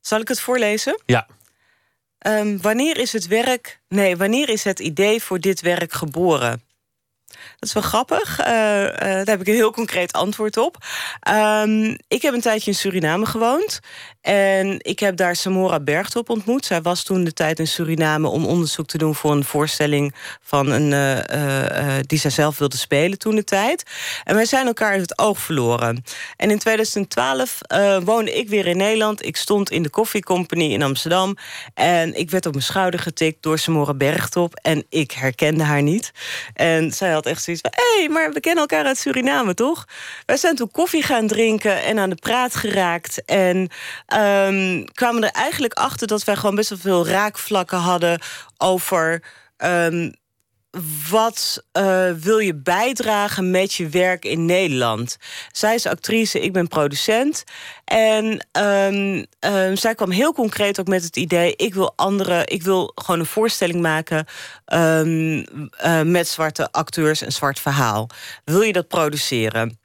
Zal 0.00 0.20
ik 0.20 0.28
het 0.28 0.40
voorlezen? 0.40 1.00
Ja. 1.06 1.26
Um, 2.26 2.60
wanneer 2.60 2.98
is 2.98 3.12
het 3.12 3.26
werk. 3.26 3.80
Nee, 3.88 4.16
wanneer 4.16 4.48
is 4.48 4.64
het 4.64 4.80
idee 4.80 5.22
voor 5.22 5.40
dit 5.40 5.60
werk 5.60 5.92
geboren? 5.92 6.62
Dat 7.58 7.68
is 7.68 7.72
wel 7.72 7.82
grappig. 7.82 8.40
Uh, 8.40 8.46
uh, 8.46 8.90
daar 8.98 9.26
heb 9.26 9.40
ik 9.40 9.46
een 9.46 9.54
heel 9.54 9.72
concreet 9.72 10.12
antwoord 10.12 10.56
op. 10.56 10.76
Um, 11.30 11.96
ik 12.08 12.22
heb 12.22 12.34
een 12.34 12.40
tijdje 12.40 12.70
in 12.70 12.76
Suriname 12.76 13.26
gewoond. 13.26 13.80
En 14.26 14.76
ik 14.78 14.98
heb 14.98 15.16
daar 15.16 15.36
Samora 15.36 15.80
Bergtop 15.80 16.30
ontmoet. 16.30 16.64
Zij 16.64 16.82
was 16.82 17.02
toen 17.02 17.24
de 17.24 17.32
tijd 17.32 17.58
in 17.58 17.66
Suriname 17.66 18.28
om 18.28 18.44
onderzoek 18.46 18.86
te 18.86 18.98
doen 18.98 19.14
voor 19.14 19.32
een 19.32 19.44
voorstelling 19.44 20.14
van 20.42 20.70
een, 20.70 20.90
uh, 20.90 21.94
die 22.06 22.18
zij 22.18 22.30
zelf 22.30 22.58
wilde 22.58 22.76
spelen 22.76 23.18
toen 23.18 23.34
de 23.34 23.44
tijd. 23.44 23.82
En 24.24 24.34
wij 24.34 24.44
zijn 24.44 24.66
elkaar 24.66 24.90
uit 24.90 25.00
het 25.00 25.18
oog 25.18 25.38
verloren. 25.38 26.04
En 26.36 26.50
in 26.50 26.58
2012 26.58 27.58
woonde 28.04 28.32
ik 28.32 28.48
weer 28.48 28.66
in 28.66 28.76
Nederland. 28.76 29.26
Ik 29.26 29.36
stond 29.36 29.70
in 29.70 29.82
de 29.82 29.90
Coffee 29.90 30.22
Company 30.22 30.72
in 30.72 30.82
Amsterdam. 30.82 31.36
En 31.74 32.18
ik 32.18 32.30
werd 32.30 32.46
op 32.46 32.52
mijn 32.52 32.64
schouder 32.64 33.00
getikt 33.00 33.42
door 33.42 33.58
Samora 33.58 33.94
Bergtop. 33.94 34.54
En 34.62 34.84
ik 34.88 35.10
herkende 35.10 35.64
haar 35.64 35.82
niet. 35.82 36.12
En 36.54 36.92
zij 36.92 37.10
had 37.10 37.26
echt 37.26 37.42
zoiets 37.42 37.62
van: 37.62 37.72
hé, 37.74 38.00
hey, 38.00 38.08
maar 38.08 38.32
we 38.32 38.40
kennen 38.40 38.60
elkaar 38.60 38.84
uit 38.84 38.98
Suriname, 38.98 39.54
toch? 39.54 39.84
Wij 40.24 40.36
zijn 40.36 40.56
toen 40.56 40.70
koffie 40.70 41.02
gaan 41.02 41.26
drinken 41.26 41.82
en 41.82 41.98
aan 41.98 42.10
de 42.10 42.16
praat 42.16 42.54
geraakt. 42.54 43.24
En 43.24 43.70
um, 44.16 44.84
kwamen 44.92 45.22
er 45.22 45.30
eigenlijk 45.30 45.74
achter 45.74 46.06
dat 46.06 46.24
wij 46.24 46.36
gewoon 46.36 46.54
best 46.54 46.68
wel 46.68 46.78
veel 46.78 47.06
raakvlakken 47.06 47.78
hadden 47.78 48.20
over. 48.56 49.22
Um, 49.64 50.14
wat 51.10 51.64
uh, 51.78 52.10
wil 52.10 52.38
je 52.38 52.54
bijdragen 52.54 53.50
met 53.50 53.74
je 53.74 53.88
werk 53.88 54.24
in 54.24 54.44
Nederland? 54.44 55.16
Zij 55.52 55.74
is 55.74 55.86
actrice, 55.86 56.40
ik 56.40 56.52
ben 56.52 56.68
producent. 56.68 57.44
En 57.84 58.46
um, 58.52 59.76
zij 59.76 59.94
kwam 59.94 60.10
heel 60.10 60.32
concreet 60.32 60.80
ook 60.80 60.86
met 60.86 61.02
het 61.02 61.16
idee: 61.16 61.56
ik 61.56 61.74
wil 61.74 61.92
andere, 61.96 62.44
ik 62.44 62.62
wil 62.62 62.92
gewoon 62.94 63.20
een 63.20 63.26
voorstelling 63.26 63.80
maken 63.80 64.26
uh, 64.74 66.02
met 66.02 66.28
zwarte 66.28 66.72
acteurs, 66.72 67.20
een 67.20 67.32
zwart 67.32 67.60
verhaal. 67.60 68.08
Wil 68.44 68.60
je 68.60 68.72
dat 68.72 68.88
produceren? 68.88 69.78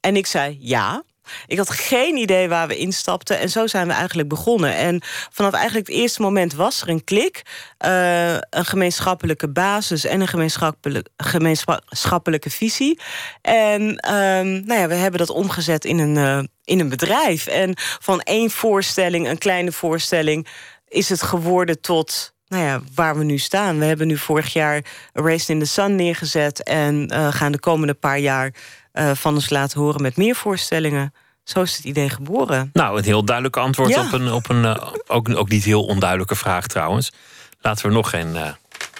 En 0.00 0.16
ik 0.16 0.26
zei 0.26 0.56
ja. 0.60 1.02
Ik 1.46 1.58
had 1.58 1.70
geen 1.70 2.16
idee 2.16 2.48
waar 2.48 2.68
we 2.68 2.76
instapten. 2.76 3.38
En 3.38 3.50
zo 3.50 3.66
zijn 3.66 3.86
we 3.86 3.92
eigenlijk 3.92 4.28
begonnen. 4.28 4.74
En 4.76 5.02
vanaf 5.30 5.52
eigenlijk 5.52 5.86
het 5.86 5.96
eerste 5.96 6.22
moment 6.22 6.54
was 6.54 6.82
er 6.82 6.88
een 6.88 7.04
klik. 7.04 7.42
Uh, 7.86 8.32
een 8.32 8.64
gemeenschappelijke 8.64 9.48
basis 9.48 10.04
en 10.04 10.20
een 10.20 10.28
gemeenschappelijke, 10.28 11.10
gemeenschappelijke 11.16 12.50
visie. 12.50 13.00
En 13.42 13.82
um, 13.82 14.66
nou 14.66 14.80
ja, 14.80 14.88
we 14.88 14.94
hebben 14.94 15.18
dat 15.18 15.30
omgezet 15.30 15.84
in 15.84 15.98
een, 15.98 16.16
uh, 16.16 16.42
in 16.64 16.80
een 16.80 16.88
bedrijf. 16.88 17.46
En 17.46 17.72
van 18.00 18.20
één 18.20 18.50
voorstelling, 18.50 19.28
een 19.28 19.38
kleine 19.38 19.72
voorstelling... 19.72 20.46
is 20.88 21.08
het 21.08 21.22
geworden 21.22 21.80
tot 21.80 22.32
nou 22.48 22.64
ja, 22.66 22.80
waar 22.94 23.18
we 23.18 23.24
nu 23.24 23.38
staan. 23.38 23.78
We 23.78 23.84
hebben 23.84 24.06
nu 24.06 24.16
vorig 24.16 24.52
jaar 24.52 24.82
Raced 25.12 25.48
in 25.48 25.58
the 25.58 25.66
Sun 25.66 25.94
neergezet... 25.94 26.62
en 26.62 27.12
uh, 27.12 27.32
gaan 27.32 27.52
de 27.52 27.58
komende 27.58 27.94
paar 27.94 28.18
jaar 28.18 28.54
uh, 28.94 29.14
van 29.14 29.34
ons 29.34 29.50
laten 29.50 29.80
horen 29.80 30.02
met 30.02 30.16
meer 30.16 30.36
voorstellingen. 30.36 31.14
Zo 31.44 31.62
is 31.62 31.76
het 31.76 31.84
idee 31.84 32.08
geboren. 32.08 32.70
Nou, 32.72 32.98
een 32.98 33.04
heel 33.04 33.24
duidelijk 33.24 33.56
antwoord 33.56 33.88
ja. 33.88 34.06
op 34.06 34.12
een, 34.12 34.32
op 34.32 34.48
een 34.48 34.64
uh, 34.64 34.92
ook, 35.06 35.28
ook 35.36 35.48
niet 35.48 35.64
heel 35.64 35.84
onduidelijke 35.84 36.36
vraag 36.36 36.66
trouwens. 36.66 37.12
Laten 37.60 37.86
we 37.86 37.92
nog 37.92 38.10
geen 38.10 38.34
uh, 38.34 38.52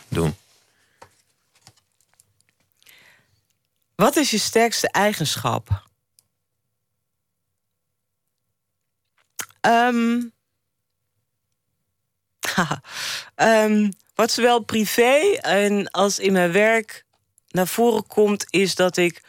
doen. 0.09 0.37
Wat 3.95 4.17
is 4.17 4.31
je 4.31 4.39
sterkste 4.39 4.89
eigenschap? 4.91 5.83
Um, 9.61 10.33
um, 13.37 13.89
wat 14.15 14.31
zowel 14.31 14.61
privé 14.61 15.39
en 15.41 15.91
als 15.91 16.19
in 16.19 16.33
mijn 16.33 16.53
werk 16.53 17.05
naar 17.49 17.67
voren 17.67 18.07
komt, 18.07 18.47
is 18.51 18.75
dat 18.75 18.97
ik 18.97 19.23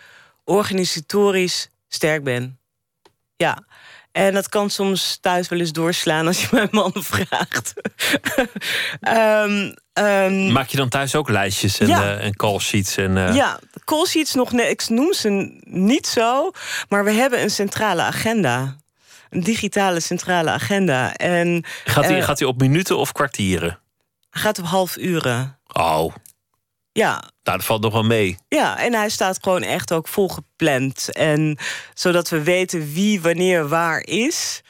organisatorisch 0.45 1.69
sterk 1.87 2.23
ben. 2.23 2.59
Ja. 3.35 3.63
En 4.11 4.33
dat 4.33 4.49
kan 4.49 4.69
soms 4.69 5.17
thuis 5.21 5.47
wel 5.47 5.59
eens 5.59 5.71
doorslaan 5.71 6.27
als 6.27 6.41
je 6.41 6.47
mijn 6.55 6.67
man 6.71 6.91
vraagt. 6.95 7.73
um, 9.01 9.73
um, 10.05 10.51
Maak 10.51 10.67
je 10.67 10.77
dan 10.77 10.89
thuis 10.89 11.15
ook 11.15 11.29
lijstjes 11.29 11.79
en, 11.79 11.87
ja. 11.87 12.01
uh, 12.01 12.25
en 12.25 12.35
call 12.35 12.59
sheets? 12.59 12.97
En, 12.97 13.15
uh... 13.15 13.35
Ja, 13.35 13.59
call 13.85 14.05
sheets 14.05 14.33
nog 14.33 14.51
net. 14.51 14.69
Ik 14.69 14.89
noem 14.89 15.13
ze 15.13 15.59
niet 15.63 16.07
zo, 16.07 16.51
maar 16.89 17.03
we 17.03 17.11
hebben 17.11 17.41
een 17.41 17.49
centrale 17.49 18.01
agenda. 18.01 18.75
Een 19.29 19.43
digitale 19.43 19.99
centrale 19.99 20.49
agenda. 20.49 21.13
En, 21.15 21.65
gaat 21.85 22.05
hij 22.05 22.17
uh, 22.17 22.23
gaat 22.23 22.41
op 22.41 22.59
minuten 22.59 22.97
of 22.97 23.11
kwartieren? 23.11 23.79
Gaat 24.29 24.59
op 24.59 24.65
half 24.65 24.97
uren. 24.97 25.59
Oh. 25.73 26.13
Ja. 26.97 27.11
Nou, 27.43 27.57
dat 27.57 27.65
valt 27.65 27.81
nog 27.81 27.93
wel 27.93 28.03
mee. 28.03 28.37
Ja, 28.47 28.79
en 28.79 28.93
hij 28.93 29.09
staat 29.09 29.37
gewoon 29.41 29.61
echt 29.61 29.93
ook 29.93 30.07
volgepland. 30.07 31.11
En 31.11 31.57
zodat 31.93 32.29
we 32.29 32.43
weten 32.43 32.93
wie 32.93 33.21
wanneer 33.21 33.67
waar 33.67 34.01
is. 34.01 34.61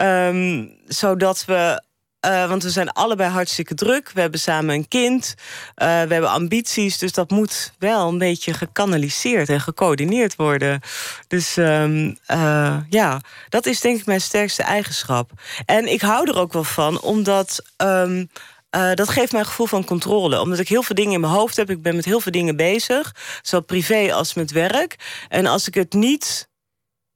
Um, 0.00 0.74
zodat 0.86 1.44
we. 1.44 1.82
Uh, 2.26 2.48
want 2.48 2.62
we 2.62 2.70
zijn 2.70 2.90
allebei 2.90 3.30
hartstikke 3.30 3.74
druk. 3.74 4.10
We 4.14 4.20
hebben 4.20 4.40
samen 4.40 4.74
een 4.74 4.88
kind. 4.88 5.34
Uh, 5.36 5.86
we 5.86 6.12
hebben 6.12 6.30
ambities. 6.30 6.98
Dus 6.98 7.12
dat 7.12 7.30
moet 7.30 7.72
wel 7.78 8.08
een 8.08 8.18
beetje 8.18 8.52
gekanaliseerd 8.52 9.48
en 9.48 9.60
gecoördineerd 9.60 10.36
worden. 10.36 10.80
Dus 11.28 11.56
um, 11.56 12.18
uh, 12.30 12.76
ja, 12.88 13.20
dat 13.48 13.66
is 13.66 13.80
denk 13.80 13.98
ik 13.98 14.06
mijn 14.06 14.20
sterkste 14.20 14.62
eigenschap. 14.62 15.30
En 15.64 15.92
ik 15.92 16.00
hou 16.00 16.28
er 16.30 16.38
ook 16.38 16.52
wel 16.52 16.64
van, 16.64 17.00
omdat. 17.00 17.62
Um, 17.76 18.30
uh, 18.76 18.94
dat 18.94 19.08
geeft 19.08 19.32
mij 19.32 19.40
een 19.40 19.46
gevoel 19.46 19.66
van 19.66 19.84
controle. 19.84 20.40
Omdat 20.40 20.58
ik 20.58 20.68
heel 20.68 20.82
veel 20.82 20.94
dingen 20.94 21.12
in 21.12 21.20
mijn 21.20 21.32
hoofd 21.32 21.56
heb. 21.56 21.70
Ik 21.70 21.82
ben 21.82 21.96
met 21.96 22.04
heel 22.04 22.20
veel 22.20 22.32
dingen 22.32 22.56
bezig. 22.56 23.14
Zowel 23.42 23.64
privé 23.64 24.14
als 24.14 24.34
met 24.34 24.50
werk. 24.50 24.96
En 25.28 25.46
als 25.46 25.68
ik 25.68 25.74
het 25.74 25.92
niet 25.92 26.48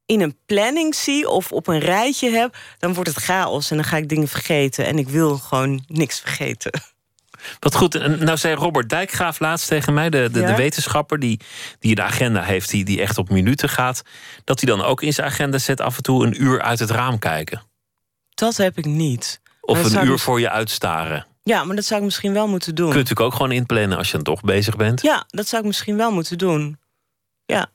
in 0.06 0.20
een 0.20 0.36
planning 0.46 0.94
zie 0.94 1.28
of 1.28 1.52
op 1.52 1.66
een 1.66 1.78
rijtje 1.78 2.30
heb... 2.30 2.56
dan 2.78 2.94
wordt 2.94 3.10
het 3.10 3.24
chaos 3.24 3.70
en 3.70 3.76
dan 3.76 3.84
ga 3.84 3.96
ik 3.96 4.08
dingen 4.08 4.28
vergeten. 4.28 4.86
En 4.86 4.98
ik 4.98 5.08
wil 5.08 5.38
gewoon 5.38 5.84
niks 5.86 6.20
vergeten. 6.20 6.82
Wat 7.60 7.74
goed. 7.74 8.18
Nou 8.20 8.36
zei 8.36 8.54
Robert 8.54 8.88
Dijkgraaf 8.88 9.40
laatst 9.40 9.68
tegen 9.68 9.94
mij, 9.94 10.10
de, 10.10 10.28
de, 10.32 10.40
ja? 10.40 10.46
de 10.46 10.54
wetenschapper 10.54 11.18
die, 11.18 11.40
die 11.78 11.94
de 11.94 12.02
agenda 12.02 12.42
heeft, 12.42 12.70
die, 12.70 12.84
die 12.84 13.00
echt 13.00 13.18
op 13.18 13.30
minuten 13.30 13.68
gaat, 13.68 14.02
dat 14.44 14.60
hij 14.60 14.76
dan 14.76 14.84
ook 14.84 15.02
in 15.02 15.12
zijn 15.12 15.26
agenda 15.26 15.58
zet 15.58 15.80
af 15.80 15.96
en 15.96 16.02
toe 16.02 16.26
een 16.26 16.42
uur 16.42 16.62
uit 16.62 16.78
het 16.78 16.90
raam 16.90 17.18
kijken. 17.18 17.62
Dat 18.34 18.56
heb 18.56 18.78
ik 18.78 18.84
niet. 18.84 19.40
Of 19.60 19.84
een 19.84 20.06
uur 20.06 20.18
voor 20.18 20.40
je 20.40 20.50
uitstaren. 20.50 21.26
Ja, 21.42 21.64
maar 21.64 21.76
dat 21.76 21.84
zou 21.84 22.00
ik 22.00 22.06
misschien 22.06 22.32
wel 22.32 22.48
moeten 22.48 22.74
doen. 22.74 22.86
Kun 22.86 22.96
je 22.96 23.02
natuurlijk 23.02 23.26
ook 23.26 23.36
gewoon 23.36 23.52
inplannen 23.52 23.98
als 23.98 24.06
je 24.06 24.12
dan 24.12 24.22
toch 24.22 24.40
bezig 24.40 24.76
bent. 24.76 25.02
Ja, 25.02 25.24
dat 25.28 25.46
zou 25.46 25.62
ik 25.62 25.68
misschien 25.68 25.96
wel 25.96 26.12
moeten 26.12 26.38
doen. 26.38 26.78
Ja. 27.46 27.70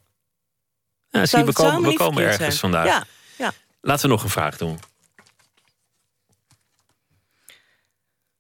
ja 1.10 1.26
zie, 1.26 1.44
we 1.44 1.54
komen, 1.54 1.90
we 1.90 1.98
komen 1.98 2.24
ergens 2.24 2.38
zijn. 2.40 2.52
vandaag. 2.54 2.86
Ja, 2.86 3.06
ja. 3.38 3.52
Laten 3.82 4.06
we 4.06 4.12
nog 4.16 4.24
een 4.24 4.30
vraag 4.30 4.58
doen. 4.58 4.80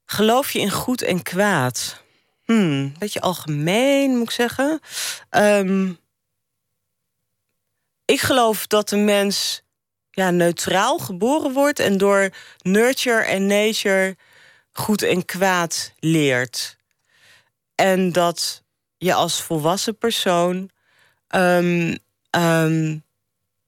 Geloof 0.06 0.52
je 0.52 0.60
in 0.60 0.72
goed 0.72 1.02
en 1.02 1.24
kwaad? 1.24 2.04
Hmm, 2.44 2.94
beetje 2.99 3.22
algemeen, 3.22 4.12
moet 4.12 4.24
ik 4.24 4.32
zeggen. 4.32 4.80
Um, 5.30 5.99
ik 8.06 8.22
geloof 8.22 8.68
dat 8.68 8.90
de 8.90 8.98
mens 8.98 9.62
ja, 10.12 10.32
neutraal 10.32 10.98
geboren 10.98 11.54
wordt... 11.54 11.80
en 11.80 11.98
door 11.98 12.30
nurture 12.62 13.22
en 13.22 13.45
nature 13.45 14.16
goed 14.80 15.02
en 15.02 15.26
kwaad 15.26 15.94
leert. 15.99 16.78
En 17.76 18.12
dat 18.12 18.64
je 18.98 19.14
als 19.14 19.41
volwassen 19.41 19.98
persoon 19.98 20.70
um, 21.36 21.98
um, 22.32 23.04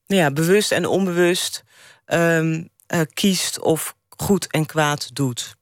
ja, 0.06 0.32
bewust 0.32 0.72
en 0.72 0.86
onbewust 0.86 1.64
um, 2.08 2.70
uh, 2.94 3.02
kiest 3.14 3.60
of 3.60 3.96
goed 4.10 4.48
en 4.48 4.66
kwaad 4.66 5.10
doet. 5.16 5.56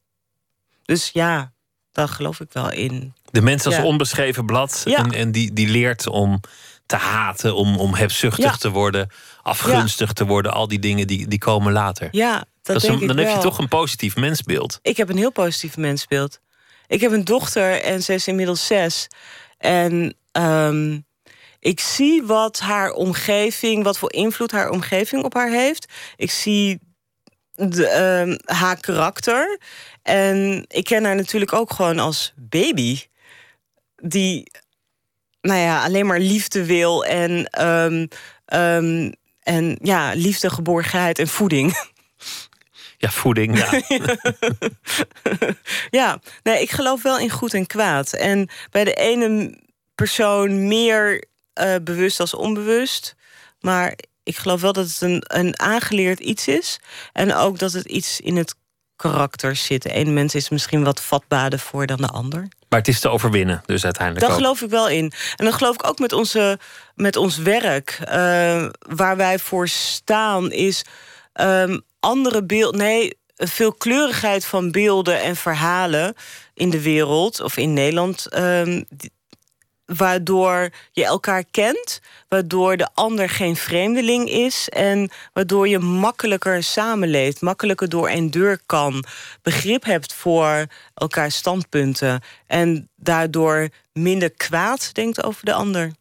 Dus 0.86 1.10
ja, 1.14 1.52
daar 1.92 2.08
geloof 2.08 2.40
ik 2.40 2.52
wel 2.52 2.72
in. 2.72 3.14
De 3.32 3.42
mens 3.42 3.66
als 3.66 3.76
ja. 3.76 3.84
onbeschreven 3.84 4.46
blad 4.46 4.82
ja. 4.86 4.98
en, 4.98 5.12
en 5.12 5.32
die, 5.32 5.54
die 5.54 5.68
leert 5.68 6.08
om 6.08 6.40
te 6.86 6.96
haten, 6.96 7.56
om, 7.56 7.78
om 7.78 7.94
hebzuchtig 7.94 8.52
ja. 8.52 8.56
te 8.56 8.70
worden, 8.70 9.10
afgunstig 9.42 10.14
te 10.14 10.26
worden. 10.26 10.54
Al 10.54 10.68
die 10.68 10.80
dingen 10.80 11.08
die, 11.08 11.28
die 11.28 11.40
komen 11.40 11.74
later. 11.74 12.08
Ja, 12.12 12.46
dat 12.68 12.82
dat 12.82 12.92
een, 12.92 13.08
dan 13.08 13.18
heb 13.18 13.36
je 13.36 13.38
toch 13.38 13.58
een 13.58 13.68
positief 13.68 14.16
mensbeeld. 14.16 14.80
Ik 14.82 14.98
heb 14.98 15.10
een 15.10 15.18
heel 15.18 15.32
positief 15.32 15.78
mensbeeld. 15.78 16.40
Ik 16.88 17.02
heb 17.02 17.12
een 17.12 17.26
dochter 17.26 17.82
en 17.82 18.04
ze 18.04 18.14
is 18.14 18.28
inmiddels 18.28 18.66
zes. 18.66 19.08
En 19.58 20.16
um, 20.32 21.06
ik 21.60 21.80
zie 21.80 22.24
wat 22.24 22.60
haar 22.60 22.92
omgeving, 22.92 23.84
wat 23.84 23.98
voor 23.98 24.14
invloed 24.14 24.52
haar 24.52 24.70
omgeving 24.70 25.24
op 25.24 25.34
haar 25.34 25.50
heeft. 25.50 25.86
Ik 26.16 26.32
zie 26.32 26.80
de, 27.54 27.96
um, 28.26 28.56
haar 28.56 28.80
karakter. 28.80 29.60
En 30.02 30.66
ik 30.68 30.84
ken 30.84 31.04
haar 31.04 31.16
natuurlijk 31.16 31.54
ook 31.54 31.74
gewoon 31.74 32.00
als 32.00 32.34
baby. 32.36 33.00
Die, 33.96 34.52
nou 35.42 35.60
ja, 35.60 35.84
alleen 35.84 36.06
maar 36.06 36.20
liefde 36.20 36.66
wil 36.66 37.06
en, 37.06 37.62
um, 37.66 38.08
um, 38.54 39.14
en 39.40 39.80
ja, 39.82 40.12
liefde, 40.14 40.50
geborgenheid 40.50 41.20
en 41.20 41.28
voeding. 41.28 41.74
Ja, 42.98 43.10
voeding, 43.10 43.58
ja. 43.58 43.82
ja, 46.00 46.20
nee, 46.44 46.62
ik 46.62 46.72
geloof 46.72 47.02
wel 47.02 47.20
in 47.20 47.30
goed 47.30 47.54
en 47.54 47.66
kwaad. 47.66 48.14
En 48.14 48.50
bij 48.72 48.84
de 48.84 48.94
ene 48.94 49.60
persoon 49.96 50.68
meer 50.68 51.28
uh, 51.62 51.76
bewust 51.82 52.20
als 52.20 52.34
onbewust. 52.34 53.16
Maar 53.60 53.98
ik 54.24 54.38
geloof 54.38 54.62
wel 54.62 54.74
dat 54.74 54.86
het 54.86 55.02
een, 55.02 55.24
een 55.28 55.60
aangeleerd 55.60 56.20
iets 56.20 56.48
is. 56.48 56.80
En 57.14 57.36
ook 57.36 57.60
dat 57.60 57.72
het 57.72 57.86
iets 57.86 58.20
in 58.20 58.36
het 58.36 58.56
karakter 58.96 59.56
zit. 59.56 59.82
De 59.82 59.92
ene 59.92 60.12
mens 60.12 60.36
is 60.36 60.50
misschien 60.50 60.84
wat 60.84 61.02
vatbaarder 61.02 61.60
voor 61.60 61.86
dan 61.86 61.98
de 61.98 62.08
ander. 62.08 62.48
Maar 62.70 62.80
het 62.80 62.88
is 62.88 63.00
te 63.00 63.10
overwinnen, 63.10 63.64
dus 63.66 63.84
uiteindelijk. 63.84 64.26
Daar 64.26 64.36
ook. 64.36 64.42
geloof 64.42 64.62
ik 64.62 64.70
wel 64.70 64.90
in. 64.90 65.12
En 65.36 65.46
dan 65.46 65.54
geloof 65.54 65.74
ik 65.74 65.88
ook 65.88 66.00
met, 66.00 66.14
onze, 66.14 66.60
met 66.96 67.16
ons 67.16 67.38
werk. 67.38 68.00
Uh, 68.02 68.70
waar 68.80 69.18
wij 69.18 69.40
voor 69.40 69.68
staan, 69.68 70.52
is 70.52 70.86
um, 71.34 71.82
andere 72.00 72.44
beeld. 72.44 72.76
Nee, 72.76 73.18
veelkleurigheid 73.36 74.46
van 74.46 74.72
beelden 74.72 75.22
en 75.22 75.36
verhalen 75.36 76.16
in 76.54 76.70
de 76.70 76.82
wereld 76.82 77.42
of 77.42 77.58
in 77.58 77.74
Nederland. 77.74 78.38
Um, 78.38 78.86
waardoor 79.88 80.70
je 80.92 81.06
elkaar 81.06 81.44
kent, 81.52 82.00
waardoor 82.28 82.78
de 82.78 82.90
ander 82.94 83.30
geen 83.30 83.56
vreemdeling 83.56 84.30
is 84.30 84.70
en 84.70 85.10
waardoor 85.34 85.68
je 85.68 85.80
makkelijker 85.80 86.64
samenleeft, 86.64 87.42
makkelijker 87.42 87.90
door 87.90 88.10
een 88.10 88.32
deur 88.32 88.60
kan, 88.66 89.04
begrip 89.42 89.84
hebt 89.84 90.14
voor 90.14 90.66
elkaars 90.94 91.36
standpunten 91.36 92.22
en 92.48 92.90
daardoor 92.96 93.70
minder 93.94 94.32
kwaad 94.32 94.94
denkt 94.94 95.24
over 95.24 95.46
de 95.46 95.54
ander. 95.54 95.92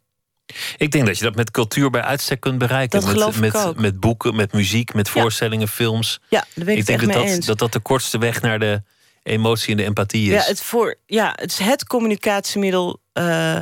Ik 0.77 0.91
denk 0.91 1.07
dat 1.07 1.19
je 1.19 1.25
dat 1.25 1.35
met 1.35 1.51
cultuur 1.51 1.91
bij 1.91 2.03
uitstek 2.03 2.41
kunt 2.41 2.59
bereiken. 2.59 3.01
Dat 3.01 3.37
met, 3.37 3.77
met 3.77 4.01
boeken, 4.01 4.37
met 4.37 4.53
muziek, 4.53 4.95
met 4.95 5.09
voorstellingen, 5.09 5.69
films. 5.69 6.21
Ja, 6.29 6.45
daar 6.55 6.65
ben 6.65 6.75
ik, 6.75 6.81
ik 6.81 6.87
denk 6.87 7.01
dat 7.01 7.13
dat, 7.13 7.45
dat 7.45 7.59
dat 7.59 7.73
de 7.73 7.81
kortste 7.81 8.19
weg 8.19 8.41
naar 8.41 8.59
de 8.59 8.83
emotie 9.23 9.71
en 9.71 9.77
de 9.77 9.85
empathie 9.85 10.31
Ja, 10.31 10.39
is. 10.39 10.47
het, 10.47 10.63
voor, 10.63 10.95
ja, 11.07 11.33
het 11.35 11.51
is 11.51 11.59
het 11.59 11.87
communicatiemiddel 11.87 13.01
uh, 13.15 13.59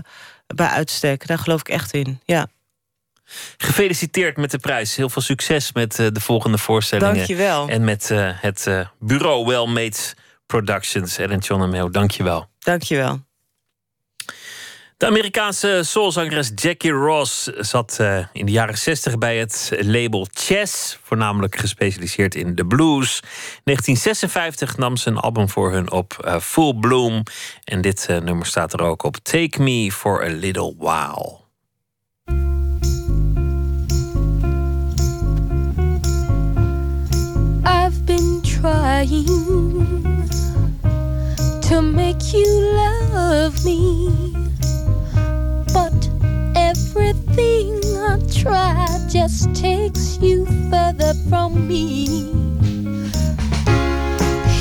bij 0.47 0.69
uitstek. 0.69 1.27
Daar 1.27 1.39
geloof 1.39 1.61
ik 1.61 1.69
echt 1.69 1.93
in. 1.93 2.21
Ja. 2.25 2.47
Gefeliciteerd 3.57 4.37
met 4.37 4.51
de 4.51 4.59
prijs. 4.59 4.97
Heel 4.97 5.11
veel 5.11 5.23
succes 5.23 5.73
met 5.73 5.99
uh, 5.99 6.07
de 6.13 6.21
volgende 6.21 6.59
voorstellingen. 6.59 7.15
Dank 7.15 7.27
je 7.27 7.37
wel. 7.37 7.69
En 7.69 7.85
met 7.85 8.11
uh, 8.11 8.31
het 8.35 8.69
bureau 8.99 9.47
Well 9.47 9.67
Made 9.67 9.97
Productions. 10.47 11.19
Ellen 11.19 11.39
John 11.39 11.63
en 11.63 11.71
Meo, 11.71 11.91
dank 11.91 12.11
je 12.11 12.23
wel. 12.23 12.49
Dank 12.59 12.83
je 12.83 12.97
wel. 12.97 13.25
De 14.97 15.07
Amerikaanse 15.07 15.81
soulzangeres 15.85 16.51
Jackie 16.55 16.91
Ross 16.91 17.45
zat 17.45 17.99
uh, 18.01 18.19
in 18.33 18.47
de 18.47 18.53
jaren 18.53 18.79
60 18.79 19.19
bij 19.19 19.39
het 19.39 19.71
label 19.81 20.27
Chess, 20.33 20.99
voornamelijk 21.03 21.57
gespecialiseerd 21.57 22.35
in 22.35 22.55
de 22.55 22.67
blues. 22.67 23.21
1956 23.65 24.77
nam 24.77 24.97
ze 24.97 25.09
een 25.09 25.17
album 25.17 25.49
voor 25.49 25.73
hun 25.73 25.91
op 25.91 26.25
uh, 26.25 26.39
Full 26.39 26.75
Bloom 26.75 27.23
en 27.65 27.81
dit 27.81 28.07
uh, 28.11 28.19
nummer 28.19 28.47
staat 28.47 28.73
er 28.73 28.83
ook 28.83 29.03
op 29.03 29.17
Take 29.17 29.63
Me 29.63 29.93
for 29.93 30.25
a 30.25 30.29
Little 30.29 30.75
While. 30.79 31.43
I've 37.65 38.05
been 38.05 38.41
trying 38.43 39.27
to 41.61 41.81
make 41.83 42.31
you 42.33 42.47
love 42.73 43.65
me. 43.65 44.44
Everything 47.05 47.81
I 47.99 48.19
try 48.33 48.87
just 49.11 49.55
takes 49.55 50.19
you 50.23 50.47
further 50.71 51.13
from 51.29 51.69
me. 51.69 52.31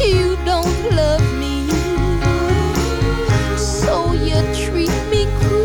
You 0.03 0.35
don't 0.43 0.91
love 0.91 1.23
me, 1.39 1.69
so 3.55 4.11
you 4.11 4.35
treat 4.53 4.91
me 5.09 5.25
cruel. 5.39 5.62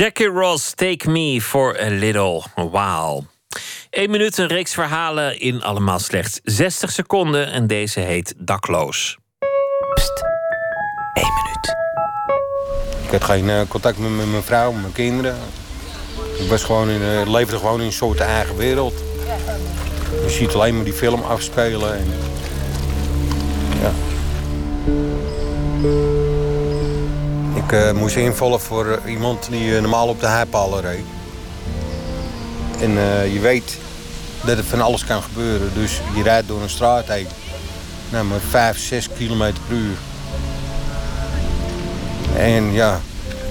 Jackie 0.00 0.28
Ross, 0.28 0.74
Take 0.74 1.10
Me 1.10 1.40
for 1.40 1.76
a 1.80 1.90
Little 1.90 2.42
While. 2.54 3.24
Eén 3.90 4.10
minuut, 4.10 4.38
een 4.38 4.46
reeks 4.46 4.74
verhalen 4.74 5.40
in 5.40 5.62
allemaal 5.62 5.98
slechts 5.98 6.40
60 6.44 6.90
seconden. 6.90 7.50
En 7.52 7.66
deze 7.66 8.00
heet 8.00 8.34
Dakloos. 8.36 9.18
Pst, 9.94 10.24
één 11.12 11.32
minuut. 11.42 11.76
Ik 13.04 13.10
had 13.10 13.24
geen 13.24 13.44
uh, 13.44 13.60
contact 13.68 13.98
met, 13.98 14.10
met 14.10 14.30
mijn 14.30 14.42
vrouw, 14.42 14.72
met 14.72 14.80
mijn 14.80 14.92
kinderen. 14.92 15.36
Ik 16.38 16.48
was 16.48 16.64
gewoon 16.64 16.88
in, 16.88 17.00
uh, 17.00 17.30
leefde 17.30 17.56
gewoon 17.56 17.80
in 17.80 17.86
een 17.86 17.92
soort 17.92 18.20
eigen 18.20 18.56
wereld. 18.56 18.94
Je 20.22 20.30
ziet 20.30 20.54
alleen 20.54 20.74
maar 20.74 20.84
die 20.84 20.92
film 20.92 21.22
afspelen. 21.22 21.96
En, 21.98 22.06
ja. 23.82 23.92
Ik 27.70 27.76
uh, 27.76 27.92
moest 27.92 28.16
invallen 28.16 28.60
voor 28.60 29.00
iemand 29.06 29.50
die 29.50 29.80
normaal 29.80 30.08
op 30.08 30.20
de 30.20 30.26
heipalen 30.26 30.80
reed. 30.80 31.04
En 32.80 32.90
je 33.32 33.38
weet 33.40 33.78
dat 34.44 34.56
het 34.56 34.66
van 34.66 34.80
alles 34.80 35.04
kan 35.04 35.22
gebeuren. 35.22 35.70
Dus 35.74 36.00
je 36.14 36.22
rijdt 36.22 36.48
door 36.48 36.62
een 36.62 36.70
straat 36.70 37.08
heen. 37.08 37.26
Nou, 38.08 38.24
maar 38.24 38.40
5, 38.48 38.78
6 38.78 39.08
kilometer 39.16 39.62
per 39.68 39.76
uur. 39.76 39.96
En 42.36 42.72
ja, 42.72 43.00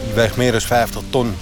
je 0.07 0.13
weegt 0.13 0.37
meer 0.37 0.51
dan 0.51 0.61
50 0.61 1.01
ton 1.09 1.35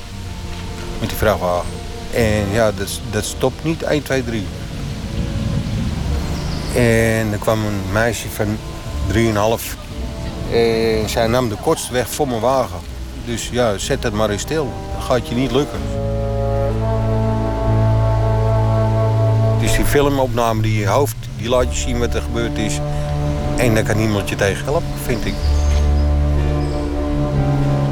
met 0.99 1.09
die 1.09 1.17
vrachtwagen. 1.17 1.69
En 2.13 2.51
ja, 2.51 2.71
dat, 2.71 2.99
dat 3.11 3.25
stopt 3.25 3.63
niet 3.63 3.83
1, 3.83 4.03
2, 4.03 4.23
3. 4.23 4.45
En 6.75 7.31
er 7.31 7.39
kwam 7.39 7.65
een 7.65 7.81
meisje 7.91 8.29
van 8.29 8.57
3,5. 9.13 9.86
En 10.51 11.09
zij 11.09 11.27
nam 11.27 11.49
de 11.49 11.55
kortste 11.55 11.93
weg 11.93 12.09
voor 12.09 12.27
mijn 12.27 12.41
wagen. 12.41 12.79
Dus 13.25 13.49
ja, 13.49 13.77
zet 13.77 14.03
het 14.03 14.13
maar 14.13 14.29
eens 14.29 14.41
stil. 14.41 14.73
Dat 14.93 15.03
gaat 15.03 15.27
je 15.27 15.35
niet 15.35 15.51
lukken. 15.51 15.79
Dus 19.59 19.75
die 19.75 19.85
filmopname 19.85 20.61
die 20.61 20.79
je 20.79 20.87
hoofd, 20.87 21.15
die 21.37 21.49
laat 21.49 21.75
je 21.75 21.79
zien 21.79 21.99
wat 21.99 22.13
er 22.13 22.21
gebeurd 22.21 22.57
is. 22.57 22.79
En 23.57 23.73
daar 23.73 23.83
kan 23.83 23.97
niemand 23.97 24.29
je 24.29 24.35
tegen 24.35 24.63
helpen, 24.63 24.97
vind 25.03 25.25
ik. 25.25 25.33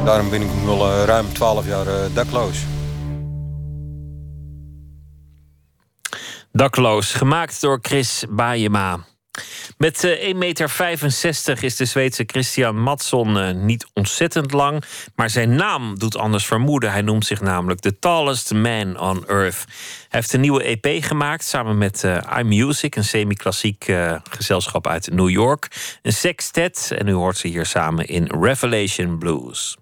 Daarom 0.04 0.30
ben 0.30 0.42
ik 0.42 0.48
nu 0.62 0.68
al 0.68 0.88
uh, 0.88 1.04
ruim 1.04 1.32
12 1.32 1.66
jaar 1.66 1.86
uh, 1.86 1.94
dakloos. 2.14 2.58
Dakloos, 6.52 7.12
gemaakt 7.12 7.60
door 7.60 7.78
Chris 7.82 8.24
Baayema. 8.30 8.98
Met 9.78 10.04
uh, 10.04 10.32
1,65 10.32 10.36
meter 10.36 11.64
is 11.64 11.76
de 11.76 11.84
Zweedse 11.84 12.22
Christian 12.26 12.82
Matson 12.82 13.36
uh, 13.36 13.50
niet 13.50 13.86
ontzettend 13.94 14.52
lang. 14.52 14.84
Maar 15.14 15.30
zijn 15.30 15.54
naam 15.54 15.98
doet 15.98 16.16
anders 16.16 16.46
vermoeden. 16.46 16.92
Hij 16.92 17.02
noemt 17.02 17.26
zich 17.26 17.40
namelijk 17.40 17.80
The 17.80 17.98
Tallest 17.98 18.52
Man 18.52 19.00
on 19.00 19.26
Earth. 19.26 19.64
Hij 20.08 20.20
heeft 20.20 20.32
een 20.32 20.40
nieuwe 20.40 20.62
EP 20.62 21.04
gemaakt 21.04 21.44
samen 21.44 21.78
met 21.78 22.02
uh, 22.04 22.18
iMusic, 22.38 22.96
een 22.96 23.04
semi-klassiek 23.04 23.92
gezelschap 24.30 24.86
uit 24.86 25.10
New 25.12 25.30
York. 25.30 25.68
Een 26.02 26.12
sextet 26.12 26.92
en 26.98 27.08
u 27.08 27.12
hoort 27.12 27.36
ze 27.36 27.48
hier 27.48 27.66
samen 27.66 28.06
in 28.06 28.30
Revelation 28.40 29.18
Blues. 29.18 29.76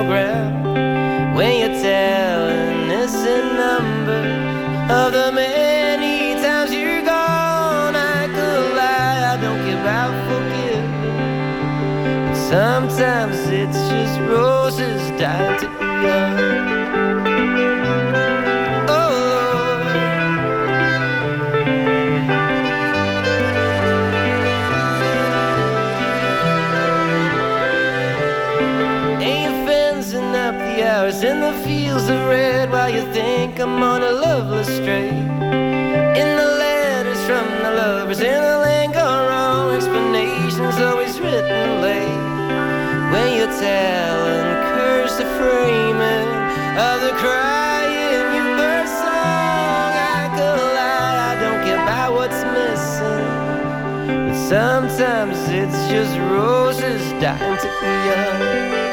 program. 0.00 0.59
You 32.94 33.02
think 33.12 33.60
I'm 33.60 33.82
on 33.82 34.02
a 34.02 34.10
loveless 34.10 34.66
stray. 34.66 35.08
In 35.08 36.28
the 36.40 36.50
letters 36.64 37.20
from 37.24 37.46
the 37.62 37.72
lovers 37.82 38.20
in 38.20 38.40
the 38.42 38.58
lingo 38.58 39.06
wrong 39.28 39.70
explanations 39.76 40.76
always 40.80 41.20
written 41.20 41.82
late. 41.82 42.24
When 43.12 43.28
you 43.38 43.46
tell 43.62 44.18
and 44.34 44.50
curse 44.74 45.14
the 45.18 45.28
framing 45.38 46.28
of 46.88 46.96
the 47.06 47.14
crying 47.22 48.26
you 48.34 48.44
first 48.58 48.94
song, 49.06 49.90
I 50.18 50.26
could 50.34 50.62
lie, 50.78 51.16
I 51.30 51.34
don't 51.42 51.60
care 51.64 51.82
about 51.82 52.10
what's 52.18 52.42
missing. 52.58 53.28
But 54.26 54.38
sometimes 54.48 55.38
it's 55.48 55.80
just 55.94 56.18
roses 56.34 57.02
dying 57.22 57.58
to 57.58 57.68
be 57.80 57.92
young. 58.08 58.89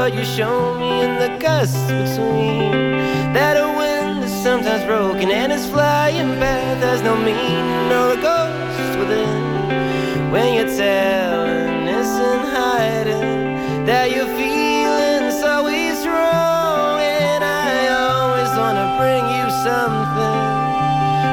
But 0.00 0.14
you 0.14 0.24
show 0.24 0.78
me 0.78 1.02
in 1.02 1.18
the 1.18 1.36
gusts 1.38 1.82
between 1.82 2.72
that 3.36 3.54
a 3.58 3.68
wind 3.80 4.24
is 4.24 4.32
sometimes 4.42 4.82
broken 4.84 5.30
and 5.30 5.52
it's 5.52 5.66
flying 5.66 6.40
back. 6.40 6.80
There's 6.80 7.02
no 7.02 7.14
meaning 7.16 7.88
nor 7.90 8.14
a 8.14 8.20
ghost 8.28 8.98
within 8.98 10.32
when 10.32 10.54
you're 10.54 10.74
telling 10.74 11.86
us 12.00 12.12
and 12.28 12.44
hiding 12.48 13.84
that 13.84 14.06
your 14.16 14.28
feelings 14.40 15.36
always 15.44 15.98
wrong, 16.06 16.96
and 17.02 17.44
I 17.44 17.76
always 18.08 18.50
wanna 18.60 18.86
bring 19.00 19.24
you 19.36 19.46
something, 19.68 20.48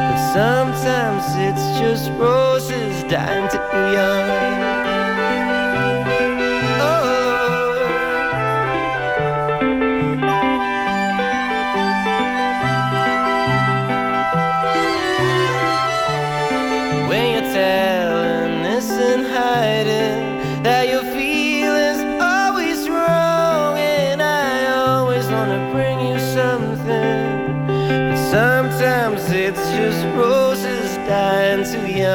but 0.09 0.19
sometimes 0.39 1.23
it's 1.47 1.67
just 1.79 2.11
roses 2.19 2.95
dying 3.03 3.47
too 3.47 3.79
young. 3.95 4.96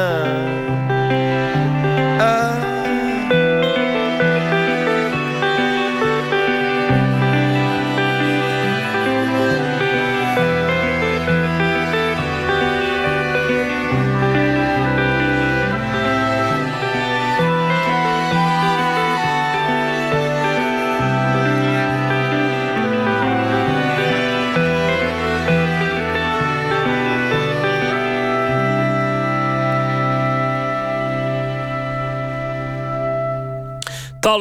Yeah. 0.03 0.32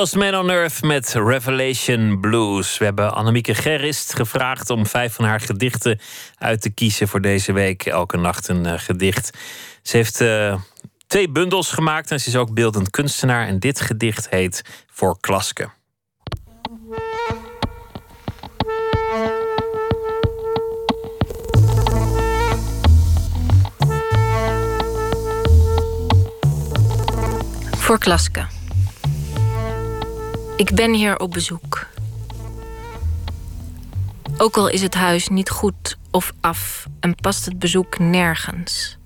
Tallest 0.02 0.32
Man 0.32 0.40
on 0.40 0.50
Earth 0.50 0.82
met 0.82 1.12
Revelation 1.14 2.20
Blues. 2.20 2.78
We 2.78 2.84
hebben 2.84 3.14
Annemieke 3.14 3.54
Gerrist 3.54 4.14
gevraagd 4.14 4.70
om 4.70 4.86
vijf 4.86 5.14
van 5.14 5.24
haar 5.24 5.40
gedichten 5.40 6.00
uit 6.38 6.60
te 6.60 6.70
kiezen 6.70 7.08
voor 7.08 7.20
deze 7.20 7.52
week. 7.52 7.86
Elke 7.86 8.16
nacht 8.16 8.48
een 8.48 8.66
uh, 8.66 8.72
gedicht. 8.76 9.38
Ze 9.82 9.96
heeft 9.96 10.20
uh, 10.20 10.60
twee 11.06 11.30
bundels 11.30 11.70
gemaakt 11.70 12.10
en 12.10 12.20
ze 12.20 12.28
is 12.28 12.36
ook 12.36 12.54
beeldend 12.54 12.90
kunstenaar. 12.90 13.46
En 13.46 13.58
dit 13.58 13.80
gedicht 13.80 14.28
heet 14.30 14.64
Voor 14.86 15.20
Klaske. 15.20 15.68
Voor 27.76 27.98
Klaske. 27.98 28.61
Ik 30.56 30.74
ben 30.74 30.94
hier 30.94 31.18
op 31.18 31.30
bezoek. 31.30 31.86
Ook 34.36 34.56
al 34.56 34.68
is 34.68 34.82
het 34.82 34.94
huis 34.94 35.28
niet 35.28 35.50
goed 35.50 35.98
of 36.10 36.32
af 36.40 36.86
en 37.00 37.14
past 37.14 37.44
het 37.44 37.58
bezoek 37.58 37.98
nergens. 37.98 38.96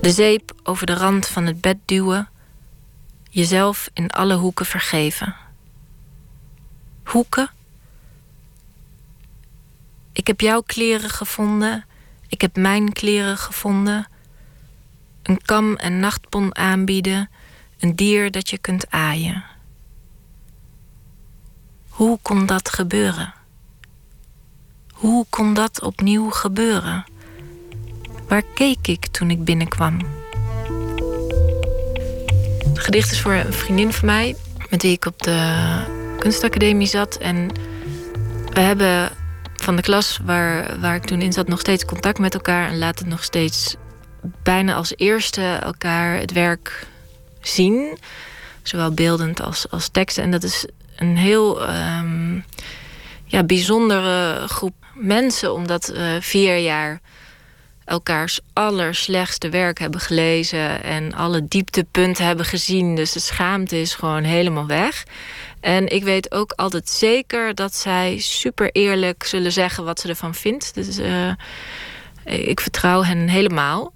De 0.00 0.10
zeep 0.10 0.52
over 0.62 0.86
de 0.86 0.94
rand 0.94 1.26
van 1.26 1.46
het 1.46 1.60
bed 1.60 1.76
duwen, 1.84 2.28
jezelf 3.30 3.90
in 3.92 4.10
alle 4.10 4.34
hoeken 4.34 4.66
vergeven. 4.66 5.36
Hoeken? 7.04 7.50
Ik 10.12 10.26
heb 10.26 10.40
jouw 10.40 10.60
kleren 10.60 11.10
gevonden, 11.10 11.84
ik 12.28 12.40
heb 12.40 12.56
mijn 12.56 12.92
kleren 12.92 13.38
gevonden. 13.38 14.08
Een 15.22 15.42
kam 15.42 15.74
en 15.76 15.98
nachtpon 16.00 16.56
aanbieden 16.56 17.30
een 17.86 17.96
dier 17.96 18.30
dat 18.30 18.50
je 18.50 18.58
kunt 18.58 18.90
aaien. 18.90 19.44
Hoe 21.88 22.18
kon 22.22 22.46
dat 22.46 22.68
gebeuren? 22.68 23.34
Hoe 24.92 25.26
kon 25.30 25.54
dat 25.54 25.82
opnieuw 25.82 26.30
gebeuren? 26.30 27.04
Waar 28.28 28.42
keek 28.54 28.86
ik 28.86 29.06
toen 29.06 29.30
ik 29.30 29.44
binnenkwam? 29.44 29.98
Het 32.68 32.78
gedicht 32.78 33.12
is 33.12 33.20
voor 33.20 33.32
een 33.32 33.52
vriendin 33.52 33.92
van 33.92 34.06
mij, 34.06 34.36
met 34.70 34.82
wie 34.82 34.92
ik 34.92 35.04
op 35.04 35.22
de 35.22 35.80
kunstacademie 36.18 36.86
zat. 36.86 37.16
En 37.16 37.48
we 38.52 38.60
hebben 38.60 39.10
van 39.54 39.76
de 39.76 39.82
klas 39.82 40.20
waar, 40.24 40.80
waar 40.80 40.94
ik 40.94 41.04
toen 41.04 41.20
in 41.20 41.32
zat 41.32 41.48
nog 41.48 41.60
steeds 41.60 41.84
contact 41.84 42.18
met 42.18 42.34
elkaar. 42.34 42.68
En 42.68 42.78
laten 42.78 43.08
nog 43.08 43.24
steeds 43.24 43.76
bijna 44.42 44.74
als 44.74 44.92
eerste 44.96 45.42
elkaar 45.42 46.18
het 46.18 46.32
werk 46.32 46.86
zien. 47.48 47.98
Zowel 48.62 48.92
beeldend 48.92 49.42
als, 49.42 49.70
als 49.70 49.88
tekst. 49.88 50.18
En 50.18 50.30
dat 50.30 50.42
is 50.42 50.66
een 50.96 51.16
heel 51.16 51.68
um, 51.68 52.44
ja, 53.24 53.44
bijzondere 53.44 54.48
groep 54.48 54.74
mensen, 54.94 55.52
omdat 55.52 55.86
we 55.86 56.18
vier 56.20 56.58
jaar 56.58 57.00
elkaars 57.84 58.40
allerslechtste 58.52 59.48
werk 59.48 59.78
hebben 59.78 60.00
gelezen 60.00 60.82
en 60.82 61.14
alle 61.14 61.48
dieptepunten 61.48 62.26
hebben 62.26 62.46
gezien. 62.46 62.96
Dus 62.96 63.12
de 63.12 63.20
schaamte 63.20 63.80
is 63.80 63.94
gewoon 63.94 64.22
helemaal 64.22 64.66
weg. 64.66 65.04
En 65.60 65.88
ik 65.88 66.04
weet 66.04 66.32
ook 66.32 66.52
altijd 66.52 66.88
zeker 66.88 67.54
dat 67.54 67.74
zij 67.74 68.18
super 68.18 68.70
eerlijk 68.72 69.24
zullen 69.24 69.52
zeggen 69.52 69.84
wat 69.84 70.00
ze 70.00 70.08
ervan 70.08 70.34
vindt. 70.34 70.74
Dus 70.74 70.98
uh, 70.98 71.32
ik 72.24 72.60
vertrouw 72.60 73.02
hen 73.02 73.28
helemaal. 73.28 73.92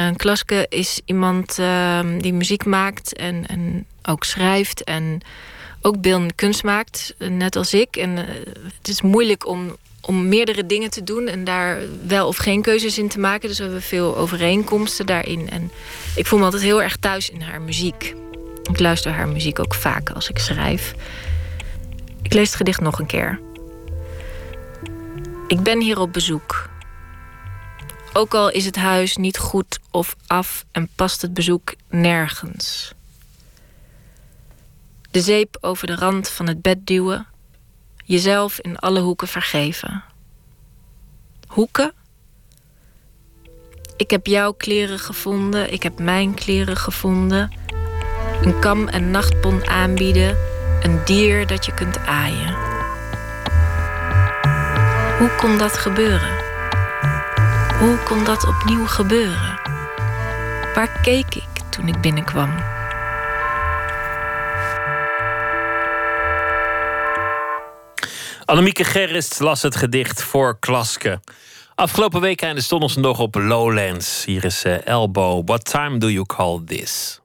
Een 0.00 0.16
Klaske 0.16 0.66
is 0.68 1.00
iemand 1.04 1.58
uh, 1.58 2.00
die 2.18 2.32
muziek 2.32 2.64
maakt 2.64 3.16
en, 3.16 3.46
en 3.46 3.86
ook 4.02 4.24
schrijft 4.24 4.84
en 4.84 5.20
ook 5.82 6.00
beeldende 6.00 6.34
kunst 6.34 6.62
maakt, 6.62 7.14
net 7.18 7.56
als 7.56 7.74
ik. 7.74 7.96
En 7.96 8.10
uh, 8.10 8.24
het 8.78 8.88
is 8.88 9.02
moeilijk 9.02 9.46
om, 9.46 9.76
om 10.00 10.28
meerdere 10.28 10.66
dingen 10.66 10.90
te 10.90 11.02
doen 11.02 11.26
en 11.26 11.44
daar 11.44 11.78
wel 12.06 12.26
of 12.26 12.36
geen 12.36 12.62
keuzes 12.62 12.98
in 12.98 13.08
te 13.08 13.18
maken. 13.18 13.48
Dus 13.48 13.58
we 13.58 13.64
hebben 13.64 13.82
veel 13.82 14.16
overeenkomsten 14.16 15.06
daarin. 15.06 15.50
En 15.50 15.70
ik 16.16 16.26
voel 16.26 16.38
me 16.38 16.44
altijd 16.44 16.62
heel 16.62 16.82
erg 16.82 16.96
thuis 16.96 17.30
in 17.30 17.40
haar 17.40 17.60
muziek. 17.60 18.14
Ik 18.70 18.78
luister 18.78 19.12
haar 19.12 19.28
muziek 19.28 19.58
ook 19.58 19.74
vaak 19.74 20.10
als 20.10 20.28
ik 20.28 20.38
schrijf. 20.38 20.94
Ik 22.22 22.32
lees 22.32 22.46
het 22.46 22.56
gedicht 22.56 22.80
nog 22.80 22.98
een 22.98 23.06
keer. 23.06 23.40
Ik 25.48 25.60
ben 25.60 25.80
hier 25.80 26.00
op 26.00 26.12
bezoek. 26.12 26.69
Ook 28.12 28.34
al 28.34 28.50
is 28.50 28.64
het 28.64 28.76
huis 28.76 29.16
niet 29.16 29.38
goed 29.38 29.78
of 29.90 30.16
af 30.26 30.64
en 30.72 30.88
past 30.94 31.22
het 31.22 31.34
bezoek 31.34 31.74
nergens. 31.88 32.92
De 35.10 35.20
zeep 35.20 35.56
over 35.60 35.86
de 35.86 35.94
rand 35.94 36.28
van 36.28 36.46
het 36.46 36.62
bed 36.62 36.86
duwen, 36.86 37.26
jezelf 38.04 38.60
in 38.60 38.78
alle 38.78 39.00
hoeken 39.00 39.28
vergeven. 39.28 40.04
Hoeken? 41.46 41.92
Ik 43.96 44.10
heb 44.10 44.26
jouw 44.26 44.52
kleren 44.52 44.98
gevonden, 44.98 45.72
ik 45.72 45.82
heb 45.82 45.98
mijn 45.98 46.34
kleren 46.34 46.76
gevonden. 46.76 47.52
Een 48.42 48.58
kam 48.58 48.88
en 48.88 49.10
nachtpon 49.10 49.66
aanbieden, 49.66 50.36
een 50.82 51.04
dier 51.04 51.46
dat 51.46 51.66
je 51.66 51.74
kunt 51.74 51.98
aaien. 51.98 52.54
Hoe 55.18 55.34
kon 55.36 55.58
dat 55.58 55.78
gebeuren? 55.78 56.49
Hoe 57.80 57.98
kon 57.98 58.24
dat 58.24 58.46
opnieuw 58.46 58.86
gebeuren? 58.86 59.60
Waar 60.74 61.00
keek 61.02 61.34
ik 61.34 61.48
toen 61.70 61.88
ik 61.88 62.00
binnenkwam? 62.00 62.54
Annemieke 68.44 68.84
Gerrist 68.84 69.38
las 69.38 69.62
het 69.62 69.76
gedicht 69.76 70.22
voor 70.22 70.58
Klaske. 70.58 71.20
Afgelopen 71.74 72.20
week 72.20 72.42
einde 72.42 72.60
stond 72.60 72.90
ze 72.90 73.00
nog 73.00 73.18
op 73.18 73.34
Lowlands. 73.34 74.24
Hier 74.24 74.44
is 74.44 74.64
uh, 74.64 74.86
Elbow. 74.86 75.48
What 75.48 75.64
time 75.64 75.98
do 75.98 76.10
you 76.10 76.26
call 76.26 76.60
this? 76.66 77.19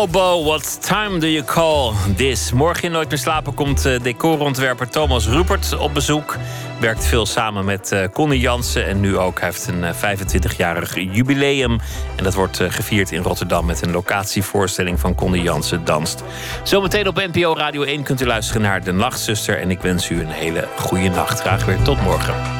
Elbow, 0.00 0.44
what 0.44 0.82
time 0.82 1.18
do 1.18 1.26
you 1.26 1.44
call 1.44 1.92
this? 2.16 2.52
Morgen 2.52 2.82
in 2.84 2.92
Nooit 2.92 3.08
meer 3.08 3.18
slapen 3.18 3.54
komt 3.54 3.86
uh, 3.86 4.00
decorontwerper 4.02 4.88
Thomas 4.88 5.26
Rupert 5.26 5.76
op 5.78 5.94
bezoek. 5.94 6.36
Werkt 6.78 7.06
veel 7.06 7.26
samen 7.26 7.64
met 7.64 7.92
uh, 7.92 8.04
Connie 8.12 8.40
Jansen 8.40 8.86
en 8.86 9.00
nu 9.00 9.18
ook. 9.18 9.40
Hij 9.40 9.48
heeft 9.48 9.66
een 9.68 9.82
uh, 9.82 9.90
25-jarig 9.90 10.94
jubileum. 10.94 11.78
En 12.16 12.24
dat 12.24 12.34
wordt 12.34 12.60
gevierd 12.68 13.12
in 13.12 13.22
Rotterdam 13.22 13.66
met 13.66 13.82
een 13.82 13.90
locatievoorstelling 13.90 15.00
van 15.00 15.14
Connie 15.14 15.42
Jansen 15.42 15.84
Danst. 15.84 16.22
Zometeen 16.62 17.06
op 17.06 17.16
NPO 17.32 17.54
Radio 17.54 17.82
1 17.82 18.02
kunt 18.02 18.20
u 18.20 18.26
luisteren 18.26 18.62
naar 18.62 18.84
De 18.84 18.92
Nachtzuster. 18.92 19.58
En 19.58 19.70
ik 19.70 19.80
wens 19.80 20.10
u 20.10 20.20
een 20.20 20.30
hele 20.30 20.68
goede 20.76 21.08
nacht. 21.08 21.40
Graag 21.40 21.64
weer 21.64 21.82
tot 21.82 22.02
morgen. 22.02 22.59